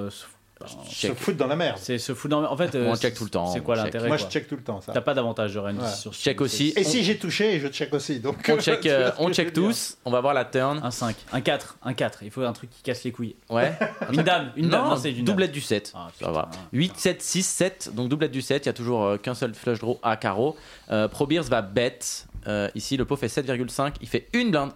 [0.61, 1.77] Euh, se- foutre dans la merde.
[1.79, 2.49] C'est se foutre dans.
[2.49, 3.85] En fait, euh, On check tout le temps, C'est quoi check.
[3.85, 4.79] l'intérêt Moi, je check tout le temps.
[4.85, 6.73] T'as pas d'avantage de ici sur ce Check aussi.
[6.77, 8.19] Et si j'ai touché, je check aussi.
[8.19, 9.97] Donc, On check, euh, on check tous.
[10.05, 10.79] On va voir la turn.
[10.83, 12.23] Un 5, un 4, un 4.
[12.23, 13.35] Il faut un truc qui casse les couilles.
[13.49, 13.73] Ouais.
[14.11, 14.83] Une dame, une dame.
[14.83, 15.25] non, Non, c'est une dame.
[15.25, 15.91] doublette du 7.
[15.95, 16.31] Ah, Ça putain.
[16.31, 16.49] va.
[16.73, 17.89] 8, 7, 6, 7.
[17.93, 18.65] Donc doublette du 7.
[18.65, 20.55] Il y a toujours euh, qu'un seul flush draw à carreau.
[20.91, 21.99] Euh, Pro Beers va bet.
[22.47, 23.95] Euh, ici, le pot fait 7,5.
[24.01, 24.71] Il fait une blinde.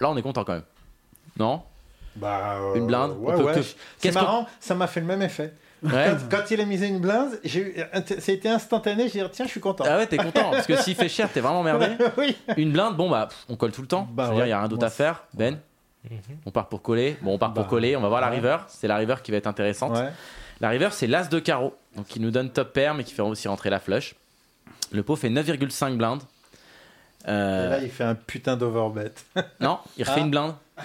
[0.00, 0.62] Là, on est content quand même.
[1.38, 1.62] Non?
[2.16, 3.16] Bah, euh, Une blinde?
[3.20, 3.54] Ouais, On peut ouais.
[3.54, 3.66] que-
[3.98, 5.52] C'est marrant, ça m'a fait le même effet.
[5.82, 6.12] Ouais.
[6.30, 9.08] Quand, quand il a misé une blinde, j'ai eu- ça a été instantané.
[9.08, 9.84] J'ai dit tiens, je suis content.
[9.86, 10.50] Ah ouais, t'es content.
[10.52, 11.88] Parce que s'il fait cher, t'es vraiment merdé.
[12.18, 12.36] oui.
[12.56, 14.06] Une blinde, bon bah, on colle tout le temps.
[14.12, 15.24] Bah il y a rien d'autre à faire.
[15.34, 15.58] Ben,
[16.10, 16.18] Mhm.
[16.46, 17.16] on part pour coller.
[17.22, 17.96] Bon, on part pour Bah, coller.
[17.96, 18.56] On va voir la river.
[18.68, 19.92] C'est la river qui va être intéressante.
[19.96, 20.10] Ouais.
[20.60, 21.74] La river, c'est l'as de carreau.
[21.96, 24.14] Donc, il nous donne top pair, mais qui fait aussi rentrer la flush.
[24.92, 26.22] Le pot fait 9,5 blindes.
[27.24, 29.12] Et Euh, là, il fait un putain d'overbet.
[29.60, 30.24] non, il refait Ah.
[30.24, 30.54] une blinde.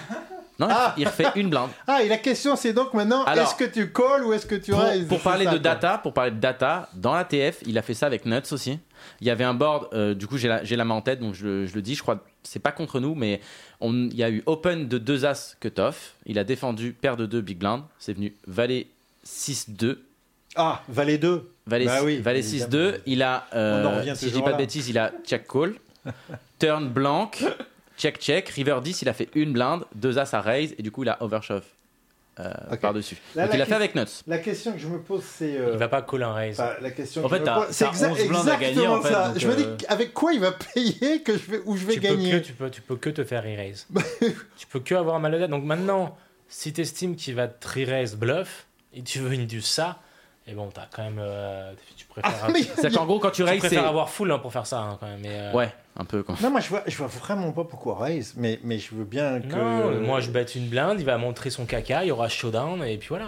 [0.58, 0.94] Non, il- Ah.
[0.98, 1.70] il refait une blinde.
[1.86, 4.72] Ah, et la question, c'est donc maintenant, est-ce que tu calls ou est-ce que tu
[4.72, 5.06] Pour, raises?
[5.06, 5.62] pour parler ça, de quoi.
[5.62, 8.78] data, pour parler de data, dans la TF, il a fait ça avec Nuts aussi.
[9.20, 11.20] Il y avait un board, euh, du coup j'ai la, j'ai la main en tête,
[11.20, 13.40] donc je, le- je le dis, je crois, c'est pas contre nous, mais
[13.80, 16.14] on- il y a eu Open de 2 As cut-off.
[16.26, 17.82] Il a défendu paire de 2 Big Blind.
[18.00, 18.88] C'est venu Valet
[19.24, 20.02] 6-2.
[20.56, 21.48] Ah, Valet 2.
[21.68, 22.70] Valet, Bah oui, Valet évidemment.
[22.70, 23.00] 6-2.
[23.06, 25.46] Il a, euh, On en revient si je dis pas de bêtises, il a check
[25.46, 25.74] call.
[26.58, 27.30] Turn blanc,
[27.98, 28.48] check check.
[28.48, 31.08] River 10, il a fait une blinde, 2 As à raise, et du coup il
[31.08, 31.64] a overshove
[32.40, 33.16] euh, par-dessus.
[33.34, 34.22] Là, Donc la il a fait question- avec Nuts.
[34.28, 35.56] La question que je me pose, c'est.
[35.58, 36.60] euh, Il va pas call un raise.
[36.60, 38.68] enfin, la question En que fait, t'as- pose, c'est t'as exa- 11 blindes à gagner,
[38.68, 39.28] exactement en fait, ça.
[39.30, 41.84] donc, je me dis, euh, avec quoi il va payer que je vais, où je
[41.84, 43.88] vais tu peux, que, gagner tu, peux, tu peux que te faire re-raise.
[44.56, 45.50] tu peux que avoir un mal de tête.
[45.50, 46.16] Donc maintenant,
[46.48, 49.98] si tu estimes qu'il va te re-raise bluff et tu veux une du ça,
[50.46, 51.18] et bon, t'as quand même.
[51.18, 53.66] euh, tu préfères, Ah, mais- C'est qu'en gros, quand tu tu raises, c'est.
[53.68, 55.18] préfères avoir full hein, pour faire ça hein, quand même.
[55.20, 56.36] Mais, euh, Ouais, un peu quoi.
[56.42, 59.40] Non, moi je vois, je vois vraiment pas pourquoi raise, mais, mais je veux bien
[59.40, 59.54] que.
[59.54, 62.82] Non, moi je bête une blinde, il va montrer son caca, il y aura showdown
[62.84, 63.26] et puis voilà.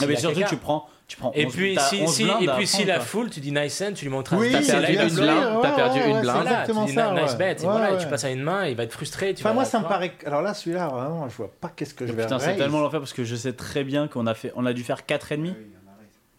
[0.00, 0.88] Ah, mais surtout, caca- tu prends.
[1.06, 2.26] Tu prends Et 11 puis, t'as si, 11 si, et
[2.56, 3.04] puis s'il prendre, a quoi.
[3.04, 5.56] full, tu dis nice hand, tu lui montres un Oui, t'as c'est perdu une blinde,
[5.56, 6.48] Ouais, t'as perdu ouais, une ouais, blinde.
[6.64, 7.36] tu dis ça, nice ouais.
[7.36, 9.34] bet, et Ouais, voilà, tu passes à une main, il va être frustré.
[9.34, 10.14] Tu Enfin, vas- moi ça me paraît.
[10.24, 13.00] Alors là, celui-là, vraiment, je vois pas qu'est-ce que je vais Putain, c'est tellement l'enfer
[13.00, 15.52] parce que je sais très bien qu'on a fait, on a dû faire 4,5.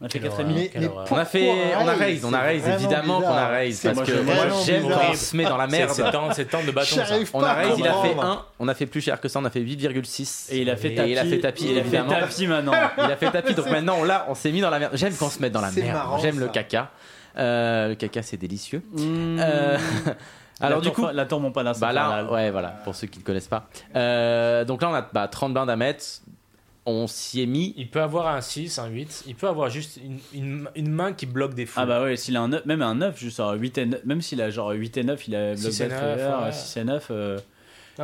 [0.02, 0.46] On a fait Quelle 4,5.
[0.46, 0.90] Mais.
[1.10, 4.36] On a fait, on a raise on a évidemment qu'on a raise parce que moi,
[4.66, 5.92] j'aime quand on se met dans la merde.
[5.94, 6.96] c'est temps, c'est temps de bâton.
[6.96, 7.06] ça.
[7.34, 8.24] On a raise, il a fait comprendre.
[8.24, 10.48] 1, on a fait plus cher que ça, on a fait 8,6.
[10.52, 11.12] Et il a fait Et tapis.
[11.12, 12.74] il a fait tapis, il a fait tapis maintenant.
[12.98, 14.92] Il a fait tapis, donc maintenant là on s'est mis dans la merde.
[14.96, 16.90] J'aime quand on se met dans la merde, j'aime le caca.
[17.38, 18.82] Euh, le caca c'est délicieux.
[18.94, 19.38] Mmh.
[19.40, 19.78] Euh,
[20.62, 21.80] Alors La du coup, la tour Montparnasse.
[21.80, 23.68] Bah là, ouais, voilà, pour ceux qui ne connaissent pas.
[23.96, 26.04] Euh, donc là, on a bah, 30 blindes à mettre.
[26.88, 27.74] On s'y est mis.
[27.78, 31.14] Il peut avoir un 6, un 8, il peut avoir juste une, une, une main
[31.14, 31.80] qui bloque des fous.
[31.82, 34.06] Ah bah ouais, s'il a un 9, même un 9, juste genre 8 et 9,
[34.06, 36.36] même s'il a genre 8 et 9, il a bloc 6 et bet 9, river,
[36.46, 36.52] ouais.
[36.52, 37.08] 6 et 9.
[37.10, 37.40] euh,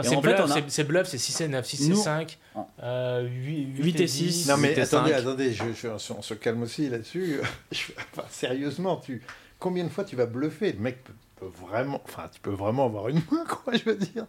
[0.01, 2.65] c'est bluff, a- c'est- c'est bluff, c'est 6 et 9, 6 et Nous- 5, Oh.
[2.81, 4.47] euh, 8, 8 et 6.
[4.49, 5.19] Non mais attendez, cinq.
[5.19, 7.39] attendez, je, je- on se calme aussi là-dessus.
[8.13, 9.21] Enfin, sérieusement, tu,
[9.59, 10.71] combien de fois tu vas bluffer?
[10.73, 13.73] Le mec peut, peut vraiment, enfin, tu peux vraiment avoir une main, quoi.
[13.73, 14.25] Je veux dire,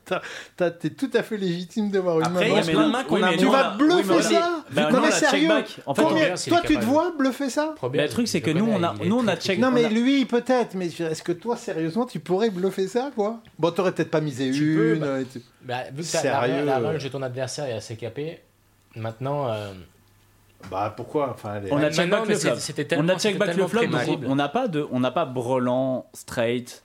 [0.56, 2.51] t'es tout à fait légitime d'avoir une Après, main.
[2.51, 2.90] il y a dans ce plein de coup.
[2.93, 5.10] mains qu'on Oui, a mais Tu vas on a- bluffer oui, ça Bah, Non mais
[5.10, 5.80] sérieux check back.
[5.86, 8.82] En fait, Combien- Toi, tu te vois bluffer ça le truc, c'est que nous, on
[8.82, 9.59] a, nous, on a check.
[9.59, 13.40] Non on mais lui peut-être, mais est-ce que toi sérieusement tu pourrais bluffer ça quoi
[13.59, 15.01] Bon t'aurais peut-être pas misé Tu peux, une.
[15.01, 15.18] bah.
[15.64, 18.40] Bah, vu que la, la range de ton adversaire est assez capée,
[18.97, 19.48] maintenant.
[19.48, 19.72] euh,
[20.70, 22.51] Bah pourquoi Enfin, est- On a Maintenant, check back mais le flop.
[22.51, 23.80] On a check c'était back le flop,
[24.28, 26.82] on n'a pas de, on n'a pas brelan straight.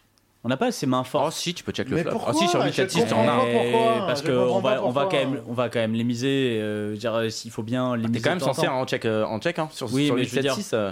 [0.47, 1.33] On n'a pas ces mains Oh fortes.
[1.33, 2.11] si, tu peux check le Mais flop.
[2.13, 3.37] pourquoi Oh si, sur 8 Je 7 6 comprends t'en as.
[3.37, 5.93] pas pourquoi, Parce je que comprends on va, on quand même, on va quand même
[5.93, 6.59] les miser.
[6.61, 8.21] euh, je veux dire, s'il faut bien les T'es miser.
[8.21, 10.29] quand même censé en check, euh, en check hein, sur, Oui, sur mais 8 je
[10.31, 10.71] veux 7 dire- 6.
[10.73, 10.91] euh,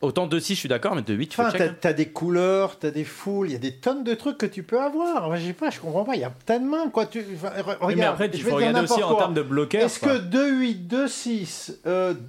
[0.00, 1.58] Autant de 6, je suis d'accord, mais de 8, tu peux Enfin, check.
[1.60, 1.76] t'as hein.
[1.80, 4.62] t'as des couleurs, t'as des foules, il y a des tonnes de trucs que tu
[4.62, 5.26] peux avoir.
[5.26, 6.14] Enfin, je sais pas, je comprends pas.
[6.14, 7.06] Il y a tas de mains, quoi.
[7.06, 9.22] Tu, enfin, re- regarde, Oui, mais après, il je faut regarder aussi n'importe en quoi.
[9.24, 9.82] termes de bloqueurs.
[9.82, 11.78] Est-ce que 2-8, 2-6,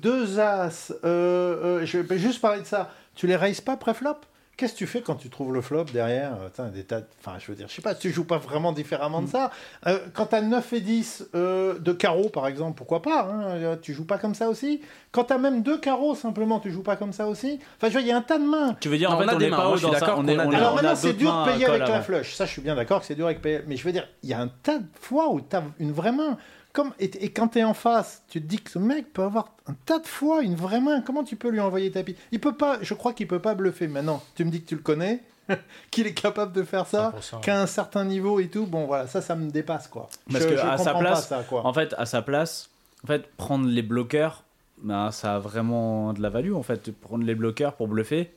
[0.02, 4.16] 2 As, euh, euh, je vais juste parler de ça, tu les raises pas pré-flop?
[4.58, 7.06] Qu'est-ce que tu fais quand tu trouves le flop derrière Euh, tain, des tas de-
[7.20, 9.26] Enfin, je veux dire, je sais pas, tu joues pas vraiment différemment Mm.
[9.26, 9.52] de ça.
[9.88, 13.42] Euh, quand tu as 9 et 10 euh, de carreaux, par exemple, pourquoi pas hein,
[13.56, 16.72] euh, Tu joues pas comme ça aussi Quand tu as même deux carreaux, simplement, tu
[16.72, 18.46] joues pas comme ça aussi Enfin, je veux dire, il y a un tas de
[18.46, 18.76] mains.
[18.80, 19.58] Tu veux dire, Non, en on fait, a on des est mains.
[19.58, 20.16] pas haut dans ça.
[20.18, 20.52] On est, on.
[20.52, 22.04] Alors on maintenant, c'est dur de payer avec la avant.
[22.04, 22.34] flush.
[22.36, 23.60] Ça, je suis bien d'accord que c'est dur avec payer.
[23.68, 25.92] Mais je veux dire, il y a un tas de fois où tu as une
[25.92, 26.38] vraie main.
[26.76, 29.24] Comme, et, et quand tu es en face, tu te dis que ce mec peut
[29.24, 31.00] avoir un tas de fois une vraie main.
[31.00, 32.18] Comment tu peux lui envoyer tapis?
[32.34, 33.88] Il peut pas, je crois qu'il peut pas bluffer.
[33.88, 35.24] Maintenant, tu me dis que tu le connais,
[35.90, 37.40] qu'il est capable de faire ça, 100%.
[37.40, 38.66] qu'à un certain niveau et tout.
[38.66, 40.10] Bon, voilà, ça, ça me dépasse, quoi.
[40.30, 41.66] Parce je, que je à sa place- pas ça, quoi.
[41.66, 42.70] En fait, à sa place,
[43.06, 44.44] en fait, prendre les bloqueurs,
[44.84, 46.54] ben, ça a vraiment de la value.
[46.54, 48.34] En fait, prendre les bloqueurs pour bluffer.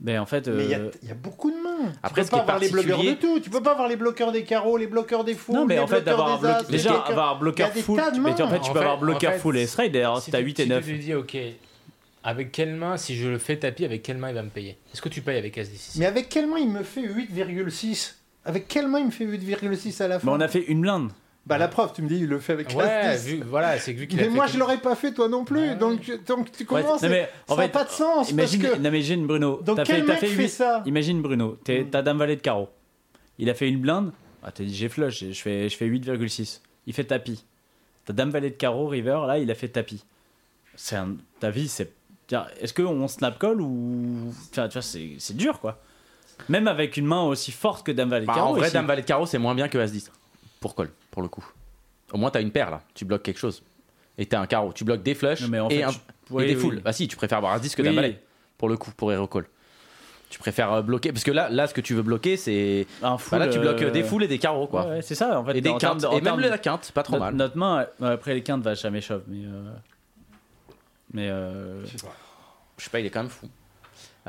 [0.00, 1.92] Ben en fait, Mais il y, a- euh, il y a beaucoup de mains.
[2.04, 3.40] Après, tu ce peux qui pas est avoir les bloqueurs de particulier- tout.
[3.40, 5.80] Tu peux pas avoir les bloqueurs des carreaux, les bloqueurs des fous, non, mais les
[5.80, 8.72] en fait, d'avoir les déjà bloqueurs- avoir bloqueur full, mais tu- en fait, tu En
[8.74, 9.90] peux fait- avoir bloqueur en fait, full et straight.
[9.92, 10.84] D'ailleurs, si si t'as tu- 8 et si 9.
[10.84, 11.36] Tu te dis, ok,
[12.22, 14.78] avec quelle main, si je le fais tapis, avec quelle main il va me payer?
[14.92, 18.14] Est-ce que tu payes avec As-D6 Mais avec quelle main il me fait 8,6
[18.44, 20.26] Avec quelle main il me fait 8,6 à la fin?
[20.30, 21.10] Mais on a fait une blinde.
[21.48, 23.24] Bah la preuve, tu me dis, il le fait avec Ouais, As-10.
[23.24, 25.28] vu, voilà, c'est vu qu'il a Mais fait moi, que- je l'aurais pas fait, toi
[25.28, 25.60] non plus.
[25.60, 25.76] Ouais.
[25.76, 27.02] Donc, je- donc tu Ouais, commences.
[27.02, 28.30] non, mais en ça n'a fait, pas de sens.
[28.30, 28.76] Imagine, parce que...
[28.78, 29.60] non, mais imagine Bruno.
[29.62, 30.48] Donc t'as quel t'as mec fait fait 8.
[30.50, 30.82] ça?
[30.84, 31.90] Imagine Bruno, t'es- Mm.
[31.90, 32.68] t'as dame valet de carreau.
[33.38, 34.12] Il a fait une blinde.
[34.42, 36.60] Ah, t'as dit j'ai flush, je fais, je fais 8,6.
[36.86, 37.44] Il fait tapis.
[38.04, 40.04] T'as dame valet de carreau, river, là il a fait tapis.
[40.76, 41.90] C'est un, ta vie, c'est.
[42.26, 44.34] Tiens, Est-ce qu'on snap call ou.
[44.52, 45.80] Tiens, tu vois, c'est c'est dur quoi.
[46.50, 48.50] Même avec une main aussi forte que dame valet de Bah, carreau.
[48.50, 48.74] en vrai, ici.
[48.74, 50.10] Dame Valet de Carreau, c'est moins bien que As-10.
[50.60, 50.88] Pour call,
[51.18, 51.44] pour le coup.
[52.12, 52.80] Au moins, t'as une paire là.
[52.94, 53.64] Tu bloques quelque chose.
[54.18, 54.72] Et t'as un carreau.
[54.72, 55.98] Tu bloques des flushs Non, mais en et, fait, un- tu-
[56.42, 56.60] et des oui.
[56.60, 56.80] foules.
[56.80, 57.86] Bah si, tu préfères avoir As-10 que Oui.
[57.88, 58.22] Dame Valet.
[58.56, 59.46] Pour le coup, pour Hero Call.
[60.30, 63.12] Tu préfères euh, bloquer parce que là, là, ce que tu veux bloquer, c'est Un
[63.12, 64.84] bah, full, là, tu bloques euh, des foules et des carreaux, quoi.
[64.84, 65.56] Ouais, ouais, c'est ça en fait.
[65.56, 67.34] et des en quintes, de- et même termes la quinte, pas trop notre, mal.
[67.34, 69.44] Notre main, après les quintes va jamais shove, mais.
[69.44, 69.72] euh,
[71.14, 71.28] Mais.
[71.28, 71.96] euh, Je
[72.84, 73.48] sais pas, il est quand même fou.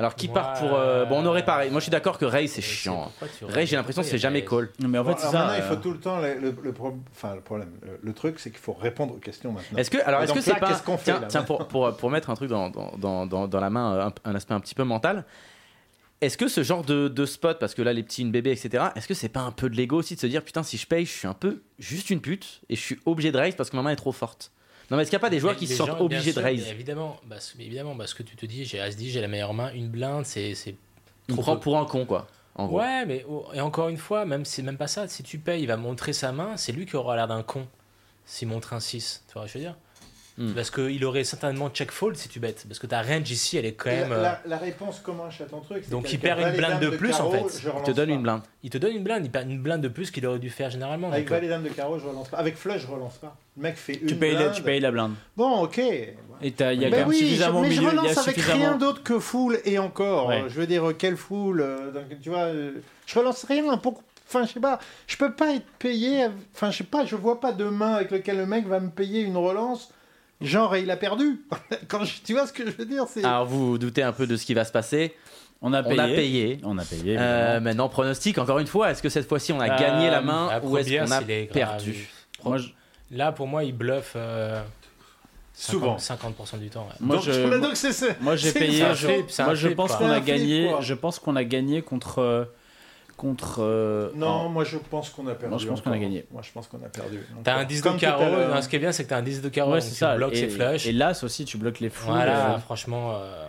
[0.00, 1.70] Alors qui part pour euh, bon, on aurait pareil.
[1.70, 3.12] Moi, je suis d'accord que Ray c'est chiant.
[3.46, 4.70] Ray, j'ai l'impression que c'est jamais call.
[4.80, 5.32] Mais en fait, c'est ça.
[5.44, 6.18] maintenant, il faut euh, tout le temps.
[6.20, 9.18] Le, le- le pro- enfin, le problème, le, le truc, c'est qu'il faut répondre aux
[9.18, 9.78] questions maintenant.
[9.78, 12.30] Est-ce que alors est-ce que c'est pas fait, tiens, là tiens, pour, pour, pour mettre
[12.30, 14.74] un truc dans, dans, dans, dans, dans la main euh, un, un aspect un petit
[14.74, 15.24] peu mental
[16.22, 18.84] est-ce que ce genre de, de spot parce que là les petits une bébé etc
[18.94, 20.86] est-ce que c'est pas un peu de l'ego aussi de se dire putain si je
[20.86, 23.70] paye je suis un peu juste une pute et je suis obligé de raise parce
[23.70, 24.52] que ma main est trop forte?
[24.90, 26.66] Non mais est-ce qu'il n'y a pas des joueurs qui se sentent obligés de raise
[26.68, 29.88] Évidemment, parce, évidemment, parce que tu te dis, j'ai As-10, j'ai la meilleure main, une
[29.88, 30.54] blinde, c'est.
[30.54, 30.74] c'est
[31.28, 31.60] il me trop prend peu.
[31.60, 32.26] pour un con quoi
[32.56, 35.06] en gros Ouais, mais et encore une fois, même c'est même pas ça.
[35.06, 37.66] Si tu payes, il va montrer sa main, c'est lui qui aura l'air d'un con
[38.24, 39.24] s'il montre un 6.
[39.28, 39.76] Tu vois ce que je veux dire?
[40.42, 40.54] Hmm.
[40.54, 42.64] Parce qu'il aurait certainement check fold si tu bêtes.
[42.66, 44.08] Parce que ta range ici, elle est quand même.
[44.08, 46.88] la, euh, la- la réponse comment à ton truc Donc, il perd une blinde de
[46.88, 47.62] plus, en carreau, fait.
[47.76, 48.14] il te donne pas.
[48.14, 50.38] une blinde Il te donne une blinde, il perd une blinde de plus qu'il aurait
[50.38, 51.12] dû faire généralement.
[51.12, 52.38] Avec euh, valet dame de carreau, je relance pas.
[52.38, 53.36] Avec flush, je relance pas.
[53.58, 54.52] Le mec fait une Tu payes, la, blinde.
[54.54, 55.12] tu payes la blinde.
[55.36, 55.78] Bon, ok.
[55.78, 57.90] Et il y a Ben quand même oui, suffisamment je, mais je milieu.
[57.98, 60.28] relance avec suffisamment- rien d'autre que full et encore.
[60.28, 60.44] Ouais.
[60.48, 62.72] Je veux dire, quelle full euh, donc, Tu vois, euh,
[63.04, 63.76] je relance rien.
[63.76, 64.02] Pour...
[64.26, 64.78] Enfin, je sais pas.
[65.06, 66.28] Je peux pas être payé.
[66.54, 67.04] Enfin, je sais pas.
[67.04, 69.90] Je vois pas de main avec lequel le mec va me payer une relance.
[70.40, 71.42] Genre, et il a perdu.
[71.88, 73.24] Quand je- tu vois ce que je veux dire c'est...
[73.24, 75.14] alors vous vous doutez un peu de ce qui va se passer
[75.60, 76.00] On a on payé.
[76.00, 77.18] a payé On a payé.
[77.18, 77.60] Euh, évidemment.
[77.64, 80.48] maintenant pronostic encore une fois est-ce que cette fois-ci on a Euh, gagné la main
[80.48, 81.52] à ou est-ce qu'on a il est grave.
[81.52, 82.08] perdu
[82.44, 82.68] Moi, je,
[83.12, 84.62] Là, pour moi, il bluffe euh,
[85.52, 85.96] Souvent.
[85.96, 86.16] 50%,
[86.56, 86.86] 50% du temps.
[86.88, 86.94] ouais.
[87.00, 88.06] moi, donc, je- donc, c'est ça.
[88.20, 88.82] moi, j'ai c'est payé.
[88.84, 89.98] un je- flip, c'est un moi, je flip, pense quoi.
[89.98, 90.68] qu'on C'est a un flip, gagné.
[90.70, 90.80] quoi.
[90.80, 92.48] Je pense qu'on a gagné contre.
[93.20, 93.58] Contre.
[93.60, 95.50] euh, Non, moi je pense qu'on a perdu.
[95.50, 96.24] Moi, je pense qu'on a gagné.
[96.32, 97.20] Moi je pense qu'on a perdu.
[97.44, 97.66] T'as un Encore.
[97.66, 98.24] 10 Comme de carreau.
[98.24, 99.72] non, ce qui est bien, c'est que t'as un 10 de carreau.
[99.72, 100.16] Ouais, c'est tu ça.
[100.16, 100.86] bloques et, ses flushs.
[100.86, 102.06] et l'as aussi, tu bloques les fous.
[102.06, 103.12] Voilà, euh, franchement.
[103.16, 103.46] euh,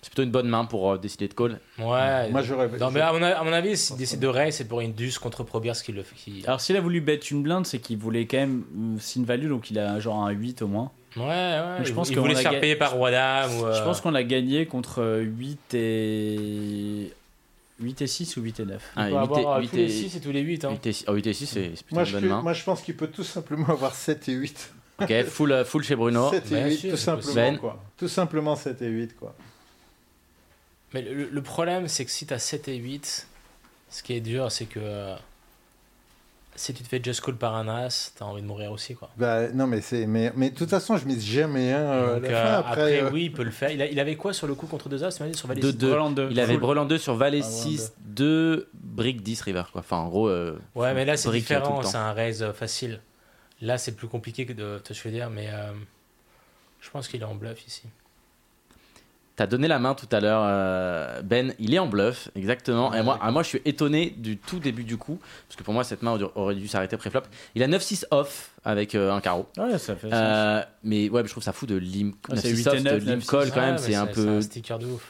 [0.00, 2.30] c'est plutôt une bonne main pour euh, décider de call Ouais.
[2.30, 2.68] Moi j'aurais.
[2.78, 5.18] Non, mais à mon, à mon avis, s'il décide de raise, c'est pour une deuce
[5.18, 6.14] contre Probias qui le fait.
[6.14, 6.44] Qui...
[6.46, 8.62] Alors, s'il a voulu bet une blinde, c'est qu'il voulait quand même
[9.00, 10.92] sin value, donc il a genre un 8 au moins.
[11.16, 11.62] Ouais, ouais.
[11.82, 13.50] je il- pense il qu'on voulait a se faire payer par Roi Dame.
[13.74, 17.12] Je pense qu'on a gagné contre euh, 8 et.
[17.80, 19.68] 8 et 6 ou 8 et 9 on Ah, peut huit et- avoir euh, huit
[19.68, 20.64] tous les et- 6 et tous les 8.
[20.64, 20.70] Hein.
[20.72, 22.28] 8 et 6 ah, huit et six, c'est c'est plutôt Moi une je, bonne peux-
[22.28, 24.72] main moi je pense qu'il peut tout simplement avoir 7 et 8.
[25.00, 27.56] ok full euh, full chez Bruno 7 et bien 8, sûr, tout simplement.
[27.58, 27.84] Quoi.
[27.96, 29.16] Tout simplement 7 et 8.
[29.16, 29.34] Quoi.
[30.94, 33.26] Mais le, le problème, c'est que si t'as 7 et 8,
[33.90, 35.14] ce qui est dur, c'est que euh,
[36.58, 38.94] si tu te fais just call par un as, t'as envie de mourir aussi.
[38.94, 39.08] Quoi.
[39.16, 42.20] Bah, non, mais, c'est, mais, mais de toute façon, je mise jamais un euh, à
[42.20, 42.58] Donc, la euh, fin.
[42.58, 43.70] après, Après, euh, oui, il peut le faire.
[43.70, 45.76] Il, a- il avait quoi sur le coup contre deux as sur Valet Deux, 6?
[45.78, 45.88] deux.
[45.90, 46.28] Breland 2.
[46.30, 46.58] il avait.
[46.58, 50.28] Breland 2 sur Valet Ah, Breland 6 2 brick 10 river quoi enfin en gros
[50.28, 51.82] euh, Ouais, mais là, c'est différent.
[51.82, 53.00] C'est un raise facile.
[53.60, 55.72] Là, c'est plus compliqué que de te je veux dire, mais euh,
[56.80, 57.82] je pense qu'il est en bluff ici.
[59.38, 61.54] T'as donné la main tout à l'heure, euh, Ben.
[61.60, 62.92] Il est en bluff, exactement.
[62.92, 65.72] et moi, ah, moi, je suis étonné du tout début du coup, parce que pour
[65.72, 67.20] moi, cette main aurait dû- s'arrêter pré-flop.
[67.54, 69.46] Il a 9-6 off avec euh, un carreau.
[69.56, 70.08] Ouais, ça fait.
[70.12, 72.76] Euh, mais ouais, je trouve ça fou de lim, Ouais, c'est 9-6 8 et off,
[72.78, 73.26] de 9, limp 9-6.
[73.30, 73.78] call quand même.
[73.78, 75.08] C'est un peu, un sticker de ouf.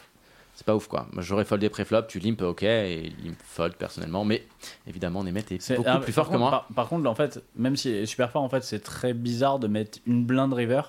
[0.55, 1.07] c'est pas ouf quoi.
[1.15, 4.27] Moi, j'aurais foldé pré-flop, tu limp, ok, et limp fold personnellement.
[4.27, 4.47] Mais
[4.87, 6.51] évidemment, Nemeth est C'est- beaucoup ah, plus fort que moi.
[6.51, 9.59] Par, par contre, en fait, même s'il est super fort, en fait, c'est très bizarre
[9.59, 10.83] de mettre une blinde river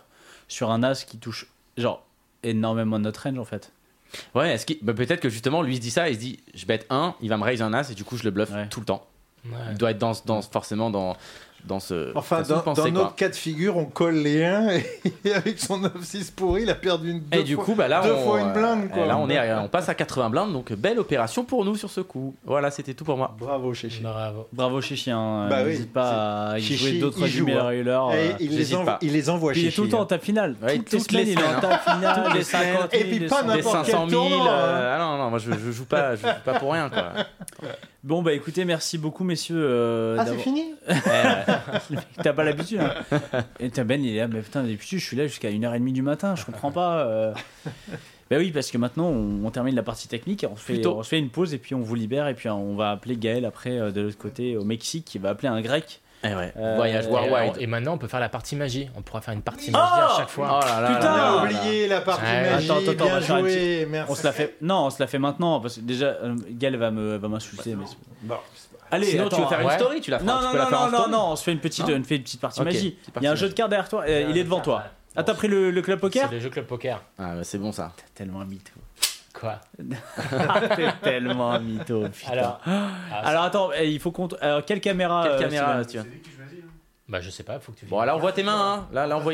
[0.50, 1.48] sur un as qui touche
[1.78, 2.06] genre
[2.44, 3.72] énormément notre range en fait.
[4.34, 6.40] Ouais, est-ce qu'il- bah, peut-être que justement, lui il se dit ça, il se dit,
[6.56, 8.52] je bête 1, il va me raise un as et du coup, je le bluffe
[8.52, 8.68] Ouais.
[8.70, 9.06] tout le temps.
[9.46, 9.52] Ouais.
[9.72, 11.16] Il doit être dans, dans, forcément dans,
[11.66, 12.12] dans ce.
[12.16, 14.68] Enfin, dans, penser, dans notre cas de figure, on colle les 1
[15.26, 17.88] et avec son 9-6 pourri, il a perdu une deux Et du fois- coup, bah
[17.88, 18.84] là, deux on, fois une blinde.
[18.86, 19.06] euh, Quoi.
[19.06, 22.02] Là, on, est, on passe à 80 blindes, donc belle opération pour nous sur ce
[22.02, 22.36] coup.
[22.46, 23.36] Voilà, c'était tout pour moi.
[23.40, 24.02] Bravo, Chichi.
[24.02, 24.48] Bravo.
[24.54, 25.48] Bravo Chichi, hein.
[25.50, 27.72] Bah oui, n'hésite pas à y Chichi, jouer d'autres joue, hein.
[27.72, 30.06] euh, il, les envoie, il les envoie Puis il est tout le temps en hein.
[30.06, 30.56] table finale.
[30.62, 32.24] Ouais, toutes, les toutes les semaines, il est en table finale.
[32.24, 32.74] Toutes les les semaines.
[32.76, 33.52] 50 Et 000, puis pas 100 000.
[33.52, 34.30] Des n'importe 500 quel 000.
[34.30, 37.14] tournoi, euh, ah non, non, moi je, joue pas, je joue pas pour rien quoi.
[38.04, 39.58] Bon, bah écoutez, merci beaucoup, messieurs.
[39.60, 40.74] euh, Ah, c'est fini
[42.24, 42.80] T'as pas l'habitude.
[42.80, 42.94] hein.
[43.60, 46.02] Et t'as Ben, il est là, mais putain, d'habitude, je suis là jusqu'à 1h30 du
[46.02, 47.06] matin, je comprends pas.
[47.06, 47.34] euh.
[48.32, 51.04] Bah oui, parce que maintenant, on, on termine la partie technique, on se, fait, on
[51.04, 52.28] se fait une pause et puis on vous libère.
[52.28, 55.30] Et puis on va appeler Gaël après euh, de l'autre côté au Mexique qui va
[55.30, 56.00] appeler un grec.
[56.24, 56.54] Eh ouais.
[56.58, 57.58] Euh, Voyage et worldwide.
[57.60, 58.90] Et, et maintenant, on peut faire la partie magie.
[58.98, 60.60] On pourra faire une partie magie à chaque fois.
[60.62, 61.44] Oh là là Putain On là a là.
[61.44, 62.72] oublié la partie Ouais, magie.
[62.72, 64.12] attends, attends, on bien joué, merci.
[64.12, 64.56] On se la fait.
[64.62, 67.76] Non, on se la fait maintenant parce que déjà, euh, Gaël va me va m'insulter.
[67.76, 67.86] mais...
[68.24, 68.36] Bon,
[68.92, 70.58] Allez, Sinon, attends, tu veux faire une story Tu la feras Non, tu non, peux
[70.58, 72.42] la non, faire non, non, non, on se fait une petite, on fait une petite
[72.42, 72.98] partie magie.
[73.18, 74.84] Il y a un jeu de cartes derrière toi, euh, il est devant toi.
[75.16, 77.02] Ah, t'as pris le, club poker C'est le jeu club poker.
[77.18, 77.92] Ah, bah, c'est bon ça.
[77.98, 78.72] T'es tellement un mytho.
[79.34, 79.60] Quoi
[80.76, 82.08] T'es tellement un mytho.
[82.10, 82.32] putain.
[82.32, 82.88] Alors, ah,
[83.24, 84.28] Alors attends, eh, il faut qu'on.
[84.42, 86.04] Alors quelle caméra Quelle euh, caméra Sylvain tu as
[87.08, 88.88] Bah, je sais pas, faut que tu Bon, là, on voit tes mains, hein.
[88.92, 89.34] Là, là, on voit.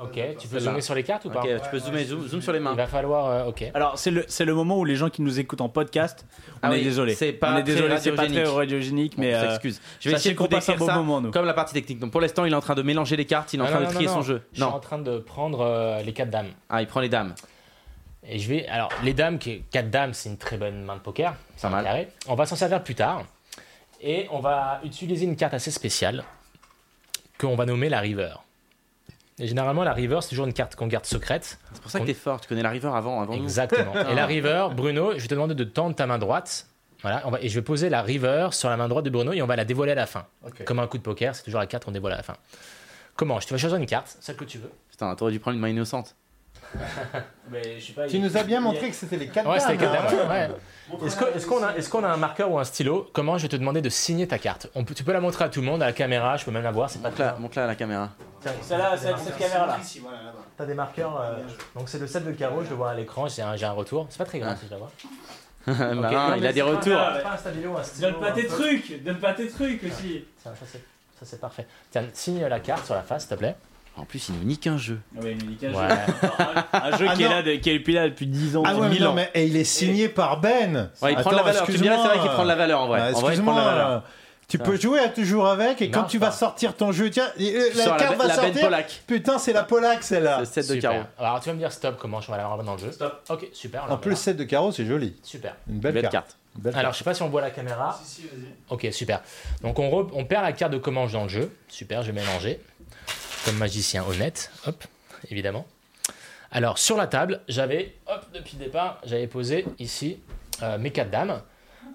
[0.00, 0.60] Ok, tu peux Celle-là.
[0.60, 2.62] zoomer sur les cartes ou pas Ok, tu peux zoomer, zoom, zoom sur les Il
[2.62, 2.74] mains.
[2.74, 3.26] va falloir.
[3.26, 3.64] euh, ok.
[3.74, 6.58] Alors, c'est le, c'est le moment où les gens qui nous écoutent en podcast, on
[6.62, 7.14] Ah est oui, désolé.
[7.14, 8.56] c'est pas on est très désolé, c'est pas très radiogénique.
[8.56, 9.80] radiogénique, mais euh, s'excuse.
[10.00, 11.30] Je vais sachez essayer de qu'on vous passe un décrire bon ça moment, nous.
[11.32, 11.98] comme la partie technique.
[11.98, 13.74] Donc pour l'instant, il est en train de mélanger les cartes, il est en train
[13.76, 14.24] non, de non, trier non, son non.
[14.24, 14.42] jeu.
[14.52, 14.78] Je suis en Non.
[14.80, 16.48] train de prendre euh, les quatre dames.
[16.68, 17.34] Ah, il prend les dames.
[18.28, 18.66] Et je vais.
[18.66, 19.62] Alors, les dames, qui...
[19.70, 21.34] 4 dames, c'est une très bonne main de poker.
[21.56, 21.84] C'est mal.
[21.84, 22.08] carré.
[22.26, 23.24] On va s'en servir plus tard.
[24.00, 26.24] Et on va utiliser une carte assez spéciale
[27.38, 28.34] qu'on va nommer la river.
[29.38, 31.58] Et généralement, la river, c'est toujours une carte qu'on garde secrète.
[31.72, 33.42] C'est pour ça que t'es fort, tu connais la river avant, avant nous.
[33.42, 33.92] Exactement.
[34.10, 36.66] et la river, Bruno, je vais te demander de tendre ta main droite.
[37.02, 39.32] Voilà, on va- et je vais poser la river sur la main droite de Bruno
[39.32, 40.26] et on va la dévoiler à la fin.
[40.64, 42.36] Comme un coup de poker, c'est toujours la carte qu'on dévoile à la fin.
[43.14, 43.38] Comment?
[43.38, 44.72] Je te vais choisir une carte, celle que tu veux.
[44.90, 46.16] Putain, t'aurais dû prendre une main innocente.
[47.50, 49.96] mais je sais pas, Tu nous as bien montré que c'était les 4 Ouais, dames.
[50.30, 50.48] hein.
[51.04, 53.08] Est-ce qu'on a, un marqueur ou un stylo?
[53.12, 54.68] Comment je vais te demander de signer ta carte?
[54.74, 56.50] On peut- Tu peux la montrer à tout le monde, à la caméra, je peux
[56.50, 56.90] même la voir,
[57.38, 58.10] Montre-la à la caméra.
[58.62, 59.78] Celle-là, cette, caméra-là.
[60.56, 61.34] T'as des marqueurs, euh,
[61.74, 64.06] donc c'est le 7 de carreau, je le vois à l'écran, j'ai un, un retour.
[64.10, 64.90] C'est pas très grave si je la vois.
[65.66, 66.80] Bah, Ok, non, non, il a des retours.
[67.16, 70.24] c'est pas un stabilo, un stylo, Donne pas tes trucs, donne pas tes trucs aussi.
[70.42, 70.78] Ça, ça, c'est-
[71.18, 71.66] ça, c'est parfait.
[71.90, 73.56] Tiens, signe la carte sur la face, s'il te plaît.
[73.98, 75.00] En plus, il nous nique un jeu.
[75.16, 75.88] Ouais, il nous dit qu'un Ouais.
[75.88, 76.28] jeu,
[76.72, 78.74] un jeu Ah qui, est là de- qui est depuis là depuis 10 ans, Ah
[78.74, 79.14] ouais, mais 1000 non, ans.
[79.14, 80.90] mais et il est signé par Ben.
[81.02, 81.64] Ouais, il prend de la Attends, valeur.
[81.66, 83.00] Tu me dirais, c'est vrai qu'il prend de la valeur en vrai.
[83.02, 84.02] Ah, En vrai, il prend de Excuse-moi, la valeur.
[84.48, 87.68] tu peux jouer à toujours avec et quand tu vas sortir ton jeu, tiens, euh,
[87.74, 88.60] la Sur la, carte va la Ben sortir.
[88.62, 89.02] Polak.
[89.06, 90.40] Putain, c'est la Polak celle-là.
[90.40, 91.00] Le 7 de carreau.
[91.18, 92.92] Alors tu vas me dire stop, comment je vais la dans le jeu.
[92.92, 93.22] Stop.
[93.30, 93.90] Ok, super.
[93.90, 94.16] En plus, là.
[94.16, 95.16] 7 de carreau, c'est joli.
[95.22, 95.56] Super.
[95.70, 96.12] Une belle, Belle carte.
[96.12, 96.36] carte.
[96.56, 96.94] Une belle Alors carte.
[96.94, 97.98] je sais pas si on voit la caméra.
[98.70, 99.20] Ok, super.
[99.62, 101.50] Donc on, re- on perd la carte de commande dans le jeu.
[101.68, 102.60] Super, je vais mélanger.
[103.46, 104.50] Comme magicien honnête.
[104.66, 104.82] Hop,
[105.30, 105.66] évidemment.
[106.50, 110.18] Alors sur la table, j'avais, hop, depuis le départ, j'avais posé ici
[110.62, 111.40] euh, mes quatre dames.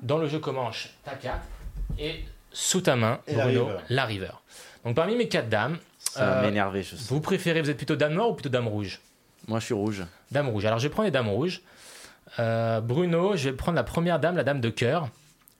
[0.01, 1.43] Dans le jeu commence ta carte.
[1.99, 2.23] Et
[2.53, 3.79] sous ta main, Et la Bruno, river.
[3.89, 4.31] la river.
[4.85, 7.05] Donc parmi mes quatre dames, Ça va Euh, m'énerver, je sais.
[7.09, 8.99] vous préférez, vous êtes plutôt dame noire ou plutôt dame rouge?
[9.47, 10.03] Moi, je suis rouge.
[10.31, 10.65] Dame rouge.
[10.65, 11.61] Alors je vais prendre les dames rouges.
[12.39, 15.09] Euh, Bruno, je vais prendre la première dame, la dame de cœur,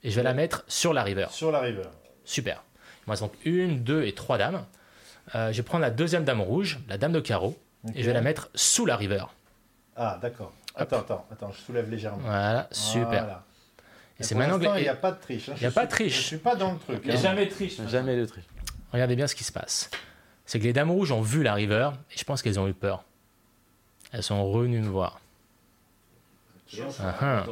[0.02, 1.26] et je vais la mettre sur la river.
[1.30, 1.82] Sur la river.
[2.24, 2.62] Super.
[3.00, 4.64] Il me reste donc une, deux et trois dames.
[5.34, 7.56] Euh, je vais prendre la deuxième dame rouge, la dame de carreau,
[7.94, 9.24] et je vais la mettre sous la river.
[9.96, 10.52] Ah, d'accord.
[10.74, 12.18] Attends, attends, attends, je soulève légèrement.
[12.22, 13.08] Voilà, super.
[13.24, 13.44] Voilà.
[14.18, 15.48] Et c'est maintenant il n'y a pas de triche.
[15.48, 15.54] hein.
[15.56, 16.16] Il y a pas de triche.
[16.16, 17.00] Je suis pas dans le truc.
[17.04, 17.20] Il y a hein.
[17.20, 17.80] jamais de triche.
[17.88, 18.44] Jamais le truc.
[18.92, 19.90] regardez bien ce qui se passe.
[20.46, 22.74] C'est que les dames rouges ont vu la river, et je pense qu'elles ont eu
[22.74, 23.04] peur.
[24.12, 25.20] Elles sont revenues me voir.
[27.00, 27.44] Ah, ah.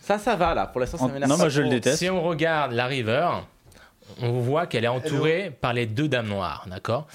[0.00, 0.66] Ça, ça va là.
[0.66, 1.30] Pour l'instant, ça m'énerve.
[1.30, 1.98] Non, moi je le déteste.
[1.98, 3.30] Si on regarde la river,
[4.22, 7.06] on voit qu'elle est entourée par les deux dames noires, d'accord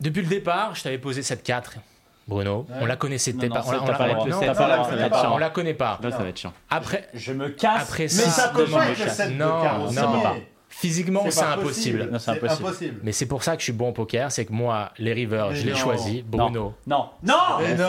[0.00, 1.74] Depuis le départ, je t'avais posé cette 4,
[2.26, 2.66] Bruno.
[2.80, 3.66] On la connaissait Non, peut-être non, pas.
[3.66, 5.98] On la- on la- on la- Non, non, pas on être connaît pas.
[6.02, 6.52] Là, ça va être chiant.
[6.70, 7.82] Après, Je me casse.
[7.82, 9.08] après Mais ça demandes pas.
[9.08, 9.90] 7 de Non, carreau.
[9.92, 10.36] non, pas.
[10.68, 12.08] Physiquement, c'est impossible.
[12.12, 12.66] Non, c'est impossible.
[12.66, 13.00] impossible.
[13.02, 15.48] Mais c'est pour ça que je suis bon au poker, c'est que moi, les rivers,
[15.48, 16.22] Mais je les choisis.
[16.22, 16.74] Bruno.
[16.86, 17.08] Non.
[17.22, 17.86] Non C'est non,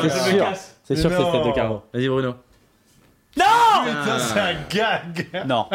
[0.00, 0.44] c'est me sûr.
[0.46, 0.76] casse.
[0.84, 1.22] C'est sûr que c'est.
[1.32, 1.82] 7 de carreau.
[1.92, 2.34] Vas-y, Bruno.
[3.34, 5.44] Putain, c'est un gag.
[5.46, 5.68] Non.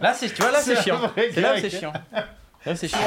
[0.00, 0.98] Là, c'est, tu vois, là, c'est C'est chiant.
[0.98, 1.60] vrai C'est là gag.
[1.70, 1.92] c'est chiant.
[2.66, 2.98] Là, c'est chiant.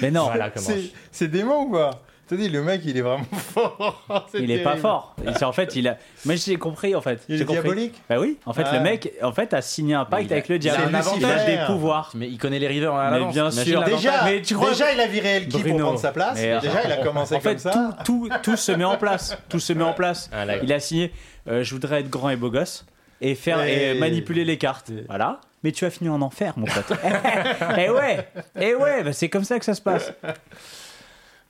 [0.00, 0.24] Mais non.
[0.24, 0.66] Voilà comment.
[0.66, 1.90] C'est c'est dément ou quoi?
[2.36, 4.04] Te dis, le mec, il est vraiment fort.
[4.34, 5.14] Il est pas fort.
[5.36, 5.96] C'est- en fait, il a.
[6.24, 7.20] Mais j'ai compris en fait.
[7.28, 7.62] Il J'ai est compris.
[7.62, 8.38] diabolique Bah oui.
[8.46, 8.76] En fait, Ah.
[8.76, 10.98] le mec, en fait, a signé un pacte avec le il a diable.
[11.18, 12.10] Il a des pouvoirs.
[12.14, 13.34] Mais il connaît les rivers à Mais l'avance.
[13.34, 13.84] bien Imagine sûr.
[13.84, 16.34] Déjà, Mais tu crois- déjà, il a viré Elki pour prendre sa place.
[16.40, 17.96] Mais- Déjà, il a commencé En fait, comme ça.
[18.04, 19.36] tout, tout, tout se met en place.
[19.48, 20.28] Tout se met en place.
[20.32, 21.12] Ah, là, Il a signé
[21.48, 22.84] euh, Je voudrais être grand et beau gosse
[23.20, 24.90] et faire Et- et manipuler les cartes.
[25.08, 25.40] Voilà.
[25.64, 26.92] Mais tu as fini en enfer, mon pote.
[27.78, 28.28] et ouais,
[28.60, 30.12] et ouais, bah, c'est comme ça que ça se passe.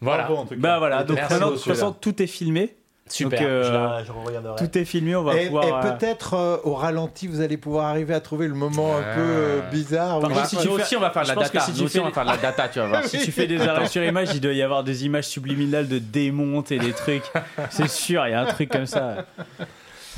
[0.03, 0.25] Voilà.
[0.25, 0.61] Bravo, en tout cas.
[0.61, 1.05] Bah voilà.
[1.05, 2.77] Donc Merci maintenant, de beaucoup, toute façon, tout est filmé.
[3.09, 3.41] Super.
[3.41, 4.57] Donc, euh, je, la- je regarderai.
[4.57, 5.15] Tout est filmé.
[5.17, 5.65] On va Et, pouvoir.
[5.65, 9.03] et euh, peut-être euh, au ralenti, vous allez pouvoir arriver à trouver le moment un
[9.15, 10.19] peu euh, bizarre.
[10.19, 11.49] où- Par contre, si tu nous fais- aussi, on va faire de je la pense
[11.51, 11.67] que data.
[11.67, 13.05] si tu Nous aussi, fais on va des- faire de la data, tu vas voir.
[13.07, 15.99] Si tu fais des arrêts sur image, il doit y avoir des images subliminales de
[15.99, 17.25] démonte et des trucs.
[17.71, 19.27] C'est sûr, il y a un truc comme ça.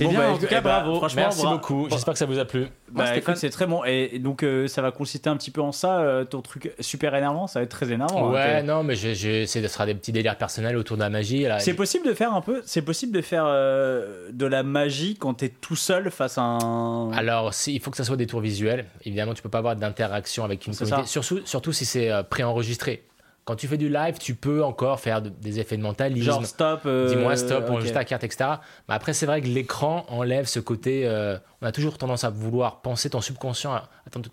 [0.00, 0.96] Eh bien, en tout cas, eh bah, bravo.
[0.96, 1.88] Franchement, Merci beaucoup.
[1.90, 2.66] J'espère que ça vous a plu.
[2.90, 3.06] Bah,
[3.36, 3.82] c'est très bon.
[3.84, 7.14] Et, donc, euh, ça va consister un petit peu en ça, euh, ton truc super
[7.14, 7.46] énervant.
[7.46, 8.28] Ça va être très énervant.
[8.28, 8.32] hein.
[8.32, 11.46] Ouais, non, mais je, je, ce sera des petits délires personnels autour de la magie.
[11.60, 12.62] C'est possible de faire un peu.
[12.64, 17.12] C'est possible de faire euh, de la magie quand t'es tout seul face à un.
[17.12, 18.86] Alors, si- il faut que ça soit des tours visuels.
[19.04, 21.06] Évidemment, tu peux pas avoir d'interaction avec une communauté.
[21.06, 23.04] Surtout, surtout si c'est euh, préenregistré.
[23.44, 26.24] Quand tu fais du live, tu peux encore faire de- des effets de mentalisme.
[26.24, 26.80] Genre stop.
[26.86, 28.50] euh, Dis-moi stop, on juste ta carte, etc.
[28.88, 31.06] Mais après, c'est vrai que l'écran enlève ce côté.
[31.06, 33.88] euh, on a toujours tendance à vouloir penser, ton subconscient a,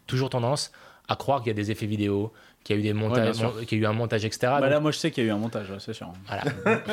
[0.08, 0.72] toujours tendance
[1.10, 2.32] à croire qu'il y a des effets vidéo,
[2.64, 3.66] qu'il y a eu, des montages, bien sûr.
[3.66, 4.40] qu'il y a eu un montage, etc.
[4.44, 6.12] Bah Donc, là, moi, je sais qu'il y a eu un montage, ouais, c'est sûr.
[6.28, 6.44] voilà.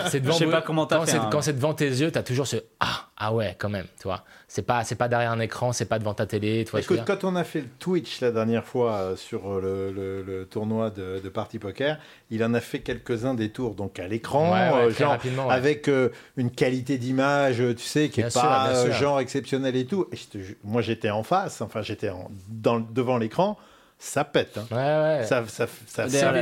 [0.09, 1.29] C'est devant Je sais vous- pas comment t'as quand fait, c'est- hein.
[1.31, 4.05] Quand c'est devant tes yeux, tu as toujours ce Ah, ah ouais, quand même, tu
[4.05, 4.25] vois.
[4.47, 6.81] C'est pas, c'est pas derrière un écran, c'est pas devant ta télé, tu vois.
[6.81, 10.23] Écoute, quand on a fait le Twitch la dernière fois euh, sur euh, le, le-
[10.23, 11.99] le tournoi de, de Party Poker,
[12.31, 15.49] il en a fait quelques-uns des tours donc à l'écran, Ouais, ouais, euh, genre rapidement,
[15.49, 15.55] ouais.
[15.55, 16.09] avec euh,
[16.39, 20.07] une qualité d'image, tu sais, qui Bien est sûr, pas genre exceptionnelle et tout.
[20.13, 20.17] Et
[20.65, 23.59] moi, j'étais en face, enfin, j'étais en- dans, devant l'écran,
[23.99, 24.59] ça pète.
[24.59, 24.67] hein.
[24.71, 24.77] Ouais,
[25.21, 25.27] ouais.
[25.27, 26.33] Ça, ça, ça, D'ailleurs,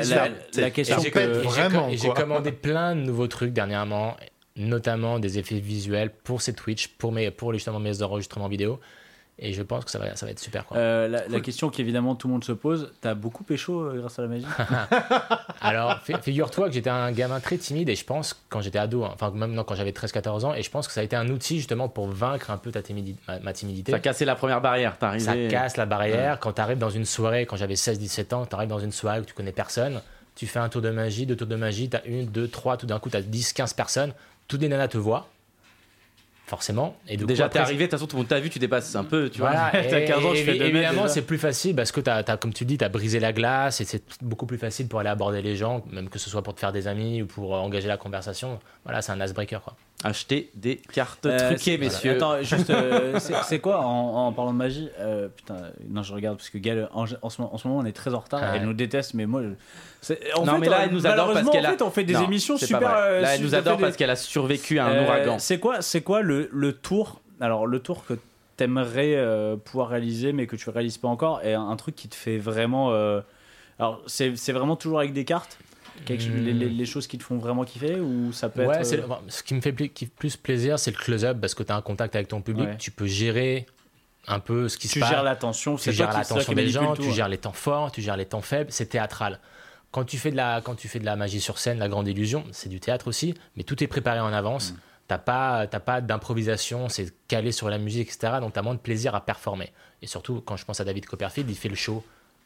[0.60, 1.88] la- question j'ai- pète et j'ai vraiment.
[1.90, 4.16] j'ai commandé plein de nouveaux trucs dernièrement,
[4.56, 8.78] notamment des effets visuels pour ces Twitch, pour, mes, pour justement mes enregistrements vidéo.
[9.38, 10.64] Et je pense que ça va, ça va être super.
[10.64, 10.78] Quoi.
[10.78, 14.18] Euh, la, la question qu'évidemment tout le monde se pose, t'as beaucoup pécho euh, grâce
[14.18, 14.46] à la magie
[15.60, 19.04] Alors, fi- figure-toi que j'étais un gamin très timide et je pense, quand j'étais ado,
[19.04, 21.16] hein, enfin même non, quand j'avais 13-14 ans, et je pense que ça a été
[21.16, 23.92] un outil justement pour vaincre un peu ta timidi- ma, ma timidité.
[23.92, 24.96] Ça a cassé la première barrière.
[24.98, 26.38] T'es Ça casse la barrière.
[26.40, 29.20] Quand tu arrives dans une soirée, quand j'avais 16-17 ans, tu arrives dans une soirée
[29.20, 30.00] où tu connais personne,
[30.34, 32.76] tu fais un tour de magie, deux tours de magie, tu as une, deux, trois,
[32.76, 34.12] tout d'un coup tu as 10-15 personnes,
[34.48, 35.28] toutes les nanas te voient,
[36.46, 36.96] forcément.
[37.08, 38.94] Et Déjà, après, t'es arrivé, de toute façon, tout le monde t'a vu, tu dépasses
[38.94, 39.50] un peu, tu vois.
[39.72, 42.36] T'as et- 15 ans, tu fais deux Évidemment, c'est plus facile parce que, t'as, t'as,
[42.36, 45.08] comme tu dis, tu as brisé la glace et c'est beaucoup plus facile pour aller
[45.08, 47.58] aborder les gens, même que ce soit pour te faire des amis ou pour euh,
[47.58, 48.60] engager la conversation.
[48.84, 49.60] Voilà, c'est un icebreaker.
[49.60, 49.74] Quoi.
[50.04, 52.16] Acheter des cartes Euh, truquées, messieurs.
[52.16, 55.56] Attends, juste, euh, c'est quoi en, en parlant de magie euh, Putain,
[55.88, 57.92] non, je regarde parce que Gal, en, en ce, moment- en ce moment, on est
[57.94, 58.40] très en retard.
[58.42, 58.58] Ah ouais.
[58.58, 59.40] Elle nous déteste, mais moi.
[59.40, 62.04] En Non, fait, mais là, elle nous adore parce qu'elle en a- fait, on fait
[62.04, 62.82] des Non, émissions super.
[62.94, 65.38] euh, Là, elle nous adore des- parce qu'elle a survécu à un Euh, ouragan.
[65.38, 68.14] C'est quoi, c'est quoi le, le tour Alors, le tour que
[68.58, 72.08] t'aimerais euh, pouvoir réaliser, mais que tu réalises pas encore, et un, un truc qui
[72.08, 72.92] te fait vraiment.
[72.92, 73.20] euh,
[73.78, 75.58] Alors, c'est vraiment toujours avec des cartes
[76.04, 78.92] Quelque les, les- les choses qui te font vraiment kiffer ou ça peut Ouais, être.
[78.92, 81.72] euh, le- enfin, ce qui me fait plus plaisir, c'est le close-up parce que tu
[81.72, 82.76] as un contact avec ton public, Ouais.
[82.76, 83.66] tu peux gérer
[84.28, 85.10] un peu ce qui tu se passe.
[85.10, 88.02] gères l'attention, tu c'est gères l'attention des gens, tout, tu gères les temps forts, tu
[88.02, 89.40] gères les temps faibles, c'est théâtral.
[89.92, 92.06] Quand tu fais de la quand tu fais de la magie sur scène, la grande
[92.08, 94.72] illusion, c'est du théâtre aussi, mais tout est préparé en avance.
[94.72, 94.76] Mm.
[95.08, 98.34] T'as pas pas d'improvisation, c'est calé sur la musique, etc.
[98.40, 99.72] Donc t'as moins de plaisir à performer.
[100.02, 102.04] Et surtout quand je pense à David Copperfield, il fait le show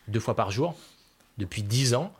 [0.09, 0.77] deux fois par jour
[1.39, 2.12] depuis 10 ans.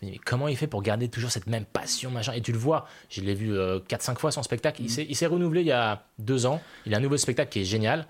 [0.00, 2.32] Je me dis, mais comment il fait pour garder toujours cette même passion, machin?
[2.32, 3.52] Et tu le vois, je l'ai vu
[3.88, 4.80] 4-5 fois son spectacle.
[4.82, 4.84] Mm.
[4.86, 6.60] Il s'est- Il s'est renouvelé il y a deux ans.
[6.86, 8.06] Il a un nouveau spectacle qui est génial.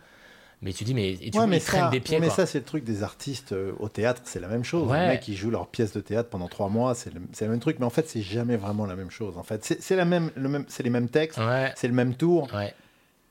[0.63, 2.21] Mais tu dis, mais et tu Ouais, vois, mais il traîne ça, des pieds.
[2.21, 2.37] mais quoi.
[2.37, 4.91] ça, c'est le truc des artistes euh, au théâtre, c'est la même chose.
[4.91, 5.01] Ouais.
[5.01, 7.79] Les mecs, ils jouent leur pièce de théâtre pendant trois mois, c'est le, même truc,
[7.81, 9.39] mais en fait, c'est jamais vraiment la même chose.
[9.39, 11.95] En fait, c'est c'est la même, le même, c'est les mêmes textes, Ouais, c'est le
[11.95, 12.47] même tour.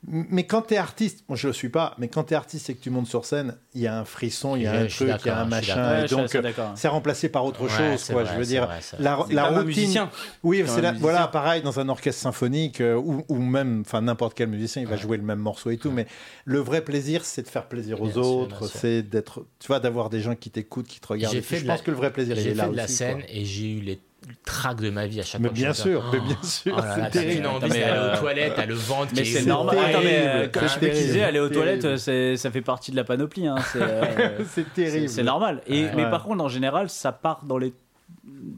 [0.07, 2.69] Mais quand tu es artiste, moi je le suis pas, mais quand tu es artiste
[2.69, 4.85] et que tu montes sur scène, il y a un frisson, il y a un
[4.87, 6.05] truc, il y a un machin.
[6.05, 6.29] Et donc,
[6.75, 8.23] c'est remplacé par autre Ouais, chose, quoi.
[8.23, 9.65] vrai, je veux dire, vrai, la, routine.
[9.65, 10.09] musicien.
[10.41, 14.47] Oui, c'est voilà, pareil dans un orchestre symphonique euh, ou, ou même, enfin n'importe quel
[14.47, 15.91] musicien, il va jouer le même morceau et tout.
[15.91, 16.07] Mais
[16.45, 20.09] le vrai plaisir, c'est de faire plaisir aux Bien autres, c'est d'être, tu vois, d'avoir
[20.09, 21.33] des gens qui t'écoutent, qui te regardent.
[21.33, 22.87] J'ai et Je pense que le vrai plaisir, il J'ai est là fait de la
[22.87, 23.99] scène et j'ai eu les
[24.45, 25.53] tracs de ma vie à chaque Mais fois.
[25.55, 27.39] que bien je sûr, mais bien sûr, Oh là là, c'est t'as terrible.
[27.39, 29.77] une envie d'aller euh, aux toilettes, t'as le ventre Mais qui c'est est normal.
[29.77, 32.91] Attends, mais, euh, comme je disais, terrible, aller aux toilettes, euh, c'est- ça fait partie
[32.91, 33.47] de la panoplie.
[33.47, 34.43] hein, c'est, euh,
[34.75, 35.09] terrible.
[35.09, 35.61] c'est normal.
[35.67, 35.91] Et, Ouais.
[35.95, 37.73] Mais par contre, en général, ça part dans les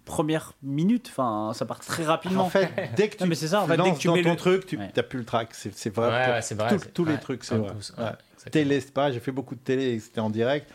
[0.05, 1.07] premières minutes.
[1.11, 2.45] Enfin, ça part très rapidement.
[2.45, 4.15] En fait, dès que tu Non, mais c'est ça, en fait, dès que tu dans
[4.15, 4.89] mets ton le- truc, tu Ouais.
[4.95, 5.49] n'as plus le track.
[5.51, 6.07] C'est c'est vrai.
[6.09, 7.73] Ouais, pour ouais, c'est vrai, tout- c'est- tous les ouais, trucs, c'est vrai.
[8.51, 10.69] Télé, c'est pareil, j'ai fait beaucoup de télé, c'était en direct.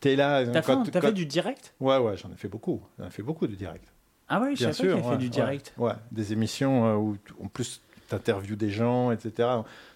[0.00, 0.44] T'es là.
[0.44, 1.72] T'as fait, quand- un- t'as quand- fait du direct?
[1.80, 2.82] Ouais, ouais, j'en ai fait beaucoup.
[2.98, 3.84] J'en ai fait beaucoup de direct.
[4.28, 5.72] Ah ouais, je Bien savais qu'il fait ouais, du direct.
[5.76, 9.48] Ouais, des émissions euh, où, t- en plus, tu interviews des gens, etc.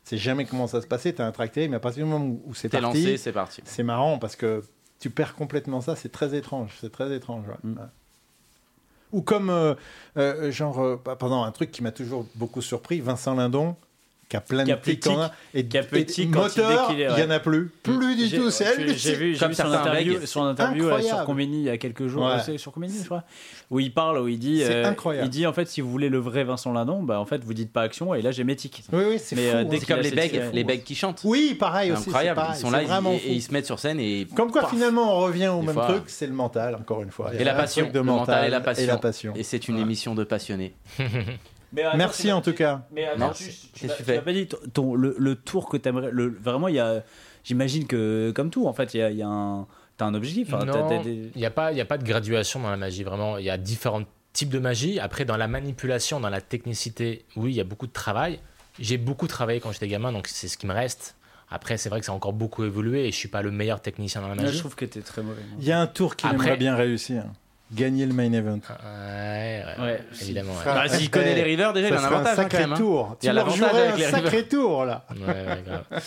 [0.04, 1.12] C'est jamais comment ça se passait.
[1.14, 3.16] Tu as un track télé, mais à partir du moment où, c'est T'es parti, lancé,
[3.16, 3.62] c'est parti.
[3.64, 4.62] c'est marrant parce que
[5.00, 5.96] tu perds complètement ça.
[5.96, 6.76] C'est très étrange.
[6.80, 7.46] C'est très étrange.
[7.48, 7.54] ouais.
[7.70, 7.78] Mm.
[7.78, 7.84] Ouais.
[9.12, 9.74] Ou comme, euh,
[10.18, 13.74] euh, genre, euh, pardon, un truc qui m'a toujours beaucoup surpris, Vincent Lindon,
[14.28, 15.62] qui a plein de tics et,
[16.22, 17.16] il- moteur, il ouais.
[17.16, 17.70] n'y en a plus.
[17.82, 18.50] Plus du tout.
[18.50, 18.96] C'est elle.
[18.96, 21.24] J'ai vu, vu son interview, son interview sur.
[21.24, 22.40] Combini il y a quelques jours, Ouais.
[22.44, 23.24] c'est sur Combini je crois,
[23.70, 25.26] où il parle, où il dit, C'est euh, incroyable.
[25.26, 27.54] il dit en fait si vous voulez le vrai Vincent Lindon, bah en fait vous
[27.54, 28.82] dites pas action et là j'ai mes tics.
[28.92, 29.64] Oui, oui, c'est euh, hein.
[29.64, 30.50] dès comme les ouais.
[30.52, 31.22] les becs qui chantent.
[31.24, 32.08] Oui, pareil C'est aussi.
[32.10, 32.42] incroyable.
[32.50, 34.26] Ils sont là, et, ils se mettent sur scène et.
[34.34, 37.32] Comme quoi, finalement, on revient au même truc, c'est le mental, encore une fois.
[37.34, 37.88] Et la passion.
[37.88, 38.60] de Le mental et la
[38.98, 39.32] passion.
[39.34, 40.74] Et c'est une émission de passionnés.
[41.72, 42.86] Mais attends, Merci tu- en tout cas.
[42.92, 46.28] Mais tu, tu, qu'est-ce tu tu pas dit, ton, le, le tour que t'aimerais, le,
[46.28, 47.02] vraiment il y a,
[47.44, 49.66] j'imagine que comme tout en fait il y a, il y a un,
[49.96, 50.50] t'as un objectif.
[50.50, 53.02] Non, des- il n'y a, pas- il y a pas de graduation dans la magie,
[53.04, 53.36] vraiment.
[53.38, 54.98] Il y a différents types de magie.
[55.00, 58.40] Après, dans la manipulation, dans la technicité, oui, il y a beaucoup de travail.
[58.78, 61.16] J'ai beaucoup travaillé quand j'étais gamin, donc c'est ce qui me reste.
[61.50, 63.80] Après, c'est vrai que ça a encore beaucoup évolué et je suis pas le meilleur
[63.80, 64.54] technicien dans la Là, magie.
[64.54, 65.40] je trouve que t'es très mauvais.
[65.58, 67.24] Il y a un tour Après- aimerait bien réussir.
[67.72, 68.60] Gagner le main event.
[68.82, 70.52] Ouais, ouais, Ouais, évidemment.
[70.54, 70.64] ouais.
[70.64, 72.72] Bah, S'il connaît les rivers, déjà, il a un un avantage hein, quand sacré même.
[72.72, 72.76] hein.
[72.76, 73.16] tour.
[73.22, 75.04] Il y a l'avantage avec un les sacré tour là.
[75.10, 76.02] Ouais, ouais, grave.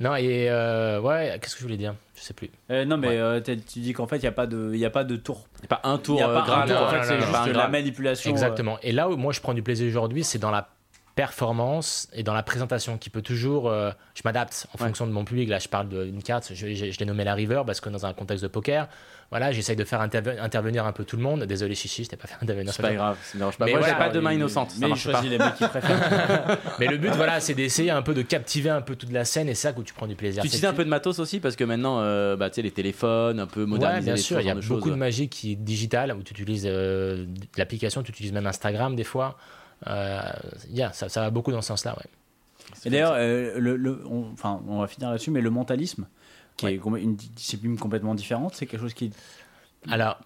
[0.00, 1.94] non, et euh, ouais, qu'est-ce que je voulais dire?
[2.16, 2.48] Je sais plus.
[2.70, 3.18] Euh, non mais Ouais.
[3.18, 5.16] euh, tu dis qu'en fait il y a pas de, il y a pas de
[5.16, 5.46] tour.
[5.58, 6.68] Il n'y a pas un Il tour a euh, pas un grave.
[6.68, 6.80] tour.
[6.82, 8.30] En fait c'est juste un la manipulation.
[8.30, 8.78] euh, Exactement.
[8.82, 10.68] Et là où moi je prends du plaisir aujourd'hui, c'est dans la
[11.14, 13.68] performance et dans la présentation qui peut toujours.
[13.68, 14.86] euh, je m'adapte en Ouais.
[14.88, 15.48] fonction de mon public.
[15.48, 18.04] Là, je parle d'une carte, je, je- je l'ai nommé la river parce que dans
[18.06, 18.88] un contexte de poker,
[19.30, 21.44] voilà, j'essaye de faire interve- intervenir un peu tout le monde.
[21.44, 22.72] Désolé, Chichi, je t'ai pas fait intervenir.
[22.72, 23.64] C'est pas grave, ça me dérange pas.
[23.64, 24.70] Mais Moi, j'ai voilà, pas de main innocente.
[24.72, 24.94] Ça Mais pas.
[24.96, 26.58] choisit les mecs préfère.
[26.78, 29.48] Mais le but, voilà, c'est d'essayer un peu de captiver un peu toute la scène
[29.48, 30.42] et c'est ça où tu prends du plaisir.
[30.42, 32.70] Tu utilises un peu de matos aussi parce que maintenant, euh, bah, tu sais, les
[32.70, 35.56] téléphones, un peu Ouais, moderniser bien sûr, il y a beaucoup de magie qui est
[35.56, 37.24] digitale, où tu utilises euh,
[37.56, 39.36] l'application, tu utilises même Instagram des fois.
[39.86, 40.20] Euh,
[40.70, 42.06] yeah, ça, ça va beaucoup dans ce sens-là, ouais.
[42.86, 46.06] Et d'ailleurs, euh, le, le- on, enfin, on va finir là-dessus, mais le mentalisme,
[46.56, 46.74] qui Ouais.
[46.74, 49.10] est une di- discipline complètement différente, c'est quelque chose qui.
[49.90, 50.18] Alors,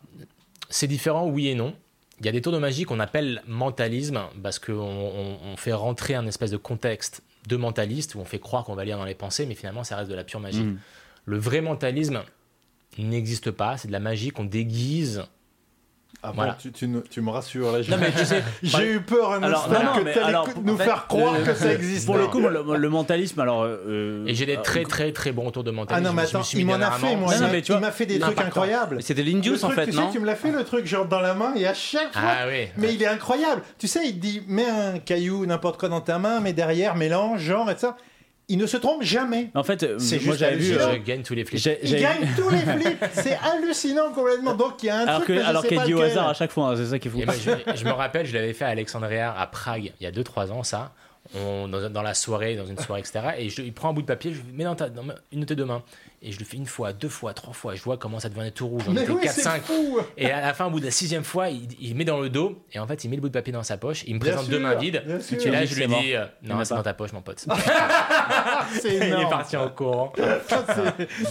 [0.70, 1.74] c'est différent, oui et non.
[2.20, 5.72] Il y a des tours de magie qu'on appelle mentalisme parce qu'on on, on fait
[5.72, 9.04] rentrer un espèce de contexte de mentaliste où on fait croire qu'on va lire dans
[9.04, 10.64] les pensées, mais finalement ça reste de la pure magie.
[10.64, 10.78] Mhm.
[11.26, 12.22] Le vrai mentalisme
[12.98, 15.24] n'existe pas, c'est de la magie qu'on déguise.
[16.20, 16.56] Ah bon, Voilà.
[16.60, 17.80] tu, tu tu me rassures là.
[17.80, 18.43] j'ai- tu sais.
[18.85, 21.44] Eu peur un Alors, instant non, non, que alors, cou- nous fait, faire croire le-
[21.44, 22.06] que ça existe.
[22.06, 23.62] Pour le coup, le, le mentalisme, alors.
[23.62, 26.09] euh, Et j'ai des euh, très très très bons tours de Ah mentalisme.
[26.09, 27.28] non, mais attends, il m'en a fait, moi.
[27.30, 29.01] Non, il non, m'a- mais tu vois, il m'a fait des trucs incroyables.
[29.01, 31.35] C'était l'Indius en fait, tu sais, tu me l'as fait le truc, genre dans la
[31.35, 32.22] main, et à chaque fois.
[32.24, 32.66] Ah oui.
[32.78, 33.62] Mais il est incroyable.
[33.78, 36.97] Tu sais, il te dit mets un caillou, n'importe quoi dans ta main, mais derrière,
[36.97, 37.97] mélange, genre, et ça.
[38.50, 39.50] Il ne se trompe jamais.
[39.54, 40.74] En fait, euh, C'est moi j'avais vu.
[40.74, 41.60] euh, Je gagne tous les flips.
[41.60, 43.04] j'ai- Il gagne tous les flips.
[43.12, 44.54] C'est hallucinant complètement.
[44.54, 46.34] Donc il y a un Alors truc que- je alors qu'elle dit au hasard à
[46.34, 47.20] chaque fois, hein, c'est ça qui est fou.
[47.20, 50.06] Et moi, je, je me rappelle, je l'avais fait à Alexandria, à Prague, il y
[50.06, 50.92] a 2-3 ans, ça.
[51.34, 53.20] On, dans, dans la soirée, dans une soirée, etc.
[53.36, 55.14] Et je, il prend un bout de papier, je lui mets dans, ta, dans ma-
[55.30, 55.82] une de tes deux mains.
[56.20, 57.74] Et je le fais une fois, deux fois, trois fois.
[57.74, 58.82] Et je vois comment ça devenait tout rouge.
[58.86, 59.62] J'en fait oui, 4, c'est 5.
[59.62, 59.99] fou.
[60.16, 62.28] Et à la fin, au bout de la sixième fois, il, il met dans le
[62.28, 62.61] dos.
[62.73, 64.03] Et en fait, il met le bout de papier dans sa poche.
[64.07, 65.03] Il me Bien présente deux mains vides.
[65.07, 67.47] Et là, je lui dis euh, Non, a c'est dans ta poche, mon pote.
[68.81, 70.12] C'est il est parti en courant.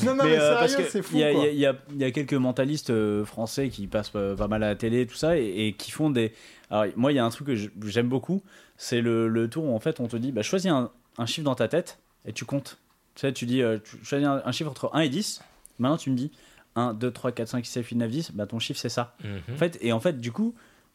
[0.04, 1.16] Non, non, mais, euh, sérieux, c'est fou.
[1.16, 4.70] il y, a- y y y quelques mentalistes euh, français qui passent pas mal à
[4.70, 6.34] la télé, tout ça, et, et qui font des.
[6.70, 7.56] Alors, moi, il y a un truc que
[7.88, 8.42] j'aime beaucoup,
[8.78, 11.46] c'est le, le tour où en fait on te dit bah, choisis un, un chiffre
[11.46, 12.78] dans ta tête et tu comptes.
[13.18, 15.42] Tu sais, tu dis euh, tu choisis un, un chiffre entre 1 et 10.
[15.80, 16.32] Maintenant, tu me dis
[16.76, 18.32] 1, 2, 3, 4, 5, 6, 7, 8, 9, 10.
[18.34, 19.16] Bah, ton chiffre, c'est ça.
[19.24, 19.56] Mhm.
[19.56, 20.54] En fait, et en fait, du coup,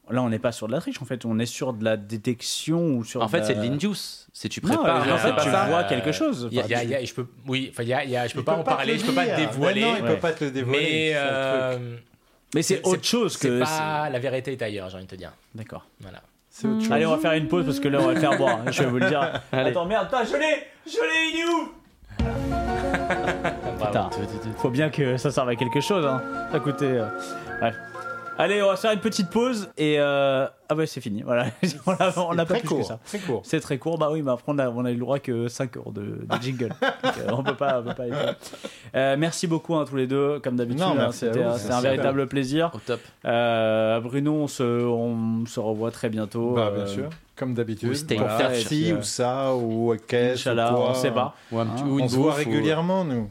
[0.09, 1.97] là, on n'est pas sur de la triche, en fait, on est sur de la
[1.97, 3.23] détection ou sur.
[3.23, 4.29] En fait, la- c'est de l'Indius.
[4.33, 5.13] C'est tu Non, prépares.
[5.13, 6.49] en fait, tu vois quelque chose.
[6.53, 8.17] Y a- y a- y a- je peux, oui, enfin, il y a- il y
[8.17, 9.81] a- je peux Il pas en parler, le je peux pas te dévoiler.
[9.81, 10.15] Mais non, il Ouais.
[10.15, 10.79] peut pas te le dévoiler.
[10.81, 11.97] Mais le euh,
[12.55, 13.61] Mais c'est autre chose c'est que.
[13.61, 15.33] pas la vérité est ailleurs, j'ai envie de te dire.
[15.57, 15.87] D'accord.
[16.01, 16.23] Voilà.
[16.51, 16.93] C'est autre chose.
[16.93, 18.61] Allez, on va faire une pause parce que là, on va le faire boire.
[18.65, 19.41] hein, Je vais vous le dire.
[19.53, 21.73] Attends, merde, putain, je l'ai Je l'ai, il est où?
[23.79, 24.11] Putain,
[24.57, 26.07] faut bien que ça serve à quelque chose.
[26.07, 26.23] Hein.
[26.53, 26.85] Ça coûtait.
[26.87, 27.07] euh,
[27.61, 27.75] Bref.
[28.39, 29.97] Allez, on va faire une petite pause et.
[29.99, 31.23] euh, Ah, ouais, c'est fini.
[31.23, 31.47] Voilà.
[31.87, 32.99] on a, on a pas plus que ça.
[33.05, 33.43] Très court.
[33.45, 35.49] C'est très court, bah oui, mais après on a, on a eu le droit que
[35.49, 36.69] 5 heures de, de jingle.
[37.05, 38.35] Donc, euh, on peut pas, on peut pas aller plus loin.
[38.97, 40.81] Euh, merci beaucoup à tous les deux, comme d'habitude.
[40.81, 41.91] Non, hein, merci à C'était vous, un- c'est c'est un super.
[41.93, 42.71] véritable plaisir.
[42.75, 43.01] Au top.
[43.27, 46.55] Euh, Bruno, on se, on se revoit très bientôt.
[46.55, 47.11] Bah, bien Euh, sûr.
[47.43, 47.89] Comme d'habitude.
[47.91, 48.67] Ou in touch.
[48.67, 50.91] ci ou ça, ou caisse, ou quoi.
[50.91, 51.35] on sait pas.
[51.51, 53.29] Ou, un petit- Hein, ou une On se voit ou- régulièrement, nous.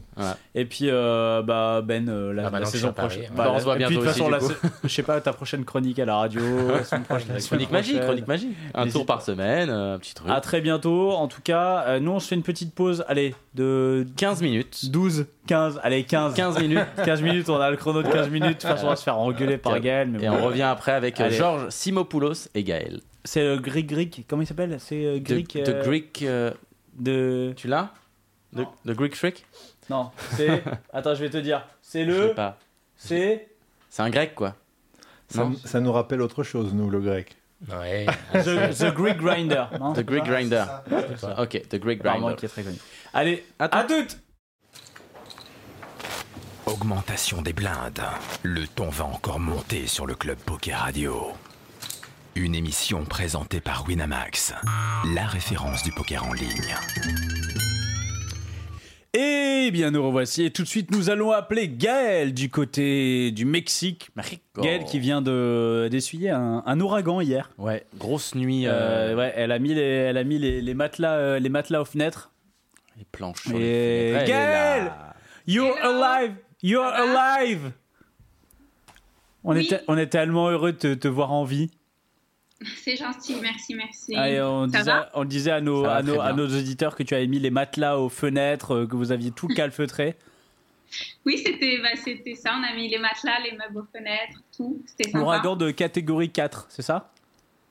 [0.54, 3.22] Et puis, euh, bah, Ben, euh, la, Ah, la suis saison prochaine.
[3.22, 3.28] ouais.
[3.34, 4.30] Bah, Bah, on se voit puis, de bientôt toute façon,
[4.84, 7.70] je sais pas, ta prochaine chronique à la radio, la semaine prochaine, la semaine Chronique
[7.70, 8.48] magie, chronique magie.
[8.74, 10.28] Un tour par semaine, euh, un petit truc.
[10.30, 11.12] À très bientôt.
[11.12, 13.04] En tout cas, nous, on se fait une petite pause.
[13.08, 14.90] Allez, de 15 minutes.
[14.90, 16.34] 12, 15, allez, 15.
[16.34, 16.80] 15 minutes.
[17.04, 18.48] 15 minutes, on a le chrono de 15 minutes.
[18.48, 20.08] De toute façon, on va se faire engueuler par Gaël.
[20.08, 20.36] Mais Et bon.
[20.38, 21.34] on revient après avec Allez.
[21.34, 23.00] Georges Simopoulos et Gaël.
[23.24, 24.24] C'est le Greek Greek.
[24.28, 24.76] Comment il s'appelle?
[24.80, 25.48] C'est euh, The, Greek.
[25.48, 26.22] the euh, Greek.
[26.22, 26.52] euh,
[26.94, 27.52] de...
[27.56, 27.92] tu l'as?
[28.54, 29.46] The, the Greek Freak?
[29.88, 30.62] Non, c'est.
[30.92, 31.66] Attends, je vais te dire.
[31.80, 32.34] C'est Je sais le.
[32.34, 32.58] pas.
[32.96, 33.48] C'est.
[33.88, 34.54] C'est un grec quoi.
[35.28, 37.36] Ça, nous rappelle autre chose, nous, le grec.
[37.70, 38.06] Ouais.
[38.32, 39.64] The, the Greek Grinder.
[39.78, 40.64] Non, The Greek pas Grinder.
[41.38, 42.34] Ok, The Greek Grinder.
[42.36, 42.76] qui est très connu.
[43.14, 43.78] Allez, Attends.
[43.78, 44.18] à toutes
[46.66, 48.02] Augmentation des blindes.
[48.42, 51.32] Le ton va encore monter sur le Club Poker Radio.
[52.34, 54.54] Une émission présentée par Winamax,
[55.14, 56.74] la référence du poker en ligne.
[59.14, 60.44] Eh bien, nous revoici.
[60.44, 64.10] Et tout de suite, nous allons appeler Gaël du côté du Mexique.
[64.56, 67.50] Gaël qui vient de d'essuyer un, un ouragan hier.
[67.58, 68.66] Ouais, grosse nuit.
[68.66, 71.50] Euh, euh, ouais, elle a mis les, elle a mis les, les matelas, euh, les
[71.50, 72.30] matelas aux fenêtres.
[72.96, 74.22] Les planches sur Et les fenêtres.
[74.22, 74.92] Elle est Gaël.
[75.46, 77.72] You're alive, you're alive.
[79.44, 79.66] On Oui.
[79.66, 81.70] était, on est tellement heureux de te, te voir en vie.
[82.76, 84.14] C'est gentil, merci, merci.
[84.14, 87.02] Allez, on, Ça disait, va on disait à nos, à, nos, à nos auditeurs que
[87.02, 90.16] tu avais mis les matelas aux fenêtres, euh, que vous aviez tout calfeutré.
[91.24, 92.54] Oui, c'était bah, c'était ça.
[92.58, 94.82] On a mis les matelas, les meubles aux fenêtres, tout.
[94.86, 95.24] C'était sympa.
[95.24, 97.10] Ouragan de catégorie 4, c'est ça?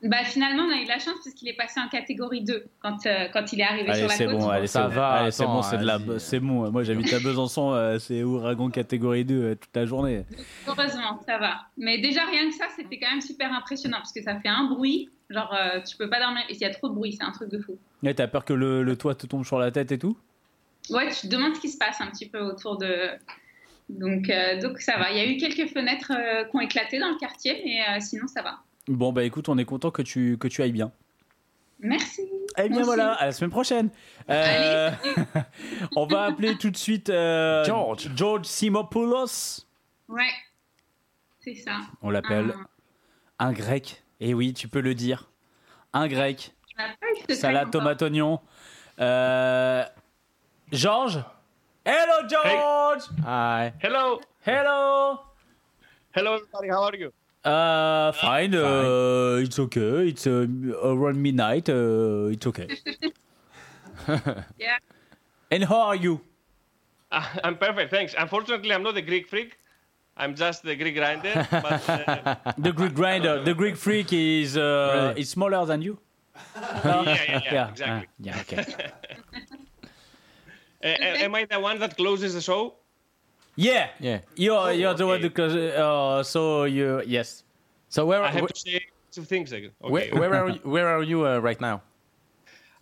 [0.03, 2.65] Bah, finalement, on a eu de la chance parce qu'il est passé en catégorie 2
[2.79, 4.33] quand, euh, quand il est arrivé Allez, sur la c'est côte.
[4.35, 6.71] bon, allez, Ça c'est- va, allez, c'est bon, c'est de la, c'est bon.
[6.71, 10.25] Moi, j'habite à Besançon, euh, c'est ouragan catégorie 2 euh, toute la journée.
[10.67, 11.61] Heureusement, ça va.
[11.77, 14.63] Mais déjà, rien que ça, c'était quand même super impressionnant parce que ça fait un
[14.65, 15.09] bruit.
[15.29, 16.41] Genre, euh, tu peux pas dormir.
[16.49, 17.77] Et s'il y a trop de bruit, c'est un truc de fou.
[18.03, 20.17] Ouais, t'as peur que le, le toit te tombe sur la tête et tout?
[20.89, 23.09] Ouais, tu te demandes ce qui se passe un petit peu autour de.
[23.89, 25.11] Donc, euh, donc ça va.
[25.11, 27.99] Il y a eu quelques fenêtres euh, qui ont éclaté dans le quartier, mais euh,
[27.99, 28.59] sinon, ça va.
[28.87, 30.91] Bon, bah écoute, on est content que tu, que tu ailles bien.
[31.79, 32.29] Merci.
[32.57, 33.89] Eh bien voilà, à la semaine prochaine.
[34.29, 35.15] Euh, Allez,
[35.95, 38.09] on va appeler tout de suite euh, George.
[38.15, 39.65] George Simopoulos.
[40.09, 40.23] Ouais,
[41.39, 41.77] c'est ça.
[42.01, 42.53] On l'appelle
[43.39, 44.03] Un- un grec.
[44.19, 45.29] Et oui, tu peux le dire.
[45.93, 46.53] Un grec.
[47.29, 48.39] Salade, tomate, oignon.
[48.99, 49.83] Euh,
[50.71, 51.23] Georges
[51.85, 53.71] Hello, George Hi.
[53.81, 55.19] Hello, Hello
[56.13, 56.69] hello everybody.
[56.69, 57.11] How are you?
[57.43, 58.53] Uh, fine.
[58.53, 60.07] Uh, it's okay.
[60.09, 60.45] It's uh,
[60.83, 61.69] around midnight.
[61.69, 62.67] Uh, it's okay.
[64.57, 64.77] Yeah.
[65.51, 66.21] And how are you?
[67.11, 68.15] Uh, I'm perfect, thanks.
[68.17, 69.57] Unfortunately, I'm not a Greek freak.
[70.17, 71.47] I'm just the Greek grinder.
[71.51, 73.43] But uh, The Greek grinder.
[73.43, 75.99] The Greek freak is uh, is smaller than you.
[76.55, 78.07] yeah, yeah, yeah, exactly.
[78.07, 78.41] ah, yeah.
[78.41, 78.65] Okay.
[80.83, 80.87] Uh,
[81.25, 82.73] am I the one that closes the show?
[83.61, 83.89] Yeah.
[83.99, 84.19] Yeah.
[84.35, 85.29] You're you're the one okay.
[85.29, 87.43] because uh, so you yes.
[87.89, 88.81] So where I have where, to say
[89.11, 89.71] some things again.
[89.83, 89.91] Okay.
[89.91, 91.81] where, where are you, where are you uh, right now?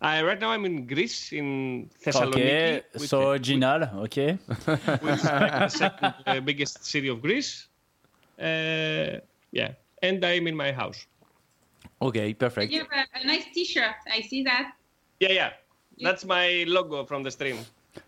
[0.01, 2.11] Uh, right now, I'm in Greece, in Okay.
[2.11, 3.83] Thessaloniki, which, So original.
[4.07, 4.39] Okay.
[4.47, 7.67] which is the second uh, biggest city of Greece.
[8.39, 9.19] Uh,
[9.51, 11.05] yeah, and I'm in my house.
[12.01, 12.71] Okay, perfect.
[12.71, 13.99] You have a, a nice T-shirt.
[14.07, 14.71] I see that.
[15.19, 15.49] Yeah, yeah.
[15.99, 17.57] That's my logo from the stream.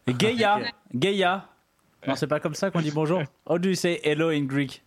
[0.07, 0.71] Geya.
[0.95, 1.43] Geya.
[2.07, 3.21] Non, c'est pas comme ça qu'on dit bonjour.
[3.49, 4.81] How do you say hello in Greek?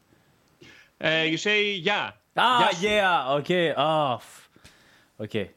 [1.03, 2.13] Uh, you say yeah.
[2.37, 2.83] Ah, Yes.
[2.83, 3.35] yeah.
[3.37, 3.71] Okay.
[3.71, 4.49] F-
[5.21, 5.51] okay.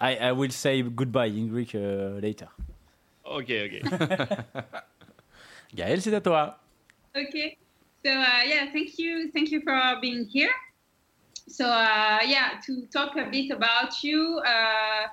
[0.00, 2.48] I I will say goodbye in Greek uh, later.
[3.26, 3.82] Okay, okay.
[5.74, 6.58] Gaël, c'est à toi.
[7.14, 7.56] Okay.
[8.04, 10.50] So uh, yeah, thank you, thank you for being here.
[11.46, 14.40] So uh, yeah, to talk a bit about you.
[14.44, 15.06] Uh,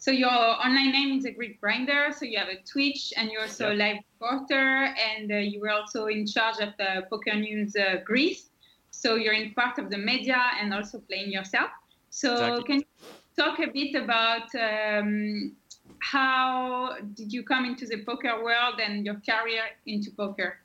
[0.00, 2.08] so your online name is a Greek grinder.
[2.16, 5.68] So you have a Twitch, and you're also a live reporter, and uh, you were
[5.68, 8.48] also in charge of the Poker News uh, Greece.
[8.90, 11.70] So you're in part of the media and also playing yourself.
[12.08, 12.64] So Exactly.
[12.64, 15.54] can you talk a bit about um,
[15.98, 20.60] how did you come into the poker world and your career into poker?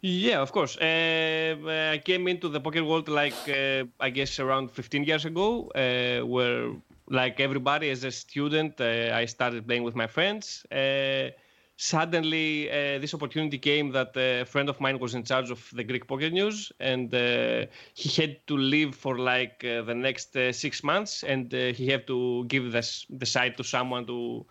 [0.00, 0.78] Yeah, of course.
[0.78, 5.68] Uh, I came into the poker world like uh, I guess around 15 years ago,
[5.74, 6.72] uh, where
[7.10, 10.64] like everybody as a student, uh, I started playing with my friends.
[10.70, 11.30] Uh,
[11.76, 15.82] suddenly, uh, this opportunity came that a friend of mine was in charge of the
[15.82, 20.52] Greek Poker News, and uh, he had to leave for like uh, the next uh,
[20.52, 24.46] six months, and uh, he had to give this, the site to someone to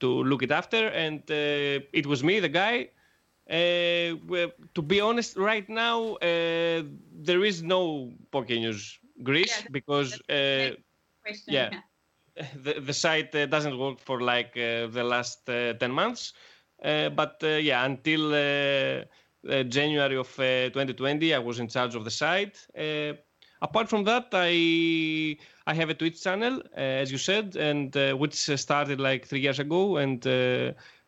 [0.00, 2.88] to look it after, and uh, it was me, the guy.
[3.48, 6.82] Uh, well, to be honest, right now uh,
[7.12, 10.76] there is no Poker News Greece Yeah, because uh,
[11.22, 11.52] Question.
[11.54, 11.70] Yeah.
[12.62, 16.32] the, the site uh, doesn't work for like uh, the last uh, 10 months.
[16.82, 18.30] But yeah, until
[19.68, 22.66] January of uh, 2020, I was in charge of the site.
[23.62, 25.36] Apart from that, I
[25.66, 29.98] I have a Twitch channel, as you said, and which started like three years ago.
[29.98, 30.26] And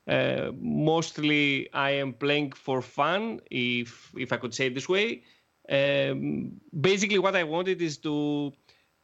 [0.08, 5.22] uh, mostly, I am playing for fun, if if I could say it this way.
[5.70, 8.52] Um, basically, what I wanted is to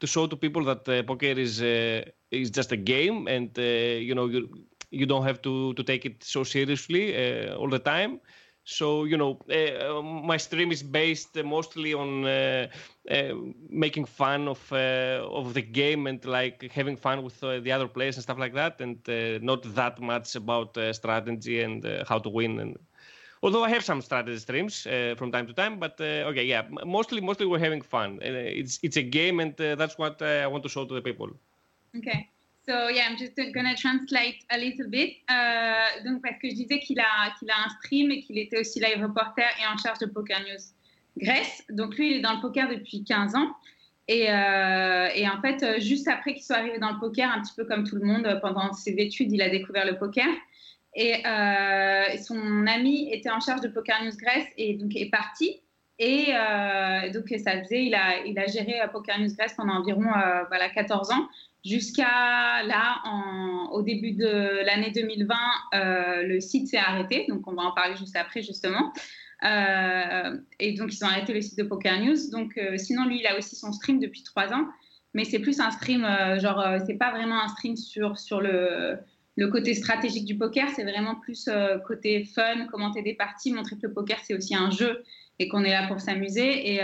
[0.00, 3.62] to show to people that uh, poker is uh, is just a game, and uh,
[3.62, 4.48] you know you
[4.90, 8.20] you don't have to to take it so seriously uh, all the time.
[8.64, 12.24] So you know, uh, my stream is based mostly on
[13.70, 18.22] making fun of of the game and like having fun with the other players and
[18.22, 18.98] stuff like that, and
[19.42, 22.60] not that much about strategy and how to win.
[22.60, 22.76] And
[23.42, 26.62] although I have some strategy streams uh, from time to time, but uh, okay, yeah,
[26.84, 28.18] mostly mostly we're having fun.
[28.22, 30.94] Uh, it's it's a game, and uh, that's what uh, I want to show to
[30.94, 31.30] the people.
[31.96, 32.28] Okay.
[32.66, 35.16] So yeah, I'm just gonna translate a little bit.
[35.30, 38.78] Euh, donc parce que je disais qu'il a a un stream et qu'il était aussi
[38.78, 40.64] live reporter et en charge de Poker News
[41.16, 41.64] Grèce.
[41.70, 43.54] Donc lui, il est dans le poker depuis 15 ans.
[44.08, 47.42] Et, euh, et en fait, euh, juste après qu'il soit arrivé dans le poker, un
[47.42, 50.26] petit peu comme tout le monde, euh, pendant ses études, il a découvert le poker.
[51.00, 55.60] Et euh, son ami était en charge de Poker News Grèce et donc est parti.
[56.00, 59.74] Et euh, donc ça faisait, il a, il a géré euh, Poker News Grèce pendant
[59.74, 60.02] environ
[60.48, 61.28] voilà, 14 ans.
[61.64, 63.00] Jusqu'à là,
[63.70, 65.34] au début de l'année 2020,
[65.74, 67.26] euh, le site s'est arrêté.
[67.28, 68.92] Donc, on va en parler juste après, justement.
[69.42, 72.30] Et donc, ils ont arrêté le site de Poker News.
[72.32, 74.66] Donc, sinon, lui, il a aussi son stream depuis trois ans.
[75.14, 76.06] mais c'est plus un stream,
[76.38, 78.98] genre, c'est pas vraiment un stream sur, sur le,
[79.38, 83.76] le côté stratégique du poker, c'est vraiment plus euh, côté fun, commenter des parties, montrer
[83.76, 85.04] que le poker c'est aussi un jeu
[85.38, 86.74] et qu'on est là pour s'amuser.
[86.74, 86.80] Et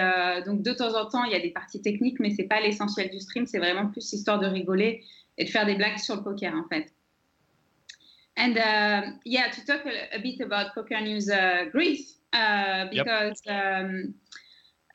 [0.46, 3.10] donc de temps en temps, il y a des parties techniques, mais c'est pas l'essentiel
[3.10, 5.02] du stream, c'est vraiment plus histoire de rigoler
[5.38, 6.94] et de faire des blagues sur le poker en fait.
[8.36, 13.40] And uh, yeah, to talk a, a, bit about Poker News uh, Greece, uh, because
[13.46, 13.84] yep.
[13.84, 14.14] um,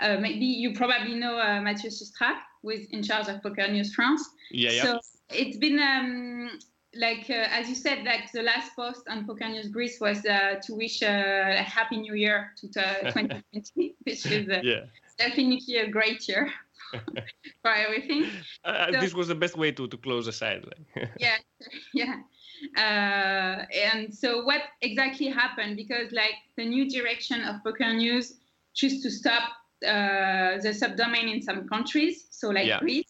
[0.01, 3.93] uh, maybe you probably know uh, Mathieu Sustrac, who is in charge of Poker News
[3.93, 4.27] France.
[4.51, 4.83] Yeah, yeah.
[4.83, 6.59] So it's been um,
[6.95, 10.55] like uh, as you said, like the last post on Poker News Greece was uh,
[10.63, 14.85] to wish uh, a happy new year to 2020, which is yeah.
[15.17, 16.51] definitely a great year
[17.61, 18.25] for everything.
[18.63, 20.65] Uh, so, this was the best way to, to close the site.
[21.19, 21.37] yeah,
[21.93, 22.15] yeah.
[22.75, 25.77] Uh, and so what exactly happened?
[25.77, 28.33] Because like the new direction of Poker News
[28.73, 29.43] chose to stop
[29.85, 32.79] uh, the subdomain in some countries, so like yeah.
[32.79, 33.08] Greece.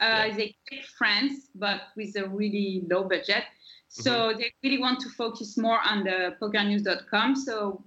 [0.00, 0.36] Uh, yeah.
[0.36, 3.44] They kept France, but with a really low budget.
[3.88, 4.38] So mm-hmm.
[4.38, 7.36] they really want to focus more on the pokernews.com.
[7.36, 7.82] So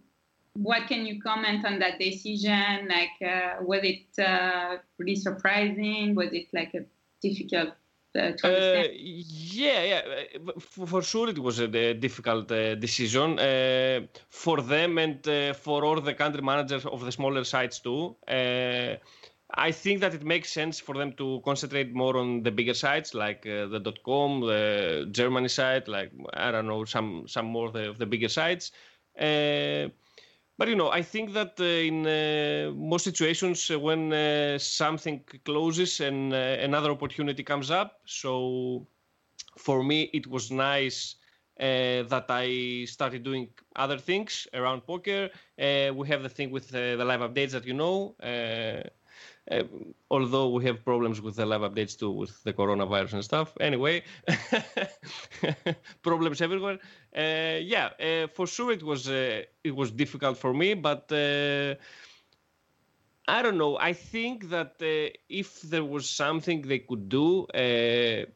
[0.54, 2.88] what can you comment on that decision?
[2.90, 6.16] Like, uh, was it uh, really surprising?
[6.16, 6.86] Was it like a
[7.22, 7.74] difficult
[8.14, 10.02] uh, uh, yeah, yeah.
[10.60, 15.86] For, for, sure, it was a, difficult uh, decision uh, for them and uh, for
[15.86, 18.16] all the country managers of the smaller sites too.
[19.52, 22.74] Uh, I think that it makes sense for them to concentrate more on the bigger
[22.74, 27.74] sites like the .com, the Germany site, like I don't know, some some more of
[27.74, 28.72] the, of the bigger sites.
[30.58, 36.00] But you know, I think that uh, in uh, most situations, uh, when something closes
[36.02, 38.86] and another opportunity comes up, so
[39.58, 41.16] for me, it was nice
[41.60, 45.30] uh, that I started doing other things around poker.
[45.60, 48.16] Uh, we have the thing with uh, the live updates that you know.
[49.50, 49.64] Uh,
[50.12, 53.58] although we have problems with the live updates too, with the coronavirus and stuff.
[53.60, 54.04] Anyway,
[56.04, 56.78] problems everywhere.
[57.16, 61.74] Uh, yeah, uh, for sure it was uh, it was difficult for me, but uh,
[63.28, 63.78] I don't know.
[63.80, 68.28] I think that uh, if there was something they could do, I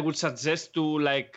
[0.00, 1.36] would suggest to like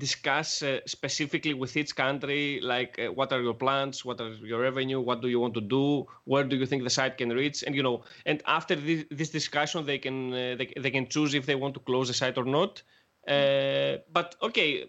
[0.00, 4.60] discuss uh, specifically with each country, like uh, what are your plans, what are your
[4.60, 7.62] revenue, what do you want to do, where do you think the site can reach,
[7.64, 11.34] and you know, and after this, this discussion, they can uh, they, they can choose
[11.34, 12.82] if they want to close the site or not.
[13.28, 14.86] Uh, but okay,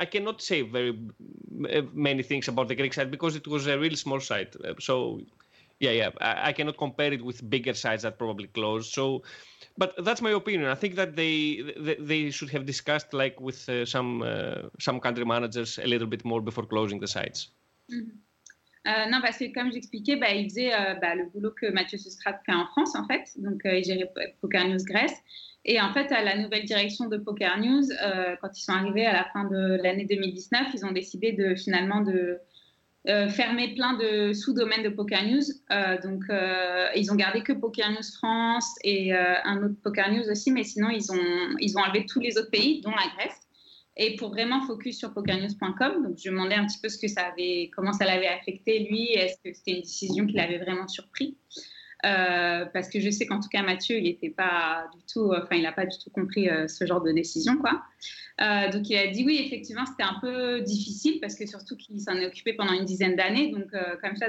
[0.00, 0.98] I cannot say very
[1.92, 4.56] many things about the Greek site because it was a really small site.
[4.56, 5.20] Uh, so
[5.80, 8.92] yeah, yeah, I, I cannot compare it with bigger sites that probably closed.
[8.92, 9.22] So
[9.78, 10.68] but that's my opinion.
[10.68, 15.00] I think that they they, they should have discussed like with uh, some uh, some
[15.00, 17.48] country managers a little bit more before closing the sites.
[17.88, 18.12] Mm -hmm.
[18.90, 21.98] euh, non, parce que comme j'expliquais, bah, il faisait euh, bah, le boulot que Mathieu
[21.98, 23.24] Sustrat fait en France, en fait.
[23.46, 24.10] Donc, euh, il gérait
[24.40, 25.18] Poker News Grèce.
[25.64, 29.06] Et en fait, à la nouvelle direction de Poker News, euh, quand ils sont arrivés
[29.06, 32.38] à la fin de l'année 2019, ils ont décidé de finalement de
[33.08, 35.42] euh, fermé plein de sous-domaines de Poker News.
[35.70, 40.28] Euh, donc, euh, ils ont gardé que Poker News France et un autre Poker News
[40.30, 43.40] aussi, mais sinon, ils ont, ils ont enlevé tous les autres pays, dont la Grèce.
[43.96, 47.08] Et pour vraiment focus sur pokernews.com, donc je me demandais un petit peu ce que
[47.08, 50.88] ça avait, comment ça l'avait affecté lui, est-ce que c'était une décision qui l'avait vraiment
[50.88, 51.36] surpris.
[52.02, 55.62] Parce que je sais qu'en tout cas Mathieu, il n'était pas du tout, enfin il
[55.62, 57.82] n'a pas du tout compris ce genre de décision quoi.
[58.40, 62.00] Euh, donc il a dit oui, effectivement, c'était un peu difficile parce que surtout qu'il
[62.00, 63.50] s'en est occupé pendant une dizaine d'années.
[63.50, 64.28] Donc euh, comme ça,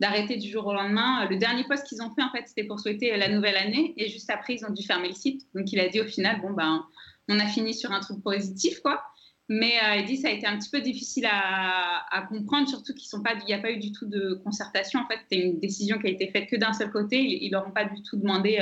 [0.00, 1.28] d'arrêter du jour au lendemain.
[1.28, 3.94] Le dernier poste qu'ils ont fait, en fait, c'était pour souhaiter la nouvelle année.
[3.96, 5.46] Et juste après, ils ont dû fermer le site.
[5.54, 6.84] Donc il a dit au final, bon, ben,
[7.28, 9.02] on a fini sur un truc positif, quoi.
[9.48, 13.08] Mais euh, il dit ça a été un petit peu difficile à, comprendre, surtout qu'il
[13.46, 15.00] n'y a pas eu du tout de concertation.
[15.00, 17.18] En fait, c'était une décision qui a été faite que d'un seul côté.
[17.20, 18.58] Ils leur ont pas du tout demandé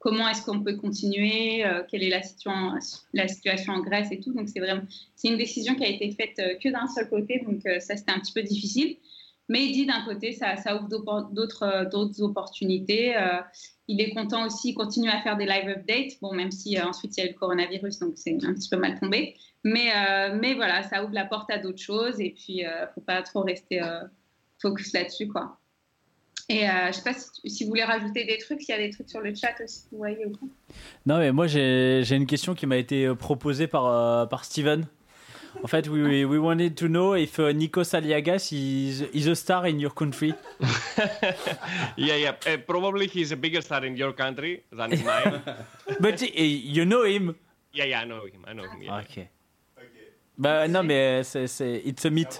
[0.00, 4.32] comment est-ce qu'on peut continuer, euh, quelle est la, situation en Grèce et tout.
[4.32, 4.82] Donc c'est vraiment,
[5.14, 7.96] c'est une décision qui a été faite euh, que d'un seul côté, donc euh, ça
[7.96, 8.96] c'était un petit peu difficile.
[9.48, 13.16] Mais il dit d'un côté, ça, ouvre d'autres opportunités.
[13.90, 16.20] Il est content aussi, continue à faire des live updates.
[16.22, 18.76] Bon, même si ensuite il y a eu le coronavirus, donc c'est un petit peu
[18.76, 19.36] mal tombé.
[19.64, 19.92] Mais,
[20.34, 22.20] mais voilà, ça ouvre la porte à d'autres choses.
[22.20, 23.82] Et puis, il ne faut pas trop rester
[24.60, 25.58] focus là-dessus, quoi.
[26.50, 28.80] Et euh, je ne sais pas si, vous voulez rajouter des trucs, s'il y a
[28.80, 30.46] des trucs sur le chat aussi, vous voyez ou pas?
[31.06, 34.84] Non, mais moi j'ai une question qui m'a été euh, proposée par, par Steven.
[35.62, 39.66] En fait, we, we wanted to know if uh, Nikos Aliagas is, is a star
[39.66, 40.34] in your country.
[41.96, 42.34] yeah, yeah.
[42.46, 45.42] Uh, probably he's a bigger star in your country than in mine.
[46.00, 47.36] But uh, you know him?
[47.72, 48.44] Yeah, yeah, I know him.
[48.46, 48.82] I know him.
[48.82, 48.98] Yeah.
[48.98, 49.28] Okay.
[49.76, 50.12] okay.
[50.38, 52.38] Bah, non, mais c'est, it's a myth.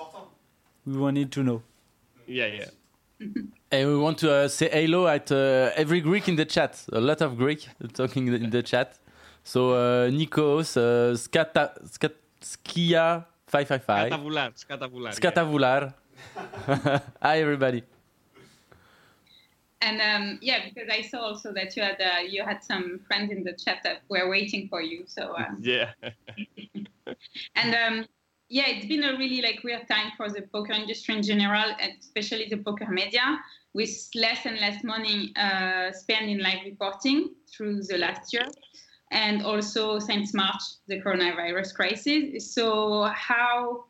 [0.86, 1.62] We wanted to know.
[2.26, 2.70] Yeah, yeah.
[3.72, 6.84] And we want to uh, say hello at uh, every Greek in the chat.
[6.92, 8.98] A lot of Greek talking in the chat.
[9.44, 14.10] So uh, Nikos, uh, Skata, Skat, Skia 555.
[14.56, 15.94] Scatavular, Scatavular.
[16.68, 17.00] Yeah.
[17.22, 17.82] Hi, everybody.
[19.82, 23.32] And um, yeah, because I saw also that you had uh, you had some friends
[23.32, 25.04] in the chat that were waiting for you.
[25.06, 25.92] So uh, yeah.
[27.56, 28.06] and um,
[28.48, 32.46] yeah, it's been a really like weird time for the poker industry in general, especially
[32.50, 33.38] the poker media,
[33.72, 38.46] with less and less money uh, spent in live reporting through the last year
[39.10, 42.54] and also since March the coronavirus crisis.
[42.54, 43.84] So how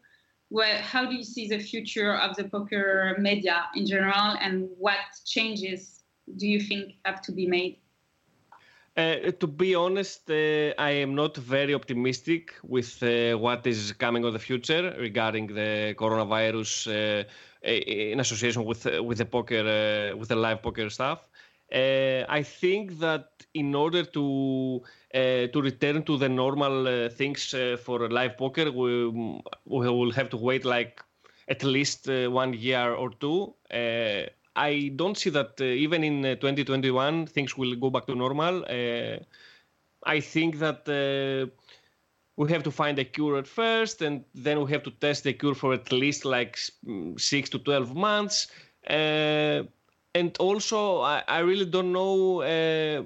[0.50, 4.98] well, how do you see the future of the poker media in general, and what
[5.24, 6.02] changes
[6.36, 7.78] do you think have to be made?
[8.96, 14.24] Uh, to be honest, uh, I am not very optimistic with uh, what is coming
[14.24, 17.24] on the future regarding the coronavirus uh,
[17.62, 21.29] in association with with the poker uh, with the live poker stuff.
[21.72, 24.82] Uh, I think that in order to
[25.14, 30.10] uh, to return to the normal uh, things uh, for live poker, we, we will
[30.12, 31.02] have to wait like
[31.48, 33.54] at least uh, one year or two.
[33.72, 34.26] Uh,
[34.56, 38.64] I don't see that even in uh, 2021 things will go back to normal.
[40.02, 40.88] I think that
[42.36, 45.32] we have to find a cure at first, and then we have to test the
[45.34, 46.58] cure for at least like
[47.16, 48.48] six to 12 months.
[50.14, 53.04] And also, I, I really don't know uh,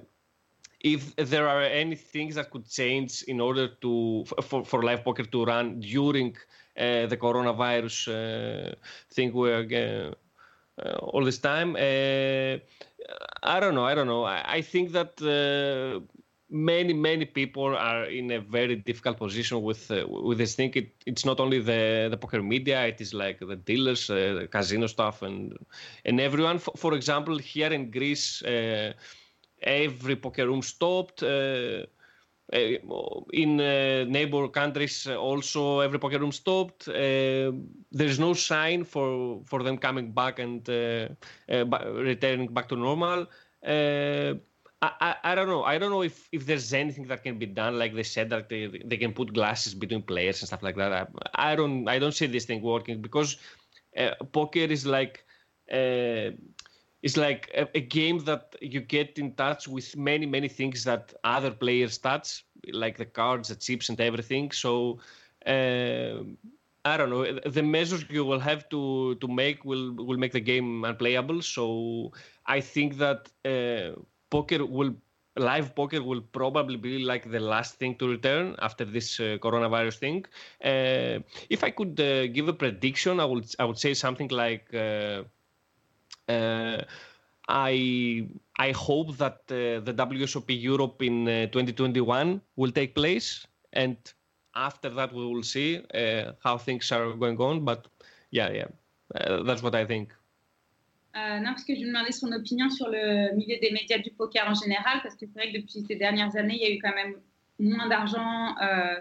[0.80, 5.24] if there are any things that could change in order to for, for live poker
[5.24, 6.36] to run during
[6.78, 8.74] uh, the coronavirus uh,
[9.12, 10.14] thing we're
[10.78, 11.76] uh, all this time.
[11.76, 12.58] Uh,
[13.42, 13.84] I don't know.
[13.84, 14.24] I don't know.
[14.24, 16.00] I, I think that uh,
[16.50, 20.72] many many people are in a very difficult position with uh, with this thing.
[20.74, 22.86] It, it's not only the the poker media.
[22.86, 25.56] It is like the dealers, uh, the casino stuff, and
[26.04, 26.58] and everyone.
[26.58, 28.92] For, for example, here in Greece, uh,
[29.62, 31.22] every poker room stopped.
[31.22, 31.86] Uh,
[32.52, 36.84] uh, in uh, neighbor countries, also every poker room stopped.
[36.86, 40.68] There's no sign for for them coming back and
[41.48, 43.26] returning back to normal.
[44.84, 45.62] I, I, I don't know.
[45.64, 47.78] I don't know if, if there's anything that can be done.
[47.78, 50.92] Like they said that they, they can put glasses between players and stuff like that.
[50.92, 53.36] I, I don't I don't see this thing working because
[53.96, 55.24] uh, poker is like
[55.72, 56.30] uh,
[57.02, 61.14] it's like a, a game that you get in touch with many many things that
[61.24, 64.50] other players touch, like the cards, the chips, and everything.
[64.50, 65.00] So.
[65.46, 66.24] Uh,
[66.86, 67.24] I don't know.
[67.50, 71.40] The measures you will have to, to make will will make the game unplayable.
[71.40, 72.12] So
[72.46, 73.98] I think that uh,
[74.34, 74.92] poker will
[75.36, 79.96] live poker will probably be like the last thing to return after this uh, coronavirus
[79.98, 80.24] thing.
[80.64, 81.18] Uh,
[81.50, 85.22] if I could uh, give a prediction, I would I would say something like uh,
[86.28, 86.82] uh,
[87.48, 88.26] I
[88.58, 93.96] I hope that uh, the WSOP Europe in uh, 2021 will take place, and
[94.54, 95.82] after that we will see
[96.44, 97.64] how things are going on.
[97.64, 97.88] But
[98.30, 98.68] yeah, yeah,
[99.44, 100.14] that's what I think.
[101.16, 104.10] Euh, non, parce que je lui demandais son opinion sur le milieu des médias du
[104.10, 106.74] poker en général, parce que c'est vrai que depuis ces dernières années, il y a
[106.74, 107.14] eu quand même
[107.60, 108.96] moins d'argent, euh,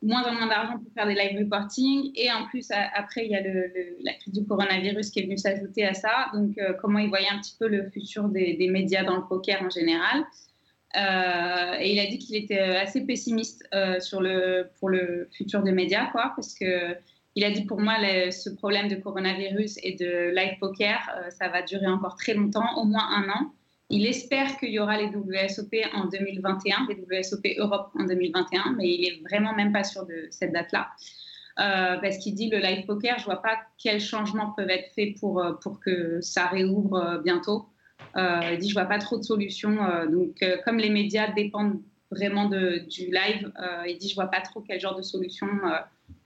[0.00, 3.36] moins en moins d'argent pour faire des live reporting, et en plus, après, il y
[3.36, 6.30] a la crise du coronavirus qui est venue s'ajouter à ça.
[6.32, 9.26] Donc, euh, comment il voyait un petit peu le futur des, des médias dans le
[9.26, 10.24] poker en général.
[10.96, 16.06] Et il a dit qu'il était assez pessimiste sur le, pour le futur des médias,
[16.12, 16.96] quoi, parce que
[17.36, 17.96] il a dit pour moi
[18.30, 22.76] ce problème de coronavirus et de live poker, euh, ça va durer encore très longtemps,
[22.76, 23.52] au moins un an.
[23.90, 28.88] Il espère qu'il y aura les WSOP en 2021, les WSOP Europe en 2021, mais
[28.88, 30.88] il est vraiment même pas sûr de cette date-là.
[31.60, 35.14] Euh, parce qu'il dit le live poker, je vois pas quels changements peuvent être faits
[35.20, 37.66] pour, euh, pour que ça réouvre bientôt.
[38.16, 39.76] Il dit je vois pas trop de solutions.
[40.10, 41.80] donc comme les médias dépendent
[42.10, 43.52] vraiment du live,
[43.88, 45.48] il dit je vois pas trop quel genre de solution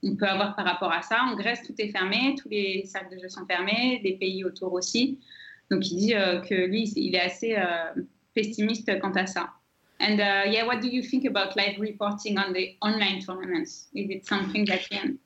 [0.03, 1.23] on peut avoir par rapport à ça.
[1.23, 4.73] En Grèce, tout est fermé, tous les cercles de jeu sont fermés, les pays autour
[4.73, 5.19] aussi.
[5.69, 8.01] Donc il dit euh, que lui, il est assez euh,
[8.33, 9.49] pessimiste quant à ça.
[10.01, 13.89] And uh, yeah, what do you think about live reporting on the online tournaments?
[13.93, 15.19] Is it something that can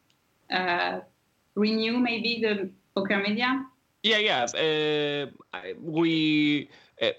[0.49, 1.01] uh,
[1.56, 3.64] renew maybe the poker media?
[4.01, 4.45] Yeah, yeah.
[4.45, 5.27] Uh,
[5.80, 7.11] we, uh,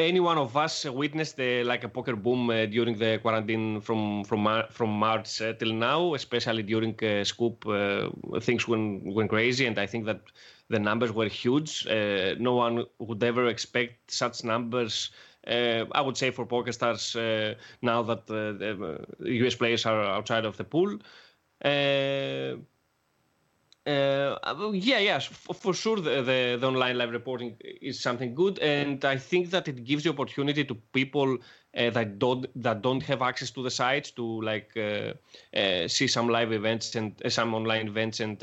[0.00, 4.24] any one of us witnessed uh, like a poker boom uh, during the quarantine from
[4.24, 7.66] from from March uh, till now, especially during uh, Scoop.
[7.66, 8.08] Uh,
[8.40, 10.20] things went went crazy, and I think that
[10.68, 11.86] the numbers were huge.
[11.86, 15.10] Uh, no one would ever expect such numbers.
[15.46, 17.16] I would say for poker stars
[17.82, 20.98] now that the US players are outside of the pool.
[23.86, 25.96] Uh, Uh, yeah, yes, for, for sure.
[25.96, 30.04] The, the, the online live reporting is something good, and I think that it gives
[30.04, 31.38] the opportunity to people
[31.76, 35.14] uh, that don't that don't have access to the sites to like uh,
[35.56, 38.42] uh, see some live events and uh, some online events and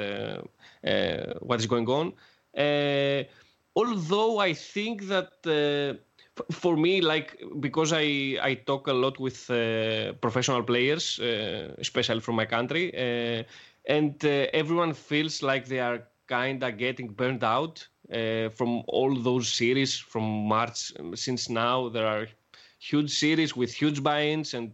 [1.42, 2.14] what is going on.
[2.58, 3.24] Uh,
[3.76, 5.32] although I think that
[6.52, 9.48] for me, like because I I talk a lot with
[10.22, 11.20] professional players,
[11.80, 13.44] especially from my country, uh,
[13.88, 19.16] and uh, everyone feels like they are kind of getting burned out uh, from all
[19.16, 20.92] those series from March.
[21.16, 22.28] Since now there are
[22.80, 24.72] huge series with huge buy-ins, and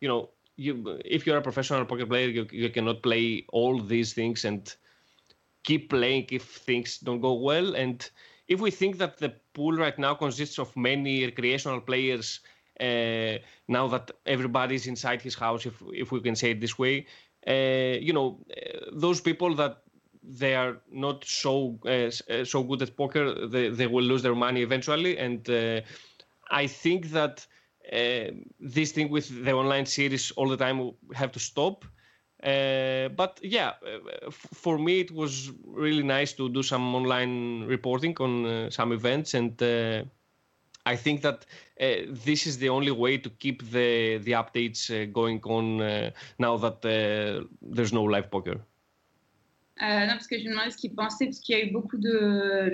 [0.00, 4.12] you know, you if you're a professional poker player, you, you cannot play all these
[4.12, 4.74] things and
[5.64, 7.74] keep playing if things don't go well.
[7.74, 8.08] And
[8.48, 12.40] if we think that the pool right now consists of many recreational players,
[12.80, 13.38] uh,
[13.68, 17.06] now that everybody's inside his house, if if we can say it this way,
[17.52, 19.82] you know, uh, those people that
[20.22, 24.34] they are not so uh, uh, so good at poker, they, they will lose their
[24.34, 25.16] money eventually.
[25.18, 25.80] And uh,
[26.50, 27.46] I think that
[27.92, 31.84] uh, this thing with the online series all the time have to stop.
[32.42, 38.14] Uh, but yeah, uh, for me it was really nice to do some online reporting
[38.20, 40.04] on uh, some events, and uh,
[40.86, 41.44] I think that
[41.80, 46.10] uh, this is the only way to keep the the updates uh, going on uh,
[46.38, 48.60] now that uh, there's no live poker.
[49.82, 51.70] Euh, non, parce que je me demandais ce qu'il pensait, parce qu'il y a eu
[51.70, 52.72] beaucoup de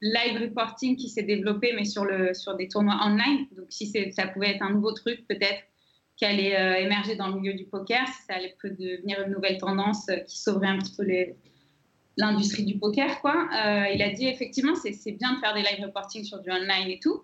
[0.00, 3.46] live reporting qui s'est développé, mais sur, le, sur des tournois online.
[3.56, 5.62] Donc, si ça pouvait être un nouveau truc, peut-être,
[6.16, 9.32] qui allait euh, émerger dans le milieu du poker, si ça allait peut devenir une
[9.32, 11.06] nouvelle tendance euh, qui sauverait un petit peu
[12.16, 13.48] l'industrie du poker, quoi.
[13.54, 16.88] Euh, il a dit effectivement, c'est bien de faire des live reporting sur du online
[16.88, 17.22] et tout,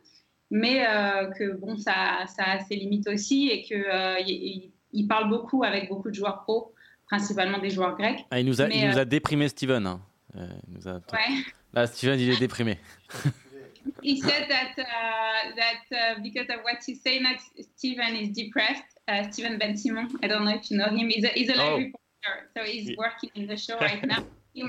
[0.57, 3.85] mais euh, que bon, ça, ça a ses limites aussi et qu'il
[4.27, 6.73] il, il parle beaucoup avec beaucoup de joueurs pros,
[7.09, 8.25] principalement des joueurs grecs.
[8.31, 9.85] Ah, il nous a, Mais, il nous euh, a déprimé Steven.
[9.87, 10.01] hein.
[10.37, 11.43] Euh, il nous a- Ouais.
[11.73, 12.79] Là, Steven, il est déprimé.
[14.03, 17.39] he said that uh, that uh, because of what he's saying, that
[17.77, 18.85] Stephen is depressed.
[19.09, 21.09] Uh, Stephen Ben Simon, I don't know if you know him.
[21.11, 21.77] He's a, he's a live Oh.
[21.79, 22.97] reporter, so he's Yeah.
[22.97, 24.25] working in the show right now.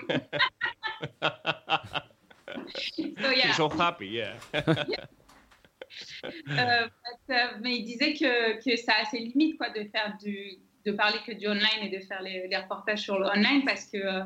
[3.21, 4.33] so yeah, He's so happy, yeah.
[4.53, 4.73] Euh,
[6.49, 6.87] euh,
[7.61, 11.19] mais il disait que, que ça a ses limites quoi, de faire du, de parler
[11.25, 14.23] que du online et de faire les, reportages sur le online parce que euh,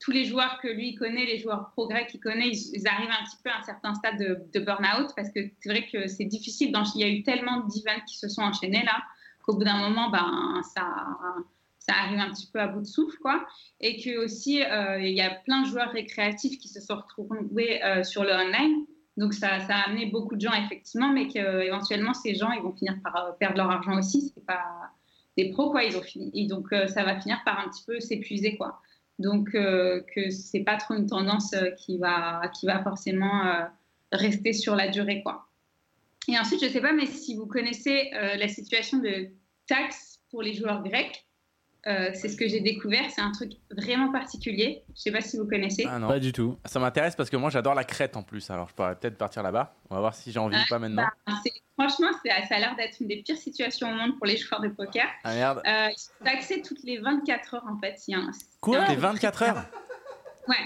[0.00, 3.36] tous les joueurs que lui connaît, les joueurs progrès qu'il connaît, ils, arrivent un petit
[3.42, 6.72] peu à un certain stade de, de burn-out parce que c'est vrai que c'est difficile.
[6.72, 9.02] Dans, il y a eu tellement d'events qui se sont enchaînés là
[9.42, 10.86] qu'au bout d'un moment, ben, ça,
[11.78, 13.46] ça arrive un petit peu à bout de souffle, quoi.
[13.80, 17.82] Et que aussi, euh, il y a plein de joueurs récréatifs qui se sont retrouvés
[17.84, 18.86] euh, sur le online.
[19.16, 22.72] Donc ça, ça a amené beaucoup de gens effectivement, mais qu'éventuellement ces gens ils vont
[22.72, 24.32] finir par euh, perdre leur argent aussi.
[24.34, 24.64] C'est pas
[25.36, 26.30] des pros quoi, ils ont fini.
[26.34, 28.80] Et donc euh, ça va finir par un petit peu s'épuiser quoi.
[29.20, 33.42] Donc euh, que c'est pas trop une tendance qui va qui va forcément
[34.10, 35.46] rester sur la durée quoi.
[36.26, 39.28] Et ensuite je sais pas, mais si vous connaissez la situation de
[39.68, 41.23] taxes pour les joueurs grecs.
[41.86, 44.82] Euh, c'est ce que j'ai découvert, c'est un truc vraiment particulier.
[44.96, 45.86] Je sais pas si vous connaissez.
[45.88, 46.08] Ah non.
[46.08, 46.56] Pas du tout.
[46.64, 48.50] Ça m'intéresse parce que moi, j'adore la crête en plus.
[48.50, 49.74] Alors, je pourrais peut-être partir là-bas.
[49.90, 51.06] On va voir si j'ai envie ou pas maintenant.
[51.26, 51.32] Bah,
[51.78, 54.68] franchement, ça a l'air d'être une des pires situations au monde pour les joueurs de
[54.68, 55.06] poker.
[55.24, 55.62] Ah merde.
[55.66, 58.00] Euh, ils sont taxés toutes les 24 heures en fait.
[58.08, 58.30] Il y a un-
[58.60, 59.64] Quoi Les 24 heures
[60.48, 60.56] Ouais.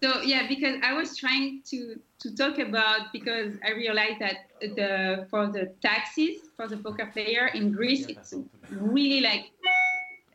[0.00, 5.26] So yeah, because I was trying to to talk about because I realized that the
[5.28, 8.32] for the taxes for the poker player in Greece it's
[8.70, 9.50] really like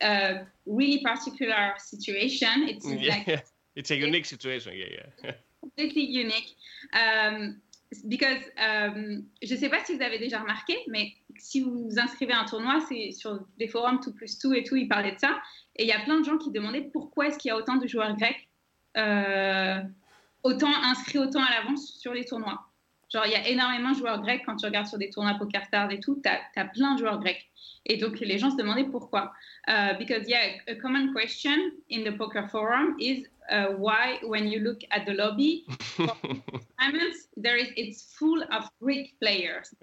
[0.03, 2.67] a really particular situation.
[2.67, 3.45] It's like.
[3.75, 4.85] It's a unique situation, yeah,
[5.23, 5.31] yeah.
[5.61, 6.55] completely unique.
[6.93, 7.61] Um,
[8.07, 11.99] because, um, je ne sais pas si vous avez déjà remarqué, mais si vous vous
[11.99, 15.15] inscrivez à un tournoi, c'est sur des forums tout plus tout et tout, ils parlaient
[15.15, 15.41] de ça.
[15.75, 17.77] Et il y a plein de gens qui demandaient pourquoi est-ce qu'il y a autant
[17.77, 18.47] de joueurs grecs
[18.97, 19.81] euh,
[20.43, 22.69] autant inscrits autant à l'avance sur les tournois.
[23.13, 25.63] Genre, il y a énormément de joueurs grecs quand tu regardes sur des tournois Poker
[25.65, 27.47] Stars et tout, tu as, plein de joueurs grecs.
[27.85, 29.33] Et donc, les gens se demandaient pourquoi.
[29.67, 34.59] Uh, because, yeah, a common question in the poker forum is uh, why, when you
[34.59, 35.65] look at the lobby
[37.37, 39.73] there is it's full of Greek players.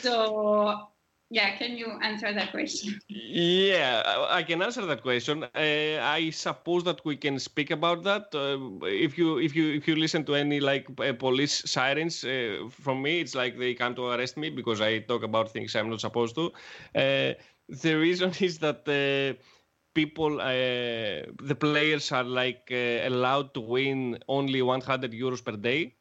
[0.00, 0.88] So,
[1.30, 3.00] yeah, can you answer that question?
[3.08, 5.44] Yeah, I can answer that question.
[5.44, 8.34] Uh, I suppose that we can speak about that.
[8.34, 12.68] Uh, if you if you if you listen to any like uh, police sirens uh,
[12.70, 15.90] from me, it's like they come to arrest me because I talk about things I'm
[15.90, 16.46] not supposed to.
[16.94, 17.34] Uh,
[17.68, 19.40] the reason is that uh,
[19.94, 25.94] people, the players are like allowed to win only 100 euros per day,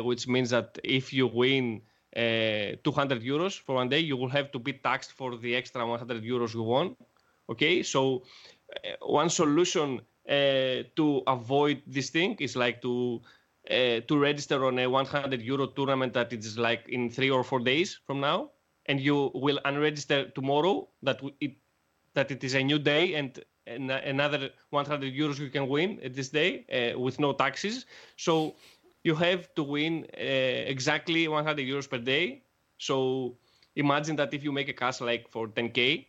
[0.00, 1.82] which means that if you win
[2.16, 5.86] uh, 200 euros for one day, you will have to be taxed for the extra
[5.86, 6.96] 100 euros you won.
[7.48, 8.22] Okay, so
[8.74, 13.20] uh, one solution uh, to avoid this thing is like to
[13.70, 17.60] uh, to register on a 100 euro tournament that is like in three or four
[17.60, 18.50] days from now,
[18.86, 21.56] and you will unregister tomorrow that it
[22.14, 26.14] that it is a new day and an- another 100 euros you can win at
[26.14, 27.86] this day uh, with no taxes.
[28.16, 28.54] So
[29.04, 32.42] you have to win uh, exactly 100 euros per day.
[32.78, 33.36] So
[33.76, 36.06] imagine that if you make a cash like for 10k,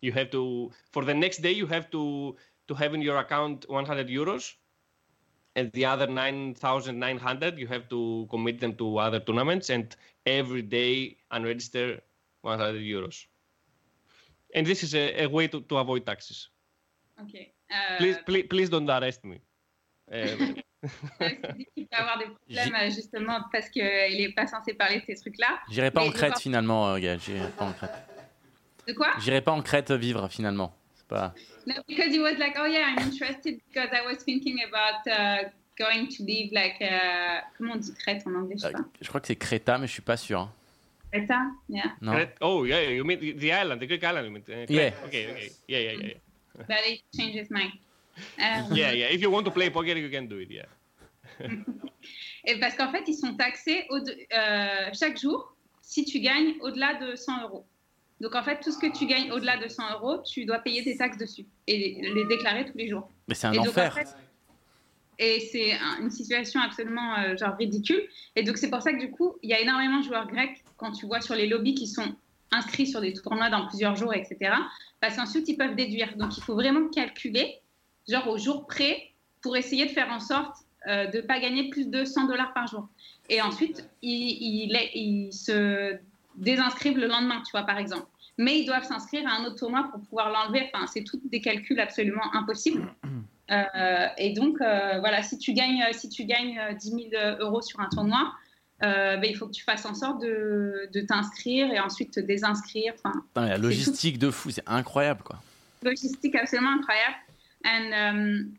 [0.00, 2.36] you have to for the next day you have to
[2.68, 4.54] to have in your account 100 euros
[5.54, 9.96] and the other 9900 you have to commit them to other tournaments and
[10.26, 12.00] every day unregister
[12.42, 13.26] 100 euros
[14.54, 16.48] and this is a, a way to, to avoid taxes
[17.18, 17.34] Ok.
[17.70, 19.40] Euh, please, please please don't arrest me
[20.12, 20.54] Euh,
[21.74, 25.14] qu'il peut avoir des problèmes euh, justement parce qu'il n'est pas censé parler de ces
[25.20, 25.60] trucs-là.
[25.70, 27.18] J'irai pas Mais en Crète encore- finalement, euh, Gaël.
[27.20, 27.90] J'irai pas en Crète.
[28.88, 29.08] De quoi?
[29.20, 30.76] J'irai pas en Crète vivre finalement.
[30.94, 31.34] C'est pas.
[31.66, 35.48] No, because he was like, oh yeah, I'm interested because I was thinking about uh,
[35.78, 38.84] going to live like, uh, comment on dit Crète en anglais, je sais Euh, pas.
[39.00, 40.40] Je crois que c'est Créta, mais je suis pas sûr.
[40.40, 40.52] hein.
[41.12, 41.94] Creta, yeah.
[42.00, 42.14] Non.
[42.40, 44.70] Oh yeah you mean the, island the greek island you mean uh, Crete.
[44.70, 44.90] Yeah.
[45.06, 46.14] okay okay yeah yeah yeah
[46.68, 47.72] But he changed his mind.
[48.38, 50.64] Um, yeah yeah if you want to play poker you can do it yeah
[52.44, 56.94] Et parce qu'en fait, ils sont taxés au euh, chaque jour si tu gagnes au-delà
[56.94, 57.66] de 100 euros.
[58.20, 60.82] Donc en fait, tout ce que tu gagnes au-delà de 100 euros, tu dois payer
[60.82, 63.10] des taxes dessus et les déclarer tous les jours.
[63.28, 63.92] Mais c'est un Et donc, enfer.
[63.92, 64.16] en fait,
[65.18, 68.02] et c'est un- une situation absolument euh, genre ridicule.
[68.34, 70.62] Et donc c'est pour ça que du coup, il y a énormément de joueurs grecs
[70.76, 72.14] quand tu vois sur les lobbies qui sont
[72.52, 74.52] inscrits sur des tournois dans plusieurs jours, etc.
[75.00, 76.16] Parce qu'ensuite ils peuvent déduire.
[76.16, 77.60] Donc il faut vraiment calculer,
[78.08, 79.10] genre au jour près,
[79.42, 80.56] pour essayer de faire en sorte
[80.86, 82.88] euh, de pas gagner plus de 100 dollars par jour.
[83.28, 85.96] Et ensuite ils, ils se
[86.36, 88.06] désinscrivent le lendemain, tu vois par exemple.
[88.38, 90.68] Mais ils doivent s'inscrire à un autre tournoi pour pouvoir l'enlever.
[90.72, 92.86] Enfin, c'est tout des calculs absolument impossibles.
[93.48, 97.62] Euh, et donc, euh, voilà, si tu gagnes, si tu gagnes euh, 10 000 euros
[97.62, 98.32] sur un tournoi,
[98.82, 102.18] euh, ben, il faut que tu fasses en sorte de, de t'inscrire et ensuite te
[102.18, 102.92] désinscrire.
[102.96, 105.40] Enfin, Putain, la logistique de fou, c'est incroyable quoi.
[105.82, 107.14] logistique absolument incroyable.
[107.64, 108.54] And um,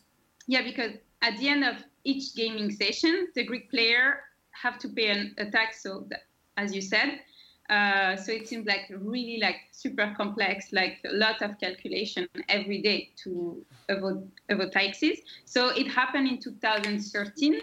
[0.47, 1.75] yeah, because at the end of
[2.07, 4.21] each gaming session, the Greek player
[4.63, 5.83] have to pay an, a tax.
[5.83, 6.23] So, that,
[6.57, 7.19] as you said,
[7.69, 12.81] uh, so it seems like really like super complex, like a lot of calculation every
[12.81, 15.19] day to avoid avoid taxes.
[15.45, 17.55] So it happened in 2013.
[17.55, 17.59] Uh,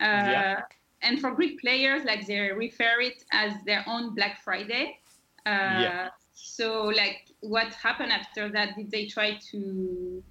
[0.00, 0.62] Yeah.
[1.02, 4.98] And for Greek players, like they refer it as their own Black Friday.
[5.46, 6.08] Uh, Yeah.
[6.34, 8.76] So, like, what happened after that?
[8.76, 10.22] Did they try to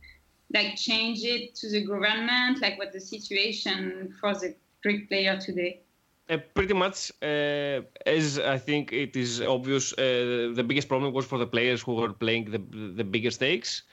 [0.56, 2.61] like change it to the government?
[2.61, 5.82] Like, what the situation for the Greek player today?
[6.27, 7.82] Uh, pretty much, uh,
[8.17, 11.93] as I think it is obvious, uh, the biggest problem was for the players who
[12.01, 12.61] were playing the
[13.00, 13.84] the bigger stakes.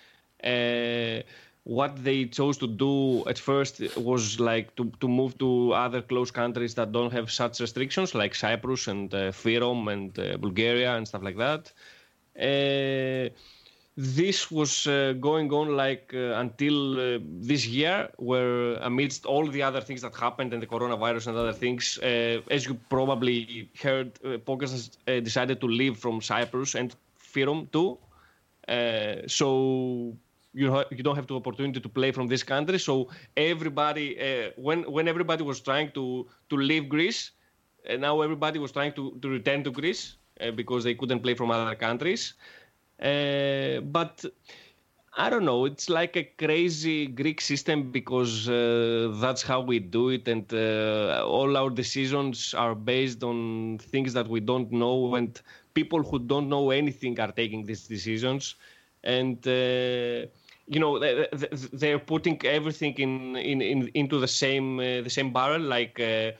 [0.52, 1.20] Uh,
[1.64, 2.94] what they chose to do
[3.28, 7.60] at first was like to, to move to other close countries that don't have such
[7.60, 11.62] restrictions, like Cyprus and uh, Fyrom and uh, Bulgaria and stuff like that.
[13.98, 19.46] Uh, this was uh, going on like uh, until uh, this year, where amidst all
[19.46, 23.70] the other things that happened and the coronavirus and other things, uh, as you probably
[23.82, 27.98] heard, uh, Pokers uh, decided to leave from Cyprus and Fyrom too.
[28.68, 30.16] Uh, so
[30.54, 32.78] you ha- you don't have the opportunity to play from this country.
[32.78, 37.32] So everybody, uh, when when everybody was trying to to leave Greece,
[37.88, 41.34] uh, now everybody was trying to to return to Greece uh, because they couldn't play
[41.34, 42.34] from other countries.
[43.00, 44.24] Uh, but
[45.16, 45.64] I don't know.
[45.66, 51.24] It's like a crazy Greek system because uh, that's how we do it, and uh,
[51.26, 55.40] all our decisions are based on things that we don't know, and
[55.74, 58.56] people who don't know anything are taking these decisions,
[59.04, 59.46] and.
[59.46, 60.26] Uh,
[60.68, 61.26] you know they-
[61.72, 66.30] they're putting everything in, in, in into the same uh, the same barrel like uh,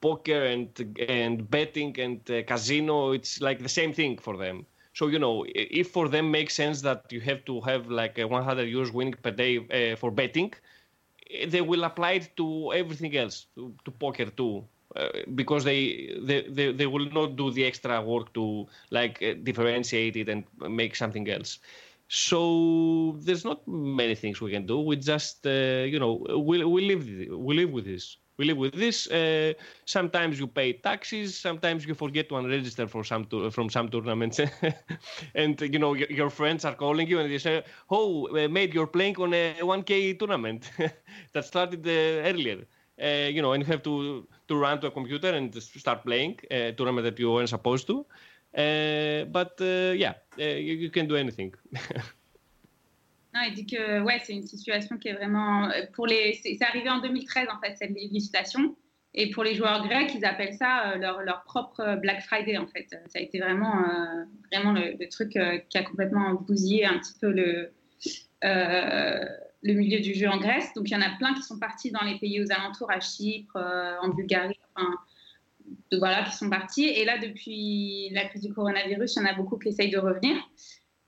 [0.00, 0.68] poker and
[1.06, 5.90] and betting and casino it's like the same thing for them so you know if
[5.90, 9.52] for them makes sense that you have to have like 100 euros winning per day
[9.58, 10.52] uh, for betting
[11.30, 14.64] eh, they will apply it to everything else to, to poker too
[14.96, 19.34] uh, because they, they they they will not do the extra work to like uh,
[19.42, 21.58] differentiate it and make something else.
[22.08, 24.80] So there's not many things we can do.
[24.80, 26.14] We just uh, you know
[26.46, 27.04] we, we live
[27.38, 29.52] we live with this we live with this uh,
[29.84, 34.40] sometimes you pay taxes sometimes you forget to unregister for some tour from some tournaments.
[35.34, 38.92] And you know your, your friends are calling you and they say oh mate you're
[38.98, 40.70] playing on a 1k tournament.
[41.34, 42.58] That started uh, earlier.
[43.02, 46.34] Uh, you know and you have to to run to a computer and start playing
[46.50, 47.96] a tournament that you weren't supposed to.
[48.64, 51.54] Uh, but uh, yeah uh, you, you can do anything
[53.34, 56.34] Non, il dit que ouais, c'est une situation qui est vraiment pour les.
[56.42, 58.76] C'est arrivé en 2013 en fait cette législation.
[59.14, 62.86] Et pour les joueurs grecs, ils appellent ça leur, leur, propre Black Friday, en fait.
[63.08, 67.12] Ça a été vraiment, euh, vraiment le, truc euh, qui a complètement bousillé un petit
[67.20, 67.72] peu le,
[68.44, 69.24] euh,
[69.62, 70.72] le milieu du jeu en Grèce.
[70.74, 73.00] Donc, il y en a plein qui sont partis dans les pays aux alentours, à
[73.00, 73.56] Chypre,
[74.00, 74.94] en Bulgarie, enfin,
[75.92, 76.88] voilà, qui sont partis.
[76.88, 79.98] Et là, depuis la crise du coronavirus, il y en a beaucoup qui essayent de
[79.98, 80.36] revenir.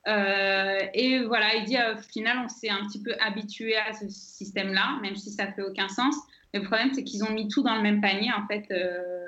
[0.07, 4.99] Et voilà, il dit au final, on s'est un petit peu habitué à ce système-là,
[5.03, 6.15] même si ça fait aucun sens.
[6.55, 8.65] Le problème, c'est qu'ils ont mis tout dans le même panier, en fait.
[8.71, 9.27] Euh,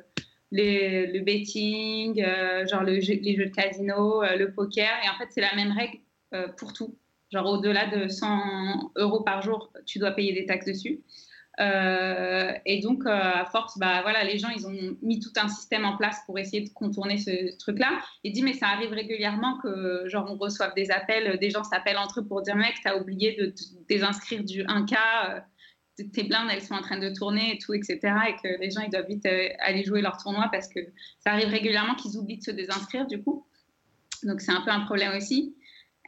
[0.53, 4.89] le betting, euh, genre le les jeux de casino, euh, le poker.
[5.05, 5.99] Et en fait, c'est la même règle
[6.57, 6.97] pour tout.
[7.33, 11.01] Genre, au-delà de 100 euros par jour, tu dois payer des taxes dessus.
[11.59, 15.97] Et donc, à force, bah, voilà, les gens, ils ont mis tout un système en
[15.97, 17.99] place pour essayer de contourner ce truc-là.
[18.25, 21.99] Il dit, mais ça arrive régulièrement que, genre, on reçoive des appels, des gens s'appellent
[21.99, 23.55] entre eux pour dire, mec, t'as oublié de
[23.89, 25.43] désinscrire du 1K
[26.13, 27.99] tes blindes, elles sont en train de tourner et tout, etc.
[28.29, 30.81] Et que les gens, ils doivent vite euh, aller jouer leur tournoi parce que
[31.21, 33.47] ça arrive régulièrement qu'ils oublient de se désinscrire, du coup.
[34.23, 35.57] Donc, c'est un peu un problème aussi.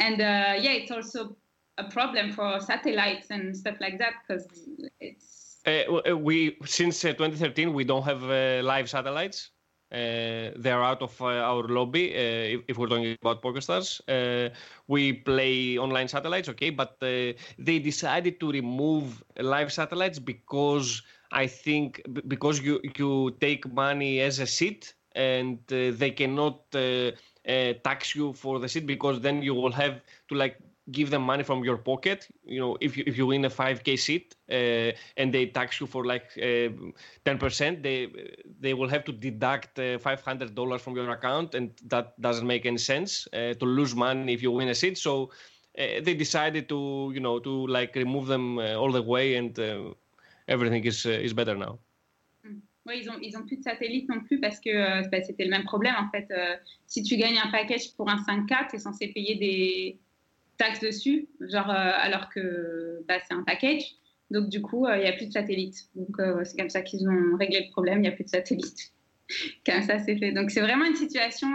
[0.01, 1.37] And uh, yeah, it's also
[1.77, 4.47] a problem for satellites and stuff like that because
[5.01, 5.38] it's.
[5.67, 9.51] Uh, we since uh, 2013 we don't have uh, live satellites.
[9.91, 14.03] Uh, they're out of uh, our lobby uh, if, if, we're talking about PokerStars.
[14.07, 14.55] Uh,
[14.87, 21.47] we play online satellites, okay, but uh, they decided to remove live satellites because I
[21.47, 28.35] think because you you take money as a seat and uh, they cannot tax you
[28.35, 30.59] for the seat because then you will have to like
[30.91, 32.29] give them money from your pocket.
[32.45, 35.87] You know, if you if you win a 5k seat uh, and they tax you
[35.87, 36.71] for like uh,
[37.25, 38.09] ten uh, percent, they
[38.61, 42.47] they will have to deduct uh, five hundred dollars from your account, and that doesn't
[42.47, 44.99] make any sense uh, to lose money if you win a seat.
[44.99, 45.31] So
[45.79, 49.59] uh, they decided to you know to like remove them all the way, and
[50.49, 51.79] everything is is better now.
[52.45, 52.61] Mm.
[52.87, 55.51] Oui, ils ont, ils ont plus de satellites non plus parce que bah, c'était le
[55.51, 56.27] même problème en fait.
[56.87, 59.99] si tu gagnes un package pour un 5K, tu es censé payer des,
[60.59, 63.85] taxe dessus, genre, euh, alors que bah, c'est un package.
[64.31, 65.89] Donc, du coup, euh, il n'y a plus de satellites.
[65.95, 68.29] Donc, euh, c'est comme ça qu'ils ont réglé le problème, il n'y a plus de
[68.29, 68.93] satellites.
[69.67, 70.33] comme ça, c'est fait.
[70.33, 71.49] Donc, c'est vraiment une situation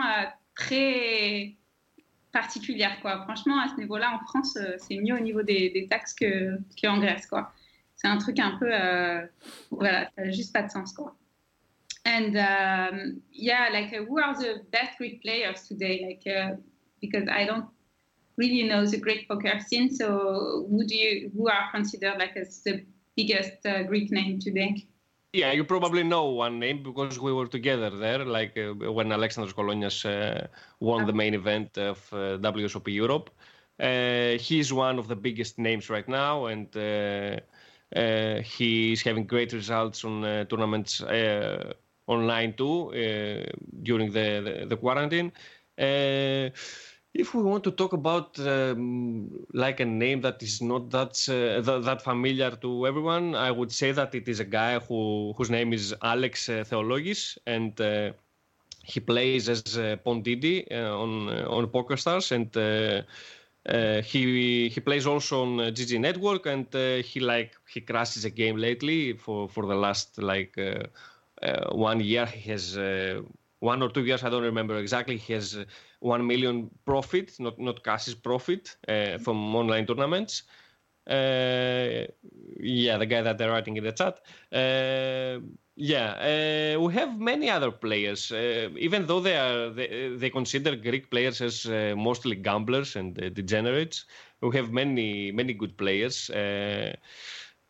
[0.55, 1.55] très
[2.31, 3.23] particulière, quoi.
[3.23, 6.15] Franchement, à ce niveau-là, en France, c'est mieux au niveau des, taxes
[6.81, 7.51] qu'en Grèce, quoi.
[7.95, 8.69] C'est un truc un peu,
[9.69, 11.15] voilà, ça n'a juste pas de sens, quoi.
[12.05, 16.01] And um, yeah, like, who are the best Greek players today?
[16.05, 16.57] Like, uh,
[16.99, 17.65] because I don't
[18.37, 19.93] really knows the Greek poker scene.
[19.93, 22.83] So, do you who are considered like as the
[23.15, 24.87] biggest uh, Greek name today?
[25.33, 29.55] Yeah, you probably know one name because we were together there, like uh, when Alexandros
[29.55, 30.45] Kolonias uh,
[30.79, 33.31] won the main event of uh, WSOP Europe.
[33.79, 37.39] Uh, he's one of the biggest names right now, and uh,
[37.95, 41.01] uh, he's having great results on tournaments
[42.05, 42.91] online too
[43.81, 45.31] during the, the, the quarantine.
[47.13, 51.61] If we want to talk about um, like a name that is not that, uh,
[51.63, 55.49] th- that familiar to everyone, I would say that it is a guy who whose
[55.51, 58.13] name is Alex uh, Theologis, and uh,
[58.83, 65.05] he plays as uh, Pondidi uh, on uh, on PokerStars, and uh, he he plays
[65.05, 66.67] also on GG Network, and
[67.03, 70.55] he like he crashes a game lately for for the last like
[71.71, 72.25] one year.
[72.25, 72.77] He has
[73.63, 75.17] one or two years, I don't remember exactly.
[75.17, 75.63] He has uh,
[76.01, 80.43] one million profit, not not cash's profit uh, from online tournaments.
[81.07, 82.07] Uh,
[82.59, 84.19] yeah, the guy that they're writing in the chat.
[84.51, 85.39] Uh,
[85.75, 88.31] yeah, uh, we have many other players.
[88.31, 94.05] Uh, even though they are they, they consider Greek players as mostly gamblers and degenerates,
[94.41, 96.29] we have many many good players.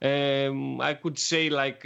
[0.01, 1.85] Um, I could say like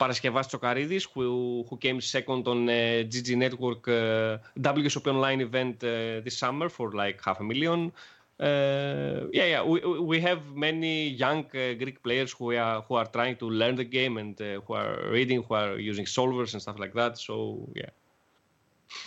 [0.00, 6.20] Παρασκευάς Τσοκαρίδης, who, who came second on uh, GG Network uh, WSOP Online event uh,
[6.24, 7.92] this summer for like half a million.
[8.38, 9.80] Uh, yeah, yeah, we,
[10.10, 13.88] we have many young uh, Greek players who are who are trying to learn the
[13.98, 17.16] game and uh, who are reading, who are using solvers and stuff like that.
[17.26, 17.34] So
[17.74, 17.92] yeah.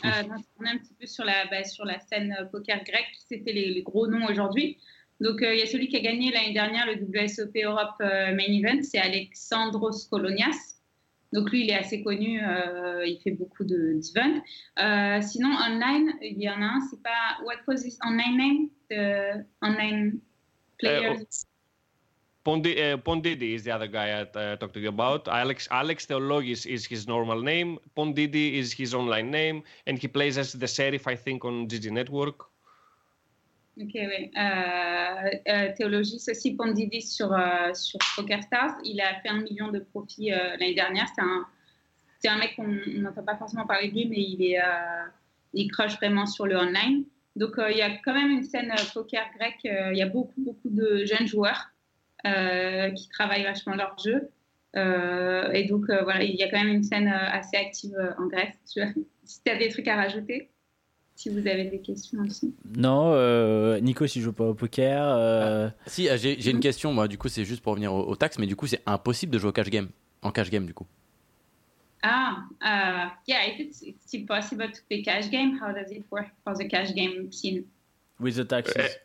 [0.04, 0.24] Euh,
[0.60, 3.70] on est un petit peu sur la, bah, sur la scène poker grecque, c'était les,
[3.76, 4.78] les, gros noms aujourd'hui.
[5.22, 8.82] Donc, il y a celui qui a gagné l'année dernière le WSOP Europe Main Event,
[8.84, 10.80] c'est Alexandros Kolonias.
[11.35, 14.41] Donc lui, il est assez connu, euh, il fait beaucoup d'events.
[14.79, 17.43] Euh, sinon, online, il y en a un, c'est pas.
[17.45, 18.69] What was his online name?
[18.89, 20.21] The online
[20.79, 21.23] players?
[21.23, 21.25] Uh,
[22.45, 25.27] Pondi, uh, Pondidi is the other guy I uh, talked to you about.
[25.27, 27.79] Alex Alex Theologis is his normal name.
[27.97, 31.91] Pondidi is his online name, and he plays as the sheriff, I think, on GG
[31.91, 32.54] Network.
[33.81, 34.31] Ok, oui.
[34.37, 38.77] Euh, euh, Théologis aussi, Pondidis sur, euh, sur PokerStars.
[38.85, 41.07] Il a fait un million de profits euh, l'année dernière.
[41.13, 41.45] C'est un,
[42.21, 44.61] c'est un mec qu'on on n'entend pas forcément parler de lui, mais il, est,
[45.53, 47.05] il crush vraiment sur le online.
[47.37, 49.65] Donc, il y a quand même une scène poker grecque.
[49.65, 51.71] il y a beaucoup, beaucoup de jeunes joueurs
[52.25, 54.31] qui travaillent vachement leur jeu.
[54.75, 58.57] Et donc, voilà, il y a quand même une scène assez active en Grèce.
[59.27, 60.51] Si tu as des trucs à rajouter,
[61.25, 62.55] si vous avez des questions aussi.
[62.77, 65.03] Non, euh, Nico, si je joue pas au poker.
[65.03, 68.17] euh, Si, euh, j'ai une question, moi, du coup, c'est juste pour revenir aux, aux
[68.17, 69.89] taxes, mais du coup, c'est impossible de jouer au cash game.
[70.21, 70.87] En cash game, du coup.
[72.03, 76.29] Ah, uh, yeah, if it's, it's impossible to play cash game, how does it work
[76.45, 77.65] for the cash game scene?
[78.21, 78.99] with the taxes.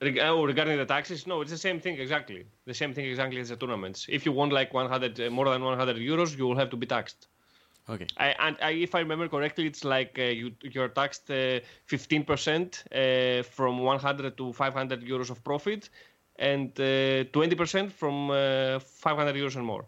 [0.00, 2.46] Reg- oh, regarding the taxes, no, it's the same thing exactly.
[2.66, 4.06] The same thing exactly as the tournaments.
[4.08, 6.86] If you want like 100, uh, more than 100 euros, you will have to be
[6.86, 7.26] taxed.
[7.88, 8.00] Ok.
[8.18, 12.84] I, and I, if I remember correctly, it's like uh, you you're taxed uh, 15%
[12.90, 15.90] uh, from 100 to 500 euros of profit,
[16.38, 19.84] and uh, 20% from uh, 500 euros and more.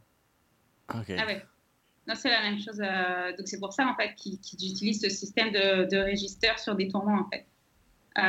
[0.94, 1.10] Ok.
[1.18, 1.42] Ah ouais.
[2.06, 2.80] Non, c'est la même chose.
[2.80, 6.56] euh, donc c'est pour ça en fait qu'ils qu'ils utilisent ce système de, de register
[6.58, 7.46] sur des tournois en fait.
[8.18, 8.22] Euh,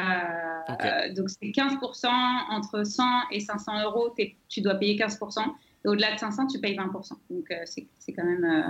[0.82, 2.08] euh, donc c'est 15%
[2.50, 4.16] entre 100 et 500 euros,
[4.50, 5.42] tu dois payer 15%.
[5.86, 7.14] Et au-delà de 500, tu payes 20%.
[7.30, 8.70] Donc euh, c'est c'est quand même euh,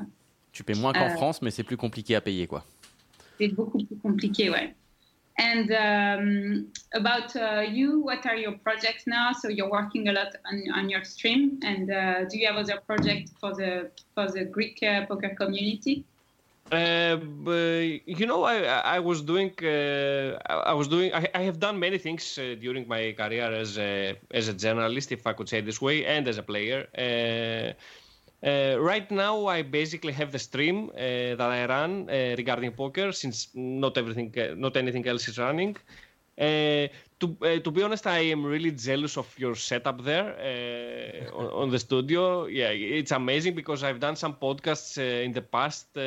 [0.57, 1.15] Tu paies moins qu'en Euh.
[1.15, 2.63] France, mais c'est plus compliqué à payer, quoi.
[3.37, 4.73] c'est beaucoup plus compliqué, ouais.
[5.39, 9.33] And um, about uh, you, what are your projects now?
[9.39, 12.79] So you're working a lot on, on your stream, and uh, do you have other
[12.87, 16.03] projects for the for the Greek uh, poker community?
[16.71, 17.83] Uh, but,
[18.19, 21.77] you know, I I was doing uh, I I was doing I, I have done
[21.77, 25.59] many things uh, during my career as a as a journalist, if I could say
[25.59, 26.79] it this way, and as a player.
[28.43, 30.97] Uh, right now, I basically have the stream uh,
[31.35, 35.75] that I run uh, regarding poker, since not everything, uh, not anything else is running.
[36.39, 36.87] Uh,
[37.19, 41.47] to uh, to be honest, I am really jealous of your setup there uh, on,
[41.63, 42.45] on the studio.
[42.45, 45.97] Yeah, it's amazing because I've done some podcasts uh, in the past.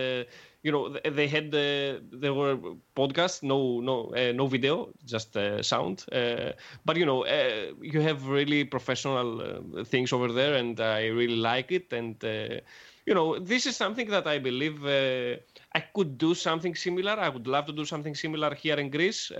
[0.62, 2.56] You know, they had the there were
[2.94, 6.04] podcasts, no no uh, no video, just uh, sound.
[6.12, 6.52] Uh,
[6.84, 11.36] but you know, uh, you have really professional uh, things over there, and I really
[11.36, 11.92] like it.
[11.92, 12.60] And uh,
[13.06, 17.12] you know, this is something that I believe I could do something similar.
[17.12, 19.32] I would love to do something similar here in Greece.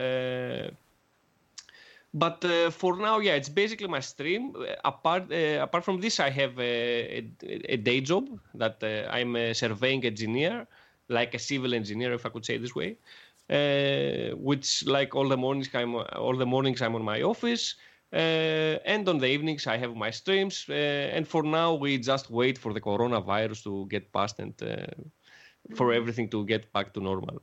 [2.12, 4.56] But uh, for now, yeah, it's basically my stream.
[4.84, 9.36] Apart uh, apart from this, I have a, a, a day job that uh, I'm
[9.36, 10.66] a surveying engineer,
[11.10, 12.96] like a civil engineer, if I could say this way.
[13.50, 17.74] Uh, which, like all the mornings, I'm all the mornings I'm on my office,
[18.12, 20.66] uh, and on the evenings I have my streams.
[20.68, 24.86] Uh, and for now, we just wait for the coronavirus to get past and uh,
[25.74, 27.42] for everything to get back to normal.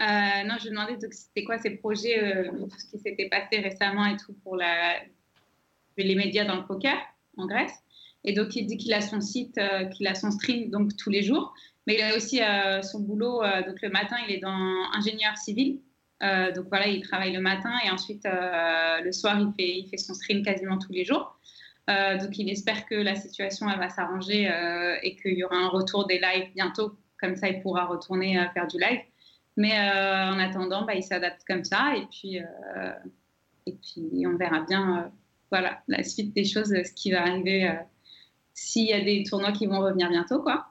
[0.00, 3.58] Euh, non, je demandais donc c'était quoi ces projets, euh, tout ce qui s'était passé
[3.58, 5.00] récemment et tout pour la,
[5.96, 6.96] les médias dans le poker
[7.36, 7.74] en Grèce.
[8.24, 11.10] Et donc il dit qu'il a son site, euh, qu'il a son stream donc tous
[11.10, 11.52] les jours,
[11.88, 13.42] mais il a aussi euh, son boulot.
[13.42, 15.80] euh, donc le matin, il est dans ingénieur civil.
[16.22, 19.96] Euh, donc voilà, il travaille le matin et ensuite le soir, il fait, il fait
[19.96, 21.38] son stream quasiment tous les jours.
[21.86, 24.50] Donc il espère que la situation elle va s'arranger
[25.02, 26.92] et qu'il y aura un retour des lives bientôt.
[27.18, 29.00] Comme ça, il pourra retourner euh, faire du live.
[29.56, 35.10] Mais en attendant, bah, il s'adapte comme ça et puis, et puis on verra bien
[35.50, 37.74] voilà, la suite des choses, ce qui va arriver
[38.52, 40.42] s'il y a des tournois qui vont revenir bientôt.
[40.42, 40.66] Quoi.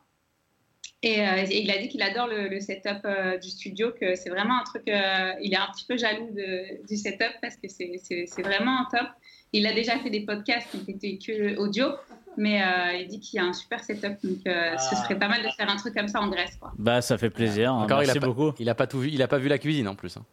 [1.08, 4.16] Et, euh, et il a dit qu'il adore le, le setup euh, du studio, que
[4.16, 7.56] c'est vraiment un truc, euh, il est un petit peu jaloux de- du setup parce
[7.56, 9.08] que c'est- vraiment top.
[9.54, 11.88] Il a déjà fait des podcasts qui étaient que audio,
[12.36, 15.30] mais euh, il dit qu'il y a un super setup, donc euh, ce serait pas
[15.30, 16.58] mal de faire un truc comme ça en Grèce.
[16.60, 16.74] Quoi.
[16.78, 17.72] Bah, ça fait plaisir.
[17.74, 18.54] hein, Encore, il a, merci pas, beaucoup.
[18.60, 20.18] il a pas tout vu, il a pas vu la cuisine en plus.
[20.18, 20.26] hein.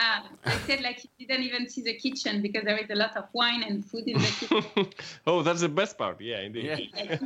[0.00, 3.10] Ah, I said like he didn't even see the kitchen because there is a lot
[3.16, 4.86] of wine and food in the kitchen.
[5.26, 6.20] oh, that's the best part.
[6.20, 6.66] Yeah, indeed.
[6.94, 7.18] Yeah.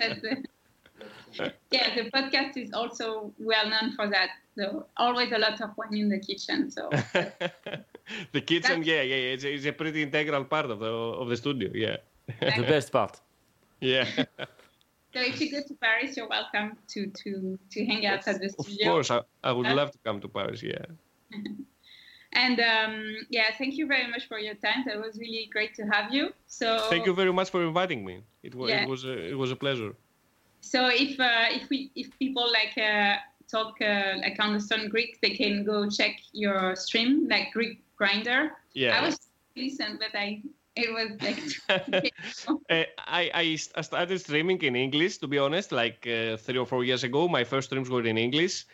[1.36, 4.30] That's the- yeah, the podcast is also well known for that.
[4.56, 6.70] So always a lot of wine in the kitchen.
[6.70, 6.90] So
[8.32, 10.86] the kitchen, yeah, yeah, yeah, it's, it's a pretty integral part of the
[11.22, 11.70] of the studio.
[11.74, 11.96] Yeah,
[12.40, 13.20] The best part.
[13.80, 14.04] yeah.
[15.14, 18.48] so if you go to Paris, you're welcome to to to hang out at the
[18.50, 18.86] studio.
[18.86, 19.74] of course, I, I would Huh?
[19.74, 20.62] love to come to Paris.
[20.62, 20.84] Yeah.
[22.32, 24.84] And um, yeah, thank you very much for your time.
[24.86, 26.32] That was really great to have you.
[26.46, 28.22] So Thank you very much for inviting me.
[28.44, 28.82] It was Yeah.
[28.84, 29.92] it was a, it was a pleasure.
[30.60, 33.16] So if uh, if we if people like uh,
[33.50, 38.52] talk uh, like understand Greek, they can go check your stream like Greek Grinder.
[38.74, 38.98] Yeah.
[38.98, 39.18] I was
[39.56, 40.42] listen, but I
[40.76, 41.40] it was like
[42.70, 46.66] Uh, I, I I started streaming in English, to be honest, like uh, three or
[46.66, 47.28] four years ago.
[47.28, 48.66] My first streams were in English.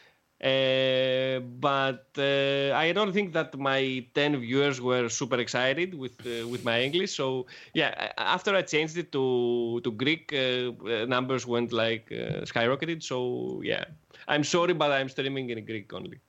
[0.43, 6.47] Uh, but uh, I don't think that my 10 viewers were super excited with uh,
[6.47, 7.17] with my English.
[7.17, 12.11] So yeah, after I changed it to to Greek, uh, uh, numbers went like
[12.45, 13.03] skyrocketed.
[13.03, 13.85] So yeah,
[14.29, 16.21] I'm sorry, but I'm streaming in Greek only.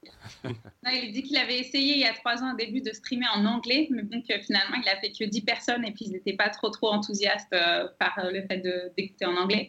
[0.44, 3.28] Non, il dit qu'il avait essayé il y a trois ans au début de streamer
[3.36, 6.36] en anglais, mais donc finalement il a fait que 10 personnes et puis ils n'étaient
[6.36, 8.64] pas trop trop enthousiastes euh, par euh, le fait
[8.96, 9.68] d'écouter en anglais.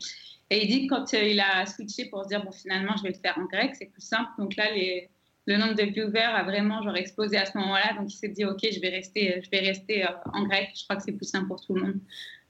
[0.51, 3.03] Et il dit que quand euh, il a switché pour se dire bon finalement je
[3.03, 4.31] vais le faire en grec, c'est plus simple.
[4.39, 4.65] Donc là
[5.47, 8.45] le nombre de viewers a vraiment genre explosé à ce moment-là, donc il s'est dit
[8.45, 10.71] ok je vais rester je vais rester euh, en grec.
[10.75, 12.01] Je crois que c'est plus simple pour tout le monde.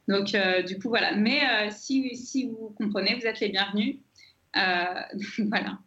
[0.09, 1.15] Donc euh, du coup voilà.
[1.15, 3.97] Mais euh, si si vous comprenez, vous êtes les bienvenus.
[4.57, 5.03] Euh,
[5.49, 5.79] voilà.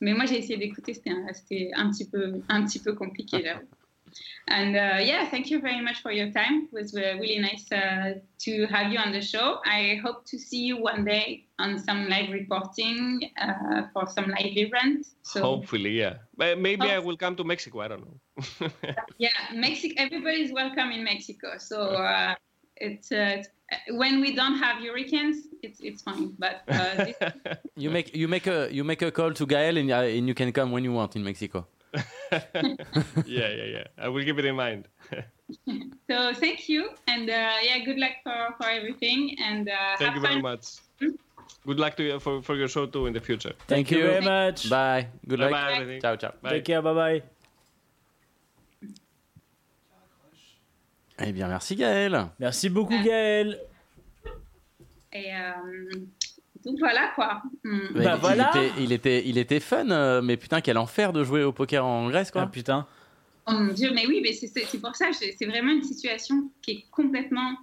[0.00, 3.66] Mais moi, j'ai essayé d'écouter, c'était un, un petit peu, un petit peu compliqué, j'avoue.
[4.48, 6.68] And uh, yeah, thank you very much for your time.
[6.70, 9.60] It was uh, really nice uh, to have you on the show.
[9.64, 14.56] I hope to see you one day on some live reporting uh, for some live
[14.56, 15.06] event.
[15.22, 16.14] So Hopefully, yeah.
[16.36, 17.80] But maybe I will come to Mexico.
[17.80, 18.68] I don't know.
[19.18, 19.94] yeah, Mexico.
[19.98, 21.58] Everybody is welcome in Mexico.
[21.58, 22.34] So uh,
[22.76, 23.48] it's, uh, it's
[23.90, 26.34] when we don't have hurricanes, it's it's fine.
[26.38, 27.16] But uh, this,
[27.76, 30.34] You make you make a you make a call to Gael and, uh, and you
[30.34, 31.66] can come when you want in Mexico.
[32.32, 33.84] yeah, yeah, yeah.
[33.98, 34.88] I will keep it in mind.
[36.08, 40.14] so thank you, and uh, yeah, good luck for, for everything, and uh, Thank have
[40.16, 40.42] you very fun.
[40.42, 40.66] much.
[41.66, 43.52] Good luck to you for, for your show too in the future.
[43.68, 44.68] Thank, you very much.
[44.70, 45.08] Bye.
[45.28, 45.52] Good Bye luck.
[45.52, 46.00] bye, everything.
[46.00, 46.32] Ciao ciao.
[46.42, 46.50] Bye.
[46.50, 47.22] Take care, bye bye.
[51.18, 52.30] Eh bien merci Gaël.
[52.38, 53.60] Merci beaucoup, Gaël.
[55.12, 56.06] Et euh,
[56.64, 57.42] donc voilà quoi.
[57.64, 58.50] Ouais, Bah il, voilà.
[58.54, 61.52] il était, il était il était fun euh, mais putain quel enfer de jouer au
[61.52, 62.46] poker en Grèce Ah quoi.
[62.46, 62.86] putain.
[63.48, 66.84] Oh mon dieu, mais oui, mais c'est pour ça, c'est vraiment une situation qui est
[66.92, 67.56] complètement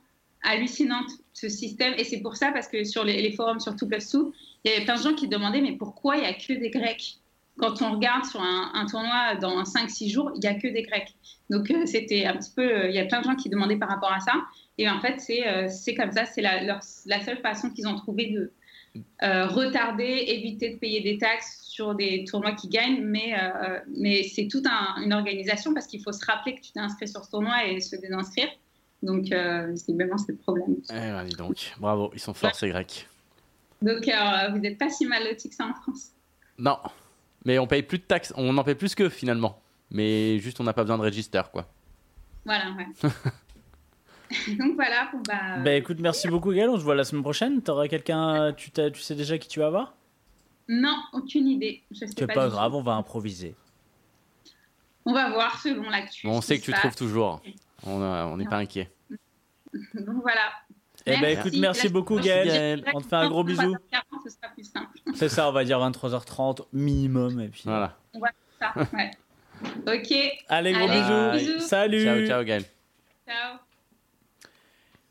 [0.44, 1.94] hallucinante, ce système.
[1.98, 4.72] Et c'est pour ça, parce que sur les, les forums sur Tout Plus Tout, il
[4.72, 7.16] y avait plein de gens qui demandaient, mais pourquoi il n'y a que des Grecs?
[7.58, 10.82] Quand on regarde sur un, un tournoi dans 5-6 jours, il n'y a que des
[10.84, 11.14] Grecs.
[11.50, 13.76] Donc euh, c'était un petit peu, euh, il y a plein de gens qui demandaient
[13.78, 14.34] par rapport à ça.
[14.78, 16.80] Et en fait, c'est euh, c'est comme ça, c'est la, la
[17.24, 18.52] seule façon qu'ils ont trouvé de
[19.24, 24.24] euh, retarder, éviter de payer des taxes sur des tournois qui gagnent, mais, euh, mais
[24.24, 27.24] c'est toute un- une organisation parce qu'il faut se rappeler que tu t'es inscrit sur
[27.24, 28.50] ce tournoi et se désinscrire.
[29.02, 30.76] Donc, euh, c'est vraiment le problème.
[30.90, 33.08] Eh ben, dis donc, bravo, ils sont forts ces Grecs.
[33.82, 36.10] Donc, euh, vous n'êtes pas si mal lotis que ça en France.
[36.58, 36.78] Non,
[37.46, 39.62] mais on paye plus de taxes, on en paye plus que finalement.
[39.92, 41.68] Mais juste on n'a pas besoin de register quoi.
[42.46, 42.88] Voilà, ouais.
[44.60, 45.10] Donc, voilà.
[45.12, 46.70] Bon, bah, Bah écoute, merci beaucoup, Gaël.
[46.70, 47.62] On se voit la semaine prochaine.
[47.62, 48.54] T'auras quelqu'un.
[48.54, 49.94] Tu, sais déjà qui tu vas voir?
[50.68, 51.82] Non, aucune idée.
[51.92, 53.56] C'est pas, pas grave, on va improviser.
[55.06, 56.28] On va voir selon l'actu.
[56.28, 57.42] Bon, on sait que tu trouves toujours.
[57.86, 58.92] On on n'est pas inquiet.
[59.94, 60.52] Donc, voilà.
[61.06, 61.40] Eh ben Merci.
[61.40, 62.48] écoute, merci La- beaucoup, Gaël.
[62.48, 62.84] Gaël.
[62.94, 63.76] On te fait un gros bisou.
[65.16, 67.40] C'est ça, on va dire 23h30 minimum.
[67.40, 67.64] Et puis...
[67.66, 67.98] Voilà.
[68.60, 69.12] Ça, ouais.
[69.88, 70.16] Ok.
[70.48, 71.52] Allez, gros Allez, bisous.
[71.54, 71.68] bisous.
[71.68, 72.04] Salut.
[72.04, 72.64] Ciao, ciao Gaël.
[73.26, 73.60] Ciao.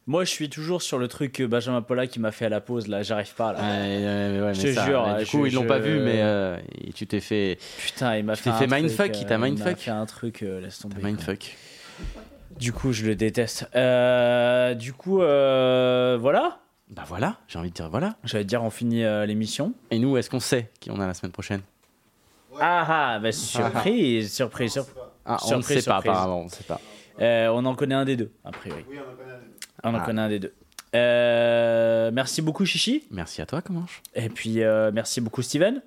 [0.09, 2.63] Moi, je suis toujours sur le truc que Benjamin Paula qui m'a fait à la
[2.63, 2.89] pause.
[2.89, 3.53] Là, j'arrive pas.
[3.53, 3.59] Là.
[3.61, 5.79] Ouais, ouais, ouais, mais Je te jure, mais du je- coup, ils l'ont je- pas
[5.79, 6.57] vu, mais euh,
[6.95, 7.59] tu t'es fait.
[7.79, 9.77] Putain, il m'a Tu fait t'es un fait mindfuck, euh, il t'a m'a mindfuck.
[9.77, 11.03] fait un truc, euh, laisse tomber.
[11.03, 11.57] Mindfuck.
[12.59, 13.69] Du coup, je le déteste.
[13.77, 16.59] Euh, du coup, euh, voilà.
[16.91, 18.17] Bah voilà, j'ai envie de dire voilà.
[18.25, 19.75] J'allais te dire, on finit euh, l'émission.
[19.91, 21.61] Et nous, est-ce qu'on sait qui on a la semaine prochaine?
[22.59, 24.95] Ah ah, bah surprise, surprise, surprise.
[25.27, 26.81] Ah, on ne sait pas apparemment, on ne sait pas.
[27.21, 28.85] Euh, on en connaît un des deux, a priori.
[28.89, 29.48] Oui, on en connaît un.
[29.85, 30.05] On en Ah.
[30.05, 30.55] connaît un des deux.
[30.95, 33.05] Euh, merci beaucoup, Chichi.
[33.11, 34.03] Merci à toi, Comanche.
[34.15, 35.83] Et puis, euh, merci beaucoup, Steven.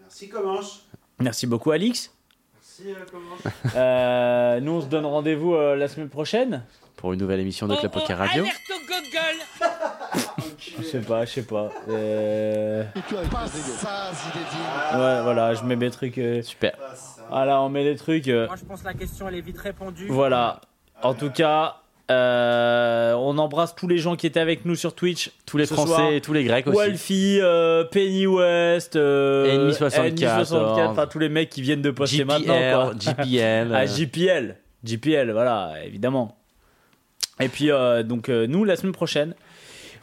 [0.00, 0.80] Merci, Comanche.
[1.20, 2.12] Merci beaucoup, Alix.
[2.54, 3.40] Merci, euh, Comanche.
[3.76, 6.62] Euh, nous, on se donne rendez-vous euh, la semaine prochaine.
[6.96, 8.44] Pour une nouvelle émission de Club Poker Radio.
[10.58, 11.70] Je sais pas, je sais pas.
[11.88, 12.84] Euh...
[13.02, 13.18] Ouais,
[15.22, 16.18] voilà, je mets mes trucs.
[16.18, 16.76] euh, Super.
[17.30, 18.28] Voilà, on met les trucs.
[18.28, 20.06] euh, Moi, je pense que la question, elle est vite répondue.
[20.08, 20.60] Voilà.
[21.02, 21.76] En tout cas,
[22.10, 25.32] euh, on embrasse tous les gens qui étaient avec nous sur Twitch.
[25.44, 26.12] Tous les Français soir.
[26.12, 26.76] et tous les Grecs aussi.
[26.76, 31.90] Walfie, euh, Penny West, euh, Ennemi 64, Ennemi enfin tous les mecs qui viennent de
[31.90, 32.54] poster maintenant.
[32.54, 32.92] Quoi.
[33.00, 34.56] JPL, JPL.
[34.56, 34.60] Ah.
[34.84, 36.36] JPL, voilà, évidemment.
[37.40, 39.34] Et puis, euh, donc, euh, nous, la semaine prochaine,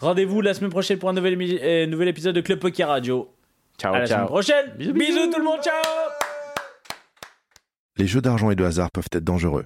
[0.02, 3.34] rendez-vous la semaine prochaine pour un nouvel, émi- euh, nouvel épisode de Club Poker Radio.
[3.80, 4.28] Ciao, à la semaine ciao.
[4.28, 4.74] prochaine.
[4.78, 5.32] Bisous, bisous bisous.
[5.32, 5.74] tout le monde, ciao
[7.98, 9.66] Les jeux d'argent et de hasard peuvent être dangereux.